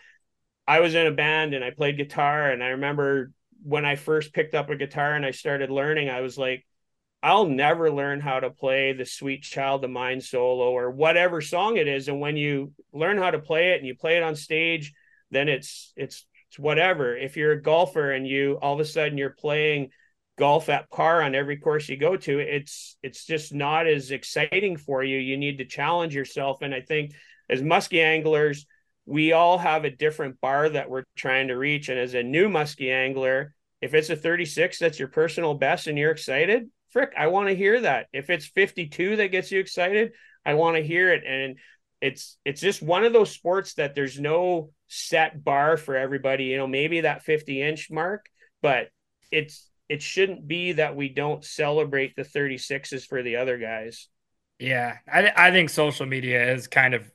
I 0.68 0.82
was 0.82 0.94
in 0.94 1.08
a 1.08 1.12
band 1.12 1.54
and 1.54 1.64
I 1.64 1.72
played 1.72 1.98
guitar 1.98 2.52
and 2.52 2.64
I 2.64 2.68
remember 2.68 3.32
when 3.64 3.86
I 3.86 3.96
first 3.96 4.34
picked 4.34 4.54
up 4.54 4.70
a 4.70 4.76
guitar 4.76 5.16
and 5.16 5.26
I 5.26 5.32
started 5.32 5.72
learning, 5.72 6.10
I 6.10 6.22
was 6.22 6.38
like, 6.38 6.66
I'll 7.24 7.48
never 7.48 7.92
learn 7.92 8.20
how 8.20 8.40
to 8.40 8.52
play 8.52 8.94
the 8.94 9.06
Sweet 9.06 9.44
Child 9.44 9.84
of 9.84 9.90
Mine 9.90 10.22
solo 10.22 10.70
or 10.70 10.92
whatever 10.92 11.42
song 11.42 11.78
it 11.78 11.88
is. 11.88 12.08
And 12.08 12.20
when 12.20 12.38
you 12.38 12.74
learn 12.94 13.18
how 13.18 13.32
to 13.32 13.40
play 13.40 13.72
it 13.72 13.80
and 13.80 13.88
you 13.88 13.96
play 13.96 14.18
it 14.18 14.24
on 14.24 14.36
stage, 14.36 14.94
then 15.32 15.50
it's 15.50 15.94
it's 15.96 16.26
it's 16.50 16.60
whatever. 16.60 17.18
If 17.18 17.36
you're 17.36 17.54
a 17.54 17.62
golfer 17.62 18.12
and 18.12 18.28
you 18.28 18.60
all 18.62 18.76
of 18.76 18.80
a 18.80 18.86
sudden 18.86 19.18
you're 19.18 19.32
playing 19.32 19.90
golf 20.38 20.70
at 20.70 20.90
par 20.92 21.24
on 21.24 21.34
every 21.34 21.58
course 21.58 21.90
you 21.90 21.98
go 21.98 22.18
to, 22.18 22.40
it's 22.40 22.98
it's 23.02 23.26
just 23.26 23.54
not 23.54 23.88
as 23.88 24.12
exciting 24.12 24.78
for 24.78 25.04
you. 25.04 25.18
You 25.18 25.38
need 25.38 25.58
to 25.58 25.66
challenge 25.66 26.16
yourself. 26.16 26.62
And 26.62 26.74
I 26.74 26.82
think 26.82 27.14
as 27.50 27.62
muskie 27.62 28.04
anglers, 28.04 28.68
we 29.06 29.32
all 29.32 29.58
have 29.58 29.86
a 29.86 29.90
different 29.90 30.40
bar 30.40 30.70
that 30.70 30.90
we're 30.90 31.06
trying 31.16 31.48
to 31.48 31.56
reach. 31.56 31.90
And 31.90 32.00
as 32.00 32.14
a 32.14 32.22
new 32.22 32.48
muskie 32.48 32.94
angler, 32.94 33.56
if 33.82 33.94
it's 33.94 34.10
a 34.10 34.16
36 34.16 34.80
that's 34.80 35.00
your 35.00 35.08
personal 35.08 35.56
best 35.56 35.88
and 35.88 35.98
you're 35.98 36.12
excited, 36.12 36.70
frick, 36.90 37.14
I 37.18 37.28
want 37.28 37.50
to 37.50 37.56
hear 37.56 37.82
that. 37.82 38.08
If 38.14 38.30
it's 38.30 38.46
52 38.46 39.18
that 39.18 39.32
gets 39.32 39.52
you 39.52 39.60
excited, 39.60 40.14
I 40.46 40.54
want 40.56 40.78
to 40.78 40.84
hear 40.84 41.12
it. 41.12 41.24
And 41.26 41.58
it's 42.02 42.38
it's 42.46 42.62
just 42.62 42.82
one 42.82 43.04
of 43.04 43.14
those 43.14 43.32
sports 43.32 43.74
that 43.76 43.96
there's 43.96 44.20
no 44.20 44.72
set 44.88 45.44
bar 45.44 45.78
for 45.78 45.96
everybody. 45.96 46.46
You 46.46 46.58
know, 46.58 46.68
maybe 46.68 47.02
that 47.02 47.24
50 47.24 47.62
inch 47.62 47.90
mark, 47.92 48.26
but 48.62 48.90
it's 49.32 49.70
it 49.90 50.02
shouldn't 50.02 50.48
be 50.48 50.74
that 50.74 50.96
we 50.96 51.10
don't 51.10 51.44
celebrate 51.44 52.16
the 52.16 52.24
36s 52.24 53.06
for 53.06 53.24
the 53.24 53.38
other 53.38 53.58
guys. 53.58 54.08
Yeah, 54.60 54.98
I 55.12 55.32
I 55.36 55.52
think 55.52 55.70
social 55.70 56.06
media 56.06 56.40
has 56.40 56.68
kind 56.68 56.94
of 56.94 57.10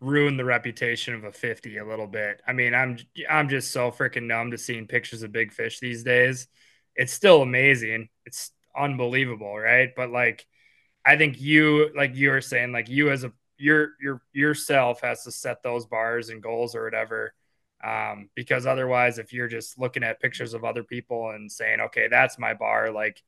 ruined 0.00 0.38
the 0.38 0.44
reputation 0.44 1.14
of 1.14 1.24
a 1.24 1.32
50 1.32 1.78
a 1.78 1.86
little 1.86 2.06
bit. 2.06 2.42
I 2.46 2.52
mean, 2.52 2.74
I'm 2.74 2.98
I'm 3.28 3.48
just 3.48 3.70
so 3.70 3.90
freaking 3.90 4.24
numb 4.24 4.50
to 4.50 4.58
seeing 4.58 4.86
pictures 4.86 5.22
of 5.22 5.32
big 5.32 5.52
fish 5.52 5.80
these 5.80 6.02
days. 6.02 6.48
It's 6.94 7.12
still 7.12 7.42
amazing. 7.42 8.08
It's 8.24 8.50
unbelievable, 8.76 9.56
right? 9.56 9.90
But 9.96 10.10
like, 10.10 10.46
I 11.04 11.16
think 11.16 11.40
you, 11.40 11.90
like 11.96 12.16
you 12.16 12.30
were 12.30 12.40
saying, 12.40 12.72
like 12.72 12.88
you 12.88 13.10
as 13.10 13.24
a 13.24 13.32
your 13.58 13.90
your 14.00 14.22
yourself 14.32 15.00
has 15.00 15.24
to 15.24 15.32
set 15.32 15.62
those 15.62 15.86
bars 15.86 16.28
and 16.28 16.42
goals 16.42 16.74
or 16.74 16.84
whatever. 16.84 17.34
Um, 17.84 18.30
because 18.34 18.66
otherwise, 18.66 19.18
if 19.18 19.32
you're 19.32 19.48
just 19.48 19.78
looking 19.78 20.02
at 20.02 20.20
pictures 20.20 20.54
of 20.54 20.64
other 20.64 20.82
people 20.82 21.30
and 21.30 21.50
saying, 21.50 21.80
okay, 21.80 22.08
that's 22.08 22.38
my 22.38 22.54
bar, 22.54 22.90
like 22.90 23.22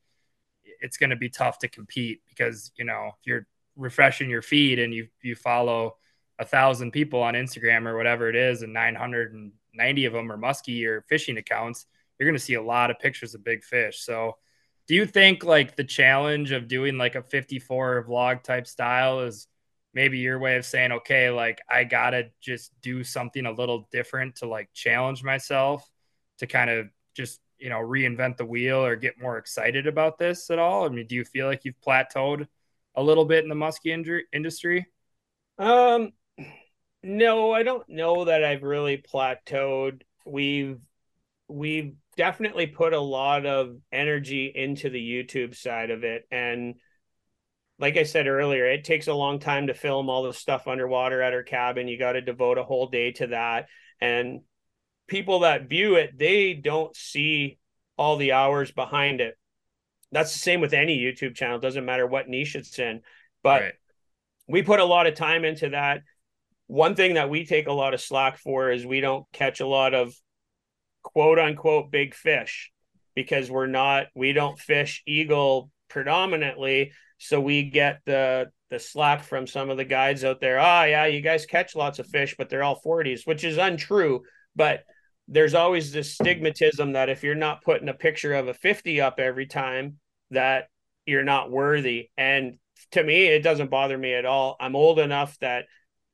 it's 0.81 0.97
going 0.97 1.09
to 1.11 1.15
be 1.15 1.29
tough 1.29 1.59
to 1.59 1.67
compete 1.67 2.21
because 2.27 2.71
you 2.77 2.85
know 2.85 3.11
if 3.19 3.27
you're 3.27 3.47
refreshing 3.75 4.29
your 4.29 4.41
feed 4.41 4.79
and 4.79 4.93
you 4.93 5.07
you 5.21 5.35
follow 5.35 5.95
a 6.39 6.45
thousand 6.45 6.91
people 6.91 7.21
on 7.21 7.33
Instagram 7.33 7.85
or 7.85 7.97
whatever 7.97 8.29
it 8.29 8.35
is, 8.35 8.61
and 8.61 8.73
990 8.73 10.05
of 10.05 10.13
them 10.13 10.31
are 10.31 10.37
musky 10.37 10.85
or 10.85 11.01
fishing 11.09 11.37
accounts, 11.37 11.85
you're 12.17 12.27
going 12.27 12.37
to 12.37 12.43
see 12.43 12.53
a 12.53 12.61
lot 12.61 12.89
of 12.89 12.99
pictures 12.99 13.35
of 13.35 13.43
big 13.43 13.63
fish. 13.63 13.99
So 13.99 14.37
do 14.89 14.95
you 14.95 15.05
think 15.05 15.45
like 15.45 15.75
the 15.75 15.83
challenge 15.83 16.51
of 16.51 16.67
doing 16.67 16.97
like 16.97 17.15
a 17.15 17.21
54 17.21 18.05
vlog 18.09 18.43
type 18.43 18.67
style 18.67 19.21
is 19.21 19.47
maybe 19.93 20.17
your 20.17 20.39
way 20.39 20.57
of 20.57 20.65
saying 20.65 20.91
okay 20.91 21.29
like 21.29 21.61
i 21.69 21.83
gotta 21.83 22.29
just 22.41 22.71
do 22.81 23.03
something 23.03 23.45
a 23.45 23.51
little 23.51 23.87
different 23.91 24.35
to 24.37 24.47
like 24.47 24.69
challenge 24.73 25.23
myself 25.23 25.89
to 26.39 26.47
kind 26.47 26.69
of 26.69 26.87
just 27.15 27.39
you 27.59 27.69
know 27.69 27.77
reinvent 27.77 28.37
the 28.37 28.45
wheel 28.45 28.83
or 28.83 28.95
get 28.95 29.21
more 29.21 29.37
excited 29.37 29.85
about 29.87 30.17
this 30.17 30.49
at 30.49 30.59
all? 30.59 30.85
I 30.85 30.89
mean 30.89 31.07
do 31.07 31.15
you 31.15 31.25
feel 31.25 31.45
like 31.45 31.65
you've 31.65 31.79
plateaued 31.85 32.47
a 32.95 33.03
little 33.03 33.25
bit 33.25 33.43
in 33.43 33.49
the 33.49 33.55
muskie 33.55 34.25
industry? 34.33 34.87
Um 35.57 36.13
no 37.01 37.53
i 37.53 37.63
don't 37.63 37.87
know 37.87 38.25
that 38.25 38.43
i've 38.43 38.63
really 38.63 38.97
plateaued. 38.97 40.01
We've 40.25 40.79
we've 41.47 41.95
definitely 42.19 42.67
put 42.67 42.91
a 42.91 42.99
lot 42.99 43.45
of 43.45 43.77
energy 43.93 44.51
into 44.53 44.89
the 44.89 44.99
YouTube 44.99 45.55
side 45.55 45.89
of 45.89 46.03
it. 46.03 46.23
And 46.29 46.75
like 47.79 47.95
I 47.95 48.03
said 48.03 48.27
earlier, 48.27 48.65
it 48.65 48.83
takes 48.83 49.07
a 49.07 49.13
long 49.13 49.39
time 49.39 49.67
to 49.67 49.73
film 49.73 50.09
all 50.09 50.23
the 50.23 50.33
stuff 50.33 50.67
underwater 50.67 51.21
at 51.21 51.31
our 51.31 51.43
cabin. 51.43 51.87
You 51.87 51.97
got 51.97 52.13
to 52.13 52.21
devote 52.21 52.57
a 52.57 52.63
whole 52.63 52.87
day 52.87 53.13
to 53.13 53.27
that. 53.27 53.67
And 54.01 54.41
people 55.07 55.39
that 55.39 55.69
view 55.69 55.95
it, 55.95 56.19
they 56.19 56.55
don't 56.55 56.93
see 56.93 57.57
all 57.97 58.17
the 58.17 58.33
hours 58.33 58.69
behind 58.69 59.21
it. 59.21 59.35
That's 60.11 60.33
the 60.33 60.39
same 60.39 60.59
with 60.59 60.73
any 60.73 60.99
YouTube 60.99 61.35
channel, 61.35 61.55
it 61.55 61.61
doesn't 61.61 61.85
matter 61.85 62.05
what 62.05 62.27
niche 62.27 62.57
it's 62.57 62.77
in. 62.79 62.99
But 63.43 63.61
right. 63.61 63.73
we 64.45 64.61
put 64.61 64.81
a 64.81 64.85
lot 64.85 65.07
of 65.07 65.15
time 65.15 65.45
into 65.45 65.69
that. 65.69 66.01
One 66.67 66.95
thing 66.95 67.13
that 67.13 67.29
we 67.29 67.45
take 67.45 67.67
a 67.67 67.71
lot 67.71 67.93
of 67.93 68.01
slack 68.01 68.39
for 68.39 68.71
is 68.71 68.85
we 68.85 68.99
don't 68.99 69.25
catch 69.31 69.61
a 69.61 69.67
lot 69.67 69.93
of 69.93 70.13
quote 71.03 71.39
unquote 71.39 71.91
big 71.91 72.13
fish 72.13 72.71
because 73.15 73.49
we're 73.49 73.67
not 73.67 74.07
we 74.15 74.33
don't 74.33 74.59
fish 74.59 75.03
eagle 75.05 75.69
predominantly 75.89 76.91
so 77.17 77.39
we 77.39 77.63
get 77.63 77.99
the 78.05 78.49
the 78.69 78.79
slack 78.79 79.23
from 79.23 79.47
some 79.47 79.69
of 79.69 79.77
the 79.77 79.85
guides 79.85 80.23
out 80.23 80.39
there. 80.39 80.59
Oh 80.59 80.83
yeah, 80.83 81.05
you 81.05 81.21
guys 81.21 81.45
catch 81.45 81.75
lots 81.75 81.99
of 81.99 82.07
fish, 82.07 82.35
but 82.37 82.49
they're 82.49 82.63
all 82.63 82.79
40s, 82.81 83.25
which 83.25 83.43
is 83.43 83.57
untrue. 83.57 84.21
But 84.55 84.83
there's 85.27 85.53
always 85.53 85.91
this 85.91 86.17
stigmatism 86.17 86.93
that 86.93 87.09
if 87.09 87.23
you're 87.23 87.35
not 87.35 87.63
putting 87.63 87.89
a 87.89 87.93
picture 87.93 88.33
of 88.33 88.47
a 88.47 88.53
50 88.53 89.01
up 89.01 89.19
every 89.19 89.47
time, 89.47 89.97
that 90.31 90.67
you're 91.05 91.23
not 91.23 91.51
worthy. 91.51 92.09
And 92.17 92.57
to 92.91 93.03
me, 93.03 93.25
it 93.25 93.43
doesn't 93.43 93.71
bother 93.71 93.97
me 93.97 94.13
at 94.13 94.25
all. 94.25 94.55
I'm 94.59 94.75
old 94.75 94.99
enough 94.99 95.37
that 95.39 95.65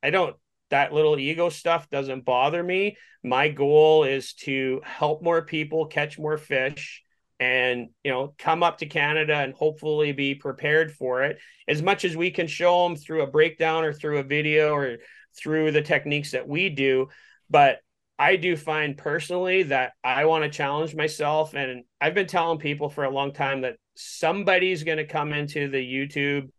I 0.02 0.10
don't 0.10 0.36
that 0.70 0.94
little 0.94 1.18
ego 1.20 1.50
stuff 1.50 1.90
doesn't 1.90 2.26
bother 2.26 2.64
me. 2.64 2.98
My 3.24 3.50
goal 3.50 4.04
is 4.04 4.34
to 4.46 4.82
help 4.84 5.24
more 5.24 5.44
people 5.44 5.88
catch 5.88 6.18
more 6.20 6.38
fish 6.38 7.04
and 7.40 7.90
you 8.04 8.12
know 8.12 8.34
come 8.38 8.64
up 8.64 8.78
to 8.78 8.86
Canada 8.86 9.36
and 9.36 9.54
hopefully 9.54 10.14
be 10.14 10.36
prepared 10.36 10.92
for 10.94 11.24
it 11.24 11.38
as 11.68 11.82
much 11.82 12.06
as 12.06 12.16
we 12.16 12.32
can 12.32 12.48
show 12.48 12.88
them 12.88 12.96
through 12.96 13.24
a 13.24 13.28
breakdown 13.28 13.84
or 13.84 13.92
through 13.92 14.20
a 14.20 14.24
video 14.24 14.74
or 14.74 14.98
through 15.38 15.72
the 15.72 15.82
techniques 15.82 16.32
that 16.32 16.48
we 16.48 16.70
do 16.70 17.10
but 17.50 17.80
I 18.18 18.38
do 18.38 18.56
find 18.56 18.98
personally 18.98 19.64
that 19.64 19.94
I 20.04 20.26
want 20.26 20.46
to 20.46 20.50
challenge 20.50 20.96
myself 20.96 21.54
and 21.54 21.84
I've 22.00 22.14
been 22.14 22.28
telling 22.28 22.60
people 22.60 22.90
for 22.90 23.04
a 23.04 23.10
long 23.10 23.34
time 23.34 23.62
that 23.62 23.76
somebody's 23.96 24.84
going 24.84 24.98
to 25.00 25.06
come 25.06 25.34
into 25.34 25.68
the 25.70 25.78
YouTube 25.78 26.50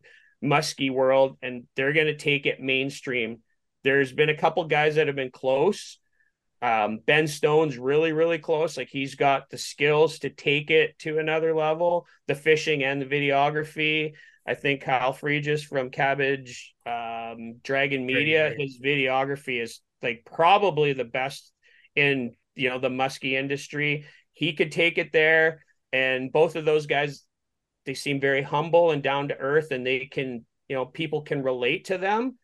muskie 0.45 0.91
world 0.91 1.39
and 1.41 1.65
they're 1.75 1.95
going 1.95 2.09
to 2.09 2.17
take 2.17 2.45
it 2.45 2.61
mainstream. 2.61 3.39
There's 3.87 4.13
been 4.13 4.29
a 4.29 4.37
couple 4.37 4.65
guys 4.65 4.97
that 4.97 5.07
have 5.07 5.17
been 5.17 5.31
close 5.31 5.99
um, 6.63 7.01
ben 7.07 7.27
Stone's 7.27 7.77
really, 7.77 8.13
really 8.13 8.39
close. 8.39 8.77
Like 8.77 8.89
he's 8.89 9.15
got 9.15 9.51
the 9.51 9.59
skills 9.59 10.21
to 10.21 10.31
take 10.31 10.71
it 10.71 10.99
to 11.01 11.19
another 11.19 11.55
level, 11.55 12.07
the 12.27 12.35
fishing 12.35 12.83
and 12.83 13.01
the 13.01 13.07
videography. 13.07 14.15
I 14.47 14.55
think 14.55 14.83
Kyle 14.83 15.13
Fregis 15.13 15.65
from 15.65 15.91
Cabbage 15.91 16.75
um, 16.87 17.57
Dragon 17.63 18.07
Media, 18.07 18.55
his 18.57 18.79
videography 18.83 19.61
is 19.61 19.81
like 20.03 20.25
probably 20.25 20.93
the 20.93 21.05
best 21.05 21.53
in 21.95 22.35
you 22.55 22.71
know 22.71 22.79
the 22.79 22.89
muskie 22.89 23.33
industry. 23.33 24.07
He 24.33 24.53
could 24.55 24.73
take 24.73 24.99
it 24.99 25.13
there, 25.13 25.65
and 25.93 26.33
both 26.33 26.57
of 26.57 26.65
those 26.65 26.87
guys, 26.87 27.25
they 27.85 27.95
seem 27.95 28.21
very 28.21 28.43
humble 28.43 28.93
and 28.93 29.03
down 29.03 29.29
to 29.29 29.37
earth, 29.37 29.73
and 29.73 29.87
they 29.87 30.07
can 30.07 30.47
you 30.69 30.77
know 30.77 30.87
people 30.87 31.23
can 31.23 31.43
relate 31.43 31.87
to 31.87 31.99
them 31.99 32.39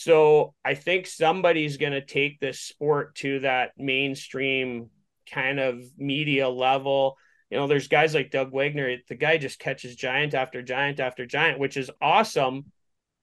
so 0.00 0.54
I 0.64 0.76
think 0.76 1.06
somebody's 1.06 1.76
going 1.76 1.92
to 1.92 2.00
take 2.00 2.40
this 2.40 2.58
sport 2.58 3.16
to 3.16 3.40
that 3.40 3.72
mainstream 3.76 4.88
kind 5.30 5.60
of 5.60 5.78
media 5.98 6.48
level. 6.48 7.18
You 7.50 7.58
know, 7.58 7.66
there's 7.66 7.88
guys 7.88 8.14
like 8.14 8.30
Doug 8.30 8.50
Wagner. 8.50 8.96
The 9.10 9.14
guy 9.14 9.36
just 9.36 9.58
catches 9.58 9.94
giant 9.94 10.32
after 10.32 10.62
giant 10.62 11.00
after 11.00 11.26
giant, 11.26 11.58
which 11.58 11.76
is 11.76 11.90
awesome. 12.00 12.72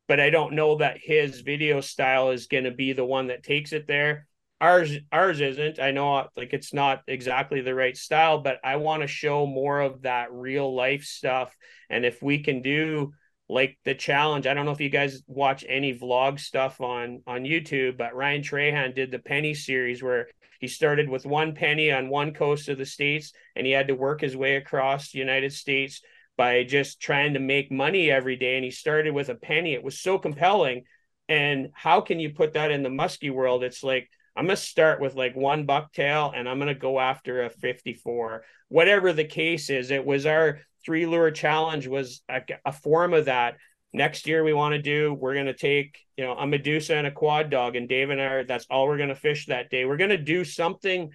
But 0.07 0.19
I 0.19 0.29
don't 0.29 0.53
know 0.53 0.77
that 0.77 0.99
his 1.01 1.41
video 1.41 1.81
style 1.81 2.29
is 2.29 2.45
going 2.45 2.65
to 2.65 2.71
be 2.71 2.93
the 2.93 3.03
one 3.03 3.27
that 3.27 3.41
takes 3.41 3.73
it 3.73 3.87
there. 3.87 4.27
Ours, 4.61 4.95
ours 5.11 5.41
isn't. 5.41 5.79
I 5.79 5.89
know, 5.89 6.27
like 6.37 6.53
it's 6.53 6.75
not 6.75 7.01
exactly 7.07 7.61
the 7.61 7.73
right 7.73 7.97
style, 7.97 8.37
but 8.37 8.59
I 8.63 8.75
want 8.75 9.01
to 9.01 9.07
show 9.07 9.47
more 9.47 9.79
of 9.79 10.03
that 10.03 10.31
real 10.31 10.75
life 10.75 11.05
stuff. 11.05 11.55
And 11.89 12.05
if 12.05 12.21
we 12.21 12.43
can 12.43 12.61
do 12.61 13.13
like 13.49 13.77
the 13.85 13.95
challenge. 13.95 14.45
I 14.45 14.53
don't 14.53 14.65
know 14.65 14.71
if 14.71 14.81
you 14.81 14.89
guys 14.89 15.21
watch 15.27 15.63
any 15.67 15.97
vlog 15.97 16.39
stuff 16.39 16.81
on 16.81 17.21
on 17.27 17.43
YouTube, 17.43 17.97
but 17.97 18.15
Ryan 18.15 18.41
Trahan 18.41 18.95
did 18.95 19.11
the 19.11 19.19
penny 19.19 19.53
series 19.53 20.03
where 20.03 20.27
he 20.59 20.67
started 20.67 21.07
with 21.07 21.25
one 21.25 21.53
penny 21.53 21.91
on 21.91 22.09
one 22.09 22.33
coast 22.33 22.67
of 22.67 22.77
the 22.77 22.85
states 22.85 23.31
and 23.55 23.65
he 23.65 23.71
had 23.71 23.87
to 23.87 23.95
work 23.95 24.21
his 24.21 24.35
way 24.35 24.55
across 24.55 25.11
the 25.11 25.19
United 25.19 25.53
States 25.53 26.01
by 26.35 26.63
just 26.63 26.99
trying 26.99 27.33
to 27.33 27.39
make 27.39 27.71
money 27.71 28.11
every 28.11 28.35
day 28.35 28.55
and 28.55 28.65
he 28.65 28.71
started 28.71 29.13
with 29.13 29.29
a 29.29 29.35
penny. 29.35 29.73
It 29.73 29.83
was 29.83 29.99
so 29.99 30.17
compelling. 30.17 30.83
And 31.29 31.69
how 31.73 32.01
can 32.01 32.19
you 32.19 32.31
put 32.31 32.53
that 32.53 32.71
in 32.71 32.83
the 32.83 32.89
muskie 32.89 33.31
world? 33.31 33.63
It's 33.63 33.83
like 33.83 34.09
I'm 34.35 34.45
going 34.45 34.55
to 34.55 34.61
start 34.61 35.01
with 35.01 35.15
like 35.15 35.35
one 35.35 35.65
bucktail 35.65 36.31
and 36.35 36.47
I'm 36.47 36.59
going 36.59 36.67
to 36.67 36.79
go 36.79 36.99
after 36.99 37.43
a 37.43 37.49
54. 37.49 38.43
Whatever 38.69 39.11
the 39.11 39.25
case 39.25 39.71
is, 39.71 39.89
it 39.89 40.05
was 40.05 40.27
our 40.27 40.59
three 40.87 41.05
lure 41.05 41.31
challenge 41.31 41.85
was 41.85 42.21
a, 42.29 42.41
a 42.65 42.71
form 42.71 43.13
of 43.13 43.25
that. 43.25 43.57
Next 43.93 44.25
year 44.25 44.41
we 44.41 44.53
want 44.53 44.73
to 44.73 44.81
do, 44.81 45.13
we're 45.13 45.33
going 45.33 45.47
to 45.47 45.53
take, 45.53 45.99
you 46.15 46.23
know, 46.23 46.33
a 46.33 46.47
Medusa 46.47 46.95
and 46.95 47.05
a 47.05 47.11
quad 47.11 47.49
dawg 47.49 47.75
and 47.75 47.89
Dave 47.89 48.09
and 48.09 48.21
I, 48.21 48.43
that's 48.43 48.65
all 48.69 48.87
we're 48.87 48.97
going 48.97 49.09
to 49.09 49.15
fish 49.15 49.47
that 49.47 49.69
day. 49.69 49.83
We're 49.83 49.97
going 49.97 50.11
to 50.11 50.17
do 50.17 50.45
something 50.45 51.11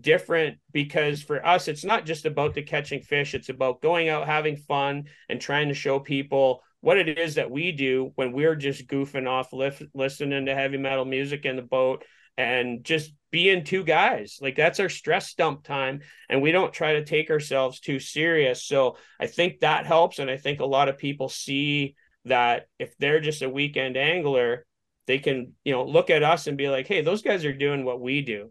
different 0.00 0.58
because 0.72 1.22
for 1.22 1.44
us, 1.46 1.68
it's 1.68 1.84
not 1.84 2.06
just 2.06 2.24
about 2.24 2.54
the 2.54 2.62
catching 2.62 3.02
fish. 3.02 3.34
It's 3.34 3.50
about 3.50 3.82
going 3.82 4.08
out, 4.08 4.26
having 4.26 4.56
fun 4.56 5.04
and 5.28 5.38
trying 5.38 5.68
to 5.68 5.74
show 5.74 6.00
people 6.00 6.62
what 6.80 6.96
it 6.96 7.18
is 7.18 7.34
that 7.34 7.50
we 7.50 7.72
do 7.72 8.12
when 8.14 8.32
we're 8.32 8.56
just 8.56 8.86
goofing 8.86 9.28
off, 9.28 9.52
listening 9.92 10.46
to 10.46 10.54
heavy 10.54 10.78
metal 10.78 11.04
music 11.04 11.44
in 11.44 11.56
the 11.56 11.62
boat 11.62 12.04
and 12.40 12.82
just 12.82 13.12
being 13.30 13.64
two 13.64 13.84
guys. 13.84 14.38
Like 14.40 14.56
that's 14.56 14.80
our 14.80 14.88
stress 14.88 15.34
dump 15.34 15.62
time. 15.62 16.00
And 16.30 16.40
we 16.40 16.52
don't 16.52 16.72
try 16.72 16.94
to 16.94 17.04
take 17.04 17.30
ourselves 17.30 17.80
too 17.80 18.00
serious. 18.00 18.64
So 18.64 18.96
I 19.20 19.26
think 19.26 19.60
that 19.60 19.84
helps. 19.84 20.18
And 20.18 20.30
I 20.30 20.38
think 20.38 20.60
a 20.60 20.66
lot 20.66 20.88
of 20.88 20.96
people 20.96 21.28
see 21.28 21.96
that 22.24 22.66
if 22.78 22.96
they're 22.96 23.20
just 23.20 23.42
a 23.42 23.50
weekend 23.50 23.98
angler, 23.98 24.64
they 25.06 25.18
can, 25.18 25.52
you 25.64 25.72
know, 25.72 25.84
look 25.84 26.08
at 26.08 26.22
us 26.22 26.46
and 26.46 26.56
be 26.56 26.70
like, 26.70 26.86
hey, 26.86 27.02
those 27.02 27.20
guys 27.20 27.44
are 27.44 27.52
doing 27.52 27.84
what 27.84 28.00
we 28.00 28.22
do. 28.22 28.50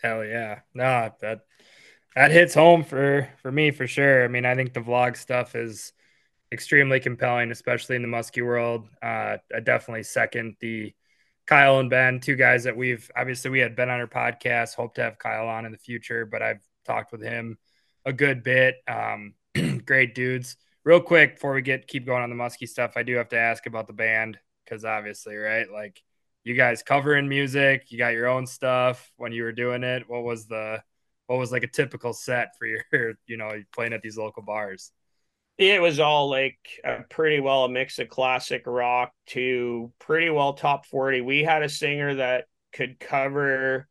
Hell 0.00 0.24
yeah. 0.24 0.60
No, 0.72 1.10
that 1.20 1.40
that 2.14 2.30
hits 2.30 2.54
home 2.54 2.84
for 2.84 3.28
for 3.42 3.50
me 3.50 3.72
for 3.72 3.88
sure. 3.88 4.24
I 4.24 4.28
mean, 4.28 4.46
I 4.46 4.54
think 4.54 4.72
the 4.72 4.80
vlog 4.80 5.16
stuff 5.16 5.56
is 5.56 5.92
extremely 6.52 7.00
compelling, 7.00 7.50
especially 7.50 7.96
in 7.96 8.02
the 8.02 8.08
muskie 8.08 8.44
world. 8.44 8.86
Uh, 9.02 9.38
I 9.52 9.60
definitely 9.64 10.04
second 10.04 10.56
the 10.60 10.94
Kyle 11.46 11.78
and 11.78 11.90
Ben, 11.90 12.20
two 12.20 12.36
guys 12.36 12.64
that 12.64 12.76
we've 12.76 13.10
obviously 13.16 13.50
we 13.50 13.60
had 13.60 13.76
Ben 13.76 13.90
on 13.90 14.00
our 14.00 14.06
podcast. 14.06 14.74
Hope 14.74 14.94
to 14.94 15.02
have 15.02 15.18
Kyle 15.18 15.48
on 15.48 15.66
in 15.66 15.72
the 15.72 15.78
future, 15.78 16.24
but 16.24 16.42
I've 16.42 16.62
talked 16.86 17.12
with 17.12 17.22
him 17.22 17.58
a 18.04 18.12
good 18.12 18.42
bit. 18.42 18.76
Um, 18.88 19.34
great 19.84 20.14
dudes. 20.14 20.56
Real 20.84 21.00
quick 21.00 21.34
before 21.34 21.54
we 21.54 21.62
get 21.62 21.86
keep 21.86 22.06
going 22.06 22.22
on 22.22 22.30
the 22.30 22.36
musky 22.36 22.66
stuff, 22.66 22.92
I 22.96 23.02
do 23.02 23.16
have 23.16 23.28
to 23.30 23.38
ask 23.38 23.66
about 23.66 23.86
the 23.86 23.92
band 23.92 24.38
because 24.64 24.84
obviously, 24.84 25.36
right? 25.36 25.70
Like 25.70 26.02
you 26.44 26.54
guys 26.54 26.82
covering 26.82 27.28
music, 27.28 27.90
you 27.90 27.98
got 27.98 28.12
your 28.12 28.28
own 28.28 28.46
stuff 28.46 29.12
when 29.16 29.32
you 29.32 29.42
were 29.42 29.52
doing 29.52 29.82
it. 29.82 30.08
What 30.08 30.24
was 30.24 30.46
the 30.46 30.82
what 31.26 31.38
was 31.38 31.52
like 31.52 31.62
a 31.62 31.68
typical 31.68 32.12
set 32.12 32.56
for 32.58 32.66
your, 32.66 32.82
you 33.26 33.36
know, 33.36 33.62
playing 33.72 33.92
at 33.92 34.02
these 34.02 34.18
local 34.18 34.42
bars? 34.42 34.92
It 35.56 35.80
was 35.80 36.00
all 36.00 36.28
like 36.28 36.58
a 36.84 37.02
pretty 37.08 37.40
well 37.40 37.64
a 37.64 37.68
mix 37.68 37.98
of 37.98 38.08
classic 38.08 38.62
rock 38.66 39.12
to 39.26 39.92
pretty 39.98 40.30
well 40.30 40.54
top 40.54 40.86
40 40.86 41.20
we 41.20 41.44
had 41.44 41.62
a 41.62 41.68
singer 41.68 42.14
that 42.16 42.46
could 42.72 42.98
cover 42.98 43.86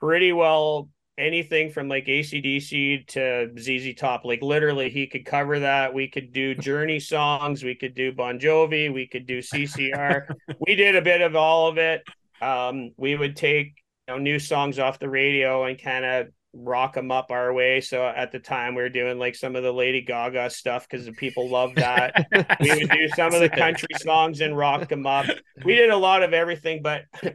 pretty 0.00 0.32
well 0.32 0.88
anything 1.18 1.70
from 1.70 1.88
like 1.88 2.06
acdc 2.06 3.06
to 3.06 3.48
zz 3.54 3.96
top. 3.96 4.24
Like 4.24 4.42
literally 4.42 4.90
he 4.90 5.06
could 5.06 5.24
cover 5.24 5.60
that. 5.60 5.94
We 5.94 6.08
could 6.08 6.32
do 6.32 6.54
journey 6.68 7.00
songs. 7.00 7.62
We 7.62 7.74
could 7.74 7.94
do 7.94 8.12
bon 8.12 8.38
jovi. 8.38 8.92
We 8.92 9.06
could 9.06 9.26
do 9.26 9.38
ccr 9.38 10.26
we 10.66 10.74
did 10.74 10.96
a 10.96 11.02
bit 11.02 11.20
of 11.20 11.36
all 11.36 11.68
of 11.68 11.78
it. 11.78 12.02
Um, 12.40 12.90
we 12.96 13.16
would 13.16 13.36
take 13.36 13.82
you 14.08 14.14
know, 14.14 14.18
new 14.18 14.38
songs 14.38 14.78
off 14.78 14.98
the 14.98 15.08
radio 15.08 15.64
and 15.64 15.80
kind 15.80 16.04
of 16.04 16.28
rock 16.58 16.94
them 16.94 17.10
up 17.10 17.30
our 17.30 17.52
way. 17.52 17.80
So 17.80 18.06
at 18.06 18.32
the 18.32 18.38
time 18.38 18.74
we 18.74 18.82
were 18.82 18.88
doing 18.88 19.18
like 19.18 19.34
some 19.34 19.56
of 19.56 19.62
the 19.62 19.72
Lady 19.72 20.00
Gaga 20.00 20.50
stuff 20.50 20.88
because 20.88 21.06
the 21.06 21.12
people 21.12 21.48
love 21.48 21.74
that. 21.76 22.26
we 22.60 22.70
would 22.70 22.90
do 22.90 23.08
some 23.14 23.34
of 23.34 23.40
the 23.40 23.48
country 23.56 23.88
songs 23.98 24.40
and 24.40 24.56
rock 24.56 24.88
them 24.88 25.06
up. 25.06 25.26
We 25.64 25.74
did 25.74 25.90
a 25.90 25.96
lot 25.96 26.22
of 26.22 26.32
everything, 26.32 26.82
but 26.82 27.04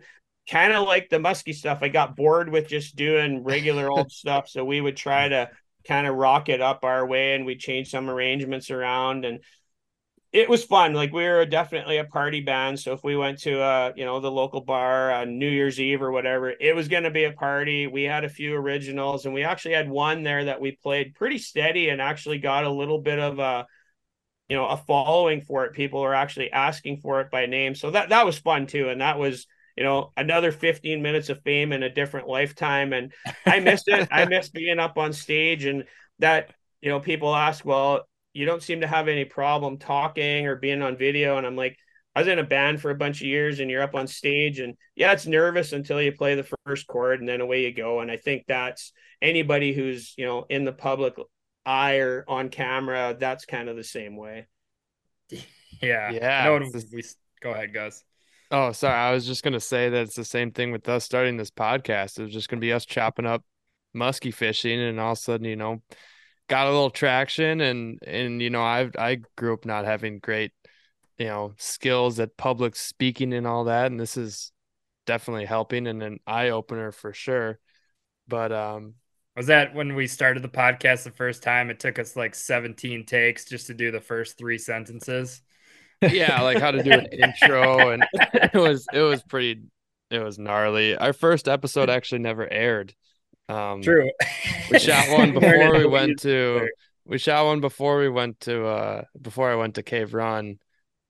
kind 0.49 0.73
of 0.73 0.87
like 0.87 1.09
the 1.09 1.19
musky 1.19 1.53
stuff. 1.53 1.79
I 1.81 1.89
got 1.89 2.15
bored 2.15 2.49
with 2.49 2.67
just 2.67 2.95
doing 2.95 3.43
regular 3.43 3.89
old 3.89 4.11
stuff. 4.11 4.49
So 4.49 4.65
we 4.65 4.81
would 4.81 4.97
try 4.97 5.29
to 5.29 5.49
kind 5.87 6.07
of 6.07 6.15
rock 6.15 6.49
it 6.49 6.61
up 6.61 6.83
our 6.83 7.05
way 7.05 7.33
and 7.33 7.45
we 7.45 7.55
change 7.55 7.89
some 7.89 8.09
arrangements 8.09 8.69
around 8.69 9.25
and 9.25 9.39
it 10.31 10.49
was 10.49 10.63
fun. 10.63 10.93
Like 10.93 11.11
we 11.11 11.27
were 11.27 11.45
definitely 11.45 11.97
a 11.97 12.05
party 12.05 12.39
band. 12.39 12.79
So 12.79 12.93
if 12.93 13.03
we 13.03 13.17
went 13.17 13.39
to 13.39 13.59
uh, 13.59 13.91
you 13.95 14.05
know, 14.05 14.19
the 14.21 14.31
local 14.31 14.61
bar 14.61 15.11
on 15.11 15.37
New 15.37 15.49
Year's 15.49 15.79
Eve 15.79 16.01
or 16.01 16.11
whatever, 16.11 16.49
it 16.49 16.73
was 16.75 16.87
going 16.87 17.03
to 17.03 17.11
be 17.11 17.25
a 17.25 17.33
party. 17.33 17.87
We 17.87 18.03
had 18.03 18.23
a 18.23 18.29
few 18.29 18.55
originals, 18.55 19.25
and 19.25 19.33
we 19.33 19.43
actually 19.43 19.73
had 19.73 19.89
one 19.89 20.23
there 20.23 20.45
that 20.45 20.61
we 20.61 20.71
played 20.71 21.15
pretty 21.15 21.37
steady 21.37 21.89
and 21.89 22.01
actually 22.01 22.37
got 22.39 22.63
a 22.63 22.71
little 22.71 22.99
bit 22.99 23.19
of 23.19 23.39
a, 23.39 23.67
you 24.47 24.55
know, 24.55 24.67
a 24.67 24.77
following 24.77 25.41
for 25.41 25.65
it. 25.65 25.73
People 25.73 26.01
were 26.01 26.15
actually 26.15 26.51
asking 26.51 26.97
for 26.97 27.19
it 27.19 27.29
by 27.29 27.45
name, 27.45 27.75
so 27.75 27.91
that 27.91 28.09
that 28.09 28.25
was 28.25 28.37
fun 28.37 28.67
too. 28.67 28.87
And 28.87 29.01
that 29.01 29.19
was 29.19 29.47
you 29.75 29.83
know 29.83 30.11
another 30.15 30.53
15 30.53 31.01
minutes 31.01 31.27
of 31.29 31.41
fame 31.43 31.73
in 31.73 31.83
a 31.83 31.93
different 31.93 32.29
lifetime. 32.29 32.93
And 32.93 33.11
I 33.45 33.59
missed 33.59 33.89
it. 33.89 34.07
I 34.09 34.23
missed 34.25 34.53
being 34.53 34.79
up 34.79 34.97
on 34.97 35.11
stage 35.11 35.65
and 35.65 35.83
that 36.19 36.53
you 36.81 36.89
know 36.89 37.01
people 37.01 37.35
ask 37.35 37.65
well 37.65 38.05
you 38.33 38.45
don't 38.45 38.63
seem 38.63 38.81
to 38.81 38.87
have 38.87 39.07
any 39.07 39.25
problem 39.25 39.77
talking 39.77 40.47
or 40.47 40.55
being 40.55 40.81
on 40.81 40.97
video. 40.97 41.37
And 41.37 41.45
I'm 41.45 41.55
like, 41.55 41.77
I 42.15 42.19
was 42.21 42.27
in 42.27 42.39
a 42.39 42.43
band 42.43 42.81
for 42.81 42.91
a 42.91 42.95
bunch 42.95 43.21
of 43.21 43.27
years 43.27 43.59
and 43.59 43.69
you're 43.69 43.83
up 43.83 43.95
on 43.95 44.07
stage 44.07 44.59
and 44.59 44.75
yeah, 44.95 45.11
it's 45.13 45.27
nervous 45.27 45.73
until 45.73 46.01
you 46.01 46.11
play 46.11 46.35
the 46.35 46.49
first 46.65 46.87
chord 46.87 47.19
and 47.19 47.29
then 47.29 47.41
away 47.41 47.63
you 47.63 47.73
go. 47.73 48.01
And 48.01 48.11
I 48.11 48.17
think 48.17 48.45
that's 48.47 48.91
anybody 49.21 49.73
who's, 49.73 50.13
you 50.17 50.25
know, 50.25 50.45
in 50.49 50.65
the 50.65 50.73
public 50.73 51.15
eye 51.65 51.97
or 51.97 52.25
on 52.27 52.49
camera, 52.49 53.15
that's 53.17 53.45
kind 53.45 53.69
of 53.69 53.75
the 53.75 53.83
same 53.83 54.15
way. 54.15 54.47
Yeah. 55.81 56.11
Yeah, 56.11 56.43
No, 56.45 56.57
it's 56.57 56.85
we, 56.93 57.03
go 57.41 57.51
ahead, 57.51 57.73
Gus. 57.73 58.03
Oh, 58.51 58.71
sorry. 58.71 58.93
I 58.93 59.13
was 59.13 59.25
just 59.25 59.43
gonna 59.43 59.59
say 59.59 59.89
that 59.89 60.01
it's 60.03 60.15
the 60.15 60.23
same 60.23 60.51
thing 60.51 60.71
with 60.71 60.87
us 60.87 61.05
starting 61.05 61.37
this 61.37 61.49
podcast. 61.49 62.19
It 62.19 62.23
was 62.23 62.33
just 62.33 62.49
gonna 62.49 62.59
be 62.59 62.71
us 62.71 62.85
chopping 62.85 63.25
up 63.25 63.43
musky 63.93 64.29
fishing, 64.29 64.79
and 64.79 64.99
all 64.99 65.13
of 65.13 65.17
a 65.17 65.21
sudden, 65.21 65.47
you 65.47 65.55
know, 65.55 65.81
got 66.51 66.67
a 66.67 66.71
little 66.71 66.89
traction, 66.91 67.61
and 67.61 67.99
and 68.05 68.41
you 68.41 68.49
know, 68.51 68.61
I 68.61 68.91
I 68.99 69.21
grew 69.37 69.53
up 69.53 69.65
not 69.65 69.85
having 69.85 70.19
great, 70.19 70.51
you 71.17 71.25
know, 71.27 71.53
skills 71.57 72.19
at 72.19 72.37
public 72.37 72.75
speaking 72.75 73.33
and 73.33 73.47
all 73.47 73.65
that, 73.65 73.87
and 73.87 73.99
this 73.99 74.17
is 74.17 74.51
definitely 75.07 75.45
helping 75.45 75.87
and 75.87 76.03
an 76.03 76.19
eye 76.27 76.49
opener 76.49 76.91
for 76.91 77.13
sure. 77.13 77.59
But 78.27 78.51
um, 78.51 78.95
Was 79.35 79.47
that 79.47 79.73
when 79.73 79.95
we 79.95 80.07
started 80.07 80.43
the 80.43 80.49
podcast 80.49 81.03
the 81.03 81.11
first 81.11 81.41
time? 81.41 81.69
It 81.69 81.79
took 81.79 81.99
us 81.99 82.15
like 82.15 82.35
17 82.35 83.05
takes 83.05 83.45
just 83.45 83.67
to 83.67 83.73
do 83.73 83.91
the 83.91 84.01
first 84.01 84.37
three 84.37 84.57
sentences. 84.57 85.41
yeah, 86.09 86.41
like 86.41 86.59
how 86.59 86.71
to 86.71 86.83
do 86.83 86.91
an 86.91 87.07
intro, 87.07 87.91
and 87.91 88.05
it 88.13 88.53
was 88.53 88.87
it 88.91 89.01
was 89.01 89.23
pretty, 89.23 89.61
it 90.09 90.19
was 90.19 90.37
gnarly. 90.37 90.97
Our 90.97 91.13
first 91.13 91.47
episode 91.47 91.89
actually 91.89 92.19
never 92.19 92.51
aired. 92.51 92.93
Um, 93.51 93.81
True. 93.81 94.09
we 94.71 94.79
shot 94.79 95.09
one 95.09 95.33
before 95.39 95.77
we 95.77 95.85
went 95.85 96.19
to 96.21 96.69
we 97.05 97.17
shot 97.17 97.45
one 97.45 97.59
before 97.59 97.99
we 97.99 98.07
went 98.09 98.39
to 98.41 98.65
uh 98.65 99.03
before 99.19 99.51
I 99.51 99.55
went 99.55 99.75
to 99.75 99.83
Cave 99.83 100.13
Run 100.13 100.59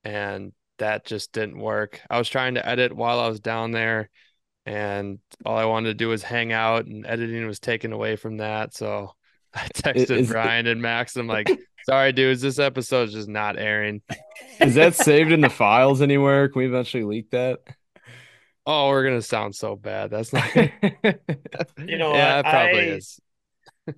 and 0.04 0.52
that 0.78 1.04
just 1.04 1.32
didn't 1.32 1.58
work. 1.58 2.00
I 2.10 2.18
was 2.18 2.28
trying 2.28 2.54
to 2.54 2.66
edit 2.66 2.92
while 2.92 3.20
I 3.20 3.28
was 3.28 3.38
down 3.40 3.70
there 3.70 4.10
and 4.66 5.18
all 5.44 5.56
I 5.56 5.66
wanted 5.66 5.88
to 5.88 5.94
do 5.94 6.08
was 6.08 6.22
hang 6.22 6.52
out 6.52 6.86
and 6.86 7.06
editing 7.06 7.46
was 7.46 7.60
taken 7.60 7.92
away 7.92 8.16
from 8.16 8.38
that. 8.38 8.74
So 8.74 9.12
I 9.54 9.68
texted 9.68 10.10
is- 10.18 10.28
Brian 10.28 10.66
and 10.66 10.82
Max. 10.82 11.14
I'm 11.16 11.28
like, 11.28 11.48
sorry 11.86 12.12
dudes, 12.12 12.42
this 12.42 12.58
episode's 12.58 13.12
just 13.12 13.28
not 13.28 13.58
airing. 13.58 14.02
Is 14.58 14.74
that 14.74 14.94
saved 14.96 15.30
in 15.30 15.42
the 15.42 15.50
files 15.50 16.02
anywhere? 16.02 16.48
Can 16.48 16.58
we 16.60 16.66
eventually 16.66 17.04
leak 17.04 17.30
that? 17.30 17.60
Oh, 18.66 18.88
we're 18.88 19.04
gonna 19.04 19.22
sound 19.22 19.54
so 19.54 19.76
bad. 19.76 20.10
That's 20.10 20.32
not 20.32 20.44
You 21.86 21.98
know 21.98 22.12
yeah, 22.14 22.36
what? 22.36 22.46
it 22.46 22.46
probably 22.48 22.90
I- 22.90 22.94
is. 22.96 23.20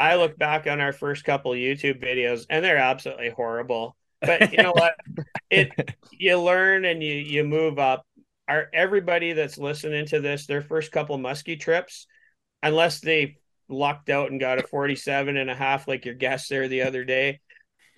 I 0.00 0.16
look 0.16 0.38
back 0.38 0.66
on 0.66 0.80
our 0.80 0.92
first 0.92 1.24
couple 1.24 1.52
YouTube 1.52 2.02
videos 2.02 2.46
and 2.50 2.64
they're 2.64 2.78
absolutely 2.78 3.30
horrible. 3.30 3.96
But 4.24 4.52
you 4.52 4.60
know 4.60 4.72
what? 4.72 4.94
It 5.50 5.72
you 6.12 6.40
learn 6.40 6.84
and 6.84 7.02
you 7.02 7.14
you 7.14 7.44
move 7.44 7.78
up. 7.78 8.06
Our 8.48 8.68
everybody 8.74 9.32
that's 9.34 9.58
listening 9.58 10.06
to 10.08 10.20
this, 10.20 10.46
their 10.46 10.62
first 10.62 10.92
couple 10.92 11.18
muskie 11.18 11.60
trips, 11.60 12.06
unless 12.62 13.00
they 13.00 13.38
lucked 13.68 14.10
out 14.10 14.30
and 14.30 14.40
got 14.40 14.58
a 14.58 14.62
47 14.64 15.36
and 15.36 15.50
a 15.50 15.54
half 15.54 15.88
like 15.88 16.04
your 16.06 16.14
guest 16.14 16.48
there 16.50 16.68
the 16.68 16.82
other 16.82 17.04
day, 17.04 17.40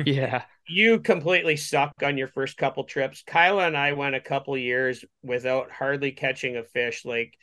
Yeah. 0.05 0.45
You 0.69 1.01
completely 1.01 1.57
suck 1.57 1.93
on 2.03 2.19
your 2.19 2.29
first 2.29 2.57
couple 2.57 2.85
trips. 2.85 3.23
Kyla 3.27 3.67
and 3.67 3.77
I 3.77 3.93
went 3.93 4.15
a 4.15 4.21
couple 4.21 4.57
years 4.59 5.05
without 5.23 5.71
hardly 5.71 6.13
catching 6.13 6.57
a 6.57 6.65
fish. 6.65 7.05
Like 7.05 7.35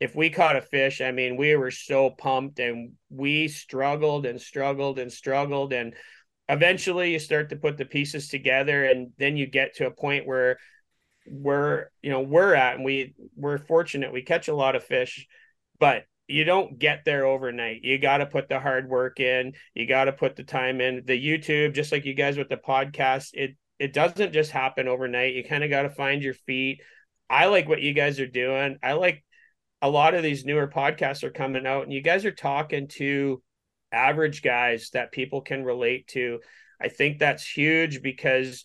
if 0.00 0.14
we 0.16 0.30
caught 0.30 0.56
a 0.56 0.62
fish, 0.62 1.00
I 1.00 1.12
mean, 1.12 1.36
we 1.36 1.54
were 1.56 1.70
so 1.70 2.10
pumped 2.10 2.58
and 2.58 2.92
we 3.08 3.48
struggled 3.48 4.26
and 4.26 4.40
struggled 4.40 4.98
and 4.98 5.12
struggled 5.12 5.72
and 5.72 5.94
eventually 6.48 7.12
you 7.12 7.18
start 7.18 7.50
to 7.50 7.56
put 7.56 7.78
the 7.78 7.84
pieces 7.84 8.28
together 8.28 8.84
and 8.84 9.12
then 9.18 9.36
you 9.36 9.46
get 9.46 9.76
to 9.76 9.86
a 9.86 9.90
point 9.90 10.26
where 10.26 10.58
we're 11.26 11.86
you 12.02 12.10
know 12.10 12.20
we're 12.20 12.54
at 12.54 12.74
and 12.74 12.84
we 12.84 13.14
we're 13.36 13.58
fortunate 13.58 14.12
we 14.12 14.22
catch 14.22 14.48
a 14.48 14.54
lot 14.54 14.74
of 14.74 14.82
fish 14.82 15.28
but 15.78 16.04
you 16.32 16.44
don't 16.44 16.78
get 16.78 17.04
there 17.04 17.26
overnight. 17.26 17.82
You 17.82 17.98
got 17.98 18.18
to 18.18 18.26
put 18.26 18.48
the 18.48 18.58
hard 18.58 18.88
work 18.88 19.20
in. 19.20 19.52
You 19.74 19.86
got 19.86 20.04
to 20.04 20.12
put 20.12 20.36
the 20.36 20.44
time 20.44 20.80
in. 20.80 21.02
The 21.04 21.18
youtube 21.18 21.74
just 21.74 21.92
like 21.92 22.04
you 22.04 22.14
guys 22.14 22.36
with 22.36 22.48
the 22.48 22.56
podcast 22.56 23.30
it 23.34 23.56
it 23.78 23.92
doesn't 23.92 24.32
just 24.32 24.52
happen 24.52 24.86
overnight. 24.86 25.34
You 25.34 25.42
kind 25.42 25.64
of 25.64 25.70
got 25.70 25.82
to 25.82 25.90
find 25.90 26.22
your 26.22 26.34
feet. 26.34 26.80
I 27.28 27.46
like 27.46 27.68
what 27.68 27.82
you 27.82 27.94
guys 27.94 28.20
are 28.20 28.26
doing. 28.26 28.78
I 28.82 28.92
like 28.92 29.24
a 29.80 29.90
lot 29.90 30.14
of 30.14 30.22
these 30.22 30.44
newer 30.44 30.68
podcasts 30.68 31.24
are 31.24 31.30
coming 31.30 31.66
out 31.66 31.82
and 31.82 31.92
you 31.92 32.00
guys 32.00 32.24
are 32.24 32.30
talking 32.30 32.86
to 32.88 33.42
average 33.90 34.42
guys 34.42 34.90
that 34.92 35.10
people 35.10 35.40
can 35.40 35.64
relate 35.64 36.06
to. 36.08 36.38
I 36.80 36.88
think 36.88 37.18
that's 37.18 37.44
huge 37.44 38.02
because 38.02 38.62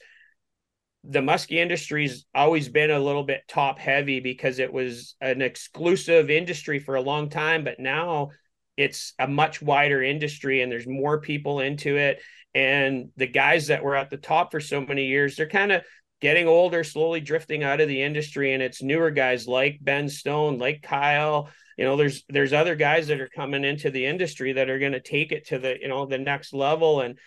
the 1.10 1.20
muskie 1.20 1.58
industry's 1.58 2.26
always 2.36 2.70
been 2.70 2.92
a 2.92 3.00
little 3.00 3.24
bit 3.24 3.42
top 3.48 3.80
heavy 3.80 4.20
because 4.20 4.60
it 4.60 4.72
was 4.72 5.16
an 5.22 5.42
exclusive 5.42 6.30
industry 6.30 6.80
for 6.80 6.96
a 6.96 7.02
long 7.02 7.30
time 7.30 7.64
but 7.64 7.80
now 7.80 8.30
it's 8.78 9.14
a 9.18 9.28
much 9.28 9.62
wider 9.62 10.02
industry 10.04 10.62
and 10.62 10.72
there's 10.72 10.88
more 10.88 11.20
people 11.20 11.60
into 11.60 11.98
it. 11.98 12.22
And 12.54 13.10
the 13.18 13.28
guys 13.28 13.68
that 13.68 13.84
were 13.84 13.96
at 13.96 14.10
the 14.10 14.18
top 14.18 14.52
for 14.52 14.60
so 14.60 14.80
many 14.82 15.08
years 15.08 15.36
they're 15.36 15.50
kind 15.50 15.72
of 15.72 15.84
getting 16.22 16.48
older 16.48 16.84
slowly 16.84 17.20
drifting 17.20 17.64
out 17.64 17.82
of 17.82 17.88
the 17.88 18.02
industry. 18.02 18.54
And 18.54 18.64
it's 18.64 18.82
newer 18.82 19.12
guys 19.12 19.48
like 19.48 19.80
ben 19.82 20.08
stone 20.08 20.58
like 20.60 20.82
kyle 20.84 21.50
you 21.78 21.86
know 21.86 21.96
there's 21.96 22.24
there's 22.30 22.54
other 22.54 22.76
guys 22.76 23.08
that 23.08 23.22
are 23.22 23.30
coming 23.30 23.64
into 23.64 23.92
the 23.92 24.06
industry 24.06 24.54
that 24.54 24.70
are 24.70 24.80
going 24.80 24.94
to 24.94 25.00
take 25.00 25.32
it 25.32 25.48
to 25.48 25.60
the 25.60 25.76
you 25.80 25.88
know 25.88 26.06
the 26.06 26.18
next 26.18 26.54
level. 26.54 27.02
And 27.02 27.20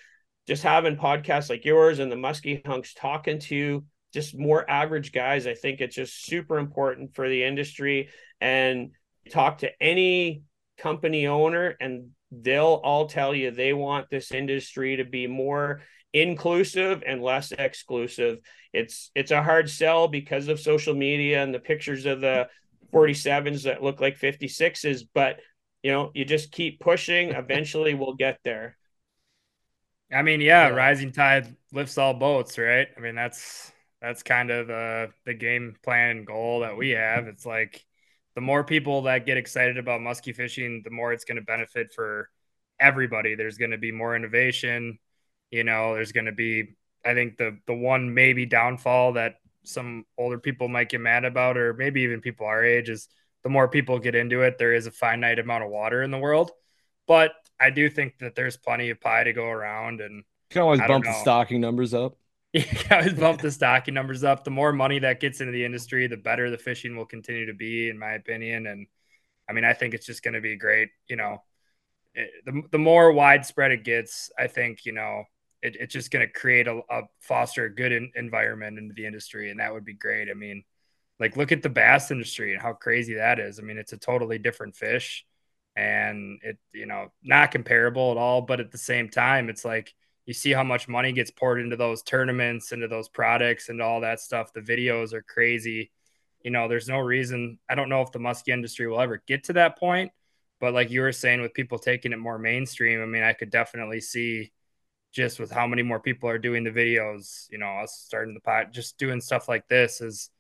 just 0.47 0.63
having 0.63 0.97
podcasts 0.97 1.51
like 1.51 1.65
yours 1.65 1.99
and 1.99 2.11
the 2.11 2.17
muskie 2.17 2.65
hunks 2.67 2.95
talking 2.95 3.39
to 3.39 3.85
just 4.13 4.37
more 4.37 4.69
average 4.69 5.13
guys 5.13 5.47
i 5.47 5.55
think 5.55 5.81
it's 5.81 5.95
just 5.95 6.25
super 6.25 6.59
important 6.59 7.15
for 7.15 7.29
the 7.29 7.45
industry. 7.45 8.09
And 8.41 8.93
talk 9.31 9.59
to 9.59 9.71
any 9.83 10.43
company 10.79 11.27
owner 11.27 11.77
and 11.81 12.11
they'll 12.31 12.81
all 12.83 13.07
tell 13.07 13.35
you 13.35 13.51
they 13.51 13.73
want 13.73 14.09
this 14.11 14.33
industry 14.33 14.97
to 14.97 15.05
be 15.05 15.27
more 15.27 15.83
inclusive 16.13 17.03
and 17.07 17.23
less 17.23 17.53
exclusive. 17.53 18.39
It's 18.73 19.11
it's 19.15 19.31
a 19.31 19.43
hard 19.43 19.69
sell 19.69 20.09
because 20.09 20.49
of 20.49 20.59
social 20.59 20.95
media 20.95 21.43
and 21.43 21.55
the 21.55 21.59
pictures 21.59 22.07
of 22.07 22.21
the 22.21 22.49
47s 22.93 23.65
that 23.65 23.85
look 23.85 24.01
like 24.01 24.19
56s 24.19 25.03
but 25.15 25.37
you 25.85 25.93
know 25.93 26.11
you 26.13 26.25
just 26.25 26.51
keep 26.51 26.81
pushing 26.81 27.31
eventually 27.31 27.95
we'll 27.95 28.15
get 28.15 28.41
there 28.43 28.77
I 30.13 30.23
mean, 30.23 30.41
yeah, 30.41 30.69
Yeah. 30.69 30.71
rising 30.71 31.13
tide 31.13 31.57
lifts 31.73 31.99
all 31.99 32.15
boats, 32.15 32.59
right? 32.59 32.89
I 32.97 33.01
mean, 33.01 33.15
that's 33.15 33.71
that's 34.01 34.23
kind 34.23 34.51
of 34.51 34.67
the 34.67 35.13
the 35.25 35.35
game 35.35 35.77
plan 35.83 36.11
and 36.19 36.27
goal 36.27 36.61
that 36.61 36.77
we 36.77 36.91
have. 36.91 37.27
It's 37.27 37.47
like 37.47 37.85
the 38.35 38.41
more 38.41 38.65
people 38.65 39.03
that 39.03 39.27
get 39.27 39.37
excited 39.37 39.79
about 39.79 40.01
muskie 40.01 40.35
fishing, 40.35 40.83
the 40.85 40.91
more 40.91 41.13
it's 41.13 41.25
going 41.25 41.37
to 41.37 41.43
benefit 41.43 41.93
for 41.95 42.31
everybody. 42.81 43.35
There's 43.35 43.59
going 43.59 43.71
to 43.73 43.79
be 43.79 43.93
more 43.93 44.17
innovation. 44.17 44.99
You 45.51 45.65
know, 45.65 45.95
there's 45.95 46.13
going 46.13 46.27
to 46.27 46.33
be, 46.33 46.77
I 47.05 47.15
think 47.15 47.37
the 47.37 47.59
the 47.67 47.75
one 47.75 48.15
maybe 48.15 48.47
downfall 48.47 49.15
that 49.15 49.37
some 49.65 50.05
older 50.19 50.39
people 50.39 50.69
might 50.69 50.89
get 50.89 51.01
mad 51.01 51.25
about, 51.25 51.57
or 51.57 51.75
maybe 51.75 52.03
even 52.03 52.21
people 52.21 52.47
our 52.47 52.65
age, 52.65 52.89
is 52.89 53.09
the 53.45 53.49
more 53.51 53.69
people 53.69 53.99
get 53.99 54.15
into 54.15 54.43
it, 54.43 54.59
there 54.59 54.75
is 54.75 54.87
a 54.87 54.91
finite 54.91 55.39
amount 55.39 55.65
of 55.65 55.71
water 55.71 56.03
in 56.03 56.11
the 56.11 56.19
world. 56.19 56.51
But 57.07 57.33
I 57.61 57.71
do 57.71 57.91
think 57.91 58.19
that 58.21 58.35
there's 58.35 58.57
plenty 58.57 58.91
of 58.91 59.01
pie 59.01 59.25
to 59.25 59.33
go 59.33 59.47
around, 59.47 60.01
and 60.01 60.17
You 60.17 60.25
can 60.55 60.63
always 60.63 60.81
bump 60.81 61.05
the 61.05 61.13
stocking 61.13 61.61
numbers 61.61 61.95
up. 61.95 62.17
you 62.53 62.65
guys 62.89 63.13
bump 63.15 63.41
the 63.41 63.51
stocking 63.51 63.95
numbers 63.95 64.25
up. 64.25 64.43
The 64.43 64.51
more 64.51 64.73
money 64.73 64.99
that 65.01 65.21
gets 65.21 65.41
into 65.41 65.53
the 65.53 65.65
industry, 65.65 66.07
the 66.07 66.17
better 66.17 66.51
the 66.51 66.59
fishing 66.59 66.97
will 66.97 67.07
continue 67.07 67.47
to 67.47 67.55
be, 67.55 67.89
in 67.89 67.99
my 67.99 68.13
opinion. 68.13 68.67
And 68.67 68.87
I 69.49 69.53
mean, 69.53 69.65
I 69.65 69.73
think 69.73 69.95
it's 69.95 70.07
just 70.07 70.23
going 70.23 70.35
to 70.35 70.41
be 70.41 70.57
great. 70.57 70.91
You 71.09 71.17
know, 71.17 71.43
it, 72.15 72.31
the 72.45 72.63
the 72.73 72.79
more 72.79 73.13
widespread 73.13 73.71
it 73.73 73.85
gets, 73.85 74.31
I 74.39 74.47
think 74.49 74.85
you 74.85 74.93
know 74.93 75.25
it, 75.63 75.77
it's 75.79 75.93
just 75.93 76.11
going 76.11 76.27
to 76.27 76.33
create 76.33 76.67
a, 76.67 76.81
a 76.91 77.03
foster 77.21 77.67
a 77.67 77.75
good 77.75 77.93
in, 77.93 78.11
environment 78.17 78.79
into 78.79 78.95
the 78.95 79.07
industry, 79.07 79.51
and 79.51 79.61
that 79.61 79.73
would 79.73 79.85
be 79.85 79.95
great. 79.95 80.29
I 80.31 80.35
mean, 80.35 80.65
like 81.21 81.37
look 81.37 81.53
at 81.53 81.63
the 81.63 81.69
bass 81.69 82.11
industry 82.11 82.53
and 82.53 82.63
how 82.63 82.73
crazy 82.73 83.15
that 83.15 83.39
is. 83.39 83.59
I 83.59 83.63
mean, 83.63 83.79
it's 83.79 83.93
a 83.93 83.99
totally 83.99 84.39
different 84.39 84.77
fish, 84.77 85.25
and 85.81 86.41
it 86.43 86.59
you 86.73 86.87
know 86.87 87.09
not 87.23 87.51
comparable 87.51 88.11
at 88.11 88.19
all. 88.19 88.43
But 88.43 88.61
at 88.61 88.71
the 88.71 88.79
same 88.79 89.09
time, 89.09 89.49
it's 89.49 89.65
like 89.65 89.95
you 90.27 90.35
see 90.35 90.53
how 90.53 90.63
much 90.63 90.89
money 90.89 91.13
gets 91.13 91.31
poured 91.31 91.61
into 91.61 91.77
those 91.77 92.03
tournaments, 92.03 92.73
into 92.73 92.89
those 92.89 93.09
products, 93.09 93.69
and 93.69 93.81
all 93.81 94.03
that 94.03 94.21
stuff. 94.21 94.53
The 94.53 94.61
videos 94.61 95.13
are 95.15 95.23
crazy. 95.23 95.91
You 96.43 96.51
know, 96.51 96.69
there's 96.69 96.89
no 96.89 96.99
reason. 96.99 97.59
I 97.69 97.75
don't 97.75 97.89
know 97.89 98.03
if 98.03 98.13
the 98.13 98.19
muskie 98.19 98.53
industry 98.53 98.87
will 98.87 99.01
ever 99.01 99.23
get 99.27 99.45
to 99.45 99.55
that 99.55 99.79
point, 99.79 100.13
but 100.61 100.75
like 100.75 100.91
you 100.91 101.01
were 101.01 101.13
saying, 101.13 101.41
with 101.41 101.55
people 101.55 101.79
taking 101.79 102.13
it 102.13 102.19
more 102.19 102.39
mainstream, 102.39 103.03
I 103.03 103.07
mean, 103.07 103.23
I 103.23 103.33
could 103.33 103.51
definitely 103.51 104.01
see 104.01 104.53
just 105.13 105.41
with 105.41 105.51
how 105.51 105.67
many 105.67 105.83
more 105.83 106.01
people 106.01 106.29
are 106.29 106.39
doing 106.39 106.65
the 106.65 106.71
videos. 106.71 107.47
You 107.51 107.59
know, 107.59 107.79
us 107.83 108.03
starting 108.07 108.35
the 108.35 108.41
pot, 108.41 108.73
just 108.73 108.99
doing 108.99 109.21
stuff 109.21 109.49
like 109.49 109.69
this 109.69 110.01
is. 110.01 110.31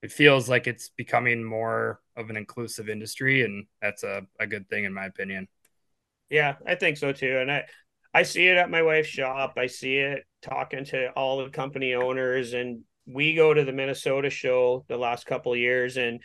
It 0.00 0.12
feels 0.12 0.48
like 0.48 0.68
it's 0.68 0.90
becoming 0.90 1.42
more 1.42 2.00
of 2.18 2.28
an 2.30 2.36
inclusive 2.36 2.88
industry, 2.88 3.42
and 3.44 3.66
that's 3.80 4.02
a, 4.02 4.26
a 4.38 4.46
good 4.46 4.68
thing 4.68 4.84
in 4.84 4.92
my 4.92 5.06
opinion. 5.06 5.48
Yeah, 6.28 6.56
I 6.66 6.74
think 6.74 6.98
so 6.98 7.12
too. 7.12 7.38
And 7.38 7.50
I 7.50 7.64
I 8.12 8.22
see 8.24 8.46
it 8.46 8.56
at 8.56 8.70
my 8.70 8.82
wife's 8.82 9.08
shop. 9.08 9.54
I 9.56 9.66
see 9.66 9.96
it 9.96 10.24
talking 10.42 10.84
to 10.86 11.10
all 11.10 11.42
the 11.42 11.50
company 11.50 11.94
owners 11.94 12.52
and 12.52 12.82
we 13.06 13.34
go 13.34 13.54
to 13.54 13.64
the 13.64 13.72
Minnesota 13.72 14.30
show 14.30 14.84
the 14.88 14.96
last 14.96 15.26
couple 15.26 15.56
years 15.56 15.96
and 15.96 16.20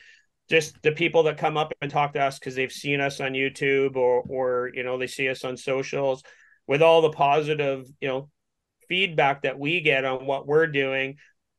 just 0.50 0.82
the 0.84 0.92
people 0.92 1.24
that 1.24 1.38
come 1.38 1.56
up 1.56 1.72
and 1.82 1.90
talk 1.90 2.14
to 2.14 2.22
us 2.22 2.38
because 2.38 2.56
they've 2.56 2.72
seen 2.72 3.00
us 3.00 3.22
on 3.22 3.32
YouTube 3.32 3.96
or 3.96 4.24
or 4.28 4.72
you 4.74 4.84
know 4.84 4.98
they 4.98 5.08
see 5.08 5.30
us 5.30 5.46
on 5.46 5.56
socials 5.56 6.24
with 6.68 6.82
all 6.82 7.02
the 7.02 7.10
positive, 7.10 7.86
you 8.02 8.08
know, 8.08 8.30
feedback 8.90 9.44
that 9.44 9.60
we 9.60 9.82
get 9.82 10.06
on 10.06 10.26
what 10.26 10.48
we're 10.48 10.68
doing. 10.68 11.18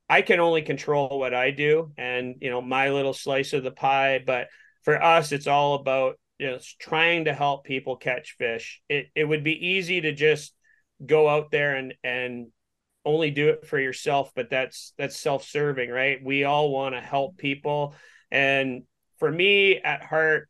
I 0.09 0.21
can 0.21 0.39
only 0.39 0.61
control 0.61 1.19
what 1.19 1.33
I 1.33 1.51
do 1.51 1.91
and 1.97 2.35
you 2.41 2.49
know 2.49 2.61
my 2.61 2.89
little 2.89 3.13
slice 3.13 3.53
of 3.53 3.63
the 3.63 3.71
pie. 3.71 4.23
But 4.25 4.47
for 4.83 5.01
us, 5.01 5.31
it's 5.31 5.47
all 5.47 5.75
about 5.75 6.19
you 6.37 6.47
know 6.47 6.59
trying 6.79 7.25
to 7.25 7.33
help 7.33 7.65
people 7.65 7.95
catch 7.95 8.35
fish. 8.37 8.81
It 8.89 9.07
it 9.15 9.25
would 9.25 9.43
be 9.43 9.67
easy 9.67 10.01
to 10.01 10.11
just 10.11 10.53
go 11.05 11.27
out 11.27 11.51
there 11.51 11.75
and 11.75 11.93
and 12.03 12.47
only 13.03 13.29
do 13.29 13.49
it 13.49 13.67
for 13.67 13.79
yourself, 13.79 14.31
but 14.35 14.49
that's 14.49 14.93
that's 14.97 15.19
self-serving, 15.19 15.89
right? 15.89 16.23
We 16.23 16.43
all 16.43 16.71
want 16.71 16.95
to 16.95 17.01
help 17.01 17.37
people. 17.37 17.93
And 18.31 18.83
for 19.19 19.31
me 19.31 19.77
at 19.77 20.03
heart, 20.03 20.49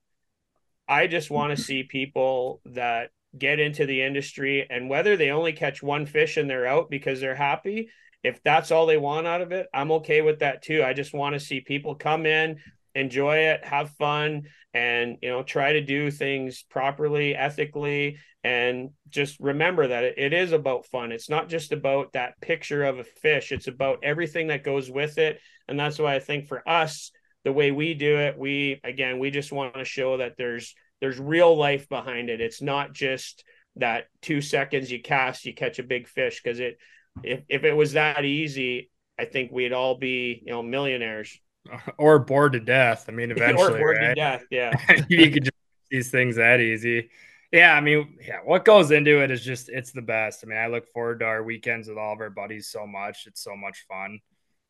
I 0.88 1.07
just 1.07 1.30
want 1.30 1.56
to 1.56 1.61
see 1.61 1.84
people 1.84 2.61
that 2.65 3.10
get 3.38 3.60
into 3.60 3.86
the 3.86 4.02
industry 4.02 4.65
and 4.69 4.90
whether 4.90 5.18
they 5.18 5.32
only 5.32 5.52
catch 5.52 5.84
one 5.84 6.06
fish 6.06 6.38
and 6.38 6.49
they're 6.49 6.68
out 6.68 6.90
because 6.90 7.19
they're 7.19 7.36
happy, 7.36 7.90
if 8.26 8.41
that's 8.41 8.72
all 8.72 8.88
they 8.88 8.97
want 8.97 9.27
out 9.27 9.41
of 9.41 9.52
it, 9.52 9.68
I'm 9.72 9.91
okay 9.91 10.22
with 10.22 10.39
that 10.39 10.64
too. 10.64 10.84
I 10.84 10.93
just 10.93 11.14
want 11.14 11.34
to 11.34 11.39
see 11.39 11.61
people 11.61 11.93
come 11.93 12.26
in, 12.26 12.57
enjoy 12.95 13.38
it, 13.38 13.64
have 13.64 13.91
fun, 13.91 14.43
and 14.73 15.18
you 15.22 15.30
know, 15.30 15.43
try 15.43 15.73
to 15.73 15.81
do 15.81 16.10
things 16.10 16.64
properly, 16.68 17.35
ethically, 17.35 18.18
and 18.43 18.89
just 19.10 19.39
remember 19.39 19.88
that 19.88 20.03
it, 20.03 20.34
is 20.34 20.53
about 20.53 20.88
fun. 20.88 21.11
It's 21.11 21.30
not 21.30 21.49
just 21.49 21.72
about 21.72 22.14
that 22.14 22.41
picture 22.41 22.84
of 22.84 22.97
a 22.97 23.03
fish, 23.03 23.52
it's 23.52 23.68
about 23.68 23.99
everything 24.03 24.47
that 24.47 24.64
goes 24.64 24.89
with 24.89 25.19
it. 25.19 25.39
And 25.68 25.80
that's 25.80 25.99
why 25.99 26.15
I 26.15 26.19
think 26.19 26.47
for 26.47 26.68
us, 26.68 27.11
the 27.43 27.53
way 27.53 27.69
we 27.69 27.93
do 27.93 28.18
it, 28.18 28.39
we 28.39 28.81
again, 28.84 29.19
we 29.19 29.30
just 29.30 29.52
want 29.52 29.76
to 29.76 29.85
show 29.85 30.18
that 30.18 30.34
there's 30.35 30.73
there's 30.99 31.19
real 31.19 31.56
life 31.56 31.88
behind 31.89 32.31
it. 32.31 32.41
It's 32.41 32.61
not 32.61 32.91
just 32.91 33.43
that 33.76 34.06
two 34.23 34.41
seconds 34.41 34.91
you 34.91 34.99
cast, 35.02 35.45
you 35.45 35.53
catch 35.53 35.77
a 35.77 35.84
big 35.84 36.07
fish. 36.07 36.41
Cause 36.41 36.60
it 36.60 36.80
if, 37.24 37.42
if 37.50 37.64
it 37.64 37.74
was 37.74 37.94
that 37.94 38.26
easy, 38.26 38.92
I 39.18 39.26
think 39.26 39.52
we'd 39.52 39.74
all 39.74 39.96
be, 39.96 40.42
you 40.46 40.52
know, 40.52 40.64
millionaires. 40.64 41.40
Or 41.98 42.20
bored 42.20 42.54
to 42.54 42.60
death. 42.60 43.06
I 43.08 43.12
mean, 43.12 43.32
eventually, 43.36 43.74
or 43.74 43.78
bored 43.80 43.98
right? 43.98 44.10
to 44.10 44.16
death. 44.16 44.44
Yeah. 44.52 44.72
you 45.10 45.32
could 45.32 45.46
just 45.46 45.58
these 45.90 46.12
things 46.12 46.36
that 46.36 46.60
easy. 46.60 47.10
Yeah, 47.52 47.74
I 47.74 47.82
mean, 47.82 48.18
yeah, 48.22 48.40
what 48.44 48.66
goes 48.66 48.92
into 48.92 49.24
it 49.24 49.32
is 49.32 49.44
just 49.44 49.70
it's 49.70 49.92
the 49.92 50.02
best. 50.02 50.44
I 50.44 50.48
mean, 50.48 50.58
I 50.58 50.68
look 50.68 50.88
forward 50.90 51.22
to 51.22 51.26
our 51.26 51.44
weekends 51.44 51.88
with 51.88 51.98
all 51.98 52.14
of 52.14 52.20
our 52.20 52.30
buddies 52.30 52.68
so 52.68 52.86
much. 52.86 53.26
It's 53.28 53.42
so 53.42 53.56
much 53.56 53.86
fun. 53.88 54.20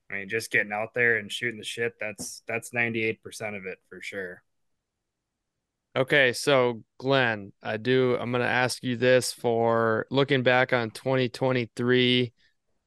I 0.10 0.14
mean, 0.14 0.30
just 0.30 0.52
getting 0.52 0.72
out 0.72 0.94
there 0.94 1.18
and 1.18 1.32
shooting 1.32 1.58
the 1.58 1.66
shit, 1.66 1.94
that's 2.00 2.44
that's 2.48 2.70
98% 2.70 3.18
of 3.58 3.66
it 3.66 3.80
for 3.90 4.02
sure. 4.02 4.44
Okay, 5.96 6.34
so 6.34 6.84
Glenn, 6.98 7.54
I 7.64 7.78
do 7.78 8.18
I'm 8.20 8.32
going 8.32 8.44
to 8.44 8.50
ask 8.50 8.84
you 8.84 8.98
this 8.98 9.32
for 9.32 10.06
looking 10.12 10.44
back 10.44 10.74
on 10.74 10.92
2023, 10.92 12.34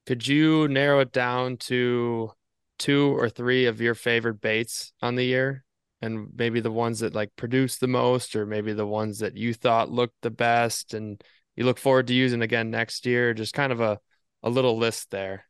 could 0.07 0.27
you 0.27 0.69
narrow 0.69 1.01
it 1.01 1.13
down 1.13 1.57
to 1.59 2.33
two 2.79 3.17
or 3.17 3.31
three 3.31 3.67
of 3.67 3.81
your 3.81 3.95
favorite 3.95 4.41
baits 4.41 4.93
on 5.01 5.15
the 5.15 5.25
year? 5.25 5.65
and 6.01 6.29
maybe 6.37 6.61
the 6.61 6.71
ones 6.71 7.01
that 7.01 7.15
like 7.15 7.35
produced 7.37 7.81
the 7.81 7.89
most 7.89 8.37
or 8.37 8.47
maybe 8.47 8.73
the 8.73 8.87
ones 8.87 9.19
that 9.19 9.37
you 9.37 9.53
thought 9.53 9.91
looked 9.91 10.15
the 10.23 10.31
best 10.31 10.95
and 10.95 11.23
you 11.57 11.65
look 11.65 11.79
forward 11.79 12.07
to 12.07 12.15
using 12.15 12.43
again 12.43 12.71
next 12.71 13.07
year 13.07 13.35
just 13.35 13.55
kind 13.55 13.73
of 13.73 13.81
a, 13.81 13.99
a 14.43 14.51
little 14.51 14.79
list 14.79 15.11
there 15.11 15.45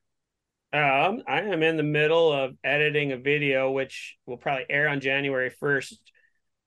um 0.73 1.23
i 1.27 1.41
am 1.41 1.63
in 1.63 1.77
the 1.77 1.83
middle 1.83 2.33
of 2.33 2.53
editing 2.65 3.13
a 3.13 3.19
video 3.19 3.71
which 3.71 4.17
will 4.27 4.37
probably 4.37 4.65
air 4.71 4.89
on 4.89 5.01
january 5.01 5.51
1st 5.51 5.99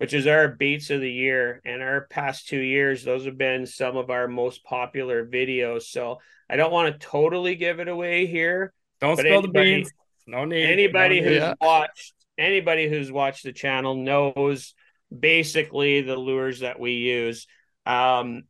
which 0.02 0.14
is 0.14 0.28
our 0.28 0.50
beats 0.50 0.90
of 0.90 1.00
the 1.00 1.12
year 1.12 1.62
and 1.64 1.82
our 1.82 2.08
past 2.10 2.48
two 2.48 2.60
years 2.60 3.04
those 3.04 3.26
have 3.26 3.38
been 3.38 3.66
some 3.66 3.96
of 3.96 4.10
our 4.10 4.28
most 4.28 4.64
popular 4.64 5.26
videos 5.26 5.84
so 5.84 6.20
i 6.50 6.56
don't 6.56 6.72
want 6.72 6.92
to 6.92 7.08
totally 7.08 7.56
give 7.56 7.80
it 7.80 7.88
away 7.88 8.26
here 8.26 8.74
don't 9.00 9.18
spill 9.18 9.40
anybody, 9.40 9.48
the 9.48 9.54
beans 9.54 9.92
no 10.28 10.46
need 10.46 10.66
anybody 10.66 11.22
no 11.22 11.26
need. 11.26 11.34
who's 11.34 11.42
yeah. 11.42 11.54
watched 11.62 12.14
anybody 12.38 12.90
who's 12.90 13.12
watched 13.12 13.44
the 13.44 13.54
channel 13.54 13.96
knows 13.96 14.74
basically 15.18 16.02
the 16.02 16.16
lures 16.16 16.62
that 16.62 16.80
we 16.80 16.94
use. 16.94 17.48
Um, 17.86 18.44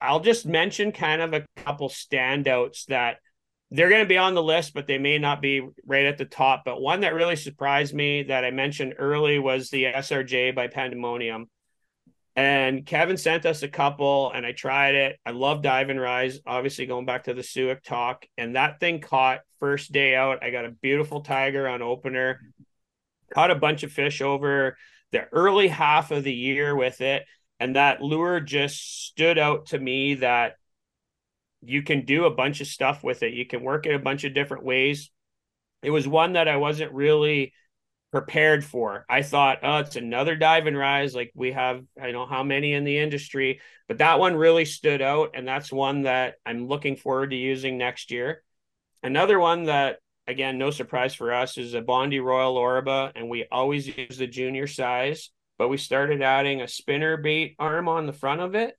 I'll 0.00 0.20
just 0.20 0.46
mention 0.46 0.92
kind 0.92 1.22
of 1.22 1.32
a 1.32 1.46
couple 1.56 1.88
standouts 1.88 2.86
that 2.86 3.18
they're 3.72 3.88
going 3.88 4.02
to 4.02 4.08
be 4.08 4.18
on 4.18 4.34
the 4.34 4.42
list, 4.42 4.74
but 4.74 4.86
they 4.86 4.98
may 4.98 5.18
not 5.18 5.40
be 5.42 5.66
right 5.84 6.06
at 6.06 6.18
the 6.18 6.24
top. 6.24 6.62
But 6.64 6.80
one 6.80 7.00
that 7.00 7.14
really 7.14 7.36
surprised 7.36 7.94
me 7.94 8.24
that 8.24 8.44
I 8.44 8.50
mentioned 8.50 8.94
early 8.98 9.38
was 9.38 9.70
the 9.70 9.84
SRJ 9.84 10.54
by 10.54 10.68
Pandemonium. 10.68 11.48
And 12.34 12.86
Kevin 12.86 13.18
sent 13.18 13.44
us 13.44 13.62
a 13.62 13.68
couple, 13.68 14.30
and 14.32 14.46
I 14.46 14.52
tried 14.52 14.94
it. 14.94 15.18
I 15.26 15.32
love 15.32 15.62
Dive 15.62 15.90
and 15.90 16.00
Rise, 16.00 16.40
obviously 16.46 16.86
going 16.86 17.04
back 17.04 17.24
to 17.24 17.34
the 17.34 17.42
Suick 17.42 17.82
talk. 17.82 18.24
And 18.38 18.56
that 18.56 18.80
thing 18.80 19.00
caught 19.00 19.40
first 19.60 19.92
day 19.92 20.14
out. 20.16 20.42
I 20.42 20.50
got 20.50 20.64
a 20.64 20.70
beautiful 20.70 21.20
tiger 21.20 21.68
on 21.68 21.82
opener 21.82 22.40
caught 23.32 23.50
a 23.50 23.56
bunch 23.56 23.82
of 23.82 23.92
fish 23.92 24.20
over 24.20 24.76
the 25.10 25.24
early 25.32 25.68
half 25.68 26.10
of 26.10 26.24
the 26.24 26.32
year 26.32 26.74
with 26.74 27.00
it. 27.00 27.24
And 27.58 27.76
that 27.76 28.02
lure 28.02 28.40
just 28.40 29.06
stood 29.06 29.38
out 29.38 29.66
to 29.66 29.78
me 29.78 30.14
that 30.14 30.56
you 31.62 31.82
can 31.82 32.04
do 32.04 32.24
a 32.24 32.30
bunch 32.30 32.60
of 32.60 32.66
stuff 32.66 33.02
with 33.02 33.22
it. 33.22 33.34
You 33.34 33.46
can 33.46 33.62
work 33.62 33.86
it 33.86 33.94
a 33.94 33.98
bunch 33.98 34.24
of 34.24 34.34
different 34.34 34.64
ways. 34.64 35.10
It 35.82 35.90
was 35.90 36.06
one 36.06 36.34
that 36.34 36.48
I 36.48 36.56
wasn't 36.56 36.92
really 36.92 37.52
prepared 38.10 38.64
for. 38.64 39.06
I 39.08 39.22
thought, 39.22 39.60
oh, 39.62 39.78
it's 39.78 39.96
another 39.96 40.36
dive 40.36 40.66
and 40.66 40.76
rise. 40.76 41.14
Like 41.14 41.32
we 41.34 41.52
have, 41.52 41.82
I 42.00 42.12
know 42.12 42.26
how 42.26 42.42
many 42.42 42.74
in 42.74 42.84
the 42.84 42.98
industry, 42.98 43.60
but 43.88 43.98
that 43.98 44.18
one 44.18 44.36
really 44.36 44.64
stood 44.64 45.00
out. 45.00 45.30
And 45.34 45.48
that's 45.48 45.72
one 45.72 46.02
that 46.02 46.34
I'm 46.44 46.68
looking 46.68 46.96
forward 46.96 47.30
to 47.30 47.36
using 47.36 47.78
next 47.78 48.10
year. 48.10 48.42
Another 49.02 49.38
one 49.38 49.64
that 49.64 49.98
again, 50.26 50.58
no 50.58 50.70
surprise 50.70 51.14
for 51.14 51.32
us, 51.32 51.58
is 51.58 51.74
a 51.74 51.80
Bondi 51.80 52.20
Royal 52.20 52.56
Orba, 52.56 53.12
and 53.14 53.28
we 53.28 53.46
always 53.50 53.86
use 53.86 54.18
the 54.18 54.26
junior 54.26 54.66
size. 54.66 55.30
But 55.58 55.68
we 55.68 55.76
started 55.76 56.22
adding 56.22 56.60
a 56.60 56.68
spinner 56.68 57.16
bait 57.16 57.54
arm 57.58 57.88
on 57.88 58.06
the 58.06 58.12
front 58.12 58.40
of 58.40 58.54
it, 58.54 58.76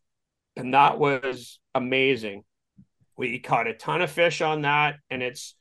and 0.56 0.74
that 0.74 1.00
was 1.00 1.60
amazing. 1.74 2.44
We 3.18 3.40
caught 3.40 3.68
a 3.68 3.74
ton 3.74 4.02
of 4.02 4.12
fish 4.12 4.42
on 4.42 4.62
that, 4.64 4.96
and 5.10 5.22
it's 5.22 5.56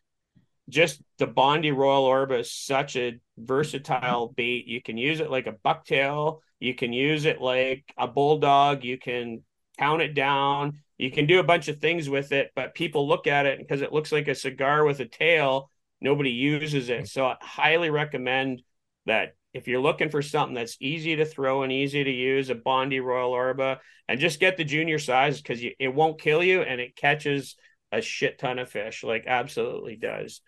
just 0.69 1.03
the 1.19 1.27
Bondi 1.27 1.70
Royal 1.70 2.05
Orb 2.05 2.33
is 2.33 2.53
such 2.53 2.97
a 2.97 3.20
versatile 3.37 4.29
bait. 4.29 4.66
You 4.66 4.81
can 4.81 4.97
use 4.97 5.20
it 5.20 5.31
like 5.31 5.47
a 5.47 5.53
bucktail, 5.53 6.41
you 6.61 6.74
can 6.74 6.93
use 6.93 7.24
it 7.24 7.41
like 7.41 7.85
a 7.99 8.09
Bull 8.09 8.39
Dawg, 8.39 8.85
you 8.85 8.99
can 8.99 9.43
count 9.79 10.03
it 10.03 10.15
down, 10.15 10.81
you 10.99 11.11
can 11.11 11.27
do 11.27 11.41
a 11.41 11.45
bunch 11.45 11.69
of 11.69 11.81
things 11.81 12.09
with 12.09 12.33
it, 12.33 12.53
but 12.55 12.74
people 12.74 13.09
look 13.09 13.27
at 13.27 13.47
it 13.47 13.59
because 13.59 13.83
it 13.83 13.93
looks 13.93 14.12
like 14.12 14.29
a 14.29 14.35
cigar 14.35 14.85
with 14.85 15.01
a 15.01 15.07
tail 15.07 15.70
nobody 16.03 16.31
uses 16.31 16.89
it. 16.89 17.03
Mm. 17.03 17.09
So 17.09 17.27
I 17.27 17.37
highly 17.41 17.91
recommend 17.91 18.62
that 19.07 19.35
if 19.55 19.69
you're 19.69 19.81
looking 19.81 20.09
for 20.09 20.23
something 20.23 20.55
that's 20.55 20.77
easy 20.81 21.16
to 21.16 21.24
throw 21.24 21.62
and 21.62 21.73
easy 21.73 22.03
to 22.03 22.11
use, 22.11 22.51
a 22.51 22.55
Bondi 22.55 23.01
Royal 23.01 23.33
Orba, 23.33 23.79
and 24.09 24.20
just 24.20 24.41
get 24.41 24.57
the 24.57 24.65
junior 24.65 24.99
size 24.99 25.41
because 25.41 25.62
it 25.62 25.95
won't 25.95 26.20
kill 26.20 26.43
you 26.43 26.62
and 26.62 26.81
it 26.81 26.97
catches 26.97 27.57
a 27.91 28.01
shit 28.01 28.39
ton 28.39 28.59
of 28.59 28.70
fish, 28.70 29.05
like 29.05 29.27
absolutely 29.27 29.97
does. 29.97 30.41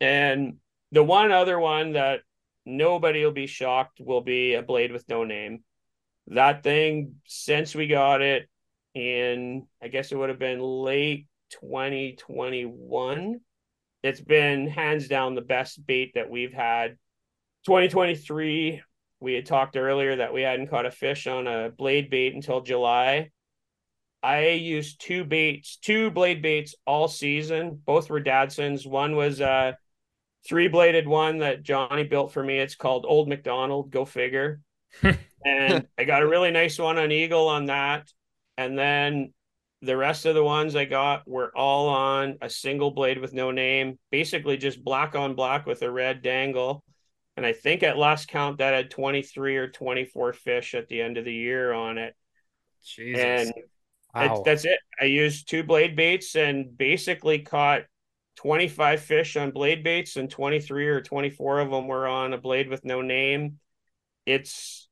And 0.00 0.56
the 0.90 1.04
one 1.04 1.30
other 1.30 1.58
one 1.58 1.92
that 1.92 2.20
nobody 2.66 3.24
will 3.24 3.32
be 3.32 3.46
shocked 3.46 4.00
will 4.00 4.20
be 4.20 4.54
a 4.54 4.62
blade 4.62 4.92
with 4.92 5.08
no 5.08 5.24
name. 5.24 5.62
That 6.28 6.62
thing, 6.62 7.16
since 7.26 7.74
we 7.74 7.86
got 7.86 8.22
it 8.22 8.48
in, 8.94 9.66
I 9.82 9.88
guess 9.88 10.10
it 10.10 10.16
would 10.16 10.28
have 10.28 10.38
been 10.38 10.60
late 10.60 11.26
2021 11.60 13.40
it's 14.02 14.20
been 14.20 14.66
hands 14.66 15.06
down 15.08 15.34
the 15.34 15.40
best 15.40 15.84
bait 15.86 16.12
that 16.14 16.28
we've 16.28 16.52
had. 16.52 16.96
2023, 17.64 18.82
we 19.20 19.34
had 19.34 19.46
talked 19.46 19.76
earlier 19.76 20.16
that 20.16 20.32
we 20.32 20.42
hadn't 20.42 20.68
caught 20.68 20.86
a 20.86 20.90
fish 20.90 21.26
on 21.26 21.46
a 21.46 21.70
blade 21.70 22.10
bait 22.10 22.34
until 22.34 22.60
July. 22.60 23.30
I 24.22 24.48
used 24.48 25.00
two 25.00 25.24
baits, 25.24 25.76
two 25.76 26.10
blade 26.10 26.42
baits 26.42 26.74
all 26.86 27.08
season. 27.08 27.80
Both 27.84 28.10
were 28.10 28.20
Dadsons. 28.20 28.86
One 28.86 29.16
was 29.16 29.40
a 29.40 29.76
three 30.46 30.68
bladed 30.68 31.06
one 31.06 31.38
that 31.38 31.62
Johnny 31.62 32.04
built 32.04 32.32
for 32.32 32.42
me. 32.42 32.58
It's 32.58 32.74
called 32.74 33.04
Old 33.06 33.28
McDonald. 33.28 33.90
Go 33.90 34.04
figure. 34.04 34.60
and 35.44 35.86
I 35.98 36.04
got 36.04 36.22
a 36.22 36.28
really 36.28 36.50
nice 36.50 36.78
one 36.78 36.98
on 36.98 37.10
Eagle 37.12 37.48
on 37.48 37.66
that. 37.66 38.08
And 38.56 38.78
then 38.78 39.32
the 39.82 39.96
rest 39.96 40.26
of 40.26 40.34
the 40.34 40.44
ones 40.44 40.76
I 40.76 40.84
got 40.84 41.26
were 41.28 41.50
all 41.56 41.88
on 41.88 42.38
a 42.40 42.48
single 42.48 42.92
blade 42.92 43.18
with 43.18 43.32
no 43.32 43.50
name, 43.50 43.98
basically 44.10 44.56
just 44.56 44.82
black 44.82 45.14
on 45.14 45.34
black 45.34 45.66
with 45.66 45.82
a 45.82 45.90
red 45.90 46.22
dangle. 46.22 46.84
And 47.36 47.46
I 47.46 47.52
think 47.52 47.82
at 47.82 47.96
last 47.96 48.28
count 48.28 48.58
that 48.58 48.74
had 48.74 48.90
23 48.90 49.56
or 49.56 49.68
24 49.68 50.32
fish 50.34 50.74
at 50.74 50.88
the 50.88 51.00
end 51.00 51.16
of 51.16 51.24
the 51.24 51.32
year 51.32 51.72
on 51.72 51.98
it. 51.98 52.14
Jesus. 52.84 53.22
And 53.22 53.52
wow. 54.14 54.42
that's 54.44 54.64
it. 54.64 54.78
I 55.00 55.06
used 55.06 55.48
two 55.48 55.62
blade 55.62 55.96
baits 55.96 56.36
and 56.36 56.76
basically 56.76 57.38
caught 57.38 57.82
25 58.36 59.00
fish 59.00 59.36
on 59.36 59.50
blade 59.50 59.82
baits 59.82 60.16
and 60.16 60.30
23 60.30 60.88
or 60.88 61.00
24 61.00 61.60
of 61.60 61.70
them 61.70 61.86
were 61.86 62.06
on 62.06 62.32
a 62.32 62.38
blade 62.38 62.68
with 62.68 62.84
no 62.84 63.00
name. 63.00 63.58
It's 64.26 64.88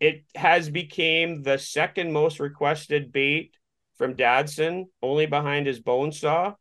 it 0.00 0.24
has 0.34 0.70
became 0.70 1.42
the 1.42 1.58
second 1.58 2.12
most 2.12 2.40
requested 2.40 3.12
bait 3.12 3.54
from 3.98 4.14
Dadson, 4.14 4.86
only 5.02 5.26
behind 5.26 5.66
his 5.66 5.78
bone 5.78 6.10
saw. 6.10 6.54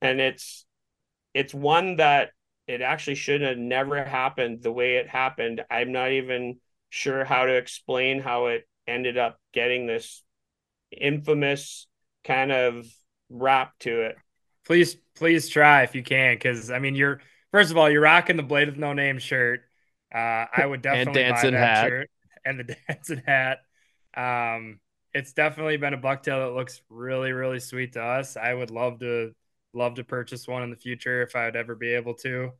And 0.00 0.20
it's 0.20 0.64
it's 1.34 1.54
one 1.54 1.96
that 1.96 2.30
it 2.70 2.82
actually 2.82 3.16
should 3.16 3.40
have 3.40 3.58
never 3.58 4.04
happened 4.04 4.62
the 4.62 4.70
way 4.70 4.96
it 4.96 5.08
happened. 5.08 5.60
I'm 5.68 5.90
not 5.90 6.12
even 6.12 6.60
sure 6.88 7.24
how 7.24 7.46
to 7.46 7.56
explain 7.56 8.20
how 8.20 8.46
it 8.46 8.68
ended 8.86 9.18
up 9.18 9.38
getting 9.52 9.86
this 9.86 10.22
infamous 10.96 11.88
kind 12.22 12.52
of 12.52 12.86
rap 13.28 13.72
to 13.80 14.02
it. 14.02 14.16
Please, 14.64 14.96
please 15.16 15.48
try 15.48 15.82
if 15.82 15.96
you 15.96 16.04
can, 16.04 16.36
because 16.36 16.70
I 16.70 16.78
mean, 16.78 16.94
you're 16.94 17.20
first 17.50 17.72
of 17.72 17.76
all, 17.76 17.90
you're 17.90 18.02
rocking 18.02 18.36
the 18.36 18.44
Blade 18.44 18.68
of 18.68 18.78
No 18.78 18.92
Name 18.92 19.18
shirt. 19.18 19.62
Uh, 20.14 20.46
I 20.56 20.64
would 20.64 20.82
definitely 20.82 21.24
buy 21.24 21.50
that 21.50 21.52
hat. 21.52 21.88
shirt 21.88 22.10
and 22.44 22.60
the 22.60 22.76
dancing 22.88 23.22
hat. 23.26 23.58
Um, 24.16 24.78
it's 25.12 25.32
definitely 25.32 25.76
been 25.76 25.94
a 25.94 25.98
bucktail 25.98 26.46
that 26.46 26.54
looks 26.54 26.82
really, 26.88 27.32
really 27.32 27.58
sweet 27.58 27.94
to 27.94 28.02
us. 28.02 28.36
I 28.36 28.54
would 28.54 28.70
love 28.70 29.00
to 29.00 29.32
love 29.72 29.94
to 29.94 30.04
purchase 30.04 30.46
one 30.48 30.62
in 30.62 30.70
the 30.70 30.76
future 30.76 31.22
if 31.22 31.36
I 31.36 31.46
would 31.46 31.56
ever 31.56 31.74
be 31.74 31.94
able 31.94 32.14
to. 32.14 32.52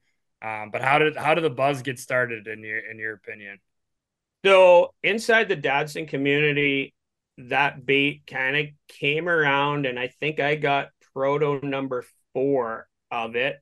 Um, 0.42 0.70
but 0.70 0.82
how 0.82 0.98
did 0.98 1.16
how 1.16 1.34
did 1.34 1.44
the 1.44 1.50
buzz 1.50 1.82
get 1.82 1.98
started 1.98 2.46
in 2.46 2.62
your 2.62 2.78
in 2.78 2.98
your 2.98 3.14
opinion? 3.14 3.58
So 4.44 4.94
inside 5.02 5.48
the 5.48 5.56
Dadson 5.56 6.08
community, 6.08 6.94
that 7.36 7.84
bait 7.84 8.22
kind 8.26 8.56
of 8.56 8.66
came 8.88 9.28
around, 9.28 9.86
and 9.86 9.98
I 9.98 10.08
think 10.08 10.40
I 10.40 10.54
got 10.54 10.88
proto 11.12 11.60
number 11.66 12.04
four 12.32 12.88
of 13.10 13.36
it, 13.36 13.56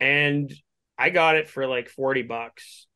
and 0.00 0.52
I 0.98 1.10
got 1.10 1.36
it 1.36 1.48
for 1.48 1.66
like 1.66 1.88
forty 1.88 2.22
bucks. 2.22 2.86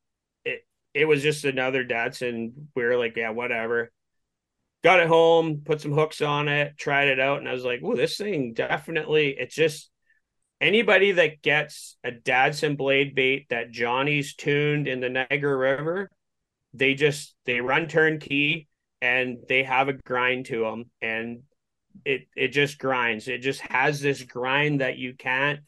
It 0.44 0.66
it 0.92 1.06
was 1.06 1.22
just 1.22 1.44
another 1.44 1.84
Dadson. 1.84 2.52
We 2.76 2.84
were 2.84 2.96
like, 2.96 3.16
yeah, 3.16 3.30
whatever. 3.30 3.90
Got 4.84 5.00
it 5.00 5.08
home, 5.08 5.62
put 5.64 5.80
some 5.80 5.92
hooks 5.92 6.22
on 6.22 6.48
it, 6.48 6.78
tried 6.78 7.08
it 7.08 7.18
out, 7.18 7.40
and 7.40 7.48
I 7.48 7.52
was 7.52 7.64
like, 7.64 7.80
"Oh, 7.82 7.96
this 7.96 8.16
thing 8.16 8.52
definitely." 8.52 9.36
It's 9.38 9.54
just 9.54 9.90
anybody 10.60 11.12
that 11.12 11.42
gets 11.42 11.96
a 12.04 12.12
Dadson 12.12 12.76
blade 12.76 13.14
bait 13.14 13.46
that 13.50 13.70
Johnny's 13.70 14.34
tuned 14.34 14.86
in 14.86 15.00
the 15.00 15.08
Niagara 15.08 15.56
River, 15.56 16.10
they 16.74 16.94
just 16.94 17.34
they 17.44 17.60
run 17.60 17.88
turnkey 17.88 18.68
and 19.00 19.38
they 19.48 19.62
have 19.62 19.88
a 19.88 19.94
grind 19.94 20.46
to 20.46 20.60
them, 20.60 20.84
and 21.00 21.42
it 22.04 22.28
it 22.36 22.48
just 22.48 22.78
grinds. 22.78 23.28
It 23.28 23.38
just 23.38 23.60
has 23.62 24.00
this 24.00 24.22
grind 24.22 24.80
that 24.80 24.98
you 24.98 25.14
can't. 25.14 25.60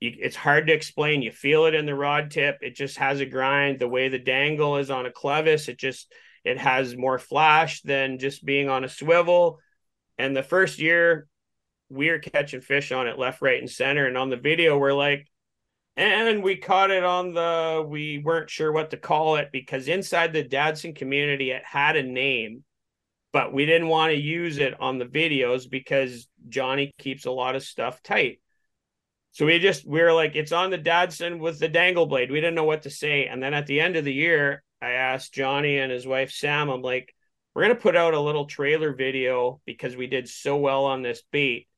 You, 0.00 0.14
it's 0.18 0.36
hard 0.36 0.66
to 0.66 0.72
explain. 0.72 1.22
You 1.22 1.30
feel 1.30 1.66
it 1.66 1.74
in 1.74 1.86
the 1.86 1.94
rod 1.94 2.30
tip. 2.30 2.58
It 2.60 2.74
just 2.74 2.98
has 2.98 3.20
a 3.20 3.26
grind. 3.26 3.78
The 3.78 3.88
way 3.88 4.08
the 4.08 4.18
dangle 4.18 4.78
is 4.78 4.90
on 4.90 5.06
a 5.06 5.10
clevis, 5.10 5.68
it 5.68 5.78
just 5.78 6.12
it 6.44 6.58
has 6.58 6.96
more 6.96 7.18
flash 7.18 7.82
than 7.82 8.18
just 8.18 8.44
being 8.44 8.68
on 8.68 8.84
a 8.84 8.88
swivel. 8.88 9.60
And 10.18 10.36
the 10.36 10.42
first 10.42 10.78
year, 10.78 11.28
we 11.88 12.08
are 12.08 12.18
catching 12.18 12.60
fish 12.60 12.90
on 12.90 13.06
it 13.06 13.18
left, 13.18 13.42
right, 13.42 13.60
and 13.60 13.70
center. 13.70 14.06
And 14.06 14.16
on 14.16 14.30
the 14.30 14.36
video, 14.36 14.78
we're 14.78 14.92
like, 14.92 15.26
and 15.96 16.42
we 16.42 16.56
caught 16.56 16.90
it 16.90 17.04
on 17.04 17.34
the, 17.34 17.84
we 17.86 18.18
weren't 18.18 18.48
sure 18.48 18.72
what 18.72 18.90
to 18.90 18.96
call 18.96 19.36
it 19.36 19.50
because 19.52 19.88
inside 19.88 20.32
the 20.32 20.42
Dadson 20.42 20.96
community, 20.96 21.50
it 21.50 21.62
had 21.64 21.96
a 21.96 22.02
name, 22.02 22.64
but 23.32 23.52
we 23.52 23.66
didn't 23.66 23.88
want 23.88 24.10
to 24.10 24.18
use 24.18 24.58
it 24.58 24.80
on 24.80 24.98
the 24.98 25.04
videos 25.04 25.68
because 25.68 26.28
Johnny 26.48 26.94
keeps 26.98 27.26
a 27.26 27.30
lot 27.30 27.56
of 27.56 27.62
stuff 27.62 28.02
tight. 28.02 28.40
So 29.32 29.46
we 29.46 29.58
just, 29.58 29.86
we 29.86 30.00
were 30.00 30.12
like, 30.12 30.34
it's 30.34 30.52
on 30.52 30.70
the 30.70 30.78
Dadson 30.78 31.38
with 31.38 31.58
the 31.58 31.68
dangle 31.68 32.06
blade. 32.06 32.30
We 32.30 32.40
didn't 32.40 32.54
know 32.54 32.64
what 32.64 32.82
to 32.82 32.90
say. 32.90 33.26
And 33.26 33.42
then 33.42 33.54
at 33.54 33.66
the 33.66 33.80
end 33.80 33.96
of 33.96 34.04
the 34.04 34.12
year, 34.12 34.62
I 34.82 34.90
asked 34.90 35.32
Johnny 35.32 35.78
and 35.78 35.92
his 35.92 36.06
wife 36.06 36.32
Sam, 36.32 36.68
I'm 36.68 36.82
like, 36.82 37.14
we're 37.54 37.62
gonna 37.62 37.76
put 37.76 37.96
out 37.96 38.14
a 38.14 38.20
little 38.20 38.46
trailer 38.46 38.92
video 38.92 39.60
because 39.64 39.94
we 39.94 40.08
did 40.08 40.28
so 40.28 40.56
well 40.56 40.86
on 40.86 41.02
this 41.02 41.22
beat. 41.30 41.68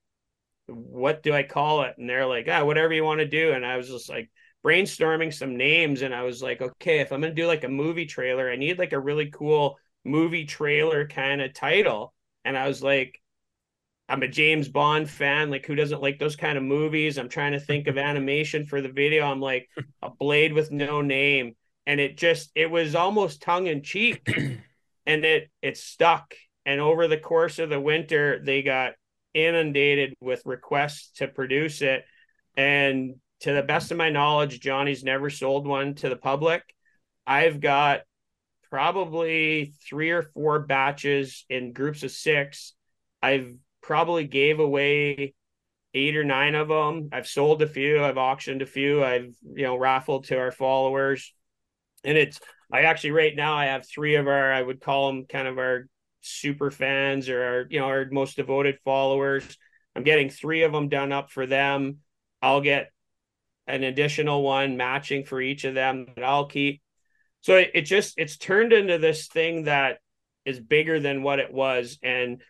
What 0.67 1.23
do 1.23 1.35
I 1.35 1.43
call 1.43 1.83
it? 1.83 1.97
And 1.99 2.09
they're 2.09 2.27
like, 2.27 2.47
ah, 2.49 2.65
whatever 2.65 2.95
you 2.95 3.05
want 3.05 3.21
to 3.21 3.29
do. 3.29 3.53
And 3.53 3.67
I 3.67 3.77
was 3.77 3.89
just 3.89 4.09
like 4.09 4.31
brainstorming 4.65 5.35
some 5.35 5.59
names, 5.59 6.01
and 6.01 6.15
I 6.15 6.23
was 6.23 6.43
like, 6.43 6.63
okay, 6.63 7.01
if 7.01 7.13
I'm 7.13 7.21
gonna 7.21 7.35
do 7.35 7.47
like 7.47 7.65
a 7.65 7.69
movie 7.69 8.07
trailer, 8.07 8.51
I 8.51 8.57
need 8.57 8.79
like 8.79 8.95
a 8.95 9.01
really 9.01 9.31
cool 9.31 9.79
movie 10.05 10.47
trailer 10.47 11.07
kind 11.07 11.43
of 11.43 11.53
title. 11.53 12.15
And 12.47 12.57
I 12.57 12.69
was 12.69 12.83
like, 12.83 13.21
I'm 14.09 14.23
a 14.23 14.29
James 14.29 14.69
Bond 14.69 15.11
fan. 15.11 15.51
Like, 15.51 15.67
who 15.67 15.75
doesn't 15.75 16.03
like 16.03 16.19
those 16.19 16.37
kind 16.37 16.57
of 16.57 16.65
movies? 16.65 17.19
I'm 17.19 17.29
trying 17.29 17.53
to 17.53 17.61
think 17.61 17.87
of 17.87 17.99
animation 17.99 18.65
for 18.65 18.81
the 18.81 18.89
video. 18.89 19.27
I'm 19.27 19.41
like, 19.41 19.69
a 20.01 20.09
blade 20.09 20.55
with 20.55 20.71
no 20.71 21.03
name 21.03 21.55
and 21.87 22.01
it 22.01 22.17
just 22.17 22.51
it 22.55 22.71
was 22.71 22.95
almost 22.95 23.43
tongue 23.43 23.67
in 23.67 23.83
cheek 23.83 24.27
and 25.07 25.25
it 25.25 25.51
it 25.63 25.77
stuck. 25.77 26.35
And 26.67 26.81
over 26.81 27.09
the 27.09 27.19
course 27.19 27.59
of 27.59 27.71
the 27.71 27.81
winter 27.81 28.41
they 28.43 28.63
got 28.63 28.93
inundated 29.35 30.15
with 30.21 30.43
requests 30.47 31.11
to 31.19 31.29
produce 31.29 31.83
it. 31.83 32.05
And 32.57 33.17
to 33.41 33.53
the 33.53 33.63
best 33.63 33.91
of 33.91 33.99
my 33.99 34.11
knowledge 34.11 34.61
Johnny's 34.61 35.05
never 35.05 35.31
sold 35.31 35.67
one 35.67 35.95
to 35.97 36.09
the 36.09 36.17
public. 36.17 36.63
I've 37.27 37.61
got 37.61 38.03
probably 38.71 39.75
3 39.89 40.11
or 40.11 40.23
4 40.23 40.61
batches 40.61 41.45
in 41.49 41.73
groups 41.73 42.03
of 42.03 42.11
6 42.11 42.75
I've 43.23 43.57
probably 43.81 44.27
gave 44.27 44.61
away 44.61 45.35
eight 45.95 46.17
or 46.17 46.25
nine 46.25 46.55
of 46.55 46.69
them. 46.69 47.09
I've 47.11 47.27
sold 47.27 47.63
a 47.63 47.67
few, 47.67 48.05
I've 48.05 48.19
auctioned 48.19 48.61
a 48.61 48.67
few, 48.67 49.03
I've 49.03 49.35
you 49.43 49.63
know 49.63 49.77
raffled 49.77 50.25
to 50.25 50.39
our 50.39 50.53
followers 50.53 51.33
and 52.05 52.17
it's 52.17 52.41
I 52.73 52.83
actually 52.83 53.13
right 53.13 53.35
now 53.35 53.55
I 53.55 53.67
have 53.67 53.87
three 53.87 54.17
of 54.17 54.27
our 54.27 54.53
I 54.53 54.61
would 54.63 54.81
call 54.81 55.09
them 55.09 55.27
kind 55.27 55.49
of 55.49 55.59
our 55.59 55.87
super 56.21 56.71
fans 56.71 57.29
or 57.29 57.43
our 57.43 57.67
you 57.69 57.81
know 57.81 57.87
our 57.87 58.07
most 58.11 58.37
devoted 58.37 58.79
followers. 58.85 59.57
I'm 59.97 60.03
getting 60.03 60.31
three 60.31 60.63
of 60.63 60.73
them 60.73 60.89
done 60.89 61.13
up 61.13 61.31
for 61.31 61.47
them. 61.47 61.99
I'll 62.43 62.61
get 62.61 62.91
an 63.67 63.85
additional 63.85 64.43
one 64.43 64.77
matching 64.77 65.25
for 65.25 65.41
each 65.41 65.65
of 65.65 65.75
them 65.75 66.07
that 66.15 66.25
I'll 66.25 66.47
keep. 66.47 66.83
So 67.43 67.57
it, 67.57 67.71
it 67.75 67.83
just 67.83 68.15
it's 68.19 68.37
turned 68.37 68.73
into 68.73 68.99
this 68.99 69.29
thing 69.29 69.65
that 69.65 69.99
is 70.45 70.61
bigger 70.61 71.01
than 71.01 71.23
what 71.23 71.39
it 71.39 71.53
was 71.53 71.99
and 72.03 72.43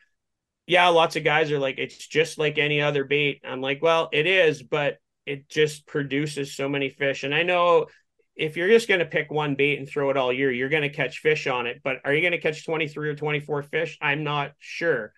yeah, 0.66 0.88
lots 0.88 1.16
of 1.16 1.24
guys 1.24 1.52
are 1.52 1.58
like, 1.58 1.78
it's 1.78 2.06
just 2.06 2.38
like 2.38 2.58
any 2.58 2.80
other 2.80 3.04
bait. 3.04 3.42
I'm 3.44 3.60
like, 3.60 3.82
well, 3.82 4.08
it 4.12 4.26
is, 4.26 4.62
but 4.62 4.98
it 5.26 5.48
just 5.48 5.86
produces 5.86 6.54
so 6.54 6.68
many 6.68 6.88
fish. 6.88 7.22
And 7.22 7.34
I 7.34 7.42
know 7.42 7.86
if 8.36 8.56
you're 8.56 8.68
just 8.68 8.88
going 8.88 9.00
to 9.00 9.06
pick 9.06 9.30
one 9.30 9.54
bait 9.54 9.78
and 9.78 9.88
throw 9.88 10.10
it 10.10 10.16
all 10.16 10.32
year, 10.32 10.50
you're 10.50 10.68
going 10.68 10.82
to 10.82 10.88
catch 10.88 11.18
fish 11.18 11.46
on 11.46 11.66
it. 11.66 11.80
But 11.84 11.98
are 12.04 12.12
you 12.12 12.20
going 12.20 12.32
to 12.32 12.38
catch 12.38 12.64
23 12.64 13.10
or 13.10 13.14
24 13.14 13.62
fish? 13.64 13.98
I'm 14.00 14.24
not 14.24 14.52
sure. 14.58 15.12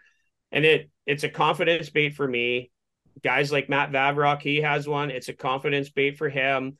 And 0.52 0.64
it 0.64 0.90
it's 1.06 1.24
a 1.24 1.28
confidence 1.28 1.90
bait 1.90 2.14
for 2.14 2.26
me. 2.26 2.70
Guys 3.22 3.50
like 3.50 3.68
Matt 3.68 3.92
Vavrock, 3.92 4.42
he 4.42 4.60
has 4.60 4.86
one. 4.86 5.10
It's 5.10 5.28
a 5.28 5.32
confidence 5.32 5.88
bait 5.88 6.18
for 6.18 6.28
him. 6.28 6.76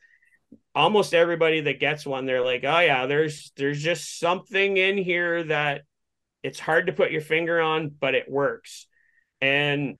Almost 0.75 1.15
everybody 1.15 1.63
that 1.63 1.81
gets 1.81 2.05
one, 2.05 2.27
they're 2.27 2.45
like, 2.45 2.65
oh 2.65 2.81
yeah, 2.81 3.07
there's 3.07 3.53
there's 3.57 3.83
just 3.83 4.21
something 4.21 4.77
in 4.77 4.99
here 4.99 5.45
that 5.45 5.83
it's 6.43 6.61
hard 6.61 6.87
to 6.87 6.93
put 6.93 7.11
your 7.11 7.23
finger 7.23 7.61
on, 7.61 7.89
but 7.89 8.15
it 8.15 8.31
works. 8.31 8.87
And 9.41 9.97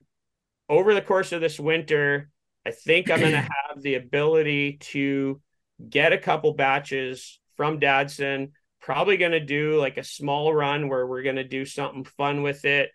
over 0.69 0.93
the 0.93 1.01
course 1.01 1.31
of 1.31 1.41
this 1.41 1.59
winter, 1.59 2.29
I 2.65 2.71
think 2.71 3.09
I'm 3.09 3.19
going 3.19 3.31
to 3.31 3.37
have 3.67 3.81
the 3.81 3.95
ability 3.95 4.77
to 4.79 5.41
get 5.89 6.13
a 6.13 6.17
couple 6.17 6.53
batches 6.53 7.39
from 7.55 7.79
Dadson. 7.79 8.51
Probably 8.81 9.17
going 9.17 9.31
to 9.31 9.39
do 9.39 9.79
like 9.79 9.97
a 9.97 10.03
small 10.03 10.53
run 10.53 10.89
where 10.89 11.05
we're 11.05 11.23
going 11.23 11.35
to 11.35 11.43
do 11.43 11.65
something 11.65 12.05
fun 12.05 12.41
with 12.41 12.65
it. 12.65 12.91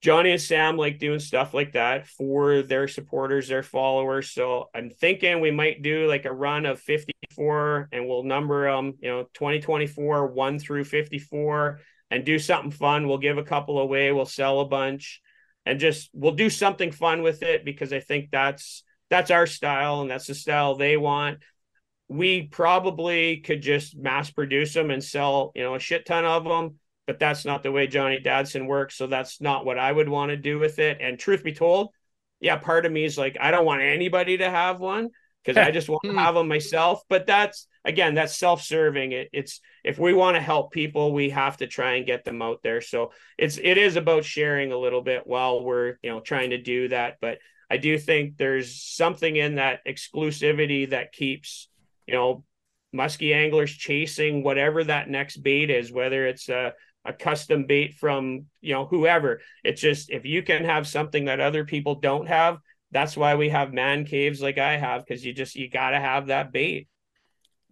Johnny 0.00 0.32
and 0.32 0.40
Sam 0.40 0.76
like 0.76 0.98
doing 0.98 1.20
stuff 1.20 1.54
like 1.54 1.72
that 1.72 2.08
for 2.08 2.62
their 2.62 2.88
supporters, 2.88 3.46
their 3.46 3.62
followers. 3.62 4.30
So 4.30 4.68
I'm 4.74 4.90
thinking 4.90 5.40
we 5.40 5.52
might 5.52 5.82
do 5.82 6.08
like 6.08 6.24
a 6.24 6.32
run 6.32 6.66
of 6.66 6.80
54 6.80 7.88
and 7.92 8.08
we'll 8.08 8.24
number 8.24 8.70
them, 8.70 8.94
you 9.00 9.08
know, 9.08 9.22
2024, 9.34 10.26
1 10.26 10.58
through 10.58 10.84
54 10.84 11.80
and 12.10 12.24
do 12.24 12.40
something 12.40 12.72
fun. 12.72 13.06
We'll 13.06 13.18
give 13.18 13.38
a 13.38 13.44
couple 13.44 13.78
away, 13.78 14.10
we'll 14.10 14.26
sell 14.26 14.58
a 14.58 14.66
bunch 14.66 15.22
and 15.64 15.78
just 15.78 16.10
we'll 16.12 16.32
do 16.32 16.50
something 16.50 16.90
fun 16.90 17.22
with 17.22 17.42
it 17.42 17.64
because 17.64 17.92
I 17.92 18.00
think 18.00 18.30
that's 18.30 18.82
that's 19.10 19.30
our 19.30 19.46
style 19.46 20.00
and 20.00 20.10
that's 20.10 20.26
the 20.26 20.34
style 20.34 20.74
they 20.74 20.96
want 20.96 21.38
we 22.12 22.42
probably 22.42 23.38
could 23.38 23.62
just 23.62 23.96
mass 23.96 24.30
produce 24.30 24.74
them 24.74 24.90
and 24.90 25.02
sell, 25.02 25.52
you 25.54 25.62
know, 25.62 25.74
a 25.74 25.80
shit 25.80 26.06
ton 26.06 26.24
of 26.24 26.44
them, 26.44 26.78
but 27.06 27.18
that's 27.18 27.44
not 27.44 27.62
the 27.62 27.72
way 27.72 27.86
Johnny 27.86 28.20
Dadson 28.20 28.66
works. 28.66 28.96
So 28.96 29.06
that's 29.06 29.40
not 29.40 29.64
what 29.64 29.78
I 29.78 29.90
would 29.90 30.08
want 30.08 30.30
to 30.30 30.36
do 30.36 30.58
with 30.58 30.78
it. 30.78 30.98
And 31.00 31.18
truth 31.18 31.42
be 31.42 31.52
told, 31.52 31.90
yeah, 32.40 32.56
part 32.56 32.86
of 32.86 32.92
me 32.92 33.04
is 33.04 33.16
like, 33.16 33.36
I 33.40 33.50
don't 33.50 33.64
want 33.64 33.82
anybody 33.82 34.38
to 34.38 34.50
have 34.50 34.78
one 34.78 35.10
because 35.44 35.56
I 35.56 35.70
just 35.72 35.88
want 35.88 36.02
to 36.04 36.10
hmm. 36.10 36.18
have 36.18 36.34
them 36.34 36.48
myself. 36.48 37.02
But 37.08 37.26
that's 37.26 37.66
again, 37.84 38.14
that's 38.14 38.36
self-serving. 38.36 39.12
It, 39.12 39.30
it's 39.32 39.60
if 39.84 39.98
we 39.98 40.12
want 40.12 40.36
to 40.36 40.40
help 40.40 40.72
people, 40.72 41.12
we 41.12 41.30
have 41.30 41.56
to 41.58 41.66
try 41.66 41.94
and 41.94 42.06
get 42.06 42.24
them 42.24 42.42
out 42.42 42.60
there. 42.62 42.80
So 42.80 43.12
it's 43.38 43.58
it 43.58 43.78
is 43.78 43.96
about 43.96 44.24
sharing 44.24 44.72
a 44.72 44.78
little 44.78 45.02
bit 45.02 45.26
while 45.26 45.64
we're 45.64 45.96
you 46.02 46.10
know 46.10 46.20
trying 46.20 46.50
to 46.50 46.58
do 46.58 46.88
that. 46.88 47.18
But 47.20 47.38
I 47.70 47.78
do 47.78 47.98
think 47.98 48.36
there's 48.36 48.82
something 48.82 49.34
in 49.34 49.54
that 49.54 49.80
exclusivity 49.86 50.90
that 50.90 51.12
keeps 51.12 51.68
you 52.06 52.14
know, 52.14 52.44
musky 52.92 53.32
anglers 53.32 53.72
chasing 53.72 54.42
whatever 54.42 54.84
that 54.84 55.08
next 55.08 55.38
bait 55.38 55.70
is, 55.70 55.92
whether 55.92 56.26
it's 56.26 56.48
a, 56.48 56.74
a 57.04 57.12
custom 57.12 57.66
bait 57.66 57.94
from, 57.94 58.46
you 58.60 58.74
know, 58.74 58.86
whoever. 58.86 59.40
It's 59.64 59.80
just 59.80 60.10
if 60.10 60.24
you 60.24 60.42
can 60.42 60.64
have 60.64 60.86
something 60.86 61.26
that 61.26 61.40
other 61.40 61.64
people 61.64 61.96
don't 61.96 62.26
have, 62.28 62.58
that's 62.90 63.16
why 63.16 63.34
we 63.34 63.48
have 63.48 63.72
man 63.72 64.04
caves 64.04 64.42
like 64.42 64.58
I 64.58 64.76
have 64.76 65.04
because 65.04 65.24
you 65.24 65.32
just 65.32 65.56
you 65.56 65.68
got 65.68 65.90
to 65.90 66.00
have 66.00 66.26
that 66.26 66.52
bait. 66.52 66.88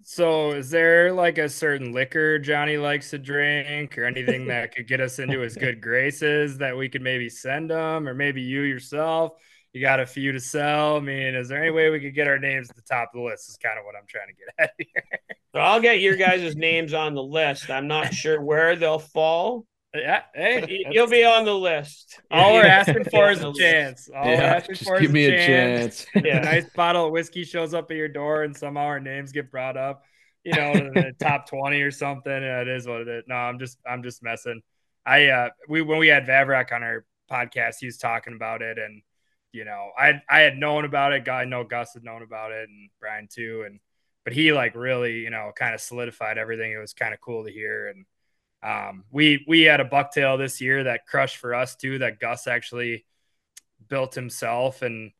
So, 0.02 0.52
is 0.52 0.70
there 0.70 1.12
like 1.12 1.36
a 1.36 1.48
certain 1.48 1.92
liquor 1.92 2.38
Johnny 2.38 2.78
likes 2.78 3.10
to 3.10 3.18
drink, 3.18 3.98
or 3.98 4.04
anything 4.04 4.46
that 4.48 4.74
could 4.74 4.88
get 4.88 5.00
us 5.00 5.18
into 5.18 5.40
his 5.40 5.56
good 5.56 5.82
graces 5.82 6.56
that 6.58 6.76
we 6.76 6.88
could 6.88 7.02
maybe 7.02 7.28
send 7.28 7.70
him, 7.70 8.08
or 8.08 8.14
maybe 8.14 8.40
you 8.40 8.62
yourself? 8.62 9.32
You 9.72 9.80
got 9.80 10.00
a 10.00 10.06
few 10.06 10.32
to 10.32 10.40
sell. 10.40 10.96
I 10.96 11.00
mean, 11.00 11.34
is 11.34 11.48
there 11.48 11.62
any 11.62 11.70
way 11.70 11.90
we 11.90 12.00
could 12.00 12.14
get 12.14 12.26
our 12.26 12.38
names 12.38 12.70
at 12.70 12.76
the 12.76 12.82
top 12.82 13.10
of 13.14 13.20
the 13.20 13.24
list? 13.24 13.48
Is 13.48 13.56
kind 13.56 13.78
of 13.78 13.84
what 13.84 13.94
I'm 13.94 14.06
trying 14.08 14.26
to 14.28 14.34
get 14.34 14.48
at 14.58 14.72
here. 14.78 15.20
So 15.54 15.60
I'll 15.60 15.80
get 15.80 16.00
your 16.00 16.16
guys' 16.16 16.56
names 16.56 16.92
on 16.92 17.14
the 17.14 17.22
list. 17.22 17.70
I'm 17.70 17.86
not 17.86 18.12
sure 18.12 18.40
where 18.40 18.74
they'll 18.74 18.98
fall. 18.98 19.66
Yeah, 19.94 20.22
hey, 20.34 20.84
you'll 20.90 21.08
be 21.08 21.24
on 21.24 21.44
the 21.44 21.54
list. 21.54 22.20
All 22.30 22.54
we're 22.54 22.64
asking 22.66 23.04
for 23.04 23.30
is 23.30 23.42
a 23.42 23.52
chance. 23.52 24.08
All 24.14 24.24
yeah, 24.24 24.36
we're 24.38 24.42
asking 24.56 24.74
just 24.76 24.88
for 24.88 25.00
give 25.00 25.10
is 25.10 25.14
me 25.14 25.24
a 25.26 25.34
a 25.34 25.46
chance. 25.46 26.04
chance. 26.12 26.24
Yeah. 26.24 26.38
A 26.38 26.44
nice 26.44 26.70
bottle 26.74 27.06
of 27.06 27.12
whiskey 27.12 27.44
shows 27.44 27.74
up 27.74 27.90
at 27.90 27.96
your 27.96 28.08
door, 28.08 28.44
and 28.44 28.56
somehow 28.56 28.82
our 28.82 29.00
names 29.00 29.32
get 29.32 29.50
brought 29.50 29.76
up. 29.76 30.04
You 30.44 30.52
know, 30.52 30.72
the 30.74 31.12
top 31.20 31.48
twenty 31.48 31.82
or 31.82 31.90
something. 31.90 32.32
And 32.32 32.44
it 32.44 32.68
is 32.68 32.86
what 32.86 33.02
it 33.02 33.08
is. 33.08 33.24
No, 33.26 33.34
I'm 33.34 33.58
just, 33.58 33.78
I'm 33.88 34.02
just 34.02 34.22
messing. 34.22 34.62
I, 35.04 35.26
uh, 35.26 35.48
we 35.68 35.82
when 35.82 35.98
we 35.98 36.08
had 36.08 36.24
Vavrak 36.26 36.72
on 36.72 36.82
our 36.84 37.04
podcast, 37.30 37.76
he 37.80 37.86
was 37.86 37.98
talking 37.98 38.34
about 38.34 38.62
it, 38.62 38.78
and 38.78 39.02
you 39.52 39.64
know, 39.64 39.90
I, 39.98 40.22
I 40.28 40.40
had 40.40 40.56
known 40.56 40.84
about 40.84 41.12
it. 41.12 41.24
Guy, 41.24 41.42
I 41.42 41.44
know 41.44 41.64
Gus 41.64 41.94
had 41.94 42.04
known 42.04 42.22
about 42.22 42.52
it, 42.52 42.68
and 42.68 42.90
Brian 43.00 43.28
too, 43.30 43.64
and 43.66 43.80
but 44.24 44.32
he 44.32 44.52
like 44.52 44.74
really, 44.74 45.18
you 45.20 45.30
know, 45.30 45.52
kind 45.54 45.74
of 45.74 45.80
solidified 45.80 46.38
everything. 46.38 46.72
It 46.72 46.78
was 46.78 46.92
kind 46.92 47.14
of 47.14 47.20
cool 47.20 47.44
to 47.44 47.52
hear, 47.52 47.88
and 47.88 48.06
um, 48.62 49.04
we 49.10 49.44
we 49.48 49.62
had 49.62 49.80
a 49.80 49.84
bucktail 49.84 50.38
this 50.38 50.60
year 50.60 50.84
that 50.84 51.06
crushed 51.06 51.38
for 51.38 51.54
us 51.54 51.76
too. 51.76 51.98
That 51.98 52.20
Gus 52.20 52.46
actually 52.46 53.06
built 53.88 54.14
himself, 54.14 54.82
and 54.82 55.12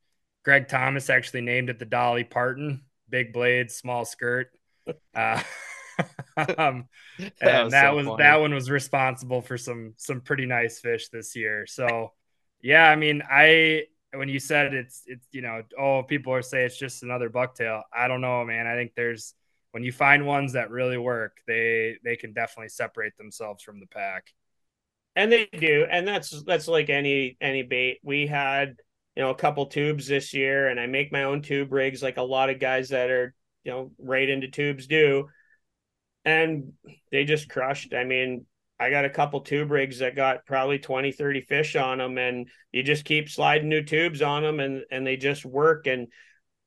Greg 0.44 0.68
Thomas 0.68 1.10
actually 1.10 1.42
named 1.42 1.70
it 1.70 1.78
the 1.78 1.84
Dolly 1.84 2.24
Parton, 2.24 2.82
big 3.08 3.32
blade, 3.32 3.70
small 3.70 4.04
skirt. 4.04 4.48
Uh, 5.14 5.40
um, 6.58 6.88
and 7.18 7.64
was 7.64 7.72
that 7.72 7.90
so 7.90 7.96
was 7.96 8.18
that 8.18 8.40
one 8.40 8.54
was 8.54 8.70
responsible 8.70 9.40
for 9.40 9.58
some 9.58 9.94
some 9.98 10.20
pretty 10.20 10.46
nice 10.46 10.80
fish 10.80 11.08
this 11.08 11.36
year. 11.36 11.66
So 11.66 12.12
yeah, 12.62 12.88
I 12.88 12.96
mean, 12.96 13.22
I 13.28 13.84
when 14.14 14.28
you 14.28 14.40
said 14.40 14.74
it's 14.74 15.02
it's 15.06 15.26
you 15.32 15.42
know 15.42 15.62
oh 15.78 16.02
people 16.02 16.32
are 16.34 16.42
saying 16.42 16.66
it's 16.66 16.78
just 16.78 17.02
another 17.02 17.30
bucktail. 17.30 17.82
I 17.92 18.08
don't 18.08 18.20
know, 18.20 18.44
man. 18.44 18.66
I 18.66 18.74
think 18.74 18.92
there's 18.96 19.34
when 19.72 19.84
you 19.84 19.92
find 19.92 20.26
ones 20.26 20.54
that 20.54 20.70
really 20.70 20.98
work, 20.98 21.38
they 21.46 21.96
they 22.04 22.16
can 22.16 22.32
definitely 22.32 22.70
separate 22.70 23.16
themselves 23.16 23.62
from 23.62 23.80
the 23.80 23.86
pack. 23.86 24.32
and 25.16 25.30
they 25.32 25.48
do 25.58 25.86
and 25.90 26.06
that's 26.06 26.42
that's 26.44 26.68
like 26.68 26.88
any 26.88 27.36
any 27.40 27.62
bait 27.62 27.98
we 28.02 28.26
had 28.26 28.76
you 29.16 29.22
know 29.22 29.30
a 29.30 29.34
couple 29.34 29.66
tubes 29.66 30.06
this 30.06 30.32
year 30.34 30.68
and 30.68 30.78
i 30.78 30.86
make 30.86 31.12
my 31.12 31.24
own 31.24 31.42
tube 31.42 31.72
rigs 31.72 32.02
like 32.02 32.16
a 32.16 32.22
lot 32.22 32.50
of 32.50 32.60
guys 32.60 32.90
that 32.90 33.10
are 33.10 33.34
you 33.64 33.72
know 33.72 33.90
right 33.98 34.28
into 34.28 34.48
tubes 34.48 34.86
do 34.86 35.28
and 36.24 36.72
they 37.10 37.24
just 37.24 37.48
crushed 37.48 37.94
i 37.94 38.04
mean 38.04 38.44
i 38.80 38.90
got 38.90 39.04
a 39.04 39.10
couple 39.10 39.40
tube 39.40 39.70
rigs 39.70 39.98
that 39.98 40.16
got 40.16 40.44
probably 40.46 40.78
20 40.78 41.12
30 41.12 41.42
fish 41.42 41.76
on 41.76 41.98
them 41.98 42.18
and 42.18 42.48
you 42.72 42.82
just 42.82 43.04
keep 43.04 43.28
sliding 43.28 43.68
new 43.68 43.82
tubes 43.82 44.22
on 44.22 44.42
them 44.42 44.58
and 44.60 44.82
and 44.90 45.06
they 45.06 45.16
just 45.16 45.44
work. 45.44 45.86
And 45.86 46.08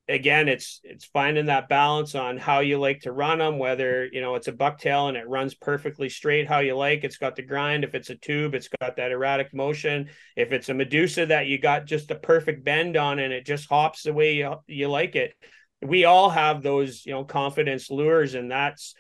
again 0.10 0.50
it's 0.50 0.82
it's 0.84 1.06
finding 1.06 1.46
that 1.46 1.70
balance 1.70 2.14
on 2.14 2.38
how 2.38 2.60
you 2.60 2.78
like 2.78 3.00
to 3.00 3.14
run 3.14 3.38
them 3.40 3.58
whether 3.58 4.06
you 4.12 4.20
know 4.20 4.36
it's 4.36 4.50
a 4.50 4.52
bucktail 4.52 5.08
and 5.08 5.16
it 5.16 5.26
runs 5.30 5.54
perfectly 5.54 6.10
straight 6.10 6.48
how 6.48 6.60
you 6.60 6.76
like. 6.76 7.04
It's 7.04 7.18
got 7.18 7.36
the 7.36 7.42
grind. 7.42 7.84
If 7.84 7.96
it's 7.96 8.10
a 8.10 8.16
tube 8.16 8.54
it's 8.54 8.70
got 8.82 8.98
that 8.98 9.12
erratic 9.12 9.54
motion. 9.54 10.10
If 10.36 10.52
it's 10.52 10.70
a 10.70 10.74
medusa 10.74 11.26
that 11.28 11.48
you 11.48 11.58
got 11.58 11.86
just 11.86 12.12
a 12.12 12.16
perfect 12.16 12.64
bend 12.64 12.98
on 12.98 13.20
and 13.20 13.34
it 13.34 13.46
just 13.46 13.70
hops 13.70 14.04
the 14.04 14.14
way 14.14 14.36
you, 14.36 14.56
you 14.68 14.90
like 14.90 15.16
it 15.16 15.34
we 15.82 16.06
all 16.06 16.30
have 16.30 16.64
those 16.64 17.06
you 17.06 17.12
know 17.12 17.24
confidence 17.24 17.90
lures 17.90 18.36
and 18.36 18.52
that's 18.52 18.96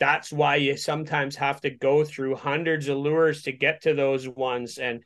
that's 0.00 0.32
why 0.32 0.56
you 0.56 0.76
sometimes 0.76 1.36
have 1.36 1.60
to 1.62 1.70
go 1.70 2.04
through 2.04 2.36
hundreds 2.36 2.88
of 2.88 2.98
lures 2.98 3.42
to 3.42 3.52
get 3.52 3.82
to 3.82 3.94
those 3.94 4.28
ones. 4.28 4.78
And 4.78 5.02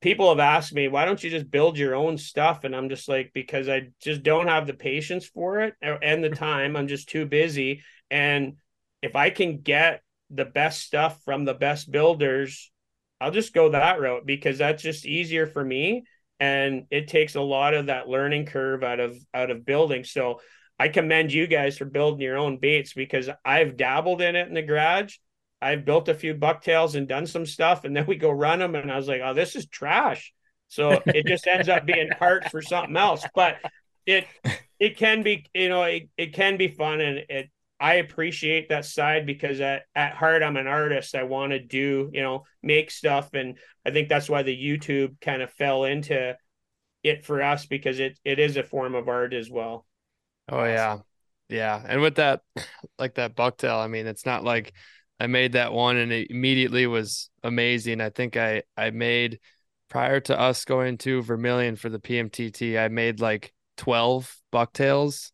people 0.00 0.28
have 0.28 0.38
asked 0.38 0.74
me 0.74 0.88
why 0.88 1.04
don't 1.04 1.22
you 1.22 1.30
just 1.30 1.50
build 1.50 1.78
your 1.78 1.94
own 1.94 2.18
stuff? 2.18 2.64
And 2.64 2.76
i'm 2.76 2.88
just 2.88 3.08
like 3.08 3.30
because 3.32 3.68
i 3.68 3.88
just 4.02 4.22
don't 4.22 4.48
have 4.48 4.66
the 4.66 4.74
patience 4.74 5.26
for 5.26 5.60
it 5.60 5.74
and 5.80 6.22
the 6.22 6.30
time. 6.30 6.76
I'm 6.76 6.88
just 6.88 7.08
too 7.08 7.26
busy. 7.26 7.82
And 8.10 8.56
if 9.02 9.16
i 9.16 9.30
can 9.30 9.60
get 9.60 10.02
the 10.30 10.44
best 10.44 10.82
stuff 10.82 11.22
from 11.24 11.44
the 11.44 11.54
best 11.54 11.90
builders 11.90 12.70
i'll 13.20 13.30
just 13.30 13.52
go 13.52 13.68
that 13.70 14.00
route 14.00 14.24
because 14.24 14.58
that's 14.58 14.82
just 14.82 15.06
easier 15.06 15.46
for 15.46 15.64
me. 15.64 16.04
And 16.40 16.86
it 16.90 17.08
takes 17.08 17.36
a 17.36 17.40
lot 17.40 17.74
of 17.74 17.86
that 17.86 18.08
learning 18.08 18.46
curve 18.46 18.82
out 18.82 19.00
of 19.00 19.16
out 19.32 19.50
of 19.50 19.64
building. 19.64 20.04
So 20.04 20.40
i 20.78 20.88
commend 20.88 21.32
you 21.32 21.46
guys 21.46 21.78
for 21.78 21.84
building 21.84 22.20
your 22.20 22.36
own 22.36 22.58
baits 22.58 22.92
because 22.92 23.28
i've 23.44 23.76
dabbled 23.76 24.20
in 24.20 24.36
it 24.36 24.48
in 24.48 24.54
the 24.54 24.62
garage 24.62 25.16
I've 25.64 25.86
built 25.86 26.10
a 26.10 26.14
few 26.14 26.34
bucktails 26.34 26.94
and 26.94 27.08
done 27.08 27.26
some 27.26 27.46
stuff, 27.46 27.84
and 27.84 27.96
then 27.96 28.04
we 28.04 28.16
go 28.16 28.30
run 28.30 28.58
them, 28.58 28.74
and 28.74 28.92
I 28.92 28.96
was 28.96 29.08
like, 29.08 29.22
"Oh, 29.24 29.32
this 29.32 29.56
is 29.56 29.66
trash." 29.66 30.32
So 30.68 31.02
it 31.06 31.26
just 31.26 31.46
ends 31.46 31.70
up 31.70 31.86
being 31.86 32.10
parts 32.10 32.50
for 32.50 32.60
something 32.60 32.96
else. 32.96 33.24
But 33.34 33.56
it 34.04 34.26
it 34.78 34.98
can 34.98 35.22
be, 35.22 35.46
you 35.54 35.70
know, 35.70 35.82
it, 35.84 36.10
it 36.18 36.34
can 36.34 36.58
be 36.58 36.68
fun, 36.68 37.00
and 37.00 37.24
it 37.30 37.50
I 37.80 37.94
appreciate 37.94 38.68
that 38.68 38.84
side 38.84 39.24
because 39.24 39.60
at 39.60 39.84
at 39.94 40.14
heart 40.14 40.42
I'm 40.42 40.58
an 40.58 40.66
artist. 40.66 41.14
I 41.14 41.22
want 41.22 41.52
to 41.52 41.60
do, 41.60 42.10
you 42.12 42.20
know, 42.20 42.44
make 42.62 42.90
stuff, 42.90 43.32
and 43.32 43.56
I 43.86 43.90
think 43.90 44.10
that's 44.10 44.28
why 44.28 44.42
the 44.42 44.56
YouTube 44.56 45.18
kind 45.22 45.40
of 45.40 45.50
fell 45.50 45.84
into 45.84 46.36
it 47.02 47.24
for 47.24 47.40
us 47.40 47.64
because 47.64 48.00
it 48.00 48.18
it 48.22 48.38
is 48.38 48.58
a 48.58 48.62
form 48.62 48.94
of 48.94 49.08
art 49.08 49.32
as 49.32 49.50
well. 49.50 49.86
Oh 50.48 50.64
yeah. 50.64 51.00
Yeah. 51.48 51.82
And 51.86 52.00
with 52.00 52.16
that 52.16 52.42
like 52.98 53.14
that 53.14 53.36
bucktail, 53.36 53.78
I 53.82 53.86
mean, 53.88 54.06
it's 54.06 54.26
not 54.26 54.44
like 54.44 54.72
I 55.20 55.26
made 55.26 55.52
that 55.52 55.72
one 55.72 55.96
and 55.96 56.12
it 56.12 56.30
immediately 56.30 56.86
was 56.86 57.30
amazing. 57.42 58.00
I 58.00 58.10
think 58.10 58.36
I 58.36 58.62
I 58.76 58.90
made 58.90 59.40
prior 59.88 60.20
to 60.20 60.38
us 60.38 60.64
going 60.64 60.98
to 60.98 61.22
Vermilion 61.22 61.76
for 61.76 61.88
the 61.88 62.00
PMTT, 62.00 62.78
I 62.78 62.88
made 62.88 63.20
like 63.20 63.52
12 63.76 64.34
bucktails 64.50 65.32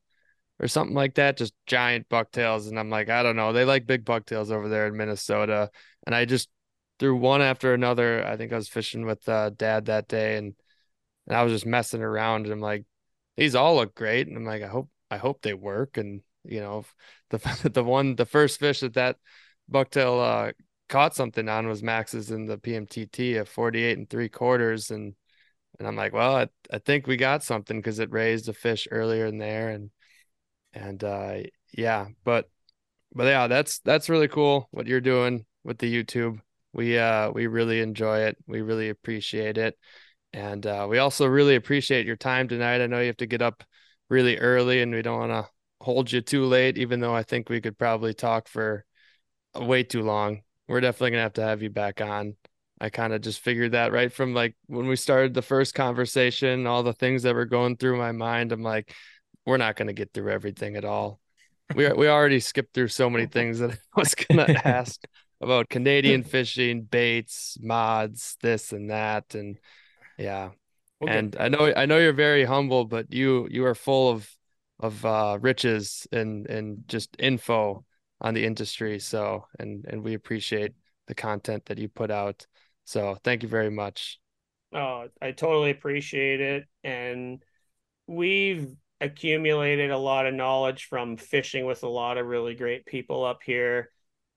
or 0.60 0.68
something 0.68 0.94
like 0.96 1.14
that, 1.16 1.36
just 1.38 1.54
giant 1.66 2.08
bucktails 2.08 2.68
and 2.68 2.78
I'm 2.78 2.90
like, 2.90 3.08
I 3.10 3.22
don't 3.22 3.36
know, 3.36 3.52
they 3.52 3.64
like 3.64 3.86
big 3.86 4.04
bucktails 4.04 4.50
over 4.50 4.68
there 4.68 4.86
in 4.88 4.96
Minnesota 4.96 5.70
and 6.06 6.14
I 6.14 6.24
just 6.26 6.48
threw 6.98 7.16
one 7.16 7.42
after 7.42 7.74
another. 7.74 8.24
I 8.26 8.36
think 8.36 8.52
I 8.52 8.56
was 8.56 8.68
fishing 8.68 9.06
with 9.06 9.28
uh, 9.28 9.50
dad 9.50 9.86
that 9.86 10.08
day 10.08 10.36
and 10.38 10.54
and 11.26 11.36
I 11.36 11.42
was 11.44 11.52
just 11.52 11.66
messing 11.66 12.02
around 12.02 12.44
and 12.46 12.52
I'm 12.54 12.60
like 12.60 12.84
these 13.36 13.54
all 13.54 13.76
look 13.76 13.94
great 13.94 14.28
and 14.28 14.36
I'm 14.36 14.44
like 14.44 14.62
I 14.62 14.68
hope 14.68 14.90
I 15.10 15.16
hope 15.16 15.42
they 15.42 15.54
work 15.54 15.96
and 15.96 16.22
you 16.44 16.60
know 16.60 16.84
the 17.30 17.70
the 17.72 17.84
one 17.84 18.16
the 18.16 18.26
first 18.26 18.58
fish 18.58 18.80
that 18.80 18.94
that 18.94 19.16
bucktail 19.70 20.48
uh, 20.48 20.52
caught 20.90 21.14
something 21.14 21.48
on 21.48 21.68
was 21.68 21.82
Max's 21.82 22.30
in 22.30 22.44
the 22.44 22.58
PMTT 22.58 23.36
at 23.38 23.48
48 23.48 23.96
and 23.96 24.10
three 24.10 24.28
quarters. 24.28 24.90
And, 24.90 25.14
and 25.78 25.88
I'm 25.88 25.96
like, 25.96 26.12
well, 26.12 26.36
I, 26.36 26.48
I 26.70 26.78
think 26.78 27.06
we 27.06 27.16
got 27.16 27.42
something 27.42 27.78
because 27.78 28.00
it 28.00 28.10
raised 28.10 28.48
a 28.48 28.52
fish 28.52 28.86
earlier 28.90 29.24
in 29.26 29.38
there. 29.38 29.70
And, 29.70 29.90
and, 30.74 31.02
uh, 31.02 31.38
yeah, 31.72 32.08
but, 32.24 32.50
but 33.14 33.24
yeah, 33.24 33.46
that's, 33.46 33.78
that's 33.80 34.10
really 34.10 34.28
cool 34.28 34.68
what 34.72 34.86
you're 34.86 35.00
doing 35.00 35.46
with 35.64 35.78
the 35.78 35.92
YouTube. 35.92 36.40
We, 36.72 36.98
uh, 36.98 37.30
we 37.30 37.46
really 37.46 37.80
enjoy 37.80 38.20
it. 38.20 38.36
We 38.46 38.60
really 38.60 38.88
appreciate 38.90 39.56
it. 39.56 39.78
And, 40.32 40.66
uh, 40.66 40.86
we 40.88 40.98
also 40.98 41.26
really 41.26 41.54
appreciate 41.54 42.06
your 42.06 42.16
time 42.16 42.48
tonight. 42.48 42.82
I 42.82 42.86
know 42.86 43.00
you 43.00 43.06
have 43.06 43.16
to 43.18 43.26
get 43.26 43.42
up 43.42 43.64
really 44.10 44.36
early 44.36 44.82
and 44.82 44.92
we 44.92 45.00
don't 45.00 45.18
want 45.18 45.32
to 45.32 45.50
hold 45.80 46.12
you 46.12 46.20
too 46.20 46.44
late, 46.44 46.76
even 46.76 47.00
though 47.00 47.14
I 47.14 47.22
think 47.22 47.48
we 47.48 47.60
could 47.60 47.78
probably 47.78 48.12
talk 48.12 48.48
for, 48.48 48.84
way 49.54 49.82
too 49.82 50.02
long. 50.02 50.42
We're 50.68 50.80
definitely 50.80 51.12
gonna 51.12 51.22
have 51.22 51.32
to 51.34 51.42
have 51.42 51.62
you 51.62 51.70
back 51.70 52.00
on. 52.00 52.36
I 52.80 52.88
kind 52.88 53.12
of 53.12 53.20
just 53.20 53.40
figured 53.40 53.72
that 53.72 53.92
right 53.92 54.12
from 54.12 54.32
like 54.32 54.56
when 54.66 54.86
we 54.86 54.96
started 54.96 55.34
the 55.34 55.42
first 55.42 55.74
conversation, 55.74 56.66
all 56.66 56.82
the 56.82 56.92
things 56.92 57.24
that 57.24 57.34
were 57.34 57.46
going 57.46 57.76
through 57.76 57.98
my 57.98 58.12
mind. 58.12 58.52
I'm 58.52 58.62
like, 58.62 58.94
we're 59.44 59.56
not 59.56 59.76
gonna 59.76 59.92
get 59.92 60.12
through 60.12 60.30
everything 60.30 60.76
at 60.76 60.84
all. 60.84 61.20
We 61.74 61.92
we 61.92 62.08
already 62.08 62.40
skipped 62.40 62.74
through 62.74 62.88
so 62.88 63.10
many 63.10 63.26
things 63.26 63.58
that 63.58 63.72
I 63.72 63.76
was 63.96 64.14
gonna 64.14 64.46
ask 64.64 65.00
about 65.40 65.68
Canadian 65.68 66.22
fishing, 66.22 66.82
baits, 66.82 67.58
mods, 67.60 68.36
this 68.40 68.72
and 68.72 68.90
that, 68.90 69.34
and 69.34 69.58
yeah. 70.18 70.50
Okay. 71.02 71.18
And 71.18 71.36
I 71.38 71.48
know 71.48 71.72
I 71.74 71.86
know 71.86 71.98
you're 71.98 72.12
very 72.12 72.44
humble, 72.44 72.84
but 72.84 73.12
you 73.12 73.48
you 73.50 73.64
are 73.64 73.74
full 73.74 74.10
of 74.10 74.30
of 74.78 75.04
uh, 75.04 75.38
riches 75.40 76.06
and 76.12 76.48
and 76.48 76.84
just 76.88 77.16
info 77.18 77.84
on 78.20 78.34
the 78.34 78.44
industry. 78.44 78.98
So, 78.98 79.46
and 79.58 79.84
and 79.86 80.02
we 80.02 80.14
appreciate 80.14 80.72
the 81.06 81.14
content 81.14 81.66
that 81.66 81.78
you 81.78 81.88
put 81.88 82.10
out. 82.10 82.46
So, 82.84 83.16
thank 83.24 83.42
you 83.42 83.48
very 83.48 83.70
much. 83.70 84.18
Oh, 84.72 85.08
I 85.20 85.32
totally 85.32 85.70
appreciate 85.70 86.40
it, 86.40 86.68
and 86.84 87.42
we've 88.06 88.68
accumulated 89.00 89.90
a 89.90 89.98
lot 89.98 90.26
of 90.26 90.34
knowledge 90.34 90.84
from 90.84 91.16
fishing 91.16 91.64
with 91.64 91.82
a 91.82 91.88
lot 91.88 92.18
of 92.18 92.26
really 92.26 92.54
great 92.54 92.84
people 92.84 93.24
up 93.24 93.42
here. 93.42 93.90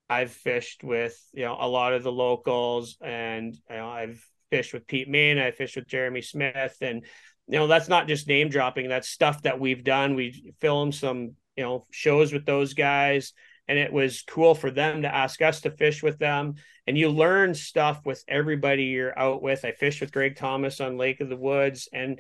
I've 0.10 0.32
fished 0.32 0.84
with 0.84 1.20
you 1.34 1.44
know 1.44 1.58
a 1.60 1.68
lot 1.68 1.94
of 1.94 2.04
the 2.04 2.12
locals, 2.12 2.98
and 3.02 3.54
you 3.70 3.76
know, 3.76 3.90
I've 3.90 4.26
fished 4.54 4.74
with 4.74 4.86
Pete 4.86 5.10
Maina, 5.10 5.46
I 5.46 5.52
fished 5.52 5.76
with 5.76 5.88
Jeremy 5.88 6.22
Smith, 6.22 6.78
and 6.82 7.04
you 7.48 7.60
know, 7.60 7.68
that's 7.68 7.90
not 7.90 8.08
just 8.08 8.28
name 8.28 8.50
dropping, 8.50 8.88
that's 8.88 9.10
stuff 9.10 9.42
that 9.42 9.60
we've 9.60 9.84
done. 9.84 10.16
We 10.16 10.54
filmed 10.62 10.96
some, 10.96 11.32
you 11.58 11.64
know, 11.64 11.88
shows 11.92 12.32
with 12.32 12.46
those 12.46 12.74
guys 12.74 13.34
and 13.68 13.78
it 13.80 13.94
was 13.94 14.24
cool 14.28 14.56
for 14.56 14.72
them 14.72 15.04
to 15.04 15.14
ask 15.14 15.42
us 15.42 15.62
to 15.62 15.72
fish 15.72 16.04
with 16.04 16.20
them. 16.20 16.56
And 16.86 16.98
you 16.98 17.10
learn 17.10 17.54
stuff 17.54 18.02
with 18.06 18.24
everybody 18.28 18.84
you're 18.86 19.18
out 19.18 19.42
with. 19.42 19.64
I 19.66 19.72
fished 19.72 20.02
with 20.02 20.12
greg 20.12 20.36
thomas 20.36 20.82
on 20.82 20.98
lake 20.98 21.22
of 21.22 21.30
the 21.30 21.38
woods 21.38 21.88
and 21.92 22.20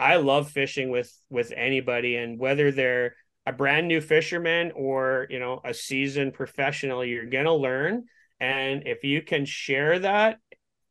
i 0.00 0.16
love 0.16 0.50
fishing 0.50 0.90
with 0.90 1.12
with 1.30 1.52
anybody. 1.54 2.16
And 2.16 2.38
whether 2.38 2.70
they're 2.72 3.14
a 3.46 3.52
brand 3.52 3.88
new 3.88 4.00
fisherman 4.00 4.72
or 4.74 5.26
you 5.30 5.38
know 5.38 5.60
a 5.64 5.74
seasoned 5.74 6.34
professional 6.34 7.04
you're 7.04 7.26
going 7.26 7.44
to 7.44 7.54
learn. 7.54 8.04
And 8.40 8.86
if 8.86 9.02
you 9.02 9.22
can 9.22 9.44
share 9.44 9.98
that 10.00 10.38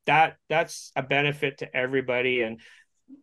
that 0.08 0.38
that's 0.50 0.92
a 0.96 1.04
benefit 1.04 1.60
to 1.60 1.76
everybody. 1.76 2.42
And 2.42 2.60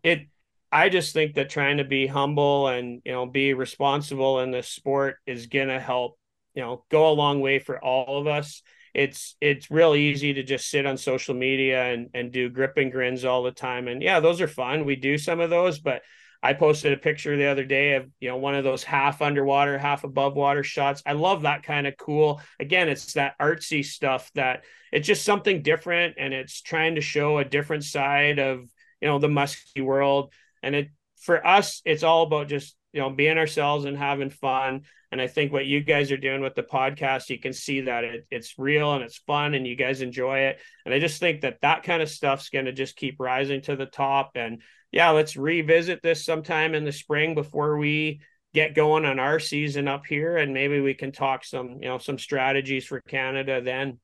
it 0.02 0.28
I 0.70 0.88
just 0.88 1.12
think 1.12 1.34
that 1.34 1.50
trying 1.50 1.78
to 1.78 1.84
be 1.84 2.06
humble 2.06 2.68
and 2.68 3.02
you 3.04 3.12
know 3.12 3.26
be 3.26 3.54
responsible 3.54 4.40
in 4.40 4.50
this 4.50 4.68
sport 4.68 5.16
is 5.26 5.46
gonna 5.46 5.80
help 5.80 6.18
you 6.54 6.62
know 6.62 6.84
go 6.90 7.10
a 7.10 7.14
long 7.14 7.40
way 7.40 7.58
for 7.58 7.82
all 7.82 8.18
of 8.18 8.26
us. 8.26 8.62
It's 8.94 9.36
it's 9.40 9.70
real 9.70 9.94
easy 9.94 10.34
to 10.34 10.42
just 10.42 10.70
sit 10.70 10.86
on 10.86 10.96
social 10.96 11.34
media 11.34 11.84
and 11.92 12.10
and 12.14 12.30
do 12.30 12.48
grip 12.48 12.76
and 12.76 12.92
grins 12.92 13.24
all 13.24 13.42
the 13.42 13.52
time. 13.52 13.88
And 13.88 14.02
yeah 14.02 14.20
those 14.20 14.40
are 14.40 14.48
fun. 14.48 14.84
We 14.84 14.96
do 14.96 15.18
some 15.18 15.40
of 15.40 15.50
those 15.50 15.80
but 15.80 16.02
i 16.44 16.52
posted 16.52 16.92
a 16.92 16.96
picture 16.96 17.36
the 17.36 17.46
other 17.46 17.64
day 17.64 17.94
of 17.94 18.08
you 18.20 18.28
know 18.28 18.36
one 18.36 18.54
of 18.54 18.62
those 18.62 18.84
half 18.84 19.20
underwater 19.22 19.76
half 19.78 20.04
above 20.04 20.36
water 20.36 20.62
shots 20.62 21.02
i 21.06 21.12
love 21.12 21.42
that 21.42 21.62
kind 21.62 21.86
of 21.86 21.96
cool 21.96 22.40
again 22.60 22.88
it's 22.88 23.14
that 23.14 23.36
artsy 23.40 23.84
stuff 23.84 24.30
that 24.34 24.64
it's 24.92 25.06
just 25.06 25.24
something 25.24 25.62
different 25.62 26.14
and 26.18 26.32
it's 26.32 26.62
trying 26.62 26.94
to 26.94 27.00
show 27.00 27.38
a 27.38 27.44
different 27.44 27.82
side 27.82 28.38
of 28.38 28.60
you 29.00 29.08
know 29.08 29.18
the 29.18 29.28
musky 29.28 29.80
world 29.80 30.32
and 30.62 30.74
it 30.74 30.88
for 31.20 31.44
us 31.44 31.82
it's 31.84 32.02
all 32.02 32.22
about 32.22 32.48
just 32.48 32.76
you 32.92 33.00
know 33.00 33.10
being 33.10 33.38
ourselves 33.38 33.84
and 33.86 33.96
having 33.96 34.30
fun 34.30 34.82
and 35.14 35.22
I 35.22 35.28
think 35.28 35.52
what 35.52 35.64
you 35.64 35.80
guys 35.80 36.10
are 36.10 36.16
doing 36.16 36.40
with 36.40 36.56
the 36.56 36.64
podcast, 36.64 37.28
you 37.28 37.38
can 37.38 37.52
see 37.52 37.82
that 37.82 38.02
it, 38.02 38.26
it's 38.32 38.58
real 38.58 38.94
and 38.94 39.04
it's 39.04 39.18
fun 39.18 39.54
and 39.54 39.64
you 39.64 39.76
guys 39.76 40.00
enjoy 40.00 40.40
it. 40.40 40.58
And 40.84 40.92
I 40.92 40.98
just 40.98 41.20
think 41.20 41.42
that 41.42 41.60
that 41.62 41.84
kind 41.84 42.02
of 42.02 42.08
stuff's 42.08 42.48
going 42.48 42.64
to 42.64 42.72
just 42.72 42.96
keep 42.96 43.20
rising 43.20 43.60
to 43.62 43.76
the 43.76 43.86
top. 43.86 44.32
And 44.34 44.60
yeah, 44.94 45.10
let's 45.10 45.36
revisit 45.36 46.02
this 46.04 46.24
sometime 46.24 46.72
in 46.72 46.84
the 46.84 46.92
spring 46.92 47.34
before 47.34 47.76
we 47.76 48.20
get 48.52 48.76
going 48.76 49.04
on 49.04 49.18
our 49.18 49.40
season 49.40 49.88
up 49.88 50.06
here. 50.06 50.36
And 50.36 50.54
maybe 50.54 50.80
we 50.80 50.94
can 50.94 51.10
talk 51.10 51.44
some, 51.44 51.78
you 51.80 51.88
know, 51.88 51.98
some 51.98 52.16
strategies 52.16 52.84
for 52.84 53.00
Canada 53.00 53.60
then. 53.60 53.98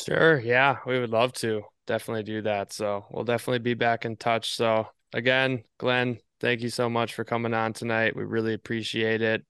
Sure. 0.00 0.38
Yeah, 0.38 0.76
we 0.86 1.00
would 1.00 1.10
love 1.10 1.32
to 1.34 1.62
definitely 1.88 2.22
do 2.22 2.42
that. 2.42 2.72
So 2.72 3.04
we'll 3.10 3.24
definitely 3.24 3.58
be 3.58 3.74
back 3.74 4.04
in 4.04 4.14
touch. 4.14 4.54
So 4.54 4.86
again, 5.12 5.64
Glenn, 5.78 6.18
thank 6.38 6.60
you 6.60 6.70
so 6.70 6.88
much 6.88 7.14
for 7.14 7.24
coming 7.24 7.52
on 7.52 7.72
tonight. 7.72 8.14
We 8.14 8.22
really 8.22 8.54
appreciate 8.54 9.22
it 9.22 9.44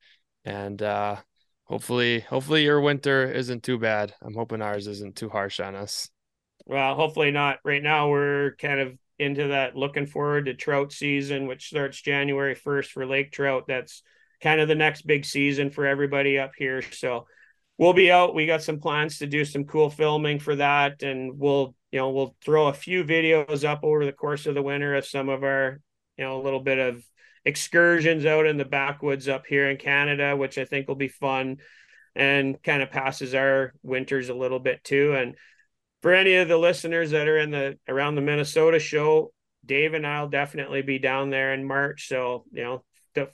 and 0.46 0.80
uh, 0.80 1.16
hopefully, 1.64 2.20
hopefully 2.20 2.64
your 2.64 2.80
winter 2.80 3.30
isn't 3.30 3.62
too 3.62 3.78
bad. 3.78 4.14
I'm 4.22 4.34
hoping 4.34 4.62
ours 4.62 4.86
isn't 4.86 5.16
too 5.16 5.28
harsh 5.28 5.60
on 5.60 5.74
us. 5.74 6.08
Well, 6.64 6.94
hopefully 6.94 7.30
not. 7.30 7.58
Right 7.62 7.82
now, 7.82 8.08
we're 8.08 8.54
kind 8.58 8.80
of 8.80 8.96
into 9.18 9.48
that 9.48 9.76
looking 9.76 10.06
forward 10.06 10.46
to 10.46 10.54
trout 10.54 10.92
season, 10.92 11.46
which 11.46 11.68
starts 11.68 12.00
January 12.00 12.54
1st 12.54 12.86
for 12.86 13.06
lake 13.06 13.32
trout. 13.32 13.64
That's 13.68 14.02
kind 14.40 14.60
of 14.60 14.68
the 14.68 14.74
next 14.74 15.06
big 15.06 15.24
season 15.24 15.70
for 15.70 15.86
everybody 15.86 16.38
up 16.38 16.52
here. 16.56 16.82
So 16.82 17.26
we'll 17.78 17.92
be 17.92 18.10
out. 18.10 18.34
We 18.34 18.46
got 18.46 18.62
some 18.62 18.80
plans 18.80 19.18
to 19.18 19.26
do 19.26 19.44
some 19.44 19.64
cool 19.64 19.90
filming 19.90 20.38
for 20.38 20.56
that. 20.56 21.02
And 21.02 21.38
we'll, 21.38 21.74
you 21.90 21.98
know, 21.98 22.10
we'll 22.10 22.36
throw 22.44 22.68
a 22.68 22.74
few 22.74 23.04
videos 23.04 23.64
up 23.64 23.80
over 23.82 24.04
the 24.04 24.12
course 24.12 24.46
of 24.46 24.54
the 24.54 24.62
winter 24.62 24.94
of 24.94 25.06
some 25.06 25.28
of 25.28 25.42
our, 25.42 25.80
you 26.16 26.24
know, 26.24 26.40
a 26.40 26.42
little 26.42 26.60
bit 26.60 26.78
of 26.78 27.04
excursions 27.44 28.24
out 28.24 28.46
in 28.46 28.56
the 28.56 28.64
backwoods 28.64 29.28
up 29.28 29.46
here 29.46 29.68
in 29.70 29.76
Canada, 29.76 30.36
which 30.36 30.58
I 30.58 30.64
think 30.64 30.88
will 30.88 30.94
be 30.94 31.08
fun 31.08 31.58
and 32.14 32.62
kind 32.62 32.82
of 32.82 32.90
passes 32.90 33.34
our 33.34 33.72
winters 33.82 34.28
a 34.28 34.34
little 34.34 34.58
bit 34.58 34.84
too. 34.84 35.14
And 35.14 35.34
for 36.02 36.12
any 36.12 36.34
of 36.36 36.48
the 36.48 36.58
listeners 36.58 37.12
that 37.12 37.28
are 37.28 37.38
in 37.38 37.50
the 37.50 37.78
around 37.88 38.16
the 38.16 38.20
Minnesota 38.20 38.78
show, 38.78 39.32
Dave 39.64 39.94
and 39.94 40.06
I'll 40.06 40.28
definitely 40.28 40.82
be 40.82 40.98
down 40.98 41.30
there 41.30 41.54
in 41.54 41.64
March. 41.64 42.08
So, 42.08 42.44
you 42.52 42.62
know, 42.62 42.84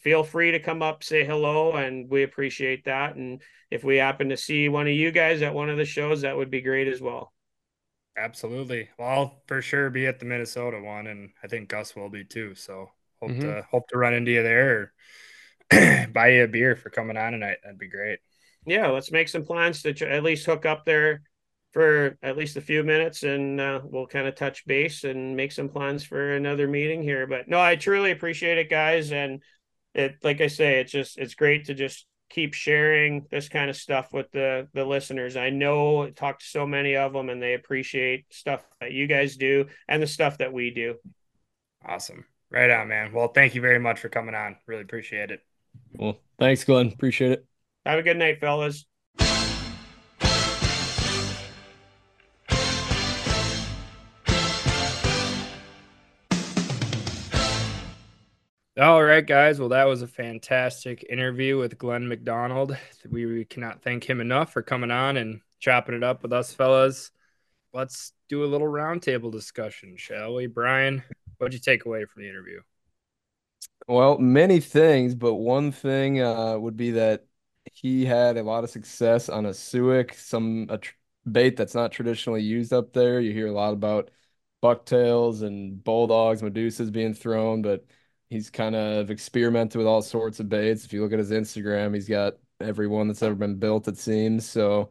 feel 0.01 0.23
free 0.23 0.53
to 0.53 0.61
come 0.61 0.83
up, 0.83 1.03
say 1.03 1.25
hello, 1.25 1.73
and 1.73 2.09
we 2.09 2.23
appreciate 2.23 2.85
that. 2.85 3.17
And 3.17 3.43
if 3.71 3.83
we 3.83 3.97
happen 3.97 4.29
to 4.29 4.37
see 4.37 4.69
one 4.69 4.87
of 4.87 4.93
you 4.93 5.11
guys 5.11 5.43
at 5.43 5.55
one 5.55 5.71
of 5.71 5.79
the 5.79 5.85
shows, 5.85 6.23
that 6.23 6.37
would 6.37 6.51
be 6.51 6.61
great 6.61 6.89
as 6.89 7.01
well. 7.01 7.33
Absolutely. 8.17 8.89
Well, 8.99 9.09
I'll 9.09 9.43
for 9.47 9.63
sure 9.63 9.91
be 9.91 10.07
at 10.07 10.19
the 10.19 10.27
Minnesota 10.27 10.81
one, 10.81 11.07
and 11.07 11.31
I 11.43 11.47
think 11.47 11.69
Gus 11.69 11.97
will 11.97 12.11
be 12.11 12.25
too. 12.25 12.55
So 12.55 12.91
Hope 13.21 13.31
mm-hmm. 13.31 13.41
to 13.41 13.67
hope 13.71 13.89
to 13.89 13.99
run 13.99 14.15
into 14.15 14.31
you 14.31 14.43
there 14.43 14.93
or 15.71 16.07
buy 16.13 16.29
you 16.29 16.45
a 16.45 16.49
beer 16.49 16.77
for 16.77 16.91
coming 16.91 17.17
on 17.17 17.33
tonight. 17.33 17.59
That'd 17.63 17.79
be 17.79 17.89
great. 17.89 18.21
Yeah, 18.67 18.89
let's 18.89 19.11
make 19.11 19.29
some 19.29 19.45
plans 19.45 19.83
to 19.83 19.91
at 20.09 20.23
least 20.23 20.47
hook 20.47 20.67
up 20.67 20.85
there 20.85 21.23
for 21.79 22.19
at 22.25 22.37
least 22.37 22.57
a 22.57 22.61
few 22.61 22.83
minutes 22.83 23.23
and 23.23 23.61
uh, 23.61 23.81
we'll 23.85 24.07
kind 24.07 24.27
of 24.27 24.35
touch 24.35 24.67
base 24.67 25.05
and 25.05 25.37
make 25.37 25.53
some 25.53 25.69
plans 25.69 26.03
for 26.03 26.35
another 26.35 26.67
meeting 26.67 27.03
here 27.03 27.27
but 27.27 27.47
no 27.47 27.61
i 27.61 27.77
truly 27.77 28.11
appreciate 28.11 28.59
it 28.59 28.69
guys 28.69 29.13
and 29.13 29.41
it 29.95 30.17
like 30.25 30.41
i 30.41 30.49
say 30.49 30.81
it's 30.81 30.91
just 30.91 31.19
it's 31.19 31.35
great 31.35 31.67
to 31.67 31.75
just 31.75 32.07
keep 32.31 32.53
sharing 32.53 33.27
this 33.31 33.49
kind 33.49 33.71
of 33.71 33.77
stuff 33.77 34.13
with 34.13 34.29
the 34.33 34.67
the 34.75 34.85
listeners 34.85 35.37
i 35.37 35.51
know 35.51 36.03
I 36.03 36.11
talk 36.11 36.41
to 36.41 36.45
so 36.45 36.67
many 36.67 36.97
of 36.97 37.13
them 37.13 37.29
and 37.29 37.41
they 37.41 37.55
appreciate 37.55 38.27
stuff 38.31 38.67
that 38.81 38.91
you 38.91 39.07
guys 39.07 39.37
do 39.37 39.67
and 39.87 40.03
the 40.03 40.07
stuff 40.09 40.39
that 40.39 40.53
we 40.53 40.71
do 40.71 40.97
awesome 41.87 42.25
Right 42.51 42.71
on, 42.71 42.89
man. 42.89 43.13
Well, 43.13 43.29
thank 43.29 43.55
you 43.55 43.61
very 43.61 43.79
much 43.79 44.01
for 44.01 44.09
coming 44.09 44.35
on. 44.35 44.57
Really 44.67 44.83
appreciate 44.83 45.31
it. 45.31 45.41
Well, 45.93 46.19
thanks, 46.39 46.65
Glenn. 46.65 46.89
Appreciate 46.89 47.33
it. 47.33 47.47
Have 47.85 47.99
a 47.99 48.03
good 48.03 48.17
night, 48.17 48.41
fellas. 48.41 48.87
All 58.79 59.03
right, 59.03 59.27
guys. 59.27 59.59
Well, 59.59 59.71
that 59.71 59.89
was 59.89 60.03
a 60.03 60.07
fantastic 60.07 61.05
interview 61.11 61.59
with 61.59 61.79
Glenn 61.79 62.07
McDonald. 62.07 62.77
We, 63.11 63.27
we 63.27 63.45
cannot 63.45 63.83
thank 63.83 64.09
him 64.09 64.21
enough 64.21 64.53
for 64.53 64.63
coming 64.63 64.93
on 64.93 65.17
and 65.17 65.41
chopping 65.59 65.97
it 65.97 66.05
up 66.05 66.23
with 66.23 66.33
us, 66.33 66.53
fellas. 66.53 67.11
Let's 67.73 68.13
do 68.29 68.45
a 68.45 68.47
little 68.47 68.69
roundtable 68.69 69.33
discussion, 69.33 69.97
shall 69.97 70.35
we? 70.35 70.47
Brian, 70.47 71.03
What'd 71.39 71.55
you 71.55 71.61
take 71.61 71.87
away 71.87 72.05
from 72.05 72.23
the 72.23 72.29
interview? 72.29 72.61
Well, 73.89 74.17
many 74.19 74.61
things, 74.61 75.17
but 75.17 75.35
one 75.35 75.73
thing 75.73 76.21
uh, 76.21 76.57
would 76.57 76.77
be 76.77 76.93
that 76.93 77.27
he 77.73 78.05
had 78.05 78.37
a 78.37 78.45
lot 78.45 78.63
of 78.63 78.71
success 78.71 79.29
on 79.29 79.47
a 79.47 79.51
Suick, 79.51 80.15
some 80.15 80.67
a 80.69 80.79
tr- 80.79 80.95
bait 81.29 81.57
that's 81.57 81.75
not 81.75 81.91
traditionally 81.91 82.43
used 82.43 82.73
up 82.73 82.93
there. 82.93 83.19
You 83.19 83.33
hear 83.33 83.49
a 83.49 83.53
lot 83.53 83.73
about 83.73 84.13
bucktails 84.61 85.43
and 85.43 85.83
Bull 85.83 86.07
Dawgs, 86.07 86.43
medusas 86.43 86.93
being 86.93 87.15
thrown, 87.15 87.63
but 87.63 87.85
he's 88.29 88.51
kind 88.51 88.75
of 88.77 89.11
experimented 89.11 89.77
with 89.77 89.87
all 89.87 90.03
sorts 90.03 90.41
of 90.41 90.49
baits. 90.49 90.85
If 90.85 90.93
you 90.93 91.03
look 91.03 91.13
at 91.13 91.19
his 91.19 91.31
Instagram, 91.31 91.95
he's 91.95 92.09
got 92.09 92.35
every 92.61 92.87
one 92.87 93.09
that's 93.09 93.23
ever 93.23 93.35
been 93.35 93.57
built, 93.57 93.89
it 93.89 93.99
seems. 93.99 94.49
So 94.49 94.91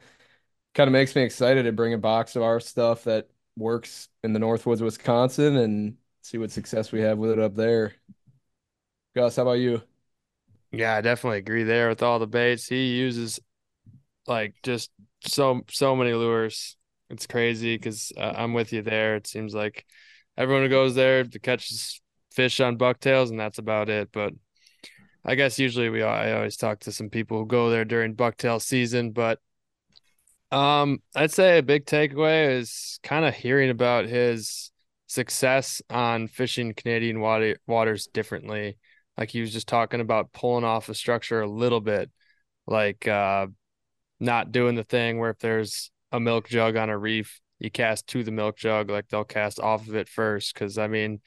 kind 0.74 0.88
of 0.88 0.92
makes 0.92 1.16
me 1.16 1.24
excited 1.24 1.64
to 1.64 1.72
bring 1.72 1.94
a 1.94 1.98
box 1.98 2.36
of 2.36 2.44
our 2.44 2.60
stuff 2.60 3.04
that 3.06 3.30
works 3.56 4.10
in 4.24 4.34
the 4.34 4.40
Northwoods, 4.40 4.82
Wisconsin, 4.82 5.58
and 5.58 5.98
see 6.22 6.38
what 6.38 6.52
success 6.52 6.92
we 6.92 7.02
have 7.02 7.18
with 7.18 7.32
it 7.32 7.40
up 7.40 7.56
there. 7.56 7.94
Gus, 9.16 9.36
how 9.36 9.44
about 9.44 9.54
you? 9.54 9.82
Yeah, 10.72 10.96
I 10.96 11.02
definitely 11.02 11.40
agree 11.40 11.64
there 11.64 11.90
with 11.90 12.04
all 12.04 12.20
the 12.20 12.28
baits. 12.28 12.68
He 12.68 12.98
uses 12.98 13.40
like 14.28 14.56
just 14.64 14.92
so 15.22 15.62
so 15.70 15.96
many 15.96 16.14
lures. 16.14 16.76
It's 17.10 17.26
crazy 17.26 17.76
because 17.76 18.12
uh, 18.18 18.34
I'm 18.36 18.54
with 18.54 18.74
you 18.74 18.82
there. 18.82 19.16
It 19.16 19.28
seems 19.28 19.56
like 19.56 19.86
everyone 20.38 20.64
who 20.64 20.70
goes 20.70 20.94
there 20.94 21.24
to 21.24 21.40
catches 21.40 22.02
fish 22.38 22.60
on 22.60 22.78
bucktails, 22.78 23.32
and 23.32 23.40
that's 23.40 23.58
about 23.58 23.90
it. 23.90 24.10
But 24.14 24.32
I 25.26 25.34
guess 25.34 25.58
usually 25.58 25.90
we 25.90 26.04
I 26.04 26.34
always 26.34 26.56
talk 26.56 26.82
to 26.82 26.92
some 26.92 27.10
people 27.10 27.40
who 27.40 27.48
go 27.48 27.72
there 27.72 27.84
during 27.84 28.16
bucktail 28.16 28.62
season, 28.62 29.12
but 29.12 29.40
um, 30.52 31.00
I'd 31.16 31.32
say 31.32 31.58
a 31.58 31.64
big 31.64 31.86
takeaway 31.86 32.52
is 32.52 33.00
kind 33.02 33.26
of 33.26 33.34
hearing 33.34 33.72
about 33.72 34.06
his 34.06 34.72
success 35.08 35.82
on 35.90 36.28
fishing 36.28 36.74
Canadian 36.76 37.20
water, 37.20 37.58
waters 37.66 38.08
differently. 38.08 38.78
Like 39.18 39.32
he 39.32 39.42
was 39.42 39.52
just 39.52 39.68
talking 39.68 40.00
about 40.00 40.32
pulling 40.32 40.64
off 40.64 40.90
a 40.90 40.94
structure 40.94 41.42
a 41.42 41.50
little 41.50 41.82
bit, 41.82 42.12
like 42.68 43.08
uh, 43.08 43.48
not 44.20 44.52
doing 44.52 44.76
the 44.76 44.84
thing 44.84 45.18
where 45.18 45.32
if 45.32 45.40
there's 45.40 45.90
a 46.12 46.20
milk 46.20 46.48
jug 46.50 46.76
on 46.76 46.92
a 46.92 46.98
reef, 46.98 47.42
you 47.58 47.72
cast 47.72 48.06
to 48.10 48.24
the 48.24 48.32
milk 48.32 48.58
jug, 48.58 48.92
like 48.92 49.08
they'll 49.08 49.24
cast 49.24 49.60
off 49.60 49.88
of 49.88 49.96
it 49.96 50.08
first. 50.08 50.54
Cause 50.54 50.78
I 50.78 50.88
mean, 50.88 51.20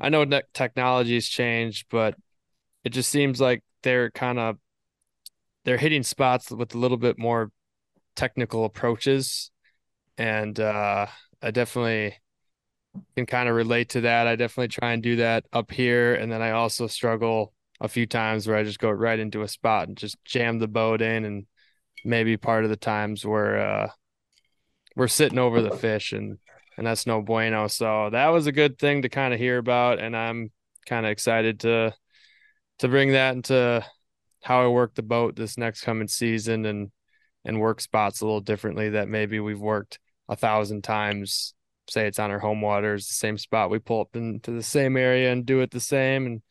I 0.00 0.08
know 0.08 0.24
technology's 0.52 1.28
changed, 1.28 1.86
but 1.90 2.14
it 2.84 2.90
just 2.90 3.10
seems 3.10 3.40
like 3.40 3.62
they're 3.82 4.10
kind 4.10 4.38
of 4.38 4.56
they're 5.64 5.76
hitting 5.76 6.02
spots 6.02 6.50
with 6.50 6.74
a 6.74 6.78
little 6.78 6.96
bit 6.96 7.18
more 7.18 7.50
technical 8.16 8.64
approaches 8.64 9.50
and 10.18 10.58
uh, 10.58 11.06
I 11.40 11.50
definitely 11.52 12.16
can 13.16 13.26
kind 13.26 13.48
of 13.48 13.54
relate 13.54 13.90
to 13.90 14.02
that. 14.02 14.26
I 14.26 14.36
definitely 14.36 14.68
try 14.68 14.92
and 14.92 15.02
do 15.02 15.16
that 15.16 15.44
up 15.52 15.70
here. 15.70 16.14
And 16.14 16.30
then 16.30 16.42
I 16.42 16.50
also 16.50 16.88
struggle 16.88 17.54
a 17.80 17.88
few 17.88 18.06
times 18.06 18.46
where 18.46 18.56
I 18.56 18.64
just 18.64 18.80
go 18.80 18.90
right 18.90 19.18
into 19.18 19.42
a 19.42 19.48
spot 19.48 19.86
and 19.86 19.96
just 19.96 20.22
jam 20.24 20.58
the 20.58 20.66
boat 20.66 21.00
in. 21.00 21.24
And 21.24 21.46
maybe 22.04 22.36
part 22.36 22.64
of 22.64 22.70
the 22.70 22.76
times 22.76 23.24
where 23.24 23.58
uh, 23.60 23.88
we're 24.96 25.08
sitting 25.08 25.38
over 25.38 25.62
the 25.62 25.70
fish 25.70 26.12
and 26.12 26.38
and 26.78 26.86
that's 26.86 27.06
no 27.06 27.20
bueno. 27.20 27.66
So 27.66 28.08
that 28.10 28.28
was 28.28 28.46
a 28.46 28.52
good 28.52 28.78
thing 28.78 29.02
to 29.02 29.08
kind 29.08 29.34
of 29.34 29.40
hear 29.40 29.58
about. 29.58 29.98
And 29.98 30.16
I'm 30.16 30.52
kind 30.86 31.04
of 31.04 31.10
excited 31.10 31.60
to 31.60 31.92
to 32.78 32.88
bring 32.88 33.12
that 33.12 33.34
into 33.34 33.84
how 34.44 34.62
I 34.62 34.68
work 34.68 34.94
the 34.94 35.02
boat 35.02 35.34
this 35.34 35.58
next 35.58 35.82
coming 35.82 36.06
season 36.06 36.64
and 36.64 36.90
and 37.44 37.60
work 37.60 37.80
spots 37.80 38.20
a 38.20 38.26
little 38.26 38.40
differently 38.40 38.90
that 38.90 39.08
maybe 39.08 39.40
we've 39.40 39.60
worked 39.60 39.98
a 40.28 40.36
thousand 40.36 40.84
times. 40.84 41.52
Say 41.90 42.06
it's 42.06 42.20
on 42.20 42.30
our 42.30 42.38
home 42.38 42.60
waters, 42.60 43.08
the 43.08 43.14
same 43.14 43.38
spot. 43.38 43.70
We 43.70 43.80
pull 43.80 44.02
up 44.02 44.14
into 44.14 44.52
the 44.52 44.62
same 44.62 44.96
area 44.96 45.32
and 45.32 45.44
do 45.44 45.60
it 45.60 45.70
the 45.72 45.80
same, 45.80 46.26
and 46.26 46.42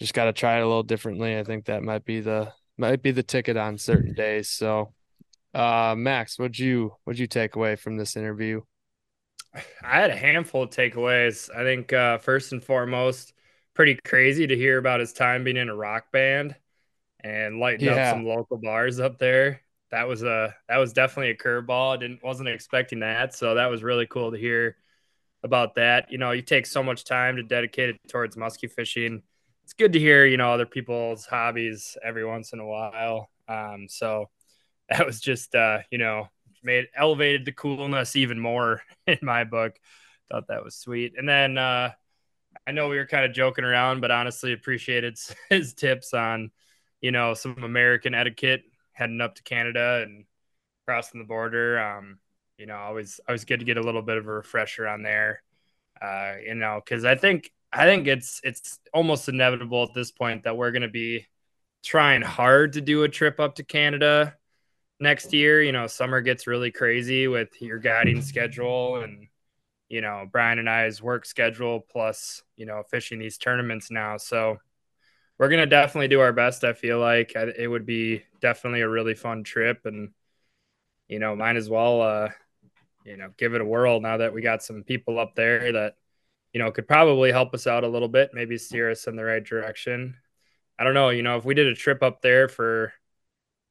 just 0.00 0.14
got 0.14 0.24
to 0.24 0.32
try 0.32 0.56
it 0.56 0.62
a 0.62 0.66
little 0.66 0.84
differently. 0.84 1.38
I 1.38 1.44
think 1.44 1.66
that 1.66 1.82
might 1.82 2.04
be 2.04 2.20
the 2.20 2.52
might 2.78 3.02
be 3.02 3.10
the 3.10 3.22
ticket 3.22 3.58
on 3.58 3.76
certain 3.76 4.14
days. 4.14 4.48
So, 4.48 4.94
uh, 5.52 5.94
Max, 5.98 6.38
what'd 6.38 6.58
you 6.58 6.92
what'd 7.04 7.18
you 7.20 7.26
take 7.26 7.56
away 7.56 7.76
from 7.76 7.98
this 7.98 8.16
interview? 8.16 8.62
I 9.82 10.00
had 10.00 10.10
a 10.10 10.16
handful 10.16 10.64
of 10.64 10.70
takeaways. 10.70 11.54
I 11.54 11.62
think 11.62 11.92
uh, 11.92 12.18
first 12.18 12.52
and 12.52 12.62
foremost, 12.62 13.32
pretty 13.74 13.98
crazy 14.04 14.46
to 14.46 14.56
hear 14.56 14.78
about 14.78 15.00
his 15.00 15.12
time 15.12 15.44
being 15.44 15.56
in 15.56 15.68
a 15.68 15.74
rock 15.74 16.12
band 16.12 16.54
and 17.20 17.58
lighting 17.58 17.86
yeah. 17.86 18.10
up 18.10 18.14
some 18.14 18.26
local 18.26 18.58
bars 18.58 19.00
up 19.00 19.18
there. 19.18 19.60
That 19.90 20.08
was 20.08 20.22
a 20.22 20.54
that 20.68 20.78
was 20.78 20.92
definitely 20.92 21.30
a 21.30 21.36
curveball. 21.36 21.94
I 21.94 21.96
didn't 21.98 22.22
wasn't 22.22 22.48
expecting 22.48 23.00
that, 23.00 23.34
so 23.34 23.54
that 23.54 23.70
was 23.70 23.82
really 23.82 24.06
cool 24.06 24.32
to 24.32 24.38
hear 24.38 24.76
about 25.42 25.76
that. 25.76 26.10
You 26.10 26.18
know, 26.18 26.32
you 26.32 26.42
take 26.42 26.66
so 26.66 26.82
much 26.82 27.04
time 27.04 27.36
to 27.36 27.42
dedicate 27.42 27.90
it 27.90 28.00
towards 28.08 28.36
muskie 28.36 28.70
fishing. 28.70 29.22
It's 29.62 29.72
good 29.72 29.92
to 29.92 29.98
hear, 29.98 30.26
you 30.26 30.36
know, 30.36 30.52
other 30.52 30.66
people's 30.66 31.26
hobbies 31.26 31.96
every 32.02 32.24
once 32.24 32.52
in 32.52 32.58
a 32.58 32.66
while. 32.66 33.30
Um, 33.48 33.86
so 33.88 34.30
that 34.88 35.06
was 35.06 35.20
just 35.20 35.54
uh, 35.54 35.78
you 35.90 35.98
know, 35.98 36.28
made 36.64 36.88
elevated 36.96 37.44
the 37.44 37.52
coolness 37.52 38.16
even 38.16 38.38
more 38.40 38.82
in 39.06 39.18
my 39.22 39.44
book. 39.44 39.76
Thought 40.30 40.48
that 40.48 40.64
was 40.64 40.76
sweet. 40.76 41.14
And 41.16 41.28
then 41.28 41.58
uh 41.58 41.92
I 42.66 42.72
know 42.72 42.88
we 42.88 42.96
were 42.96 43.06
kind 43.06 43.24
of 43.24 43.32
joking 43.32 43.64
around, 43.64 44.00
but 44.00 44.10
honestly 44.10 44.52
appreciated 44.52 45.18
his 45.50 45.74
tips 45.74 46.14
on, 46.14 46.50
you 47.00 47.12
know, 47.12 47.34
some 47.34 47.62
American 47.62 48.14
etiquette 48.14 48.62
heading 48.92 49.20
up 49.20 49.34
to 49.36 49.42
Canada 49.42 50.02
and 50.06 50.24
crossing 50.86 51.20
the 51.20 51.26
border. 51.26 51.78
Um, 51.78 52.18
you 52.58 52.66
know, 52.66 52.76
always 52.76 53.20
always 53.28 53.44
good 53.44 53.60
to 53.60 53.66
get 53.66 53.76
a 53.76 53.82
little 53.82 54.02
bit 54.02 54.16
of 54.16 54.26
a 54.26 54.32
refresher 54.32 54.86
on 54.86 55.02
there. 55.02 55.42
Uh, 56.00 56.34
you 56.44 56.54
know, 56.54 56.80
because 56.84 57.04
I 57.04 57.14
think 57.16 57.50
I 57.72 57.84
think 57.86 58.06
it's 58.06 58.40
it's 58.44 58.78
almost 58.92 59.28
inevitable 59.28 59.82
at 59.84 59.94
this 59.94 60.12
point 60.12 60.44
that 60.44 60.56
we're 60.56 60.70
going 60.70 60.82
to 60.82 60.88
be 60.88 61.26
trying 61.82 62.22
hard 62.22 62.74
to 62.74 62.80
do 62.80 63.02
a 63.02 63.08
trip 63.08 63.40
up 63.40 63.56
to 63.56 63.64
Canada 63.64 64.34
next 65.00 65.32
year. 65.32 65.62
You 65.62 65.72
know, 65.72 65.86
summer 65.86 66.20
gets 66.20 66.46
really 66.46 66.70
crazy 66.70 67.28
with 67.28 67.50
your 67.60 67.78
guiding 67.78 68.22
schedule 68.22 68.96
and 68.96 69.28
you 69.88 70.00
know 70.00 70.26
Brian 70.30 70.58
and 70.58 70.68
I's 70.68 71.02
work 71.02 71.26
schedule 71.26 71.80
plus 71.80 72.42
you 72.56 72.66
know 72.66 72.82
fishing 72.90 73.18
these 73.18 73.38
tournaments 73.38 73.90
now. 73.90 74.16
So 74.16 74.58
we're 75.38 75.48
gonna 75.48 75.66
definitely 75.66 76.08
do 76.08 76.20
our 76.20 76.32
best. 76.32 76.64
I 76.64 76.72
feel 76.72 76.98
like 76.98 77.34
it 77.34 77.68
would 77.68 77.86
be 77.86 78.22
definitely 78.40 78.82
a 78.82 78.88
really 78.88 79.14
fun 79.14 79.44
trip, 79.44 79.80
and 79.84 80.10
you 81.08 81.18
know, 81.18 81.36
might 81.36 81.56
as 81.56 81.68
well, 81.68 82.00
uh, 82.00 82.28
you 83.04 83.16
know, 83.16 83.30
give 83.36 83.54
it 83.54 83.60
a 83.60 83.64
whirl 83.64 84.00
now 84.00 84.16
that 84.18 84.32
we 84.32 84.42
got 84.42 84.62
some 84.62 84.82
people 84.82 85.18
up 85.18 85.34
there 85.34 85.72
that 85.72 85.96
you 86.52 86.60
know 86.60 86.70
could 86.70 86.88
probably 86.88 87.32
help 87.32 87.52
us 87.54 87.66
out 87.66 87.84
a 87.84 87.88
little 87.88 88.08
bit, 88.08 88.30
maybe 88.32 88.56
steer 88.58 88.90
us 88.90 89.06
in 89.06 89.16
the 89.16 89.24
right 89.24 89.44
direction. 89.44 90.16
I 90.78 90.84
don't 90.84 90.94
know, 90.94 91.10
you 91.10 91.22
know, 91.22 91.36
if 91.36 91.44
we 91.44 91.54
did 91.54 91.68
a 91.68 91.74
trip 91.74 92.02
up 92.02 92.20
there 92.20 92.48
for 92.48 92.92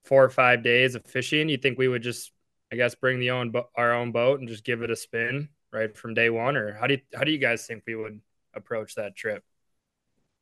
four 0.03 0.23
or 0.23 0.29
five 0.29 0.63
days 0.63 0.95
of 0.95 1.05
fishing, 1.05 1.49
you 1.49 1.57
think 1.57 1.77
we 1.77 1.87
would 1.87 2.03
just, 2.03 2.31
I 2.71 2.75
guess, 2.75 2.95
bring 2.95 3.19
the 3.19 3.31
own 3.31 3.53
our 3.75 3.93
own 3.93 4.11
boat 4.11 4.39
and 4.39 4.49
just 4.49 4.63
give 4.63 4.81
it 4.81 4.91
a 4.91 4.95
spin 4.95 5.49
right 5.71 5.95
from 5.95 6.13
day 6.13 6.29
one, 6.29 6.55
or 6.55 6.73
how 6.73 6.87
do 6.87 6.95
you 6.95 7.01
how 7.15 7.23
do 7.23 7.31
you 7.31 7.37
guys 7.37 7.65
think 7.65 7.83
we 7.87 7.95
would 7.95 8.19
approach 8.53 8.95
that 8.95 9.15
trip? 9.15 9.43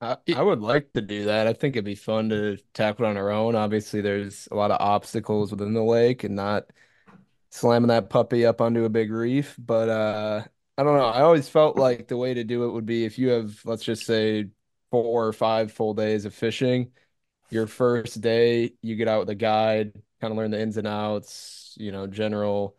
I, 0.02 0.18
I 0.36 0.42
would 0.42 0.62
like 0.62 0.94
to 0.94 1.02
do 1.02 1.26
that. 1.26 1.46
I 1.46 1.54
think 1.54 1.76
it'd 1.76 1.86
be 1.86 1.96
fun 1.96 2.30
to 2.30 2.58
tackle 2.74 3.06
it 3.06 3.10
on 3.10 3.18
our 3.18 3.30
own. 3.30 3.56
Obviously, 3.56 4.02
there's 4.02 4.48
a 4.52 4.56
lot 4.56 4.72
of 4.72 4.82
obstacles 4.82 5.52
within 5.52 5.74
the 5.74 5.84
lake 5.84 6.24
and 6.24 6.36
not 6.36 6.66
slamming 7.52 7.90
that 7.90 8.10
puppy 8.10 8.46
up 8.46 8.62
onto 8.62 8.84
a 8.86 8.90
big 8.90 9.12
reef. 9.12 9.56
But 9.60 9.90
uh, 9.90 10.44
I 10.78 10.84
don't 10.84 10.98
know. 10.98 11.06
I 11.06 11.22
always 11.22 11.48
felt 11.48 11.78
like 11.78 12.08
the 12.08 12.18
way 12.18 12.34
to 12.34 12.44
do 12.44 12.66
it 12.66 12.72
would 12.72 12.88
be 12.88 13.06
if 13.06 13.20
you 13.20 13.30
have, 13.30 13.60
let's 13.64 13.84
just 13.84 14.06
say, 14.06 14.48
four 14.90 15.28
or 15.28 15.34
five 15.34 15.72
full 15.72 15.94
days 15.94 16.26
of 16.26 16.34
fishing. 16.34 16.92
Your 17.52 17.68
first 17.68 18.22
day, 18.22 18.72
you 18.82 18.96
get 18.96 19.10
out 19.10 19.20
with 19.20 19.30
a 19.30 19.36
guide, 19.36 19.94
kind 20.22 20.32
of 20.32 20.38
learn 20.38 20.52
the 20.52 20.60
ins 20.60 20.78
and 20.78 20.88
outs, 20.88 21.76
you 21.78 21.92
know, 21.92 22.08
general 22.08 22.78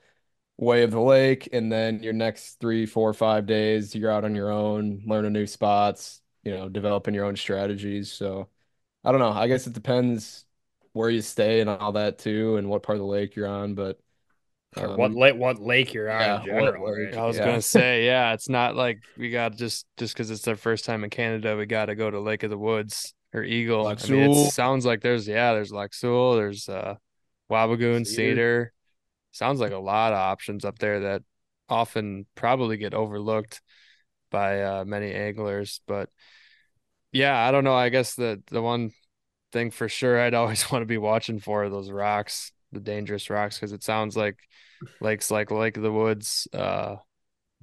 way 0.57 0.83
of 0.83 0.91
the 0.91 1.01
lake. 1.01 1.49
And 1.53 1.71
then 1.71 2.03
your 2.03 2.15
next 2.15 2.59
three, 2.59 2.87
four, 2.87 3.13
five 3.13 3.45
days, 3.45 3.95
you're 3.95 4.11
out 4.11 4.25
on 4.25 4.35
your 4.35 4.51
own, 4.51 5.03
learning 5.07 5.35
new 5.35 5.47
spots, 5.47 6.23
you 6.43 6.53
know, 6.53 6.71
developing 6.71 7.13
your 7.13 7.27
own 7.27 7.37
strategies. 7.37 8.11
So 8.11 8.49
I 9.05 9.11
don't 9.11 9.21
know. 9.21 9.33
I 9.33 9.47
guess 9.47 9.67
it 9.67 9.75
depends 9.75 10.47
where 10.95 11.11
you 11.11 11.21
stay 11.21 11.61
and 11.61 11.69
all 11.69 11.93
that 11.93 12.19
too, 12.19 12.57
and 12.57 12.69
what 12.71 12.83
part 12.83 12.97
of 12.97 13.01
the 13.01 13.07
lake 13.07 13.37
you're 13.37 13.49
on. 13.49 13.75
But 13.75 14.01
um, 14.77 14.97
what 14.97 15.13
lake 15.13 15.37
what 15.37 15.61
lake 15.61 15.93
you're 15.93 16.11
on 16.11 16.21
yeah, 16.21 16.45
general, 16.45 16.91
right? 16.91 17.15
I 17.15 17.27
was 17.27 17.37
yeah. 17.37 17.45
gonna 17.45 17.61
say, 17.63 18.07
yeah, 18.07 18.33
it's 18.33 18.49
not 18.49 18.75
like 18.75 19.03
we 19.19 19.31
got 19.31 19.55
just 19.55 19.87
just 19.99 20.15
because 20.15 20.31
it's 20.31 20.43
their 20.43 20.57
first 20.57 20.87
time 20.87 21.05
in 21.05 21.11
Canada, 21.11 21.57
we 21.57 21.67
got 21.67 21.87
to 21.87 21.95
go 21.95 22.11
to 22.11 22.21
Lake 22.21 22.43
of 22.43 22.51
the 22.51 22.59
Woods 22.59 23.13
or 23.33 23.43
Eagle. 23.43 23.87
I 23.87 23.97
mean, 24.09 24.31
it 24.31 24.53
sounds 24.53 24.85
like 24.85 25.01
there's 25.01 25.27
yeah, 25.27 25.53
there's 25.55 25.73
Seul, 25.93 26.37
there's 26.37 26.69
uh 26.69 26.97
Wabigoon, 27.51 28.07
Cedar. 28.07 28.15
Cedar. 28.15 28.73
Sounds 29.33 29.61
like 29.61 29.73
a 29.73 29.79
lot 29.79 30.13
of 30.13 30.19
options 30.19 30.65
up 30.65 30.79
there 30.79 31.01
that 31.01 31.23
often 31.69 32.27
probably 32.35 32.77
get 32.77 32.95
overlooked 32.95 33.61
by 34.31 34.63
uh, 34.63 34.85
many 34.85 35.13
anglers. 35.13 35.81
But 35.87 36.11
yeah, 37.13 37.37
I 37.37 37.51
don't 37.51 37.65
know. 37.65 37.75
I 37.75 37.89
guess 37.89 38.15
the 38.15 38.43
the 38.51 38.63
one 38.63 38.93
thing 39.53 39.71
for 39.71 39.89
sure 39.89 40.21
I'd 40.21 40.35
always 40.35 40.71
want 40.71 40.83
to 40.83 40.87
be 40.87 40.99
watching 40.99 41.39
for 41.39 41.69
those 41.69 41.91
rocks, 41.91 42.53
the 42.73 42.81
dangerous 42.81 43.31
rocks, 43.31 43.57
because 43.57 43.73
it 43.73 43.85
sounds 43.85 44.17
like 44.17 44.39
lakes 45.01 45.31
like 45.31 45.51
Lake 45.51 45.77
of 45.77 45.83
the 45.83 45.93
Woods 45.93 46.49
uh, 46.53 46.97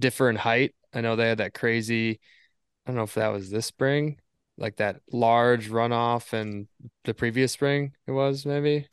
differ 0.00 0.30
in 0.30 0.36
height. 0.36 0.74
I 0.94 1.02
know 1.02 1.16
they 1.16 1.28
had 1.28 1.38
that 1.38 1.54
crazy. 1.54 2.20
I 2.86 2.90
don't 2.90 2.96
know 2.96 3.02
if 3.02 3.14
that 3.14 3.28
was 3.28 3.50
this 3.50 3.66
spring, 3.66 4.18
like 4.60 4.76
that 4.76 5.00
large 5.10 5.68
runoff, 5.68 6.32
and 6.32 6.68
the 7.04 7.14
previous 7.14 7.52
spring 7.52 7.92
it 8.06 8.12
was 8.12 8.46
maybe. 8.46 8.86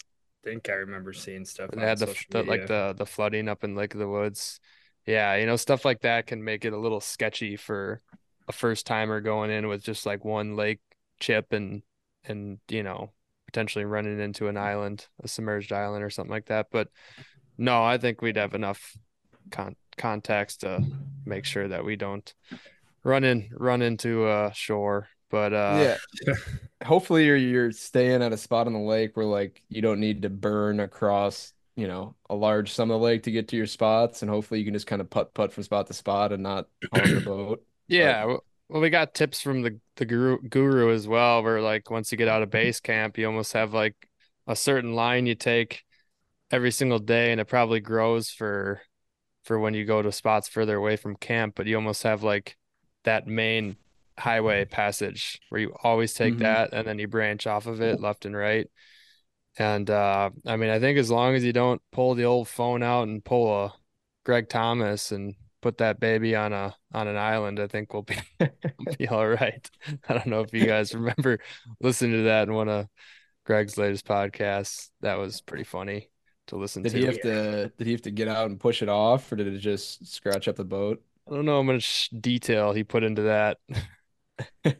I 0.46 0.50
think 0.50 0.70
I 0.70 0.74
remember 0.74 1.14
seeing 1.14 1.46
stuff. 1.46 1.72
And 1.72 1.82
they 1.82 1.86
had 1.86 2.00
the, 2.00 2.16
the 2.30 2.44
like 2.44 2.68
the 2.68 2.96
the 2.98 3.06
flooding 3.06 3.48
up 3.50 3.64
in 3.64 3.76
Lake 3.76 3.94
of 3.94 4.00
the 4.00 4.08
Woods 4.08 4.60
yeah, 5.08 5.36
you 5.36 5.46
know, 5.46 5.56
stuff 5.56 5.86
like 5.86 6.02
that 6.02 6.28
can 6.28 6.44
make 6.44 6.66
it 6.66 6.74
a 6.74 6.78
little 6.78 7.00
sketchy 7.00 7.56
for 7.56 8.02
a 8.50 8.52
first 8.52 8.86
timer 8.86 9.22
going 9.22 9.50
in 9.50 9.68
with 9.68 9.82
just 9.82 10.06
like 10.06 10.24
one 10.26 10.56
lake 10.56 10.82
chip 11.20 11.54
and 11.54 11.82
and 12.26 12.60
you 12.70 12.84
know 12.84 13.12
potentially 13.46 13.86
running 13.86 14.20
into 14.20 14.50
an 14.50 14.58
island, 14.58 15.08
a 15.24 15.28
submerged 15.30 15.72
island 15.72 16.04
or 16.04 16.10
something 16.10 16.32
like 16.32 16.48
that. 16.48 16.68
But 16.72 16.90
no, 17.58 17.84
I 17.84 17.98
think 17.98 18.22
we'd 18.22 18.36
have 18.36 18.54
enough 18.54 18.98
con- 19.50 19.78
context 19.98 20.62
to 20.62 20.84
make 21.26 21.46
sure 21.46 21.70
that 21.70 21.86
we 21.86 21.96
don't 21.96 22.32
run 23.04 23.24
in 23.24 23.50
run 23.54 23.82
into 23.82 24.30
a 24.30 24.52
shore. 24.54 25.08
But 25.30 25.54
uh 25.54 25.96
yeah, 26.26 26.34
hopefully 26.86 27.26
you're 27.26 27.38
you're 27.38 27.72
staying 27.72 28.22
at 28.22 28.34
a 28.34 28.38
spot 28.38 28.68
on 28.68 28.74
the 28.74 28.80
lake 28.80 29.18
where 29.18 29.26
like 29.26 29.62
you 29.70 29.82
don't 29.82 30.00
need 30.00 30.22
to 30.22 30.30
burn 30.30 30.80
across 30.80 31.54
you 31.78 31.88
know 31.88 32.16
a 32.30 32.36
large 32.36 32.74
sum 32.74 32.92
of 32.92 33.00
the 33.00 33.06
lake 33.06 33.24
to 33.24 33.32
get 33.32 33.48
to 33.50 33.56
your 33.56 33.68
spots, 33.68 34.22
and 34.22 34.32
hopefully 34.32 34.60
you 34.60 34.66
can 34.66 34.74
just 34.74 34.88
kind 34.88 35.02
of 35.02 35.10
putt 35.10 35.34
putt 35.34 35.54
from 35.54 35.64
spot 35.64 35.88
to 35.88 35.94
spot 35.94 36.34
and 36.34 36.44
not 36.44 36.68
on 36.92 37.16
the 37.16 37.22
boat. 37.22 37.64
Yeah, 37.90 38.26
but... 38.26 38.42
well, 38.68 38.82
we 38.82 38.90
got 38.90 39.14
tips 39.14 39.40
from 39.40 39.62
the 39.62 39.80
the 39.96 40.04
guru, 40.04 40.42
guru 40.42 40.94
as 40.94 41.08
well, 41.08 41.42
where 41.42 41.62
like 41.62 41.90
once 41.90 42.12
you 42.12 42.18
get 42.18 42.28
out 42.28 42.44
of 42.44 42.50
base 42.50 42.82
camp, 42.82 43.18
you 43.18 43.26
almost 43.26 43.54
have 43.54 43.74
like 43.74 43.96
a 44.46 44.58
certain 44.58 44.94
line 44.94 45.26
you 45.26 45.36
take 45.36 45.86
every 46.52 46.72
single 46.72 47.00
day, 47.00 47.32
and 47.32 47.40
it 47.40 47.46
probably 47.46 47.80
grows 47.80 48.30
for 48.30 48.82
for 49.46 49.58
when 49.58 49.74
you 49.74 49.86
go 49.86 50.02
to 50.02 50.12
spots 50.12 50.50
further 50.50 50.76
away 50.76 50.98
from 50.98 51.16
camp. 51.16 51.56
But 51.56 51.66
you 51.66 51.78
almost 51.78 52.04
have 52.04 52.24
like 52.24 52.58
that 53.06 53.26
main 53.26 53.78
highway 54.18 54.66
passage 54.66 55.40
where 55.50 55.62
you 55.62 55.74
always 55.84 56.14
take 56.14 56.36
mm-hmm. 56.36 56.44
that 56.44 56.74
and 56.74 56.88
then 56.88 57.00
you 57.00 57.08
branch 57.08 57.48
off 57.48 57.68
of 57.68 57.82
it 57.82 58.02
left 58.02 58.26
and 58.26 58.36
right. 58.36 58.68
And 59.60 59.90
uh, 59.90 60.30
I 60.46 60.56
mean, 60.56 60.70
I 60.70 60.80
think 60.80 60.98
as 61.00 61.10
long 61.10 61.36
as 61.36 61.44
you 61.44 61.54
don't 61.54 61.82
pull 61.92 62.16
the 62.16 62.26
old 62.26 62.48
phone 62.48 62.84
out 62.84 63.08
and 63.08 63.24
pull 63.24 63.66
a 63.66 63.74
Greg 64.24 64.50
Thomas 64.50 65.12
and 65.12 65.36
put 65.62 65.80
that 65.80 66.00
baby 66.00 66.36
on 66.36 66.54
a 66.54 66.76
on 66.94 67.08
an 67.08 67.18
island, 67.18 67.60
I 67.60 67.68
think 67.68 67.94
we'll 67.94 68.04
be 68.04 68.18
be 68.98 69.08
all 69.08 69.28
right. 69.28 69.70
I 70.08 70.14
don't 70.14 70.28
know 70.28 70.42
if 70.42 70.54
you 70.54 70.66
guys 70.66 70.94
remember 70.94 71.40
listening 71.82 72.14
to 72.14 72.24
that 72.24 72.48
in 72.48 72.54
one 72.54 72.70
of 72.70 72.88
Greg's 73.46 73.78
latest 73.78 74.06
podcasts. 74.06 74.90
That 75.02 75.18
was 75.18 75.42
pretty 75.42 75.64
funny 75.64 76.10
to 76.48 76.56
listen 76.56 76.84
did 76.84 76.92
to. 76.92 76.96
Did 76.96 77.02
he 77.02 77.08
have 77.08 77.22
to 77.22 77.72
did 77.78 77.88
he 77.88 77.94
have 77.94 78.02
to 78.04 78.12
get 78.12 78.28
out 78.28 78.50
and 78.50 78.60
push 78.60 78.84
it 78.84 78.90
off 78.90 79.32
or 79.32 79.38
did 79.38 79.48
it 79.48 79.58
just 79.58 80.06
scratch 80.06 80.48
up 80.48 80.56
the 80.56 80.66
boat? 80.66 81.02
I 81.28 81.34
don't 81.34 81.46
know 81.46 81.58
how 81.58 81.64
much 81.64 82.10
detail 82.20 82.74
he 82.74 82.84
put 82.84 83.04
into 83.04 83.24
that. 83.24 83.58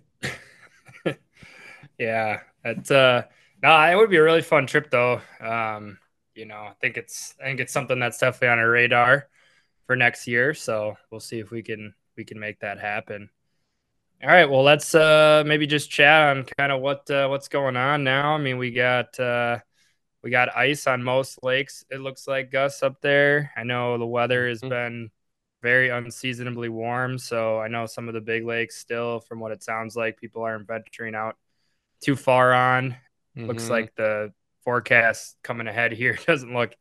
Yeah, 1.98 2.42
it's 2.64 2.92
uh 2.92 3.24
no, 3.64 3.80
it 3.92 3.96
would 3.96 4.10
be 4.10 4.18
a 4.18 4.24
really 4.24 4.42
fun 4.42 4.68
trip 4.68 4.92
though. 4.92 5.22
Um, 5.40 5.98
you 6.36 6.46
know, 6.46 6.58
I 6.58 6.74
think 6.82 6.98
it's 6.98 7.36
I 7.42 7.46
think 7.46 7.60
it's 7.60 7.74
something 7.74 8.00
that's 8.00 8.20
definitely 8.20 8.50
on 8.50 8.60
our 8.60 8.70
radar 8.70 9.30
for 9.88 9.96
next 9.96 10.28
year. 10.28 10.54
So 10.54 10.98
we'll 11.12 11.20
see 11.22 11.40
if 11.40 11.52
we 11.52 11.64
can 11.64 11.94
we 12.18 12.26
can 12.26 12.40
make 12.40 12.60
that 12.62 12.80
happen. 12.80 13.30
All 14.24 14.30
right, 14.30 14.50
well 14.50 14.64
let's 14.64 14.96
uh 14.96 15.44
maybe 15.46 15.68
just 15.68 15.92
chat 15.92 16.38
on 16.38 16.46
kind 16.58 16.72
of 16.72 16.82
what 16.82 17.10
uh, 17.12 17.28
what's 17.28 17.48
going 17.50 17.78
on 17.78 18.04
now. 18.04 18.34
I 18.36 18.38
mean, 18.40 18.58
we 18.58 18.72
got 18.72 19.20
uh 19.20 19.60
we 20.24 20.32
got 20.32 20.56
ice 20.56 20.88
on 20.88 21.04
most 21.04 21.40
lakes. 21.44 21.86
It 21.92 22.00
looks 22.02 22.28
like 22.28 22.52
Gus 22.52 22.84
up 22.84 23.02
there. 23.02 23.52
I 23.58 23.64
know 23.64 23.98
the 23.98 24.06
weather 24.08 24.48
has 24.50 24.64
Mhm. 24.64 24.70
been 24.70 25.12
very 25.62 25.90
unseasonably 25.90 26.70
warm, 26.70 27.18
so 27.18 27.60
I 27.60 27.68
know 27.68 27.86
some 27.86 28.08
of 28.08 28.14
the 28.14 28.22
big 28.22 28.46
lakes 28.46 28.78
still, 28.78 29.20
from 29.22 29.40
what 29.40 29.52
it 29.52 29.64
sounds 29.64 29.96
like, 29.96 30.18
people 30.18 30.44
aren't 30.44 30.68
venturing 30.68 31.16
out 31.16 31.38
too 32.02 32.16
far 32.16 32.54
on. 32.54 32.96
Looks 33.48 33.66
Mhm. 33.66 33.72
like 33.72 33.96
the 33.96 34.34
forecast 34.64 35.38
coming 35.44 35.68
ahead 35.68 35.92
here 35.94 36.18
doesn't 36.28 36.54
look 36.54 36.76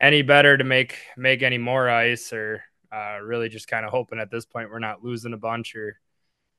any 0.00 0.22
better 0.22 0.56
to 0.58 0.64
make 0.64 0.98
make 1.16 1.42
any 1.42 1.58
more 1.58 1.88
ice, 1.90 2.32
or 2.32 2.64
uh, 2.92 3.18
really 3.22 3.48
just 3.48 3.68
kind 3.68 3.86
of 3.86 3.92
hoping 3.92 4.18
at 4.20 4.30
this 4.30 4.46
point 4.46 4.70
we're 4.70 4.78
not 4.78 5.04
losing 5.04 5.32
a 5.34 5.38
bunch 5.38 5.74
or 5.76 5.98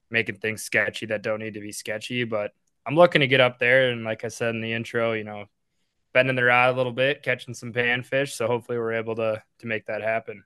making 0.09 0.35
things 0.37 0.63
sketchy 0.63 1.07
that 1.07 1.21
don't 1.23 1.39
need 1.39 1.55
to 1.55 1.59
be 1.61 1.71
sketchy. 1.71 2.23
But 2.23 2.51
I'm 2.85 2.95
looking 2.95 3.21
to 3.21 3.27
get 3.27 3.41
up 3.41 3.59
there, 3.59 3.91
and 3.91 4.03
like 4.03 4.23
I 4.25 4.27
said 4.29 4.55
in 4.55 4.61
the 4.61 4.73
intro, 4.73 5.13
you 5.13 5.23
know, 5.23 5.45
bending 6.13 6.35
the 6.35 6.43
rod 6.43 6.73
a 6.73 6.77
little 6.77 6.91
bit, 6.93 7.23
catching 7.23 7.53
some 7.53 7.73
panfish. 7.73 8.31
So 8.33 8.47
hopefully 8.47 8.77
we're 8.77 8.93
able 8.93 9.15
to 9.17 9.43
to 9.59 9.67
make 9.67 9.87
that 9.87 10.01
happen. 10.01 10.43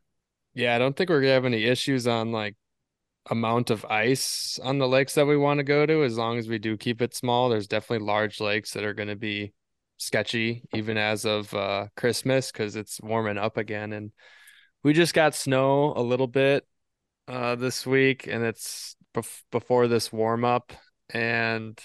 Yeah, 0.57 0.75
I 0.75 0.79
don't 0.79 0.95
think 0.95 1.09
we're 1.09 1.21
gonna 1.21 1.33
have 1.33 1.45
any 1.45 1.63
issues 1.65 2.07
on 2.07 2.31
like 2.31 2.55
amount 3.29 3.71
of 3.71 3.85
ice 3.85 4.59
on 4.63 4.79
the 4.79 4.87
lakes 4.87 5.15
that 5.15 5.27
we 5.27 5.37
want 5.37 5.59
to 5.59 5.63
go 5.65 5.85
to 5.85 6.03
as 6.03 6.17
long 6.17 6.37
as 6.39 6.47
we 6.49 6.59
do 6.59 6.77
keep 6.77 7.01
it 7.01 7.15
small. 7.15 7.49
There's 7.49 7.67
definitely 7.67 8.05
large 8.07 8.41
lakes 8.41 8.73
that 8.73 8.83
are 8.83 8.93
gonna 8.93 9.15
be 9.17 9.53
sketchy 9.97 10.63
even 10.75 10.97
as 10.97 11.25
of 11.25 11.53
uh 11.53 11.87
Christmas 11.97 12.51
because 12.51 12.75
it's 12.75 13.01
warming 13.01 13.37
up 13.37 13.57
again 13.57 13.93
and 13.93 14.11
we 14.83 14.93
just 14.93 15.13
got 15.15 15.35
snow 15.35 15.93
a 15.95 16.01
little 16.03 16.27
bit 16.27 16.67
uh 17.27 17.55
this 17.55 17.85
week 17.87 18.27
and 18.27 18.43
it's 18.45 18.95
bef- 19.15 19.43
before 19.51 19.87
this 19.87 20.11
warm 20.13 20.45
up 20.45 20.73
and 21.11 21.79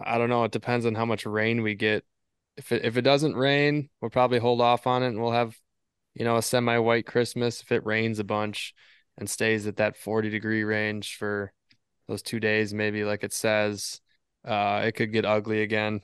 I 0.00 0.18
don't 0.18 0.30
know, 0.30 0.44
it 0.44 0.52
depends 0.52 0.86
on 0.86 0.94
how 0.94 1.06
much 1.06 1.26
rain 1.26 1.62
we 1.62 1.74
get. 1.76 2.04
If 2.56 2.72
it 2.72 2.84
if 2.84 2.96
it 2.96 3.02
doesn't 3.02 3.36
rain, 3.36 3.90
we'll 4.00 4.10
probably 4.10 4.38
hold 4.40 4.60
off 4.62 4.86
on 4.86 5.02
it 5.04 5.08
and 5.08 5.22
we'll 5.22 5.32
have 5.32 5.56
you 6.14 6.24
know, 6.24 6.36
a 6.36 6.42
semi-white 6.42 7.06
Christmas 7.06 7.62
if 7.62 7.72
it 7.72 7.86
rains 7.86 8.18
a 8.18 8.24
bunch 8.24 8.74
and 9.18 9.28
stays 9.28 9.66
at 9.66 9.76
that 9.76 9.96
40 9.96 10.30
degree 10.30 10.64
range 10.64 11.16
for 11.16 11.52
those 12.08 12.22
two 12.22 12.40
days, 12.40 12.74
maybe 12.74 13.04
like 13.04 13.24
it 13.24 13.32
says, 13.32 14.00
uh, 14.44 14.82
it 14.84 14.92
could 14.92 15.12
get 15.12 15.24
ugly 15.24 15.62
again 15.62 16.02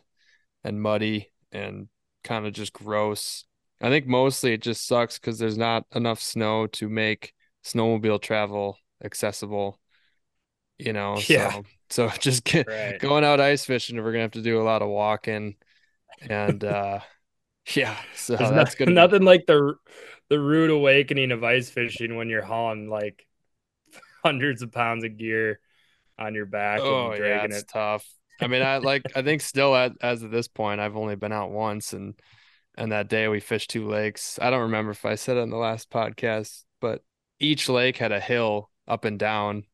and 0.65 0.81
muddy 0.83 1.33
and 1.53 1.89
kind 2.25 2.47
of 2.47 2.53
just 2.53 2.73
gross. 2.73 3.45
I 3.81 3.89
think 3.91 4.07
mostly 4.07 4.53
it 4.55 4.63
just 4.63 4.87
sucks 4.87 5.19
because 5.19 5.39
there's 5.39 5.59
not 5.59 5.85
enough 5.95 6.21
snow 6.21 6.67
to 6.69 6.89
make 6.89 7.33
snowmobile 7.65 8.21
travel 8.23 8.79
accessible, 9.05 9.79
you 10.79 10.93
know. 10.93 11.23
Yeah. 11.29 11.53
So 11.53 11.65
so 11.91 12.09
just 12.21 12.45
get, 12.45 12.69
Right. 12.69 12.99
going 12.99 13.25
out 13.25 13.41
ice 13.41 13.65
fishing, 13.65 13.97
we're 13.97 14.13
gonna 14.13 14.23
have 14.23 14.33
to 14.33 14.43
do 14.43 14.61
a 14.61 14.65
lot 14.65 14.83
of 14.83 14.89
walking 14.89 15.57
and 16.29 16.65
uh 16.65 17.01
yeah, 17.77 17.97
so 18.15 18.37
There's 18.37 18.51
that's 18.51 18.79
no- 18.79 18.87
gonna 18.87 18.95
nothing 18.95 19.23
like 19.23 19.45
the 19.47 19.75
the 20.29 20.39
rude 20.39 20.71
awakening 20.71 21.33
of 21.33 21.43
ice 21.45 21.71
fishing 21.71 22.17
when 22.17 22.29
you're 22.29 22.43
hauling 22.43 22.89
like 22.91 23.27
hundreds 24.25 24.63
of 24.63 24.73
pounds 24.73 25.05
of 25.05 25.17
gear 25.17 25.61
on 26.19 26.35
your 26.35 26.47
back 26.47 26.81
Oh 26.83 27.07
and 27.07 27.13
yeah, 27.15 27.19
dragging 27.19 27.51
it's 27.53 27.63
it. 27.63 27.69
tough. 27.69 28.07
I 28.41 28.47
mean, 28.47 28.63
I 28.63 28.79
like 28.79 29.03
I 29.17 29.23
think 29.23 29.41
still 29.43 29.75
at 29.75 29.93
as 30.01 30.23
of 30.23 30.31
this 30.31 30.49
point, 30.49 30.81
I've 30.81 30.97
only 30.97 31.17
been 31.17 31.33
out 31.33 31.51
once 31.51 31.93
and 31.93 32.15
and 32.77 32.93
that 32.93 33.09
day 33.09 33.27
we 33.29 33.41
fished 33.41 33.71
two 33.71 33.89
lakes. 33.89 34.39
I 34.41 34.51
don't 34.51 34.63
remember 34.63 34.93
if 34.93 35.05
I 35.05 35.17
said 35.17 35.37
it 35.37 35.41
on 35.41 35.51
the 35.51 35.57
last 35.57 35.91
podcast, 35.91 36.63
but 36.81 37.03
each 37.41 37.69
lake 37.69 37.97
had 37.97 38.13
a 38.13 38.21
hill 38.21 38.71
up 38.87 39.05
and 39.05 39.19
down 39.19 39.65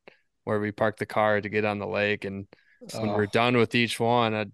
where 0.45 0.61
we 0.61 0.73
parked 0.73 0.99
the 0.99 1.07
car 1.07 1.41
to 1.41 1.49
get 1.49 1.65
on 1.65 1.79
the 1.79 1.87
lake 1.87 2.25
and 2.25 2.47
when 2.95 3.09
we're 3.09 3.23
Oh. 3.25 3.27
done 3.27 3.57
with 3.57 3.75
each 3.75 3.99
one, 4.01 4.35
I 4.35 4.47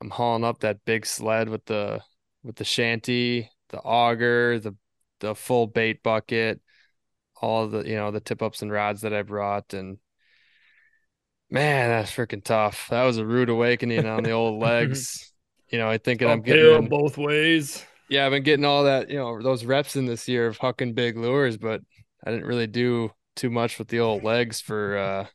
I'm 0.00 0.10
hauling 0.10 0.44
up 0.44 0.60
that 0.60 0.84
big 0.84 1.04
sled 1.06 1.48
with 1.48 1.64
the 1.64 2.00
with 2.42 2.56
the 2.56 2.64
shanty, 2.64 3.50
the 3.70 3.78
auger, 3.78 4.58
the 4.58 4.74
the 5.20 5.34
full 5.34 5.66
bait 5.66 6.02
bucket, 6.02 6.60
all 7.40 7.68
the 7.68 7.86
you 7.88 7.96
know 7.96 8.10
the 8.10 8.20
tip 8.20 8.42
ups 8.42 8.62
and 8.62 8.70
rods 8.70 9.02
that 9.02 9.12
I 9.14 9.22
brought, 9.22 9.74
and 9.74 9.98
man, 11.50 11.88
that's 11.90 12.12
freaking 12.12 12.44
tough. 12.44 12.88
That 12.90 13.04
was 13.04 13.18
a 13.18 13.26
rude 13.26 13.48
awakening 13.48 14.06
on 14.06 14.22
the 14.22 14.32
old 14.32 14.60
legs. 14.60 15.24
You 15.70 15.76
know, 15.76 15.90
I 15.90 15.98
think 15.98 16.22
I'm 16.22 16.40
getting 16.40 16.88
both 16.88 17.18
ways. 17.18 17.84
yeah, 18.08 18.24
I've 18.24 18.32
been 18.32 18.42
getting 18.42 18.64
all 18.64 18.84
that 18.84 19.10
you 19.10 19.16
know 19.18 19.42
those 19.42 19.66
reps 19.66 19.96
in 19.96 20.06
this 20.06 20.26
year 20.26 20.46
of 20.46 20.58
hucking 20.58 20.94
big 20.94 21.18
lures, 21.18 21.58
but 21.58 21.82
I 22.24 22.30
didn't 22.30 22.46
really 22.46 22.66
do 22.66 23.10
too 23.36 23.50
much 23.50 23.78
with 23.78 23.88
the 23.88 24.00
old 24.00 24.24
legs 24.24 24.62
for 24.62 24.96
uh 24.96 25.26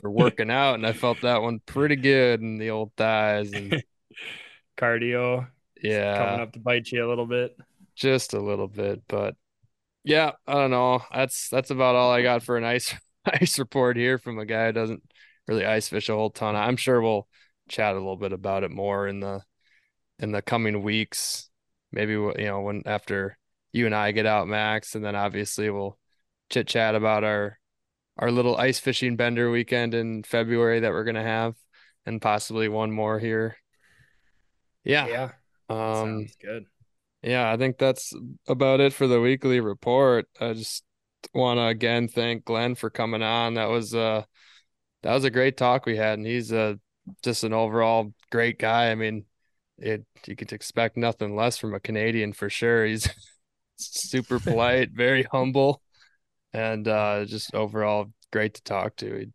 for 0.00 0.10
working 0.12 0.48
out, 0.48 0.74
and 0.74 0.86
I 0.86 0.92
felt 0.92 1.22
that 1.22 1.42
one 1.42 1.58
pretty 1.66 1.96
good 1.96 2.40
in 2.40 2.58
the 2.58 2.70
old 2.70 2.92
thighs 2.96 3.52
and 3.52 3.82
Cardio 4.78 5.48
yeah. 5.82 6.18
coming 6.18 6.40
up 6.40 6.52
to 6.52 6.60
bite 6.60 6.90
you 6.90 7.06
a 7.06 7.08
little 7.08 7.26
bit. 7.26 7.56
just 7.94 8.34
a 8.34 8.40
little 8.40 8.68
bit, 8.68 9.02
but 9.08 9.34
yeah, 10.04 10.32
I 10.46 10.54
don't 10.54 10.70
know. 10.70 11.02
That's 11.12 11.48
that's 11.48 11.70
about 11.70 11.96
all 11.96 12.10
I 12.10 12.22
got 12.22 12.42
for 12.42 12.56
an 12.56 12.64
ice 12.64 12.94
ice 13.24 13.58
report 13.58 13.96
here 13.96 14.18
from 14.18 14.38
a 14.38 14.46
guy 14.46 14.66
who 14.66 14.72
doesn't 14.72 15.02
really 15.46 15.66
ice 15.66 15.88
fish 15.88 16.08
a 16.08 16.14
whole 16.14 16.30
ton. 16.30 16.56
I'm 16.56 16.76
sure 16.76 17.00
we'll 17.00 17.28
chat 17.68 17.92
a 17.94 17.98
little 17.98 18.16
bit 18.16 18.32
about 18.32 18.64
it 18.64 18.70
more 18.70 19.06
in 19.06 19.20
the 19.20 19.42
in 20.18 20.32
the 20.32 20.42
coming 20.42 20.82
weeks. 20.82 21.50
Maybe 21.92 22.16
we'll, 22.16 22.38
you 22.38 22.46
know 22.46 22.60
when 22.62 22.82
after 22.86 23.36
you 23.72 23.86
and 23.86 23.94
I 23.94 24.12
get 24.12 24.26
out, 24.26 24.48
Max, 24.48 24.94
and 24.94 25.04
then 25.04 25.14
obviously 25.16 25.70
we'll 25.70 25.98
chit 26.50 26.66
chat 26.66 26.94
about 26.94 27.24
our 27.24 27.58
our 28.16 28.30
little 28.30 28.56
ice 28.56 28.78
fishing 28.78 29.16
bender 29.16 29.50
weekend 29.50 29.94
in 29.94 30.22
February 30.22 30.80
that 30.80 30.92
we're 30.92 31.04
gonna 31.04 31.22
have, 31.22 31.56
and 32.06 32.22
possibly 32.22 32.68
one 32.68 32.90
more 32.90 33.18
here. 33.18 33.56
Yeah. 34.82 35.06
Yeah, 35.06 35.30
Um. 35.70 36.06
sounds 36.08 36.36
good. 36.40 36.66
Yeah, 37.22 37.52
I 37.52 37.56
think 37.56 37.78
that's 37.78 38.14
about 38.48 38.80
it 38.80 38.92
for 38.94 39.06
the 39.06 39.20
weekly 39.20 39.60
report. 39.60 40.26
I 40.40 40.54
just 40.54 40.84
want 41.34 41.58
to 41.58 41.66
again 41.66 42.08
thank 42.08 42.44
Glenn 42.44 42.74
for 42.74 42.88
coming 42.90 43.22
on. 43.22 43.54
That 43.54 43.68
was 43.68 43.94
uh 43.94 44.24
that 45.02 45.14
was 45.14 45.24
a 45.24 45.30
great 45.30 45.56
talk 45.56 45.86
we 45.86 45.96
had, 45.96 46.18
and 46.18 46.26
he's 46.26 46.52
uh 46.52 46.74
just 47.22 47.44
an 47.44 47.52
overall 47.52 48.14
great 48.30 48.58
guy. 48.58 48.90
I 48.90 48.94
mean, 48.94 49.26
it 49.78 50.04
you 50.26 50.36
could 50.36 50.52
expect 50.52 50.96
nothing 50.96 51.36
less 51.36 51.58
from 51.58 51.74
a 51.74 51.80
Canadian 51.80 52.32
for 52.32 52.50
sure. 52.50 52.86
He's 52.86 53.08
super 53.76 54.40
polite, 54.40 54.90
very 54.92 55.24
humble, 55.24 55.82
and 56.52 56.88
uh 56.88 57.24
just 57.26 57.54
overall 57.54 58.12
great 58.32 58.54
to 58.54 58.62
talk 58.62 58.96
to. 58.96 59.18
He- 59.20 59.32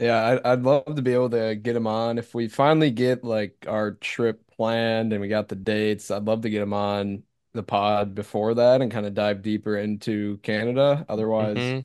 Yeah, 0.00 0.24
I'd, 0.42 0.46
I'd 0.46 0.62
love 0.62 0.96
to 0.96 1.02
be 1.02 1.12
able 1.12 1.30
to 1.30 1.54
get 1.56 1.76
him 1.76 1.86
on. 1.86 2.16
If 2.18 2.34
we 2.34 2.48
finally 2.48 2.90
get 2.90 3.22
like 3.22 3.66
our 3.68 3.92
trip 3.92 4.50
planned 4.50 5.12
and 5.12 5.20
we 5.20 5.28
got 5.28 5.48
the 5.48 5.56
dates, 5.56 6.10
I'd 6.10 6.24
love 6.24 6.40
to 6.42 6.50
get 6.50 6.62
him 6.62 6.72
on 6.72 7.24
the 7.52 7.62
pod 7.62 8.14
before 8.14 8.54
that 8.54 8.80
and 8.80 8.90
kind 8.90 9.04
of 9.06 9.12
dive 9.14 9.42
deeper 9.42 9.76
into 9.76 10.38
Canada. 10.38 11.04
Otherwise, 11.08 11.74
Mhm. 11.74 11.84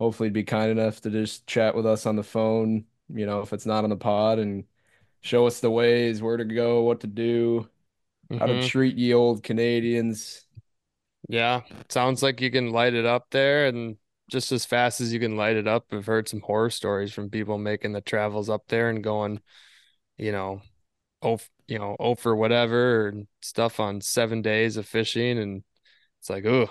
hopefully 0.00 0.28
he'd 0.28 0.34
be 0.34 0.44
kind 0.44 0.70
enough 0.72 1.00
to 1.02 1.10
just 1.10 1.46
chat 1.46 1.74
with 1.76 1.86
us 1.86 2.06
on 2.06 2.16
the 2.16 2.24
phone, 2.24 2.86
you 3.08 3.26
know, 3.26 3.40
if 3.42 3.52
it's 3.52 3.66
not 3.66 3.84
on 3.84 3.90
the 3.90 3.96
pod 3.96 4.38
and 4.40 4.64
show 5.22 5.46
us 5.46 5.60
the 5.60 5.70
ways, 5.70 6.22
where 6.22 6.36
to 6.38 6.44
go, 6.46 6.82
what 6.84 7.00
to 7.02 7.08
do, 7.08 7.68
how 8.36 8.46
to 8.46 8.56
Mhm. 8.56 8.58
treat 8.58 8.96
ye 8.98 9.14
old 9.14 9.42
Canadians. 9.44 10.46
Yeah, 11.28 11.62
sounds 11.88 12.22
like 12.22 12.40
you 12.40 12.50
can 12.50 12.70
light 12.70 12.94
it 12.94 13.04
up 13.06 13.30
there 13.30 13.66
and 13.66 13.96
just 14.30 14.52
as 14.52 14.64
fast 14.64 15.00
as 15.00 15.12
you 15.12 15.20
can 15.20 15.36
light 15.36 15.56
it 15.56 15.68
up. 15.68 15.86
I've 15.92 16.06
heard 16.06 16.28
some 16.28 16.40
horror 16.40 16.70
stories 16.70 17.12
from 17.12 17.30
people 17.30 17.58
making 17.58 17.92
the 17.92 18.00
travels 18.00 18.50
up 18.50 18.62
there 18.68 18.88
and 18.90 19.02
going, 19.02 19.40
you 20.16 20.32
know, 20.32 20.62
oh, 21.22 21.38
you 21.68 21.78
know, 21.78 21.96
oh 21.98 22.14
for 22.14 22.34
whatever 22.34 23.08
and 23.08 23.26
stuff 23.42 23.80
on 23.80 24.00
seven 24.00 24.42
days 24.42 24.76
of 24.76 24.86
fishing. 24.86 25.38
And 25.38 25.62
it's 26.20 26.30
like, 26.30 26.46
oh, 26.46 26.68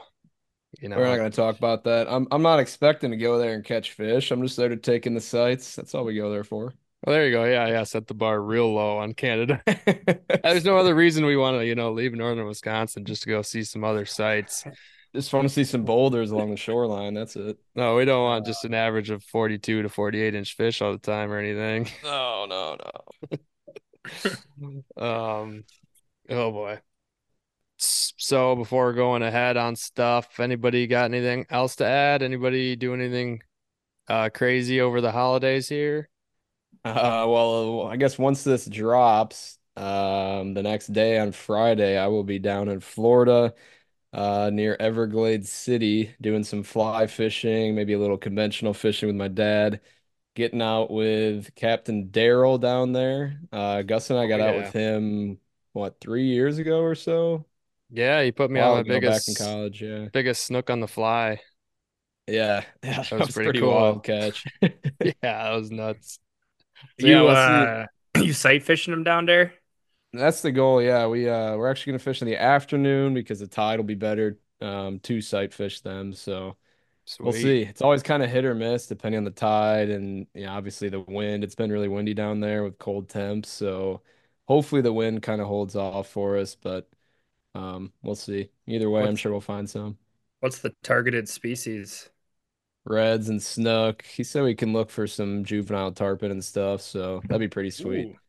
you 0.82 0.90
know, 0.90 0.98
We're 0.98 1.08
not 1.08 1.18
going 1.18 1.32
to 1.32 1.36
talk 1.36 1.58
about 1.58 1.86
that. 1.86 2.08
I'm 2.10 2.28
I'm 2.32 2.42
not 2.42 2.60
expecting 2.60 3.12
to 3.12 3.18
go 3.18 3.38
there 3.38 3.54
and 3.54 3.64
catch 3.64 3.94
fish. 3.94 4.32
I'm 4.32 4.42
just 4.42 4.58
there 4.58 4.70
to 4.70 4.76
take 4.78 5.08
in 5.08 5.14
the 5.14 5.22
sights. 5.22 5.76
That's 5.76 5.96
all 5.96 6.04
we 6.04 6.16
go 6.16 6.30
there 6.32 6.44
for. 6.44 6.74
well, 7.06 7.16
there 7.16 7.26
you 7.26 7.32
go. 7.32 7.46
Yeah, 7.46 7.68
yeah, 7.68 7.84
set 7.84 8.08
the 8.08 8.14
bar 8.14 8.42
real 8.42 8.74
low 8.74 8.98
on 8.98 9.14
Canada. 9.14 9.62
There's 10.44 10.66
no 10.66 10.78
other 10.78 10.96
reason 10.96 11.26
we 11.26 11.38
want 11.38 11.58
to, 11.58 11.66
you 11.66 11.76
know, 11.76 11.92
leave 11.92 12.14
northern 12.14 12.48
Wisconsin 12.48 13.06
just 13.06 13.24
to 13.24 13.30
go 13.30 13.42
see 13.42 13.64
some 13.64 13.84
other 13.84 14.06
sites. 14.06 14.66
Just 15.16 15.32
want 15.32 15.48
to 15.48 15.54
see 15.54 15.64
some 15.64 15.86
boulders 15.86 16.32
along 16.32 16.52
the 16.52 16.58
shoreline. 16.58 17.14
That's 17.14 17.38
it. 17.38 17.58
No, 17.74 17.96
we 17.96 18.04
don't 18.04 18.24
want 18.24 18.46
just 18.46 18.66
an 18.66 18.74
average 18.74 19.10
of 19.10 19.24
42 19.24 19.84
to 19.84 19.90
48 19.90 20.36
inch 20.36 20.56
fish 20.56 20.82
all 20.82 20.92
the 20.92 20.98
time 20.98 21.32
or 21.32 21.40
anything. 21.40 21.88
No, 22.04 22.46
no, 22.46 22.78
no. 23.32 23.38
Um, 24.98 25.64
oh 26.30 26.52
boy. 26.52 26.80
So 27.78 28.56
before 28.56 28.94
going 28.94 29.22
ahead 29.24 29.58
on 29.58 29.76
stuff, 29.76 30.40
anybody 30.40 30.88
got 30.88 31.06
anything 31.06 31.46
else 31.50 31.78
to 31.78 31.86
add? 31.86 32.22
Anybody 32.22 32.76
do 32.76 32.94
anything 32.94 33.42
uh, 34.08 34.30
crazy 34.34 34.82
over 34.82 35.02
the 35.02 35.12
holidays 35.12 35.68
here? 35.70 36.10
Uh, 36.84 37.26
well, 37.28 37.88
I 37.88 37.98
guess 37.98 38.18
once 38.18 38.44
this 38.44 38.66
drops, 38.66 39.58
um, 39.76 40.54
the 40.54 40.64
next 40.64 40.88
day 40.94 41.18
on 41.20 41.32
Friday, 41.32 41.98
I 41.98 42.08
will 42.08 42.24
be 42.24 42.40
down 42.40 42.70
in 42.70 42.80
Florida, 42.80 43.54
uh, 44.16 44.52
near 44.54 44.78
Everglades 44.80 45.52
City, 45.52 46.16
doing 46.22 46.46
some 46.46 46.64
fly 46.64 47.08
fishing, 47.08 47.76
maybe 47.76 47.94
a 47.94 48.00
little 48.00 48.20
conventional 48.20 48.74
fishing 48.76 49.08
with 49.10 49.18
my 49.18 49.30
dad, 49.30 49.82
getting 50.36 50.62
out 50.64 50.92
with 50.92 51.56
Captain 51.56 52.10
Daryl 52.10 52.60
down 52.62 52.94
there. 52.94 53.42
Uh, 53.54 53.84
Gus 53.84 54.10
and 54.12 54.20
I 54.20 54.28
got 54.28 54.40
Oh, 54.40 54.42
out 54.42 54.56
with 54.58 54.72
him, 54.74 55.40
what, 55.74 56.00
three 56.02 56.28
years 56.28 56.60
ago 56.60 56.82
or 56.82 56.96
so? 56.96 57.46
Yeah, 57.90 58.24
he 58.24 58.32
put 58.32 58.52
me 58.52 58.60
on 58.60 58.72
my 58.72 58.84
ago, 58.84 59.02
back 59.02 59.28
in 59.28 59.36
college, 59.36 59.82
yeah. 59.82 60.08
biggest 60.12 60.46
snook 60.46 60.70
on 60.70 60.80
the 60.80 60.88
fly. 60.88 61.42
Yeah, 62.28 62.66
yeah, 62.84 63.04
that 63.10 63.20
was 63.20 63.28
was 63.28 63.38
pretty 63.38 63.52
pretty 63.52 63.62
cool. 63.62 63.64
wild 63.64 64.04
catch. 64.04 64.48
Yeah, 65.02 65.14
that 65.22 65.52
was 65.52 65.72
nuts. 65.72 66.20
So, 67.00 67.08
you 67.08 67.28
we'll 67.28 67.28
uh, 67.28 67.86
you 68.18 68.34
sight 68.34 68.64
fishing 68.64 68.92
them 68.92 69.04
down 69.04 69.26
there? 69.26 69.54
That's 70.18 70.42
the 70.42 70.52
goal. 70.52 70.82
Yeah, 70.82 71.08
we 71.08 71.28
uh 71.30 71.56
we're 71.58 71.70
actually 71.70 71.92
gonna 71.94 72.00
fish 72.00 72.22
in 72.22 72.28
the 72.28 72.38
afternoon 72.38 73.14
because 73.14 73.40
the 73.40 73.48
tide 73.48 73.78
will 73.80 73.84
be 73.86 73.96
better 73.96 74.40
um 74.62 75.00
to 75.02 75.22
sight 75.22 75.54
fish 75.54 75.82
them. 75.82 76.14
So 76.14 76.58
we'll 77.24 77.34
see. 77.34 77.64
It's 77.64 77.82
always 77.82 78.04
kind 78.04 78.24
of 78.24 78.30
hit 78.32 78.46
or 78.46 78.56
miss 78.56 78.88
depending 78.88 79.20
on 79.20 79.26
the 79.26 79.32
tide 79.32 79.90
and 79.90 80.28
yeah, 80.34 80.52
obviously 80.56 80.90
the 80.90 81.02
wind. 81.02 81.44
It's 81.44 81.56
been 81.56 81.72
really 81.72 81.90
windy 81.90 82.14
down 82.16 82.40
there 82.42 82.64
with 82.64 82.80
cold 82.80 83.10
temps. 83.10 83.50
So 83.50 84.04
hopefully 84.48 84.82
the 84.82 84.94
wind 84.94 85.24
kind 85.24 85.42
of 85.42 85.48
holds 85.48 85.76
off 85.76 86.10
for 86.10 86.38
us, 86.38 86.56
but 86.56 86.90
um 87.56 87.94
we'll 88.04 88.16
see. 88.16 88.52
Either 88.68 88.90
way, 88.92 89.08
I'm 89.08 89.18
sure 89.18 89.32
we'll 89.34 89.42
find 89.42 89.70
some. 89.70 89.98
What's 90.40 90.60
the 90.60 90.74
targeted 90.82 91.28
species? 91.28 92.10
Reds 92.86 93.30
and 93.30 93.42
snook. 93.42 94.04
He 94.04 94.24
said 94.24 94.44
we 94.44 94.54
can 94.56 94.72
look 94.74 94.90
for 94.92 95.08
some 95.08 95.44
juvenile 95.44 95.92
tarpon 95.92 96.30
and 96.32 96.44
stuff, 96.46 96.82
so 96.82 97.26
that'd 97.28 97.40
be 97.40 97.52
pretty 97.52 97.72
sweet. 97.72 98.12
Ooh. 98.12 98.20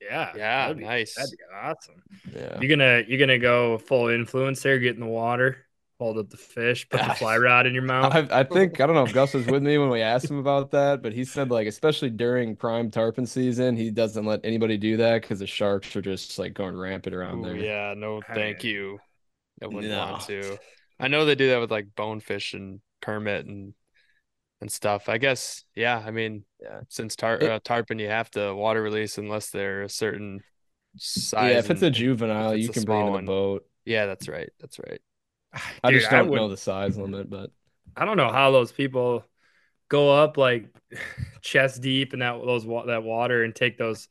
Yeah, 0.00 0.32
Yeah, 0.36 0.62
that'd 0.62 0.78
be- 0.78 0.84
nice. 0.84 1.14
That'd 1.14 1.30
be 1.30 1.36
awesome. 1.54 2.02
Yeah. 2.34 2.58
You're 2.60 2.68
gonna 2.76 3.04
you're 3.06 3.18
gonna 3.18 3.38
go 3.38 3.78
full 3.78 4.08
influence 4.08 4.62
there, 4.62 4.78
get 4.78 4.94
in 4.94 5.00
the 5.00 5.06
water, 5.06 5.66
hold 5.98 6.16
up 6.18 6.30
the 6.30 6.36
fish, 6.36 6.88
put 6.88 7.02
the 7.02 7.14
fly 7.14 7.36
rod 7.38 7.66
in 7.66 7.74
your 7.74 7.82
mouth. 7.82 8.14
I, 8.14 8.40
I 8.40 8.44
think 8.44 8.80
I 8.80 8.86
don't 8.86 8.94
know 8.96 9.04
if 9.04 9.12
Gus 9.12 9.34
was 9.34 9.46
with 9.46 9.62
me 9.62 9.76
when 9.78 9.90
we 9.90 10.00
asked 10.00 10.30
him 10.30 10.38
about 10.38 10.70
that, 10.70 11.02
but 11.02 11.12
he 11.12 11.24
said 11.24 11.50
like 11.50 11.66
especially 11.66 12.10
during 12.10 12.56
prime 12.56 12.90
tarpon 12.90 13.26
season, 13.26 13.76
he 13.76 13.90
doesn't 13.90 14.24
let 14.24 14.40
anybody 14.44 14.78
do 14.78 14.96
that 14.98 15.22
because 15.22 15.38
the 15.40 15.46
sharks 15.46 15.94
are 15.96 16.02
just 16.02 16.38
like 16.38 16.54
going 16.54 16.76
rampant 16.76 17.14
around 17.14 17.40
Ooh, 17.40 17.44
there. 17.44 17.56
yeah, 17.56 17.94
no, 17.96 18.22
thank 18.34 18.64
mean, 18.64 18.72
you. 18.74 19.00
I 19.62 19.66
wouldn't 19.66 19.92
no. 19.92 19.98
want 19.98 20.22
to. 20.28 20.58
I 20.98 21.08
know 21.08 21.24
they 21.26 21.34
do 21.34 21.48
that 21.50 21.60
with 21.60 21.70
like 21.70 21.88
bonefish 21.94 22.54
and 22.54 22.80
permit 23.02 23.46
and 23.46 23.74
and 24.60 24.70
stuff. 24.70 25.08
I 25.08 25.18
guess, 25.18 25.64
yeah. 25.74 26.02
I 26.04 26.10
mean, 26.10 26.44
Yeah. 26.60 26.80
since 26.88 27.16
tar 27.16 27.36
It- 27.36 27.50
uh, 27.50 27.60
tarpon, 27.64 27.98
you 27.98 28.08
have 28.08 28.30
to 28.32 28.54
water 28.54 28.82
release 28.82 29.18
unless 29.18 29.50
they're 29.50 29.82
a 29.82 29.88
certain 29.88 30.42
size. 30.96 31.52
Yeah, 31.52 31.58
if 31.58 31.70
it's 31.70 31.82
a 31.82 31.90
juvenile, 31.90 32.50
it's 32.52 32.64
you 32.64 32.70
a 32.70 32.72
can 32.72 32.84
bring 32.84 33.00
in 33.00 33.06
small 33.06 33.16
the 33.20 33.22
boat. 33.26 33.66
yeah, 33.84 34.06
that's 34.06 34.28
right. 34.28 34.50
That's 34.60 34.78
right. 34.78 35.00
I 35.82 35.90
Dude, 35.90 36.00
just 36.00 36.10
don't 36.10 36.26
know 36.26 36.30
wouldn't- 36.32 36.50
the 36.50 36.56
size 36.56 36.96
limit, 36.98 37.28
but 37.30 37.50
I 37.96 38.04
don't 38.04 38.16
know 38.16 38.30
how 38.30 38.50
those 38.52 38.70
people 38.72 39.24
go 39.88 40.10
up 40.14 40.36
like 40.36 40.68
chest 41.42 41.80
deep 41.82 42.12
in 42.12 42.20
that 42.20 42.40
those 42.44 42.64
that 42.86 43.02
water 43.02 43.42
and 43.42 43.54
take 43.54 43.76
those 43.78 44.08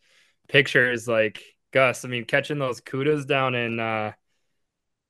pictures 0.50 1.08
like 1.08 1.42
Gus. 1.72 2.04
I 2.04 2.08
mean, 2.10 2.26
catching 2.26 2.60
those 2.60 2.82
kudas 2.82 3.26
down 3.28 3.56
in 3.56 3.80
uh 3.80 4.12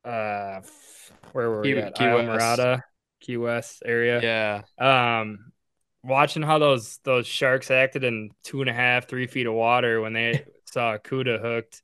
uh 0.06 0.62
where 1.32 1.50
were 1.50 1.64
Key- 1.64 1.74
we 1.76 1.82
at? 1.82 1.96
Key 1.96 2.06
Isla 2.06 2.28
West. 2.28 2.60
Mirada, 2.60 2.82
Key 3.20 3.38
West 3.38 3.84
area. 3.86 4.22
Yeah. 4.22 4.64
Um, 5.20 5.52
watching 6.04 6.44
how 6.44 6.60
those 6.60 7.00
those 7.04 7.28
sharks 7.28 7.72
acted 7.72 8.04
in 8.04 8.32
two 8.44 8.62
and 8.62 8.70
a 8.70 8.74
half, 8.74 9.08
three 9.08 9.28
feet 9.28 9.48
of 9.48 9.54
water 9.54 10.02
when 10.02 10.14
they 10.14 10.46
saw 10.66 10.94
a 10.96 11.00
cuda 11.00 11.42
hooked 11.42 11.82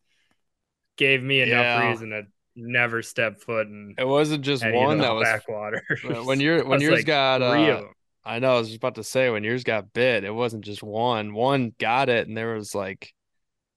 gave 0.97 1.21
me 1.21 1.41
enough 1.41 1.51
Yeah. 1.65 1.89
reason 1.89 2.09
to 2.11 2.23
never 2.55 3.01
step 3.01 3.41
foot 3.41 3.67
in 3.67 3.95
It 3.97 4.07
wasn't 4.07 4.45
just 4.45 4.63
one 4.65 4.99
that 4.99 5.11
was 5.13 5.23
backwater. 5.25 5.83
when 6.23 6.39
you're 6.39 6.63
when 6.65 6.79
yours 6.81 6.99
like 6.99 7.05
got 7.05 7.41
uh. 7.41 7.81
I 8.27 8.39
know 8.39 8.55
I 8.55 8.59
was 8.59 8.69
just 8.69 8.77
about 8.77 8.95
to 8.95 9.03
say 9.03 9.29
when 9.29 9.43
yours 9.43 9.63
got 9.63 9.93
bit, 9.93 10.23
it 10.23 10.31
wasn't 10.31 10.65
just 10.65 10.81
one. 10.81 11.33
One 11.33 11.75
got 11.77 12.09
it 12.09 12.27
and 12.27 12.35
there 12.35 12.55
was 12.55 12.73
like 12.73 13.13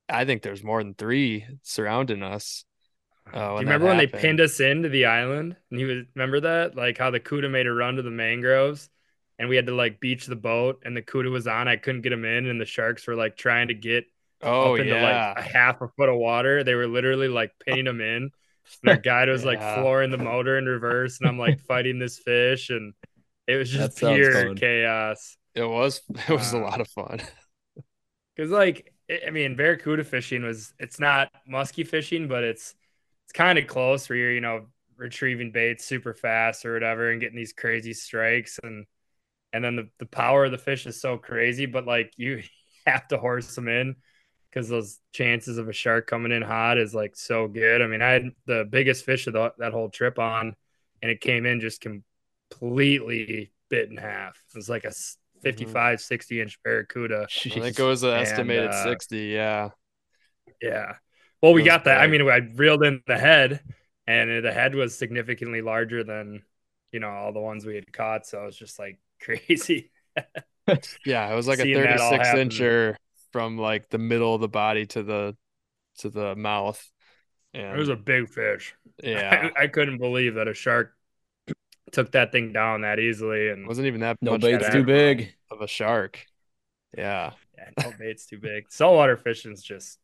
I 0.08 0.24
think 0.24 0.42
there's 0.42 0.64
more 0.64 0.82
than 0.82 0.94
three 0.94 1.44
surrounding 1.62 2.22
us. 2.22 2.64
Uh, 3.32 3.54
Do 3.56 3.62
you 3.62 3.66
remember 3.66 3.86
when 3.86 3.96
they 3.96 4.06
pinned 4.06 4.40
us 4.40 4.60
into 4.60 4.88
the 4.88 5.06
island? 5.06 5.56
And 5.70 5.78
he 5.80 5.84
was 5.84 6.04
remember 6.14 6.40
that? 6.40 6.76
Like 6.76 6.98
how 6.98 7.10
the 7.10 7.20
Cuda 7.20 7.50
made 7.50 7.66
a 7.66 7.72
run 7.72 7.96
to 7.96 8.02
the 8.02 8.10
mangroves 8.10 8.88
and 9.38 9.48
we 9.48 9.56
had 9.56 9.66
to 9.66 9.74
like 9.74 10.00
beach 10.00 10.26
the 10.26 10.36
boat 10.36 10.82
and 10.84 10.96
the 10.96 11.02
Cuda 11.02 11.30
was 11.30 11.46
on. 11.46 11.68
I 11.68 11.76
couldn't 11.76 12.02
get 12.02 12.12
him 12.12 12.24
in 12.24 12.46
and 12.46 12.60
the 12.60 12.64
sharks 12.66 13.06
were 13.06 13.16
like 13.16 13.36
trying 13.36 13.68
to 13.68 13.74
get 13.74 14.04
Oh 14.42 14.74
up 14.74 14.78
into 14.78 14.96
yeah. 14.96 14.96
like 14.96 15.26
a 15.34 15.42
half 15.42 15.80
a 15.80 15.88
foot 15.88 16.08
of 16.08 16.16
water. 16.16 16.62
They 16.64 16.74
were 16.74 16.86
literally 16.88 17.28
like 17.28 17.52
pinning 17.64 17.86
him 17.86 18.00
in. 18.00 18.30
And 18.82 18.88
their 18.88 18.96
guide 18.96 19.28
was 19.28 19.44
like 19.44 19.62
flooring 19.62 20.10
the 20.10 20.18
motor 20.18 20.58
in 20.58 20.66
reverse 20.66 21.18
and 21.20 21.28
I'm 21.28 21.38
like 21.38 21.58
fighting 21.60 21.98
this 21.98 22.18
fish 22.18 22.70
and 22.70 22.94
it 23.48 23.56
was 23.56 23.70
just 23.70 23.96
pure 23.96 24.46
fun. 24.46 24.56
chaos. 24.56 25.36
It 25.54 25.64
was 25.64 26.00
it 26.08 26.30
was 26.30 26.52
a 26.52 26.58
Uh, 26.58 26.58
lot 26.58 26.80
of 26.80 26.88
fun. 26.88 27.20
Cause 28.36 28.50
like 28.50 28.92
I- 29.10 29.22
I 29.28 29.30
mean, 29.30 29.56
barracuda 29.56 30.04
fishing 30.04 30.42
was 30.42 30.72
it's 30.78 31.00
not 31.00 31.30
musky 31.46 31.84
fishing, 31.84 32.28
but 32.28 32.44
it's 32.44 32.74
it's 33.28 33.32
kind 33.34 33.58
of 33.58 33.66
close 33.66 34.08
where 34.08 34.18
you're 34.18 34.32
you 34.32 34.40
know 34.40 34.66
retrieving 34.96 35.52
baits 35.52 35.84
super 35.84 36.14
fast 36.14 36.64
or 36.64 36.72
whatever 36.72 37.10
and 37.10 37.20
getting 37.20 37.36
these 37.36 37.52
crazy 37.52 37.92
strikes 37.92 38.58
and 38.62 38.86
and 39.52 39.64
then 39.64 39.76
the, 39.76 39.88
the 39.98 40.06
power 40.06 40.44
of 40.44 40.50
the 40.50 40.58
fish 40.58 40.86
is 40.86 41.00
so 41.00 41.16
crazy, 41.16 41.66
but 41.66 41.86
like 41.86 42.12
you 42.16 42.42
have 42.86 43.08
to 43.08 43.18
horse 43.18 43.54
them 43.54 43.68
in 43.68 43.96
because 44.50 44.68
those 44.68 44.98
chances 45.12 45.58
of 45.58 45.68
a 45.68 45.72
shark 45.72 46.06
coming 46.06 46.32
in 46.32 46.42
hot 46.42 46.78
is 46.78 46.94
like 46.94 47.16
so 47.16 47.48
good. 47.48 47.82
I 47.82 47.86
mean, 47.86 48.02
I 48.02 48.10
had 48.10 48.30
the 48.46 48.66
biggest 48.68 49.04
fish 49.04 49.26
of 49.26 49.34
the, 49.34 49.52
that 49.58 49.72
whole 49.72 49.90
trip 49.90 50.18
on, 50.18 50.54
and 51.02 51.10
it 51.10 51.20
came 51.20 51.46
in 51.46 51.60
just 51.60 51.80
completely 52.50 53.52
bit 53.68 53.90
in 53.90 53.96
half. 53.96 54.42
It 54.54 54.56
was 54.56 54.68
like 54.68 54.84
a 54.84 54.92
55, 55.42 56.00
60 56.00 56.40
inch 56.40 56.58
barracuda. 56.62 57.26
I 57.26 57.48
think 57.48 57.78
it 57.78 57.82
was 57.82 58.02
an 58.02 58.10
And, 58.10 58.20
estimated 58.20 58.70
uh, 58.70 58.84
60, 58.84 59.18
yeah. 59.18 59.70
Yeah. 60.60 60.94
Well, 61.42 61.52
we 61.52 61.62
got 61.62 61.84
that. 61.84 62.00
I 62.00 62.06
mean, 62.06 62.22
I 62.28 62.36
reeled 62.54 62.82
in 62.84 63.02
the 63.06 63.18
head, 63.18 63.60
and 64.06 64.44
the 64.44 64.52
head 64.52 64.74
was 64.74 64.96
significantly 64.96 65.62
larger 65.62 66.02
than, 66.04 66.42
you 66.92 67.00
know, 67.00 67.08
all 67.08 67.32
the 67.32 67.40
ones 67.40 67.64
we 67.64 67.76
had 67.76 67.92
caught. 67.92 68.26
So 68.26 68.42
it 68.42 68.46
was 68.46 68.56
just 68.56 68.78
like 68.78 68.98
crazy. 69.20 69.90
Yeah, 71.04 71.30
it 71.32 71.36
was 71.36 71.48
like 71.48 71.58
a 71.60 71.62
Seeing 71.62 71.82
that 71.82 72.00
all 72.00 72.10
36 72.10 72.28
incher 72.34 72.96
from 73.32 73.58
like 73.58 73.88
the 73.88 73.98
middle 73.98 74.34
of 74.34 74.40
the 74.40 74.48
body 74.48 74.86
to 74.86 75.02
the 75.02 75.36
to 75.98 76.10
the 76.10 76.34
mouth. 76.36 76.84
And 77.54 77.74
It 77.74 77.78
was 77.78 77.88
a 77.88 77.96
big 77.96 78.28
fish. 78.28 78.74
yeah, 79.02 79.50
I, 79.56 79.62
I 79.64 79.66
couldn't 79.68 79.98
believe 79.98 80.34
that 80.34 80.48
a 80.48 80.54
shark 80.54 80.92
took 81.92 82.12
that 82.12 82.32
thing 82.32 82.52
down 82.52 82.82
that 82.82 82.98
easily. 82.98 83.48
And 83.48 83.66
wasn't 83.66 83.86
even 83.86 84.00
that 84.00 84.18
No 84.20 84.32
much 84.32 84.42
bait's 84.42 84.68
too 84.70 84.84
big. 84.84 85.34
of 85.50 85.60
a 85.62 85.66
shark. 85.68 86.26
Yeah. 86.96 87.32
yeah, 87.56 87.70
no 87.84 87.92
bait's 87.98 88.26
too 88.26 88.38
big. 88.38 88.70
Saltwater 88.70 89.16
fishing's 89.16 89.62
just, 89.62 89.98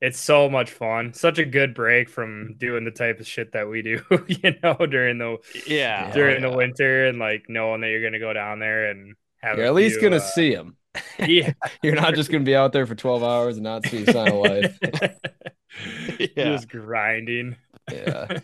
it's 0.00 0.20
so 0.20 0.48
much 0.48 0.70
fun. 0.70 1.14
Such 1.14 1.38
a 1.38 1.44
good 1.44 1.74
break 1.74 2.08
from 2.08 2.54
doing 2.58 2.84
the 2.84 2.90
type 2.90 3.18
of 3.20 3.26
shit 3.26 3.52
that 3.52 3.68
we 3.68 3.82
do, 3.82 4.02
you 4.28 4.54
know, 4.62 4.74
during 4.86 5.18
the 5.18 5.38
Yeah. 5.66 6.12
during 6.12 6.44
oh, 6.44 6.50
the 6.50 6.56
winter 6.56 7.06
and 7.06 7.18
like 7.18 7.46
knowing 7.48 7.80
that 7.80 7.88
you're 7.88 8.02
gonna 8.02 8.18
go 8.18 8.32
down 8.32 8.58
there 8.58 8.90
and 8.90 9.14
have 9.42 9.56
You're 9.56 9.66
a 9.66 9.68
at 9.68 9.74
least 9.74 10.00
gonna 10.00 10.16
uh, 10.16 10.20
see 10.20 10.54
them. 10.54 10.76
yeah 11.26 11.52
You're 11.82 11.94
not 11.94 12.14
just 12.14 12.30
gonna 12.30 12.44
be 12.44 12.56
out 12.56 12.72
there 12.72 12.86
for 12.86 12.94
12 12.94 13.22
hours 13.22 13.56
and 13.56 13.64
not 13.64 13.86
see 13.86 14.04
a 14.04 14.12
sign 14.12 14.28
of 14.28 14.34
life. 14.34 14.78
Yeah. 16.18 16.44
just 16.56 16.70
grinding 16.70 17.56
Yeah. 17.92 18.38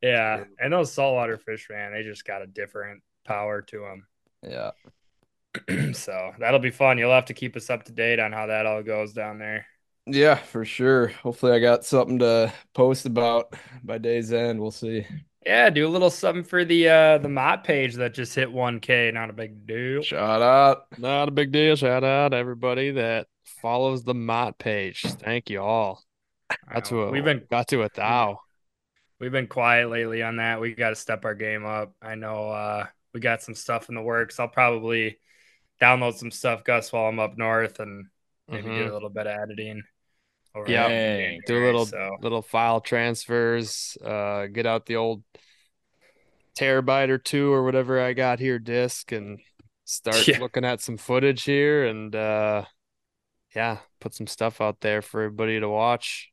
yeah 0.00 0.44
and 0.60 0.72
those 0.72 0.92
saltwater 0.92 1.36
fish 1.36 1.66
man 1.68 1.92
they 1.92 2.04
just 2.04 2.24
got 2.24 2.42
a 2.42 2.46
different 2.46 3.02
power 3.24 3.60
to 3.62 3.80
them. 3.80 4.06
Yeah. 4.48 5.92
so 5.94 6.32
that'll 6.38 6.60
be 6.60 6.70
fun 6.70 6.98
you'll 6.98 7.10
have 7.12 7.24
to 7.26 7.34
keep 7.34 7.56
us 7.56 7.70
up 7.70 7.84
to 7.84 7.92
date 7.92 8.20
on 8.20 8.32
how 8.32 8.46
that 8.46 8.66
all 8.66 8.82
goes 8.84 9.12
down 9.12 9.38
there 9.38 9.66
Yeah, 10.06 10.34
for 10.34 10.64
sure. 10.64 11.08
Hopefully 11.08 11.52
I 11.52 11.60
got 11.60 11.84
something 11.84 12.18
to 12.20 12.52
post 12.74 13.06
about 13.06 13.54
by 13.84 13.98
day's 13.98 14.32
end. 14.32 14.60
We'll 14.60 14.70
see. 14.72 15.06
yeah 15.46 15.70
do 15.70 15.86
a 15.86 15.90
little 15.90 16.10
something 16.10 16.44
for 16.44 16.64
the 16.64 16.88
uh 16.88 17.18
the 17.18 17.28
mott 17.28 17.64
page 17.64 17.94
that 17.96 18.14
just 18.14 18.32
hit 18.34 18.48
1k 18.48 19.12
not 19.12 19.28
a 19.28 19.32
big 19.32 19.66
deal 19.66 20.02
Shout 20.02 20.42
out. 20.42 20.86
Not 20.98 21.28
a 21.28 21.32
big 21.32 21.52
deal. 21.52 21.76
Shout 21.76 22.04
out 22.04 22.32
everybody 22.34 22.92
that 22.92 23.26
follows 23.44 24.02
the 24.04 24.14
Mott 24.14 24.58
page. 24.58 25.02
Thank 25.02 25.50
you 25.50 25.60
all. 25.62 26.02
I 26.68 26.80
Got 26.80 26.84
to 26.86 26.94
know. 26.94 27.00
a 27.02 27.10
we've 27.10 27.24
been 27.24 27.44
got 27.50 27.68
to 27.68 27.82
a 27.82 27.88
thou. 27.94 28.40
we've 29.20 29.32
been 29.32 29.46
quiet 29.46 29.88
lately 29.88 30.22
on 30.22 30.36
that. 30.36 30.60
We 30.60 30.74
got 30.74 30.90
to 30.90 30.96
step 30.96 31.24
our 31.24 31.34
game 31.34 31.64
up. 31.64 31.94
I 32.02 32.14
know 32.16 32.50
uh, 32.50 32.86
we 33.14 33.20
got 33.20 33.42
some 33.42 33.54
stuff 33.54 33.88
in 33.88 33.94
the 33.94 34.02
works. 34.02 34.40
I'll 34.40 34.48
probably 34.48 35.18
download 35.80 36.14
some 36.14 36.30
stuff, 36.32 36.64
Gus, 36.64 36.92
while 36.92 37.06
I'm 37.06 37.20
up 37.20 37.36
north, 37.38 37.78
and 37.80 38.06
maybe 38.48 38.68
do 38.68 38.84
Mhm. 38.86 38.90
a 38.90 38.92
little 38.92 39.10
bit 39.10 39.26
of 39.28 39.38
editing. 39.40 39.82
Over 40.54 40.68
Yeah. 40.68 41.38
do 41.46 41.58
a 41.58 41.64
little 41.64 41.86
so 41.86 42.16
little 42.20 42.42
file 42.42 42.80
transfers, 42.80 43.96
uh, 44.04 44.46
get 44.46 44.66
out 44.66 44.86
the 44.86 44.96
old 44.96 45.22
terabyte 46.58 47.08
or 47.08 47.18
two 47.18 47.52
or 47.52 47.64
whatever 47.64 48.00
I 48.00 48.12
got 48.12 48.38
here 48.38 48.58
disc 48.58 49.10
and 49.12 49.40
start 49.84 50.28
Yeah. 50.28 50.38
looking 50.38 50.64
at 50.64 50.80
some 50.80 50.96
footage 50.96 51.44
here 51.44 51.86
and 51.86 52.14
uh 52.14 52.64
yeah, 53.54 53.78
put 54.00 54.14
some 54.14 54.26
stuff 54.26 54.60
out 54.60 54.80
there 54.80 55.02
for 55.02 55.22
everybody 55.22 55.60
to 55.60 55.68
watch. 55.68 56.32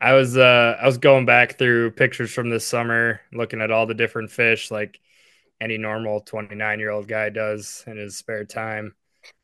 I 0.00 0.12
was 0.14 0.36
uh 0.36 0.76
I 0.80 0.86
was 0.86 0.98
going 0.98 1.26
back 1.26 1.58
through 1.58 1.92
pictures 1.92 2.32
from 2.32 2.50
this 2.50 2.66
summer, 2.66 3.20
looking 3.32 3.60
at 3.60 3.70
all 3.70 3.86
the 3.86 3.94
different 3.94 4.30
fish 4.30 4.70
like 4.70 5.00
any 5.60 5.78
normal 5.78 6.20
29 6.20 6.80
year 6.80 6.90
old 6.90 7.08
guy 7.08 7.30
does 7.30 7.84
in 7.86 7.96
his 7.96 8.16
spare 8.16 8.44
time. 8.44 8.94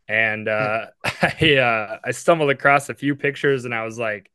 And 0.08 0.48
uh 0.48 0.86
I 1.04 1.56
uh 1.56 1.98
I 2.04 2.10
stumbled 2.12 2.50
across 2.50 2.88
a 2.88 2.94
few 2.94 3.14
pictures 3.16 3.64
and 3.64 3.74
I 3.74 3.84
was 3.84 3.98
like, 3.98 4.30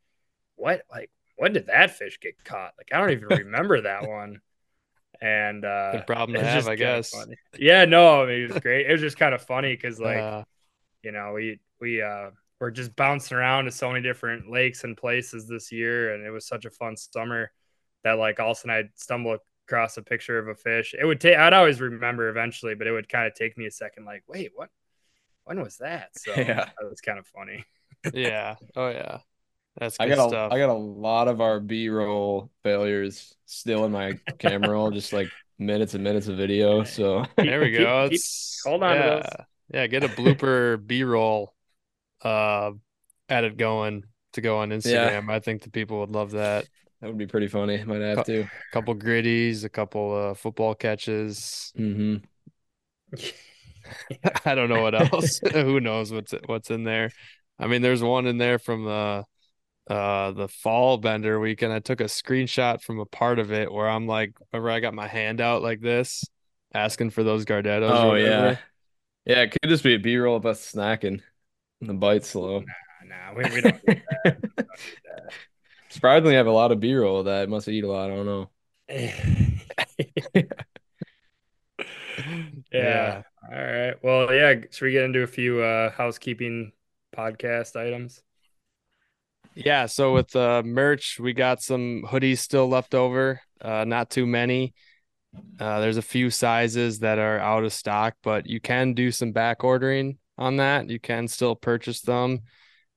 what 0.56 0.84
like 0.92 1.12
when 1.38 1.54
did 1.54 1.68
that 1.68 1.92
fish 1.92 2.20
get 2.22 2.44
caught? 2.44 2.74
Like 2.78 2.90
I 2.94 3.00
don't 3.00 3.12
even 3.12 3.28
remember 3.30 3.82
that 3.82 4.08
one. 4.08 4.42
And 5.22 5.66
uh 5.66 6.02
Good 6.02 6.08
problem 6.08 6.36
to 6.36 6.44
have, 6.44 6.68
I 6.68 6.76
guess. 6.76 7.12
funny. 7.12 7.36
Yeah, 7.58 7.86
no, 7.86 8.24
I 8.24 8.28
mean, 8.28 8.42
it 8.44 8.48
was 8.48 8.60
great. 8.60 8.88
It 8.88 8.92
was 8.92 9.02
just 9.02 9.18
kind 9.18 9.34
of 9.36 9.42
funny 9.42 9.76
because 9.76 10.00
like 10.00 10.28
uh, 10.30 10.44
you 11.04 11.12
know 11.12 11.34
we 11.34 11.60
we 11.80 12.02
uh 12.02 12.30
we're 12.60 12.72
just 12.72 12.96
bouncing 12.96 13.38
around 13.38 13.66
to 13.66 13.72
so 13.72 13.90
many 13.90 14.02
different 14.02 14.52
lakes 14.52 14.84
and 14.84 14.98
places 14.98 15.48
this 15.48 15.72
year 15.72 16.14
and 16.14 16.26
it 16.26 16.32
was 16.32 16.48
such 16.48 16.66
a 16.66 16.70
fun 16.72 16.96
summer 16.98 17.52
that 18.04 18.14
like 18.14 18.40
all 18.40 18.52
of 18.52 18.58
a 18.58 18.60
sudden 18.60 18.72
i'd 18.72 18.90
stumble 18.96 19.38
across 19.68 19.98
a 19.98 20.02
picture 20.02 20.38
of 20.40 20.48
a 20.48 20.56
fish 20.56 20.94
it 21.00 21.06
would 21.06 21.22
take 21.22 21.38
i'd 21.38 21.54
always 21.54 21.80
remember 21.82 22.30
eventually 22.30 22.76
but 22.76 22.88
it 22.88 22.92
would 22.92 23.08
kind 23.10 23.28
of 23.28 23.34
take 23.34 23.58
me 23.58 23.66
a 23.66 23.72
second 23.72 24.06
like 24.06 24.24
wait 24.28 24.52
what 24.56 24.70
when 25.50 25.62
was 25.64 25.78
that 25.78 26.10
so 26.18 26.32
Yeah. 26.36 26.66
that 26.80 26.90
was 26.90 27.02
kind 27.02 27.18
of 27.20 27.28
funny 27.28 27.66
yeah. 28.14 28.56
Oh 28.78 28.90
yeah. 28.90 29.20
That's 29.78 29.98
I 30.00 30.08
got 30.08 30.26
a 30.26 30.30
stuff. 30.30 30.52
I 30.54 30.58
got 30.58 30.70
a 30.70 30.74
lot 30.74 31.28
of 31.28 31.42
our 31.42 31.60
B-roll 31.60 32.50
failures 32.64 33.34
still 33.46 33.86
in 33.86 33.92
my 33.92 34.14
camera 34.38 34.72
roll, 34.72 34.92
just 34.92 35.12
like 35.14 35.30
minutes 35.58 35.94
and 35.96 36.04
minutes 36.04 36.28
of 36.28 36.38
video. 36.38 36.84
So 36.84 37.26
There 37.38 37.60
we 37.60 37.72
go. 37.72 38.08
keep- 38.10 38.16
It's 38.16 38.62
hold 38.66 38.84
on 38.84 38.96
to 38.96 39.02
yeah. 39.02 39.10
those. 39.16 39.26
Yeah, 39.74 39.88
get 39.88 40.04
a 40.04 40.08
blooper 40.10 40.78
B 40.88 41.04
roll 41.04 41.54
uh 42.22 42.72
edit 43.28 43.58
going 43.58 44.04
to 44.34 44.42
go 44.42 44.58
on 44.60 44.70
Instagram. 44.70 45.30
I 45.30 45.40
think 45.40 45.64
the 45.64 45.70
people 45.70 46.00
would 46.00 46.12
love 46.12 46.32
that. 46.32 46.68
that 47.02 47.08
would 47.08 47.18
be 47.18 47.28
pretty 47.28 47.48
funny. 47.48 47.84
Might 47.84 48.02
have 48.02 48.26
to. 48.26 48.42
A 48.42 48.50
couple 48.72 48.96
gritties, 48.96 49.64
a 49.66 49.70
couple 49.70 50.14
uh 50.16 50.34
football 50.36 50.74
catches. 50.76 51.74
hmm 51.76 52.16
I 54.46 54.56
don't 54.56 54.70
know 54.70 54.82
what 54.82 54.96
else. 54.96 55.40
Who 55.54 55.80
knows 55.80 56.12
what's 56.12 56.34
what's 56.46 56.72
in 56.72 56.84
there? 56.84 57.12
I 57.58 57.68
mean, 57.68 57.82
there's 57.82 58.04
one 58.04 58.28
in 58.28 58.38
there 58.38 58.60
from 58.60 58.86
the 58.86 59.26
uh 59.90 60.32
the 60.32 60.48
fall 60.48 60.98
bender 60.98 61.40
weekend. 61.40 61.74
I 61.74 61.80
took 61.80 62.02
a 62.02 62.06
screenshot 62.06 62.82
from 62.82 63.00
a 63.00 63.06
part 63.06 63.40
of 63.40 63.52
it 63.52 63.72
where 63.72 63.90
I'm 63.90 64.08
like, 64.08 64.34
whenever 64.50 64.72
I 64.72 64.80
got 64.80 64.94
my 64.94 65.08
hand 65.08 65.42
out 65.42 65.62
like 65.62 65.82
this, 65.82 66.26
asking 66.74 67.12
for 67.12 67.24
those 67.24 67.46
Gardettos. 67.46 67.92
Oh 67.92 68.16
yeah. 68.16 68.58
Yeah, 69.26 69.42
it 69.42 69.52
could 69.52 69.70
just 69.70 69.84
be 69.84 69.94
a 69.94 70.00
B-roll 70.00 70.38
of 70.38 70.46
us 70.46 70.74
snacking. 70.74 71.22
And 71.82 71.90
the 71.90 71.94
bite 71.94 72.26
slow. 72.26 72.64
nah 73.06 73.34
we, 73.36 73.44
we 73.54 73.62
don't 73.62 73.86
do 73.86 73.94
that. 73.94 74.02
We 74.26 74.32
don't 74.32 74.56
do 74.58 74.64
Surprisingly, 75.90 76.36
I 76.36 76.38
have 76.38 76.48
a 76.48 76.52
lot 76.52 76.72
of 76.72 76.80
B-roll 76.80 77.24
that. 77.24 77.44
I 77.44 77.46
must 77.48 77.68
eat 77.68 77.84
a 77.84 77.92
lot. 77.92 78.12
I 78.12 78.16
don't 78.16 78.26
know. 78.26 78.50
that. 78.88 80.66
yeah 82.72 83.24
all 83.52 83.58
right 83.58 83.96
well 84.04 84.34
yeah 84.34 84.56
should 84.72 84.86
we 84.86 84.92
get 84.92 85.06
into 85.06 85.22
a 85.22 85.28
few 85.28 85.62
uh 85.62 85.92
housekeeping 85.92 86.72
podcast 87.16 87.76
items 87.76 88.22
Yeah, 89.56 89.88
so 89.88 90.14
with 90.14 90.36
uh 90.36 90.64
merch, 90.64 91.20
we 91.20 91.34
got 91.34 91.62
some 91.62 92.04
hoodies 92.08 92.40
still 92.40 92.68
left 92.68 92.94
over. 92.96 93.42
Uh 93.62 93.84
not 93.86 94.10
too 94.10 94.26
many. 94.26 94.74
Uh 95.60 95.80
there's 95.80 95.98
a 95.98 96.02
few 96.02 96.30
sizes 96.30 97.00
that 97.00 97.20
are 97.20 97.40
out 97.40 97.64
of 97.64 97.74
stock, 97.74 98.16
but 98.24 98.48
you 98.48 98.62
can 98.62 98.94
do 98.94 99.12
some 99.12 99.32
back 99.32 99.64
ordering 99.64 100.20
on 100.38 100.58
that. 100.58 100.90
You 100.90 101.00
can 101.00 101.28
still 101.28 101.56
purchase 101.56 102.02
them. 102.02 102.42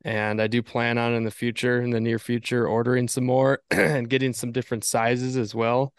And 0.05 0.41
I 0.43 0.49
do 0.49 0.63
plan 0.63 0.99
on 0.99 1.15
in 1.15 1.25
the 1.25 1.31
future, 1.33 1.83
in 1.83 1.91
the 1.91 2.01
near 2.01 2.19
future, 2.19 2.67
ordering 2.67 3.09
some 3.09 3.25
more 3.25 3.61
and 3.71 4.09
getting 4.09 4.33
some 4.35 4.53
different 4.53 4.85
sizes 4.85 5.37
as 5.37 5.55
well. 5.55 5.95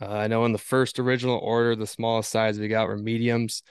Uh, 0.00 0.08
I 0.10 0.26
know 0.28 0.44
in 0.46 0.52
the 0.52 0.58
first 0.58 0.98
original 0.98 1.38
order, 1.38 1.76
the 1.76 1.86
smallest 1.86 2.30
size 2.30 2.58
we 2.58 2.68
got 2.68 2.88
were 2.88 2.98
mediums, 2.98 3.62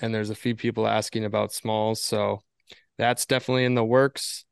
and 0.00 0.14
there's 0.14 0.30
a 0.30 0.34
few 0.34 0.56
people 0.56 0.86
asking 0.86 1.24
about 1.24 1.52
smalls. 1.52 2.02
So 2.02 2.40
that's 2.98 3.26
definitely 3.26 3.64
in 3.64 3.74
the 3.74 3.84
works. 3.84 4.44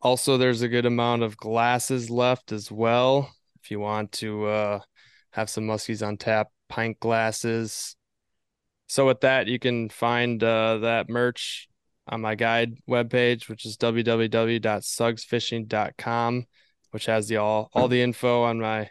Also, 0.00 0.36
there's 0.36 0.62
a 0.62 0.68
good 0.68 0.86
amount 0.86 1.22
of 1.22 1.36
glasses 1.36 2.10
left 2.10 2.52
as 2.52 2.70
well. 2.70 3.32
If 3.62 3.70
you 3.70 3.80
want 3.80 4.12
to 4.12 4.46
uh, 4.46 4.80
have 5.32 5.50
some 5.50 5.64
muskies 5.64 6.06
on 6.06 6.16
tap, 6.16 6.48
pint 6.68 7.00
glasses. 7.00 7.96
So 8.86 9.06
with 9.06 9.22
that, 9.22 9.48
you 9.48 9.58
can 9.58 9.88
find 9.88 10.40
uh, 10.42 10.78
that 10.78 11.08
merch 11.08 11.68
on 12.06 12.20
my 12.20 12.36
guide 12.36 12.74
webpage, 12.88 13.48
which 13.48 13.66
is 13.66 13.76
www.sugsfishing.com, 13.76 16.46
which 16.90 17.06
has 17.06 17.28
the 17.28 17.38
all 17.38 17.68
all 17.72 17.88
the 17.88 18.02
info 18.02 18.42
on 18.42 18.60
my 18.60 18.90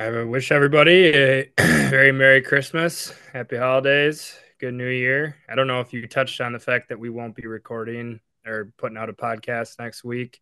I 0.00 0.22
wish 0.22 0.50
everybody 0.50 1.14
a 1.14 1.50
very 1.60 2.10
Merry 2.10 2.40
Christmas, 2.40 3.12
Happy 3.34 3.58
Holidays, 3.58 4.34
Good 4.58 4.72
New 4.72 4.88
Year. 4.88 5.36
I 5.46 5.54
don't 5.54 5.66
know 5.66 5.80
if 5.80 5.92
you 5.92 6.06
touched 6.06 6.40
on 6.40 6.54
the 6.54 6.58
fact 6.58 6.88
that 6.88 6.98
we 6.98 7.10
won't 7.10 7.36
be 7.36 7.46
recording 7.46 8.18
or 8.46 8.72
putting 8.78 8.96
out 8.96 9.10
a 9.10 9.12
podcast 9.12 9.78
next 9.78 10.02
week. 10.02 10.40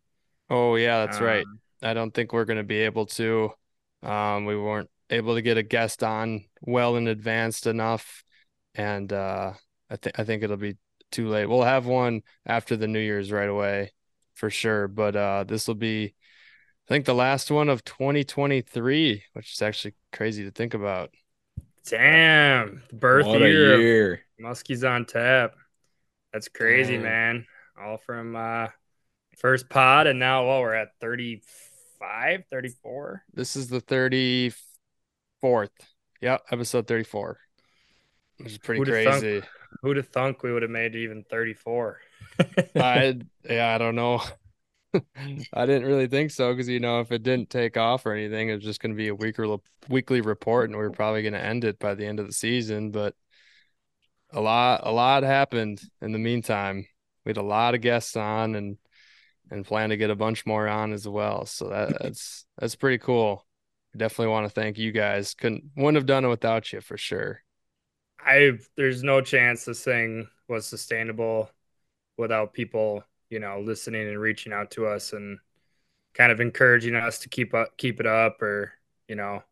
Oh 0.49 0.77
yeah, 0.77 1.05
that's 1.05 1.19
right. 1.19 1.45
Um, 1.45 1.59
I 1.83 1.93
don't 1.93 2.13
think 2.13 2.31
we're 2.31 2.45
going 2.45 2.55
to 2.55 2.63
be 2.63 2.77
able 2.77 3.07
to. 3.07 3.51
Um, 4.01 4.45
we 4.45 4.55
weren't 4.55 4.89
able 5.09 5.35
to 5.35 5.41
get 5.41 5.57
a 5.57 5.63
guest 5.63 6.05
on 6.05 6.45
well 6.61 6.95
in 6.95 7.09
advance 7.09 7.65
enough, 7.65 8.23
and 8.75 9.11
uh, 9.11 9.51
I 9.89 9.95
think 9.97 10.17
I 10.17 10.23
think 10.23 10.41
it'll 10.41 10.55
be 10.55 10.77
too 11.11 11.27
late. 11.27 11.47
We'll 11.47 11.63
have 11.63 11.85
one 11.85 12.21
after 12.45 12.77
the 12.77 12.87
New 12.87 13.01
Year's 13.01 13.29
right 13.29 13.49
away, 13.49 13.91
for 14.35 14.49
sure. 14.49 14.87
But 14.87 15.17
uh, 15.17 15.43
this 15.43 15.67
will 15.67 15.75
be, 15.75 16.15
I 16.89 16.93
think, 16.95 17.05
the 17.05 17.13
last 17.13 17.51
one 17.51 17.69
of 17.69 17.85
2023, 17.85 19.23
which 19.33 19.53
is 19.53 19.61
actually 19.61 19.93
crazy 20.11 20.43
to 20.43 20.51
think 20.51 20.73
about. 20.73 21.11
Damn, 21.85 22.81
the 22.89 22.95
birth 22.95 23.27
What 23.27 23.43
a 23.43 23.47
year, 23.47 23.79
year. 23.79 24.21
Muskies 24.41 24.89
on 24.89 25.05
tap. 25.05 25.53
That's 26.33 26.47
crazy, 26.47 26.93
Dang. 26.93 27.03
man. 27.03 27.45
All 27.79 27.97
from 27.97 28.35
uh, 28.35 28.67
first 29.37 29.69
pod, 29.69 30.07
and 30.07 30.19
now 30.19 30.47
well, 30.47 30.61
we're 30.61 30.73
at 30.73 30.89
35, 30.99 32.43
34. 32.51 33.23
This 33.33 33.55
is 33.55 33.67
the 33.67 33.81
34th. 33.81 35.69
Yep, 36.21 36.41
episode 36.51 36.87
34, 36.87 37.39
which 38.37 38.51
is 38.51 38.57
pretty 38.57 38.79
Who'da 38.79 39.03
thunk? 39.03 39.21
crazy. 39.21 39.41
Who'd 39.83 39.97
have 39.97 40.07
thunk 40.09 40.43
we 40.43 40.51
would 40.51 40.63
have 40.63 40.71
made 40.71 40.95
even 40.95 41.23
34? 41.29 41.99
I 42.75 43.19
yeah, 43.49 43.73
I 43.73 43.77
don't 43.77 43.95
know. 43.95 44.21
Mm. 44.95 45.45
I 45.53 45.65
didn't 45.65 45.87
really 45.87 46.07
think 46.07 46.31
so 46.31 46.51
because 46.51 46.67
you 46.67 46.79
know 46.79 46.99
if 46.99 47.11
it 47.11 47.23
didn't 47.23 47.49
take 47.49 47.77
off 47.77 48.05
or 48.05 48.13
anything, 48.13 48.49
it 48.49 48.55
was 48.55 48.63
just 48.63 48.81
going 48.81 48.91
to 48.91 48.97
be 48.97 49.09
a 49.09 49.15
weekly 49.15 49.55
weekly 49.87 50.21
report, 50.21 50.69
and 50.69 50.77
we 50.77 50.83
are 50.83 50.91
probably 50.91 51.21
going 51.21 51.33
to 51.33 51.43
end 51.43 51.63
it 51.63 51.79
by 51.79 51.93
the 51.93 52.05
end 52.05 52.19
of 52.19 52.27
the 52.27 52.33
season. 52.33 52.91
But 52.91 53.15
a 54.31 54.41
lot 54.41 54.81
a 54.83 54.91
lot 54.91 55.23
happened 55.23 55.81
in 56.01 56.11
the 56.11 56.19
meantime. 56.19 56.87
We 57.25 57.29
had 57.29 57.37
a 57.37 57.43
lot 57.43 57.75
of 57.75 57.81
guests 57.81 58.15
on, 58.15 58.55
and 58.55 58.77
and 59.51 59.65
plan 59.65 59.89
to 59.89 59.97
get 59.97 60.09
a 60.09 60.15
bunch 60.15 60.45
more 60.45 60.67
on 60.67 60.93
as 60.93 61.07
well. 61.07 61.45
So 61.45 61.69
that, 61.69 62.01
that's 62.01 62.45
that's 62.57 62.75
pretty 62.75 62.99
cool. 62.99 63.45
Definitely 63.95 64.31
want 64.31 64.45
to 64.45 64.49
thank 64.53 64.77
you 64.77 64.91
guys. 64.91 65.33
Couldn't 65.33 65.71
wouldn't 65.75 65.95
have 65.95 66.05
done 66.05 66.25
it 66.25 66.29
without 66.29 66.71
you 66.71 66.81
for 66.81 66.97
sure. 66.97 67.41
I 68.19 68.59
there's 68.75 69.03
no 69.03 69.21
chance 69.21 69.65
this 69.65 69.83
thing 69.83 70.27
was 70.47 70.65
sustainable 70.65 71.49
without 72.17 72.53
people, 72.53 73.03
you 73.29 73.39
know, 73.39 73.59
listening 73.61 74.07
and 74.07 74.19
reaching 74.19 74.53
out 74.53 74.71
to 74.71 74.87
us 74.87 75.13
and 75.13 75.39
kind 76.13 76.31
of 76.31 76.41
encouraging 76.41 76.95
us 76.95 77.19
to 77.19 77.29
keep 77.29 77.53
up 77.53 77.77
keep 77.77 77.99
it 77.99 78.07
up 78.07 78.41
or, 78.41 78.73
you 79.07 79.15
know, 79.15 79.43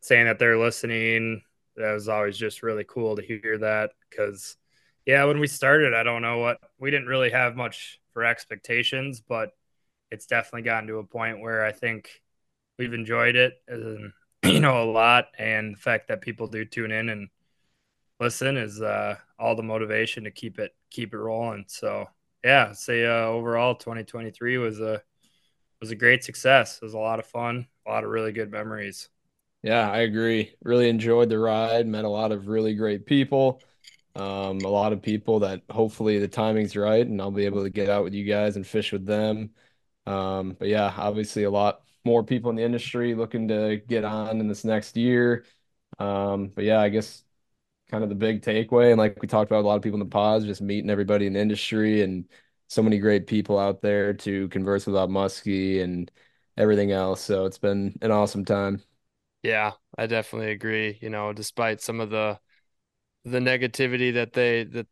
saying 0.00 0.26
that 0.26 0.38
they're 0.38 0.58
listening. 0.58 1.42
That 1.76 1.92
was 1.92 2.08
always 2.08 2.36
just 2.36 2.62
really 2.62 2.84
cool 2.86 3.16
to 3.16 3.22
hear 3.22 3.58
that 3.58 3.92
because 4.08 4.56
yeah, 5.06 5.24
when 5.24 5.40
we 5.40 5.46
started, 5.46 5.94
I 5.94 6.02
don't 6.02 6.22
know 6.22 6.38
what 6.38 6.58
we 6.78 6.90
didn't 6.90 7.08
really 7.08 7.30
have 7.30 7.56
much 7.56 8.00
for 8.12 8.24
expectations, 8.24 9.20
but 9.20 9.50
it's 10.10 10.26
definitely 10.26 10.62
gotten 10.62 10.88
to 10.88 10.98
a 10.98 11.04
point 11.04 11.40
where 11.40 11.64
I 11.64 11.72
think 11.72 12.10
we've 12.78 12.94
enjoyed 12.94 13.36
it, 13.36 13.54
and, 13.68 14.12
you 14.44 14.60
know, 14.60 14.82
a 14.82 14.90
lot. 14.90 15.28
And 15.38 15.74
the 15.74 15.78
fact 15.78 16.08
that 16.08 16.20
people 16.20 16.46
do 16.46 16.64
tune 16.64 16.90
in 16.90 17.08
and 17.08 17.28
listen 18.18 18.56
is 18.56 18.80
uh, 18.80 19.16
all 19.38 19.56
the 19.56 19.62
motivation 19.62 20.24
to 20.24 20.30
keep 20.30 20.58
it 20.58 20.74
keep 20.90 21.14
it 21.14 21.18
rolling. 21.18 21.64
So 21.68 22.08
yeah, 22.44 22.72
say 22.72 23.04
uh, 23.06 23.26
overall 23.26 23.74
2023 23.74 24.58
was 24.58 24.80
a 24.80 25.02
was 25.80 25.90
a 25.90 25.96
great 25.96 26.24
success. 26.24 26.76
It 26.78 26.84
was 26.84 26.94
a 26.94 26.98
lot 26.98 27.20
of 27.20 27.26
fun, 27.26 27.66
a 27.86 27.90
lot 27.90 28.04
of 28.04 28.10
really 28.10 28.32
good 28.32 28.50
memories. 28.50 29.08
Yeah, 29.62 29.90
I 29.90 29.98
agree. 30.00 30.54
Really 30.62 30.88
enjoyed 30.88 31.28
the 31.28 31.38
ride. 31.38 31.86
Met 31.86 32.04
a 32.04 32.08
lot 32.08 32.32
of 32.32 32.48
really 32.48 32.74
great 32.74 33.04
people. 33.06 33.62
Um, 34.16 34.58
a 34.64 34.68
lot 34.68 34.92
of 34.92 35.02
people 35.02 35.40
that 35.40 35.62
hopefully 35.70 36.18
the 36.18 36.28
timing's 36.28 36.76
right 36.76 37.06
and 37.06 37.20
I'll 37.20 37.30
be 37.30 37.44
able 37.46 37.62
to 37.62 37.70
get 37.70 37.88
out 37.88 38.02
with 38.04 38.14
you 38.14 38.24
guys 38.24 38.56
and 38.56 38.66
fish 38.66 38.92
with 38.92 39.06
them. 39.06 39.50
Um, 40.06 40.56
but 40.58 40.68
yeah, 40.68 40.92
obviously 40.96 41.44
a 41.44 41.50
lot 41.50 41.82
more 42.04 42.24
people 42.24 42.50
in 42.50 42.56
the 42.56 42.64
industry 42.64 43.14
looking 43.14 43.48
to 43.48 43.76
get 43.88 44.04
on 44.04 44.40
in 44.40 44.48
this 44.48 44.64
next 44.64 44.96
year. 44.96 45.44
Um, 45.98 46.48
but 46.48 46.64
yeah, 46.64 46.80
I 46.80 46.88
guess 46.90 47.22
kind 47.90 48.02
of 48.04 48.08
the 48.10 48.14
big 48.14 48.42
takeaway. 48.42 48.90
And 48.90 48.98
like 48.98 49.20
we 49.20 49.28
talked 49.28 49.50
about, 49.50 49.64
a 49.64 49.66
lot 49.66 49.76
of 49.76 49.82
people 49.82 50.00
in 50.00 50.06
the 50.06 50.10
pods, 50.12 50.44
just 50.44 50.62
meeting 50.62 50.90
everybody 50.90 51.26
in 51.26 51.34
the 51.34 51.40
industry 51.40 52.02
and 52.02 52.28
so 52.68 52.82
many 52.82 52.98
great 52.98 53.26
people 53.26 53.58
out 53.58 53.82
there 53.82 54.14
to 54.14 54.48
converse 54.48 54.86
with 54.86 54.94
about 54.94 55.10
Muskie 55.10 55.82
and 55.82 56.10
everything 56.56 56.92
else. 56.92 57.20
So 57.20 57.46
it's 57.46 57.58
been 57.58 57.98
an 58.02 58.10
awesome 58.10 58.44
time. 58.44 58.82
Yeah, 59.42 59.72
I 59.96 60.06
definitely 60.06 60.50
agree. 60.52 60.98
You 61.00 61.10
know, 61.10 61.32
despite 61.32 61.80
some 61.80 62.00
of 62.00 62.10
the 62.10 62.38
the 63.24 63.38
negativity 63.40 64.14
that 64.14 64.32
they 64.34 64.64
that 64.64 64.88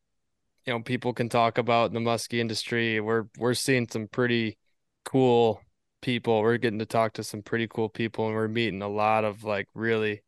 you 0.66 0.72
know 0.74 0.82
people 0.82 1.14
can 1.14 1.28
talk 1.28 1.58
about 1.58 1.88
in 1.90 1.94
the 1.94 2.10
muskie 2.10 2.40
industry, 2.40 3.00
we're 3.00 3.26
we're 3.38 3.54
seeing 3.54 3.88
some 3.88 4.08
pretty 4.08 4.58
cool 5.04 5.62
people. 6.02 6.42
We're 6.42 6.58
getting 6.58 6.80
to 6.80 6.86
talk 6.86 7.14
to 7.14 7.24
some 7.24 7.42
pretty 7.42 7.68
cool 7.68 7.88
people 7.90 8.26
and 8.26 8.36
we're 8.36 8.48
meeting 8.48 8.82
a 8.82 8.88
lot 8.88 9.24
of 9.24 9.44
like 9.44 9.68
really 9.74 10.22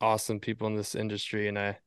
awesome 0.00 0.40
people 0.40 0.66
in 0.68 0.76
this 0.76 0.94
industry 0.96 1.48
and 1.48 1.58
I 1.58 1.78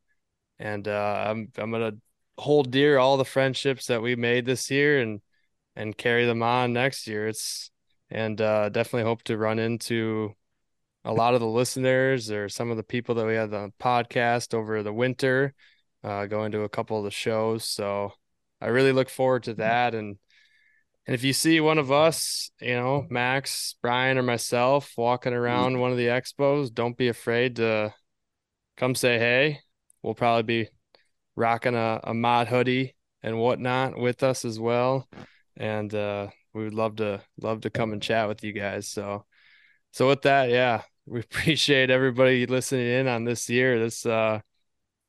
and 0.63 0.87
uh 0.87 1.25
I'm 1.27 1.51
I'm 1.57 1.69
going 1.71 1.91
to 1.91 1.97
hold 2.41 2.71
dear 2.71 2.97
all 2.97 3.17
the 3.17 3.25
friendships 3.25 3.87
that 3.87 4.01
we 4.01 4.15
made 4.15 4.45
this 4.45 4.71
year 4.71 5.01
and 5.01 5.21
and 5.75 5.95
carry 5.95 6.25
them 6.25 6.41
on 6.41 6.73
next 6.73 7.05
year. 7.05 7.27
It's 7.27 7.69
and 8.09 8.39
uh 8.41 8.69
definitely 8.69 9.03
hope 9.03 9.23
to 9.23 9.37
run 9.37 9.59
into 9.59 10.33
a 11.05 11.13
lot 11.13 11.33
of 11.33 11.41
the 11.41 11.47
listeners 11.47 12.31
or 12.31 12.47
some 12.47 12.71
of 12.71 12.77
the 12.77 12.83
people 12.83 13.15
that 13.15 13.27
we 13.27 13.35
had 13.35 13.53
on 13.53 13.67
the 13.67 13.83
podcast 13.83 14.53
over 14.53 14.81
the 14.81 14.93
winter, 14.93 15.53
uh, 16.01 16.27
going 16.27 16.53
to 16.53 16.61
a 16.61 16.69
couple 16.69 16.97
of 16.97 17.03
the 17.03 17.11
shows. 17.11 17.65
So 17.65 18.13
I 18.61 18.67
really 18.67 18.93
look 18.93 19.09
forward 19.09 19.43
to 19.43 19.55
that. 19.55 19.93
And 19.93 20.17
and 21.05 21.13
if 21.13 21.25
you 21.25 21.33
see 21.33 21.59
one 21.59 21.79
of 21.79 21.91
us, 21.91 22.51
you 22.61 22.75
know, 22.75 23.05
Max, 23.09 23.75
Brian, 23.81 24.17
or 24.17 24.23
myself 24.23 24.93
walking 24.95 25.33
around 25.33 25.77
one 25.77 25.91
of 25.91 25.97
the 25.97 26.07
expos, 26.07 26.73
don't 26.73 26.95
be 26.95 27.09
afraid 27.09 27.57
to 27.57 27.93
come 28.77 28.95
say 28.95 29.19
hey. 29.19 29.62
We'll 30.03 30.15
probably 30.15 30.43
be 30.43 30.69
rocking 31.35 31.75
a, 31.75 31.99
a 32.03 32.13
mod 32.13 32.47
hoodie 32.47 32.95
and 33.23 33.39
whatnot 33.39 33.97
with 33.97 34.21
us 34.21 34.45
as 34.45 34.59
well. 34.59 35.07
And 35.57 35.93
uh, 35.93 36.27
we 36.53 36.65
would 36.65 36.73
love 36.73 36.97
to 36.97 37.21
love 37.41 37.61
to 37.61 37.69
come 37.69 37.93
and 37.93 38.01
chat 38.01 38.27
with 38.27 38.43
you 38.43 38.53
guys. 38.53 38.87
So 38.87 39.25
so 39.91 40.07
with 40.07 40.23
that, 40.23 40.49
yeah, 40.49 40.81
we 41.05 41.19
appreciate 41.21 41.89
everybody 41.89 42.45
listening 42.45 42.87
in 42.87 43.07
on 43.07 43.23
this 43.23 43.49
year. 43.49 43.79
This 43.79 44.05
uh 44.05 44.41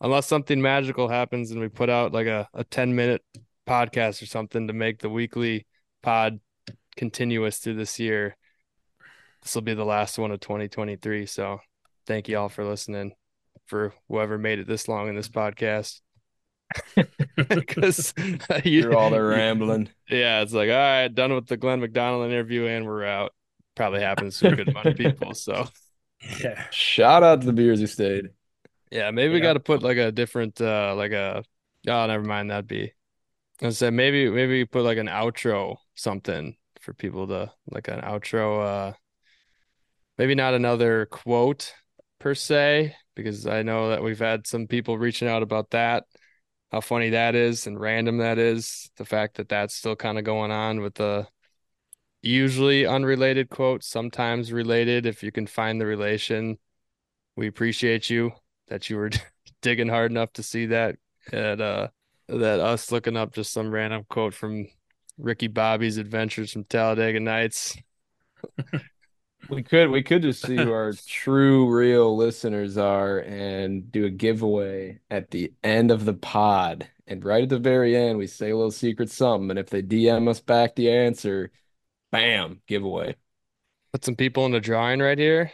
unless 0.00 0.26
something 0.26 0.60
magical 0.60 1.08
happens 1.08 1.50
and 1.50 1.60
we 1.60 1.68
put 1.68 1.90
out 1.90 2.12
like 2.12 2.26
a, 2.26 2.48
a 2.54 2.64
10 2.64 2.94
minute 2.94 3.22
podcast 3.66 4.22
or 4.22 4.26
something 4.26 4.66
to 4.68 4.72
make 4.72 5.00
the 5.00 5.08
weekly 5.08 5.66
pod 6.02 6.40
continuous 6.96 7.58
through 7.58 7.74
this 7.74 7.98
year. 7.98 8.36
This 9.42 9.54
will 9.54 9.62
be 9.62 9.74
the 9.74 9.84
last 9.84 10.18
one 10.18 10.30
of 10.30 10.40
2023. 10.40 11.26
So 11.26 11.60
thank 12.06 12.28
you 12.28 12.38
all 12.38 12.48
for 12.48 12.64
listening 12.64 13.12
for 13.66 13.94
whoever 14.08 14.38
made 14.38 14.58
it 14.58 14.66
this 14.66 14.88
long 14.88 15.08
in 15.08 15.14
this 15.16 15.28
podcast. 15.28 16.00
Because 17.36 18.14
you're 18.64 18.96
all 18.96 19.10
the 19.10 19.22
rambling. 19.22 19.88
Yeah, 20.08 20.42
it's 20.42 20.52
like, 20.52 20.70
all 20.70 20.76
right, 20.76 21.08
done 21.08 21.34
with 21.34 21.46
the 21.46 21.56
Glenn 21.56 21.80
McDonald 21.80 22.26
interview 22.30 22.66
and 22.66 22.86
we're 22.86 23.04
out. 23.04 23.32
Probably 23.74 24.00
happens 24.00 24.38
to 24.38 24.48
a 24.48 24.52
good 24.52 24.68
amount 24.68 24.86
of 24.86 24.96
people. 24.96 25.34
So 25.34 25.68
Yeah. 26.40 26.66
Shout 26.70 27.22
out 27.22 27.40
to 27.40 27.46
the 27.46 27.52
beers 27.52 27.80
who 27.80 27.86
stayed. 27.86 28.30
Yeah, 28.90 29.10
maybe 29.10 29.34
we 29.34 29.40
got 29.40 29.54
to 29.54 29.60
put 29.60 29.82
like 29.82 29.96
a 29.98 30.12
different, 30.12 30.60
uh, 30.60 30.94
like 30.96 31.12
a. 31.12 31.44
Oh, 31.88 32.06
never 32.06 32.24
mind. 32.24 32.50
That'd 32.50 32.68
be. 32.68 32.92
I 33.62 33.70
said 33.70 33.92
maybe 33.94 34.28
maybe 34.30 34.58
we 34.58 34.64
put 34.64 34.84
like 34.84 34.98
an 34.98 35.06
outro 35.08 35.76
something 35.94 36.56
for 36.80 36.92
people 36.94 37.26
to 37.28 37.52
like 37.70 37.88
an 37.88 38.00
outro. 38.00 38.90
Uh, 38.90 38.92
maybe 40.18 40.34
not 40.34 40.54
another 40.54 41.06
quote 41.06 41.72
per 42.18 42.34
se 42.34 42.94
because 43.14 43.46
I 43.46 43.62
know 43.62 43.90
that 43.90 44.02
we've 44.02 44.18
had 44.18 44.46
some 44.46 44.66
people 44.66 44.98
reaching 44.98 45.28
out 45.28 45.42
about 45.42 45.70
that. 45.70 46.04
How 46.72 46.80
funny 46.80 47.10
that 47.10 47.34
is 47.34 47.66
and 47.66 47.80
random 47.80 48.18
that 48.18 48.38
is. 48.38 48.90
The 48.96 49.04
fact 49.04 49.36
that 49.36 49.48
that's 49.48 49.74
still 49.74 49.96
kind 49.96 50.18
of 50.18 50.24
going 50.24 50.50
on 50.50 50.80
with 50.80 50.94
the 50.94 51.28
usually 52.22 52.86
unrelated 52.86 53.50
quotes, 53.50 53.86
sometimes 53.86 54.52
related. 54.52 55.06
If 55.06 55.22
you 55.22 55.30
can 55.30 55.46
find 55.46 55.80
the 55.80 55.86
relation, 55.86 56.58
we 57.36 57.46
appreciate 57.48 58.10
you 58.10 58.32
that 58.68 58.88
you 58.90 58.96
were 58.96 59.10
digging 59.62 59.88
hard 59.88 60.10
enough 60.10 60.32
to 60.34 60.42
see 60.42 60.66
that 60.66 60.96
at 61.32 61.60
uh 61.60 61.88
that 62.28 62.60
us 62.60 62.90
looking 62.90 63.16
up 63.16 63.34
just 63.34 63.52
some 63.52 63.70
random 63.70 64.04
quote 64.08 64.34
from 64.34 64.66
Ricky 65.18 65.48
Bobby's 65.48 65.98
Adventures 65.98 66.52
from 66.52 66.64
Talladega 66.64 67.20
Nights. 67.20 67.76
We 69.48 69.62
could 69.62 69.90
we 69.90 70.02
could 70.02 70.22
just 70.22 70.42
see 70.42 70.56
who 70.56 70.72
our 70.72 70.92
true 71.06 71.68
real 71.68 72.16
listeners 72.16 72.78
are 72.78 73.18
and 73.18 73.90
do 73.90 74.06
a 74.06 74.10
giveaway 74.10 75.00
at 75.10 75.30
the 75.30 75.52
end 75.62 75.90
of 75.90 76.04
the 76.04 76.14
pod. 76.14 76.88
And 77.06 77.24
right 77.24 77.42
at 77.42 77.48
the 77.50 77.58
very 77.58 77.96
end, 77.96 78.18
we 78.18 78.26
say 78.26 78.50
a 78.50 78.56
little 78.56 78.70
secret 78.70 79.10
something. 79.10 79.50
And 79.50 79.58
if 79.58 79.68
they 79.68 79.82
DM 79.82 80.28
us 80.28 80.40
back 80.40 80.74
the 80.74 80.90
answer, 80.90 81.50
bam, 82.10 82.62
giveaway. 82.66 83.16
Put 83.92 84.04
some 84.04 84.16
people 84.16 84.46
in 84.46 84.52
the 84.52 84.60
drawing 84.60 85.00
right 85.00 85.18
here. 85.18 85.52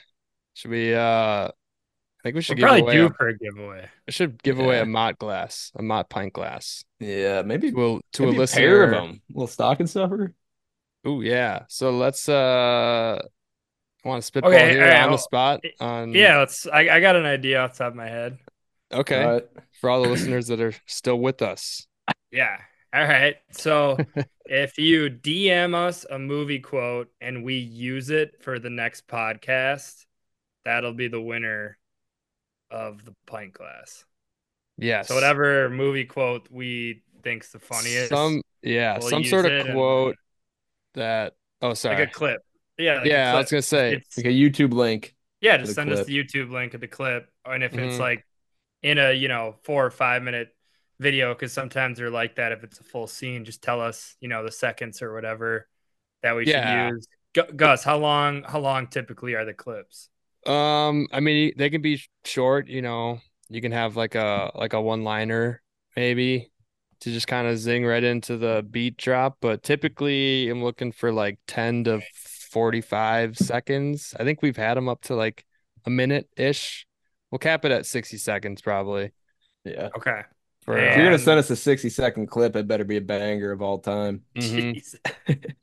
Should 0.55 0.71
we 0.71 0.95
uh 0.95 1.49
I 1.49 2.23
think 2.23 2.35
we 2.35 2.43
We'll 2.49 2.57
should 2.57 2.59
give 2.59 2.67
probably 2.67 2.83
away 2.83 2.93
do 2.93 3.07
a, 3.07 3.11
for 3.11 3.29
a 3.29 3.39
giveaway. 3.39 3.89
I 4.07 4.11
should 4.11 4.43
give 4.43 4.59
away 4.59 4.81
a 4.81 4.87
mott 4.87 5.19
glass, 5.19 5.73
a 5.75 5.83
mott 5.83 6.11
pint 6.11 6.33
glass. 6.35 6.85
Yeah, 6.99 7.43
maybe 7.43 7.73
we'll 7.73 8.01
to 8.15 8.23
maybe 8.23 8.37
a 8.37 8.41
a 8.43 8.47
pair 8.47 8.83
of 8.85 8.91
listener. 8.91 8.91
them. 8.91 9.23
little 9.31 9.47
stocking 9.47 9.87
stuffer. 9.87 10.35
Oh 11.05 11.21
yeah. 11.21 11.65
So 11.69 11.91
let's 11.91 12.29
uh 12.29 13.23
I 14.05 14.09
want 14.09 14.23
to 14.23 14.27
spitball 14.27 14.51
Okay, 14.53 14.71
here 14.73 14.83
all 14.85 14.89
right, 14.89 15.03
on 15.05 15.11
the 15.13 15.17
spot 15.19 15.61
on 15.81 16.13
Yeah, 16.13 16.39
let's. 16.39 16.67
I, 16.67 16.89
I 16.89 17.01
got 17.01 17.17
an 17.17 17.27
idea 17.27 17.61
off 17.61 17.73
the 17.73 17.79
top 17.85 17.89
of 17.93 17.97
my 17.97 18.09
head. 18.09 18.39
okay 18.93 19.23
All 19.23 19.33
right. 19.35 19.47
for 19.81 19.91
all 19.91 20.03
the 20.03 20.09
listeners 20.09 20.47
that 20.49 20.61
are 20.61 20.75
still 20.87 21.19
with 21.19 21.43
us. 21.43 21.87
Yeah. 22.33 22.59
All 22.95 23.03
right. 23.05 23.37
So 23.51 23.99
if 24.47 24.79
you 24.79 25.11
DM 25.11 25.75
us 25.75 26.07
a 26.09 26.17
movie 26.19 26.61
quote 26.61 27.09
and 27.21 27.43
we 27.45 27.57
use 27.57 28.09
it 28.11 28.37
for 28.43 28.59
the 28.61 28.71
next 28.71 29.09
podcast, 29.09 30.07
that'll 30.65 30.95
be 30.95 31.09
the 31.09 31.21
winner 31.21 31.77
of 32.71 33.05
the 33.05 33.15
pint 33.27 33.53
glass. 33.53 34.05
Yes. 34.79 35.09
So 35.09 35.17
whatever 35.17 35.69
movie 35.71 36.05
quote 36.05 36.47
we 36.51 37.03
think's 37.25 37.51
the 37.51 37.59
funniest, 37.59 38.11
Some 38.11 38.43
yeah, 38.63 38.99
we'll 39.01 39.11
some 39.11 39.25
sort 39.25 39.47
it 39.47 39.61
of 39.61 39.67
and- 39.67 39.75
quote 39.75 40.17
that 40.95 41.35
oh 41.63 41.75
sorry. 41.75 41.97
like 41.99 42.09
a 42.11 42.13
clip. 42.13 42.43
Yeah. 42.81 42.95
like 42.99 43.07
yeah, 43.07 43.35
I 43.35 43.39
was 43.39 43.51
gonna 43.51 43.63
say 43.63 43.93
It's- 43.95 44.17
Like 44.17 44.27
a 44.27 44.31
YouTube 44.31 44.73
link. 44.73 45.15
Yeah, 45.41 45.57
just 45.57 45.75
send 45.75 45.91
us 45.91 46.07
the 46.07 46.17
YouTube 46.17 46.51
link 46.51 46.75
of 46.75 46.81
the 46.81 46.89
clip. 46.89 47.29
And 47.47 47.63
if 47.65 47.73
it's 47.75 47.97
Mhm. 47.97 47.99
like 47.99 48.27
in 48.83 48.99
a, 48.99 49.13
you 49.13 49.29
know, 49.29 49.57
four 49.65 49.85
or 49.87 49.91
five 49.91 50.23
minute 50.23 50.55
video, 50.99 51.33
because 51.35 51.53
sometimes 51.53 51.97
they're 51.99 52.11
like 52.11 52.37
that. 52.37 52.53
If 52.53 52.63
it's 52.63 52.79
a 52.79 52.85
full 52.85 53.07
scene, 53.07 53.45
just 53.47 53.63
tell 53.63 53.81
us, 53.81 54.17
you 54.21 54.29
know, 54.29 54.45
the 54.45 54.51
seconds 54.53 55.01
or 55.01 55.15
whatever 55.15 55.69
that 56.23 56.37
we 56.37 56.47
Yeah. 56.47 56.89
should 56.89 56.95
use. 56.97 57.09
Gu- 57.35 57.53
Gus, 57.57 57.85
how 57.85 57.97
long 57.97 58.43
how 58.43 58.59
long 58.59 58.87
typically 58.89 59.35
are 59.35 59.45
the 59.47 59.55
clips? 59.55 60.11
Um, 60.47 61.07
I 61.13 61.21
mean, 61.21 61.53
they 61.57 61.71
can 61.71 61.81
be 61.83 62.03
short, 62.25 62.69
you 62.69 62.83
know. 62.83 63.21
You 63.49 63.61
can 63.63 63.73
have 63.73 63.97
like 63.97 64.15
a 64.15 64.51
like 64.55 64.73
a 64.75 64.81
one-liner 64.81 65.63
maybe 65.97 66.51
to 67.01 67.11
just 67.11 67.27
kind 67.27 67.47
of 67.49 67.57
zing 67.59 67.85
right 67.87 68.05
into 68.05 68.37
the 68.37 68.65
beat 68.71 68.97
drop, 68.99 69.39
but 69.41 69.63
typically 69.63 70.49
I'm 70.51 70.63
looking 70.63 70.93
for 70.93 71.13
like 71.13 71.39
10 71.47 71.85
to 71.85 72.01
45 72.51 73.39
seconds. 73.39 74.15
I 74.19 74.25
think 74.25 74.43
we've 74.43 74.57
had 74.57 74.77
them 74.77 74.89
up 74.89 75.03
to 75.03 75.15
like 75.15 75.45
a 75.87 75.91
minute 75.91 76.29
ish. 76.37 76.87
We'll 77.31 77.39
cap 77.39 77.65
it 77.65 77.73
at 77.73 77.87
60 77.87 78.17
seconds 78.19 78.61
probably. 78.61 79.13
Yeah. 79.65 79.89
Okay. 79.97 80.23
For 80.65 80.77
If 80.77 80.97
you're 80.97 81.07
gonna 81.07 81.19
send 81.19 81.39
us 81.39 81.49
a 81.51 81.57
60 81.57 81.89
second 81.89 82.27
clip, 82.27 82.55
it 82.57 82.69
better 82.69 82.85
be 82.85 82.97
a 82.97 83.01
banger 83.01 83.53
of 83.53 83.63
all 83.63 83.79
time. 83.79 84.23
Mhm. 84.35 84.75
Jeez. 84.75 84.95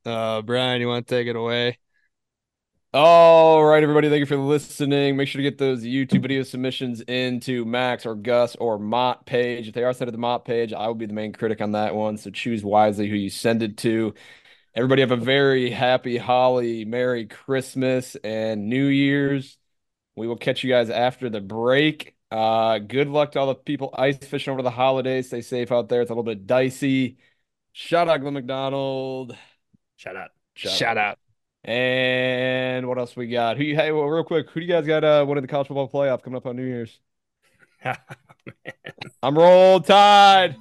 uh 0.04 0.42
Brian, 0.42 0.80
you 0.82 0.88
want 0.88 1.06
to 1.06 1.14
take 1.14 1.28
it 1.28 1.36
away? 1.36 1.78
All 2.94 3.62
right, 3.62 3.82
everybody. 3.82 4.08
Thank 4.08 4.20
you 4.20 4.26
for 4.26 4.38
listening. 4.38 5.14
Make 5.14 5.28
sure 5.28 5.40
to 5.40 5.42
get 5.42 5.58
those 5.58 5.84
YouTube 5.84 6.22
video 6.22 6.42
submissions 6.42 7.02
into 7.02 7.66
Max 7.66 8.06
or 8.06 8.14
Gus 8.14 8.56
or 8.56 8.78
Mott 8.78 9.26
page. 9.26 9.68
If 9.68 9.74
they 9.74 9.84
are 9.84 9.92
sent 9.92 10.08
to 10.08 10.12
the 10.12 10.16
Mott 10.16 10.46
page, 10.46 10.72
I 10.72 10.86
will 10.86 10.94
be 10.94 11.04
the 11.04 11.12
main 11.12 11.34
critic 11.34 11.60
on 11.60 11.72
that 11.72 11.94
one. 11.94 12.16
So 12.16 12.30
choose 12.30 12.64
wisely 12.64 13.06
who 13.06 13.14
you 13.16 13.28
send 13.28 13.62
it 13.62 13.76
to. 13.78 14.14
Everybody 14.74 15.02
have 15.02 15.10
a 15.10 15.16
very 15.16 15.68
happy, 15.70 16.16
holly, 16.16 16.86
Merry 16.86 17.26
Christmas 17.26 18.16
and 18.24 18.70
New 18.70 18.86
Year's. 18.86 19.58
We 20.16 20.26
will 20.26 20.36
catch 20.36 20.64
you 20.64 20.70
guys 20.70 20.88
after 20.88 21.28
the 21.28 21.42
break. 21.42 22.16
Uh, 22.30 22.78
good 22.78 23.08
luck 23.08 23.32
to 23.32 23.40
all 23.40 23.48
the 23.48 23.54
people 23.54 23.94
ice 23.98 24.16
fishing 24.16 24.50
over 24.50 24.62
the 24.62 24.70
holidays. 24.70 25.26
Stay 25.26 25.42
safe 25.42 25.70
out 25.72 25.90
there. 25.90 26.00
It's 26.00 26.10
a 26.10 26.14
little 26.14 26.24
bit 26.24 26.46
dicey. 26.46 27.18
Shout 27.72 28.08
out 28.08 28.22
Glenn 28.22 28.32
McDonald. 28.32 29.36
Shout 29.96 30.16
out. 30.16 30.30
Shout 30.54 30.96
out. 30.96 31.18
And 31.64 32.86
what 32.88 32.98
else 32.98 33.16
we 33.16 33.26
got? 33.28 33.56
Who 33.56 33.64
you 33.64 33.74
hey, 33.76 33.92
well, 33.92 34.06
real 34.06 34.24
quick, 34.24 34.48
who 34.50 34.60
do 34.60 34.66
you 34.66 34.72
guys 34.72 34.86
got 34.86 35.04
uh 35.04 35.24
winning 35.26 35.42
the 35.42 35.48
college 35.48 35.68
football 35.68 35.88
playoff 35.88 36.22
coming 36.22 36.36
up 36.36 36.46
on 36.46 36.56
New 36.56 36.64
Year's? 36.64 36.98
I'm 39.22 39.36
roll 39.36 39.80
tide. 39.80 40.56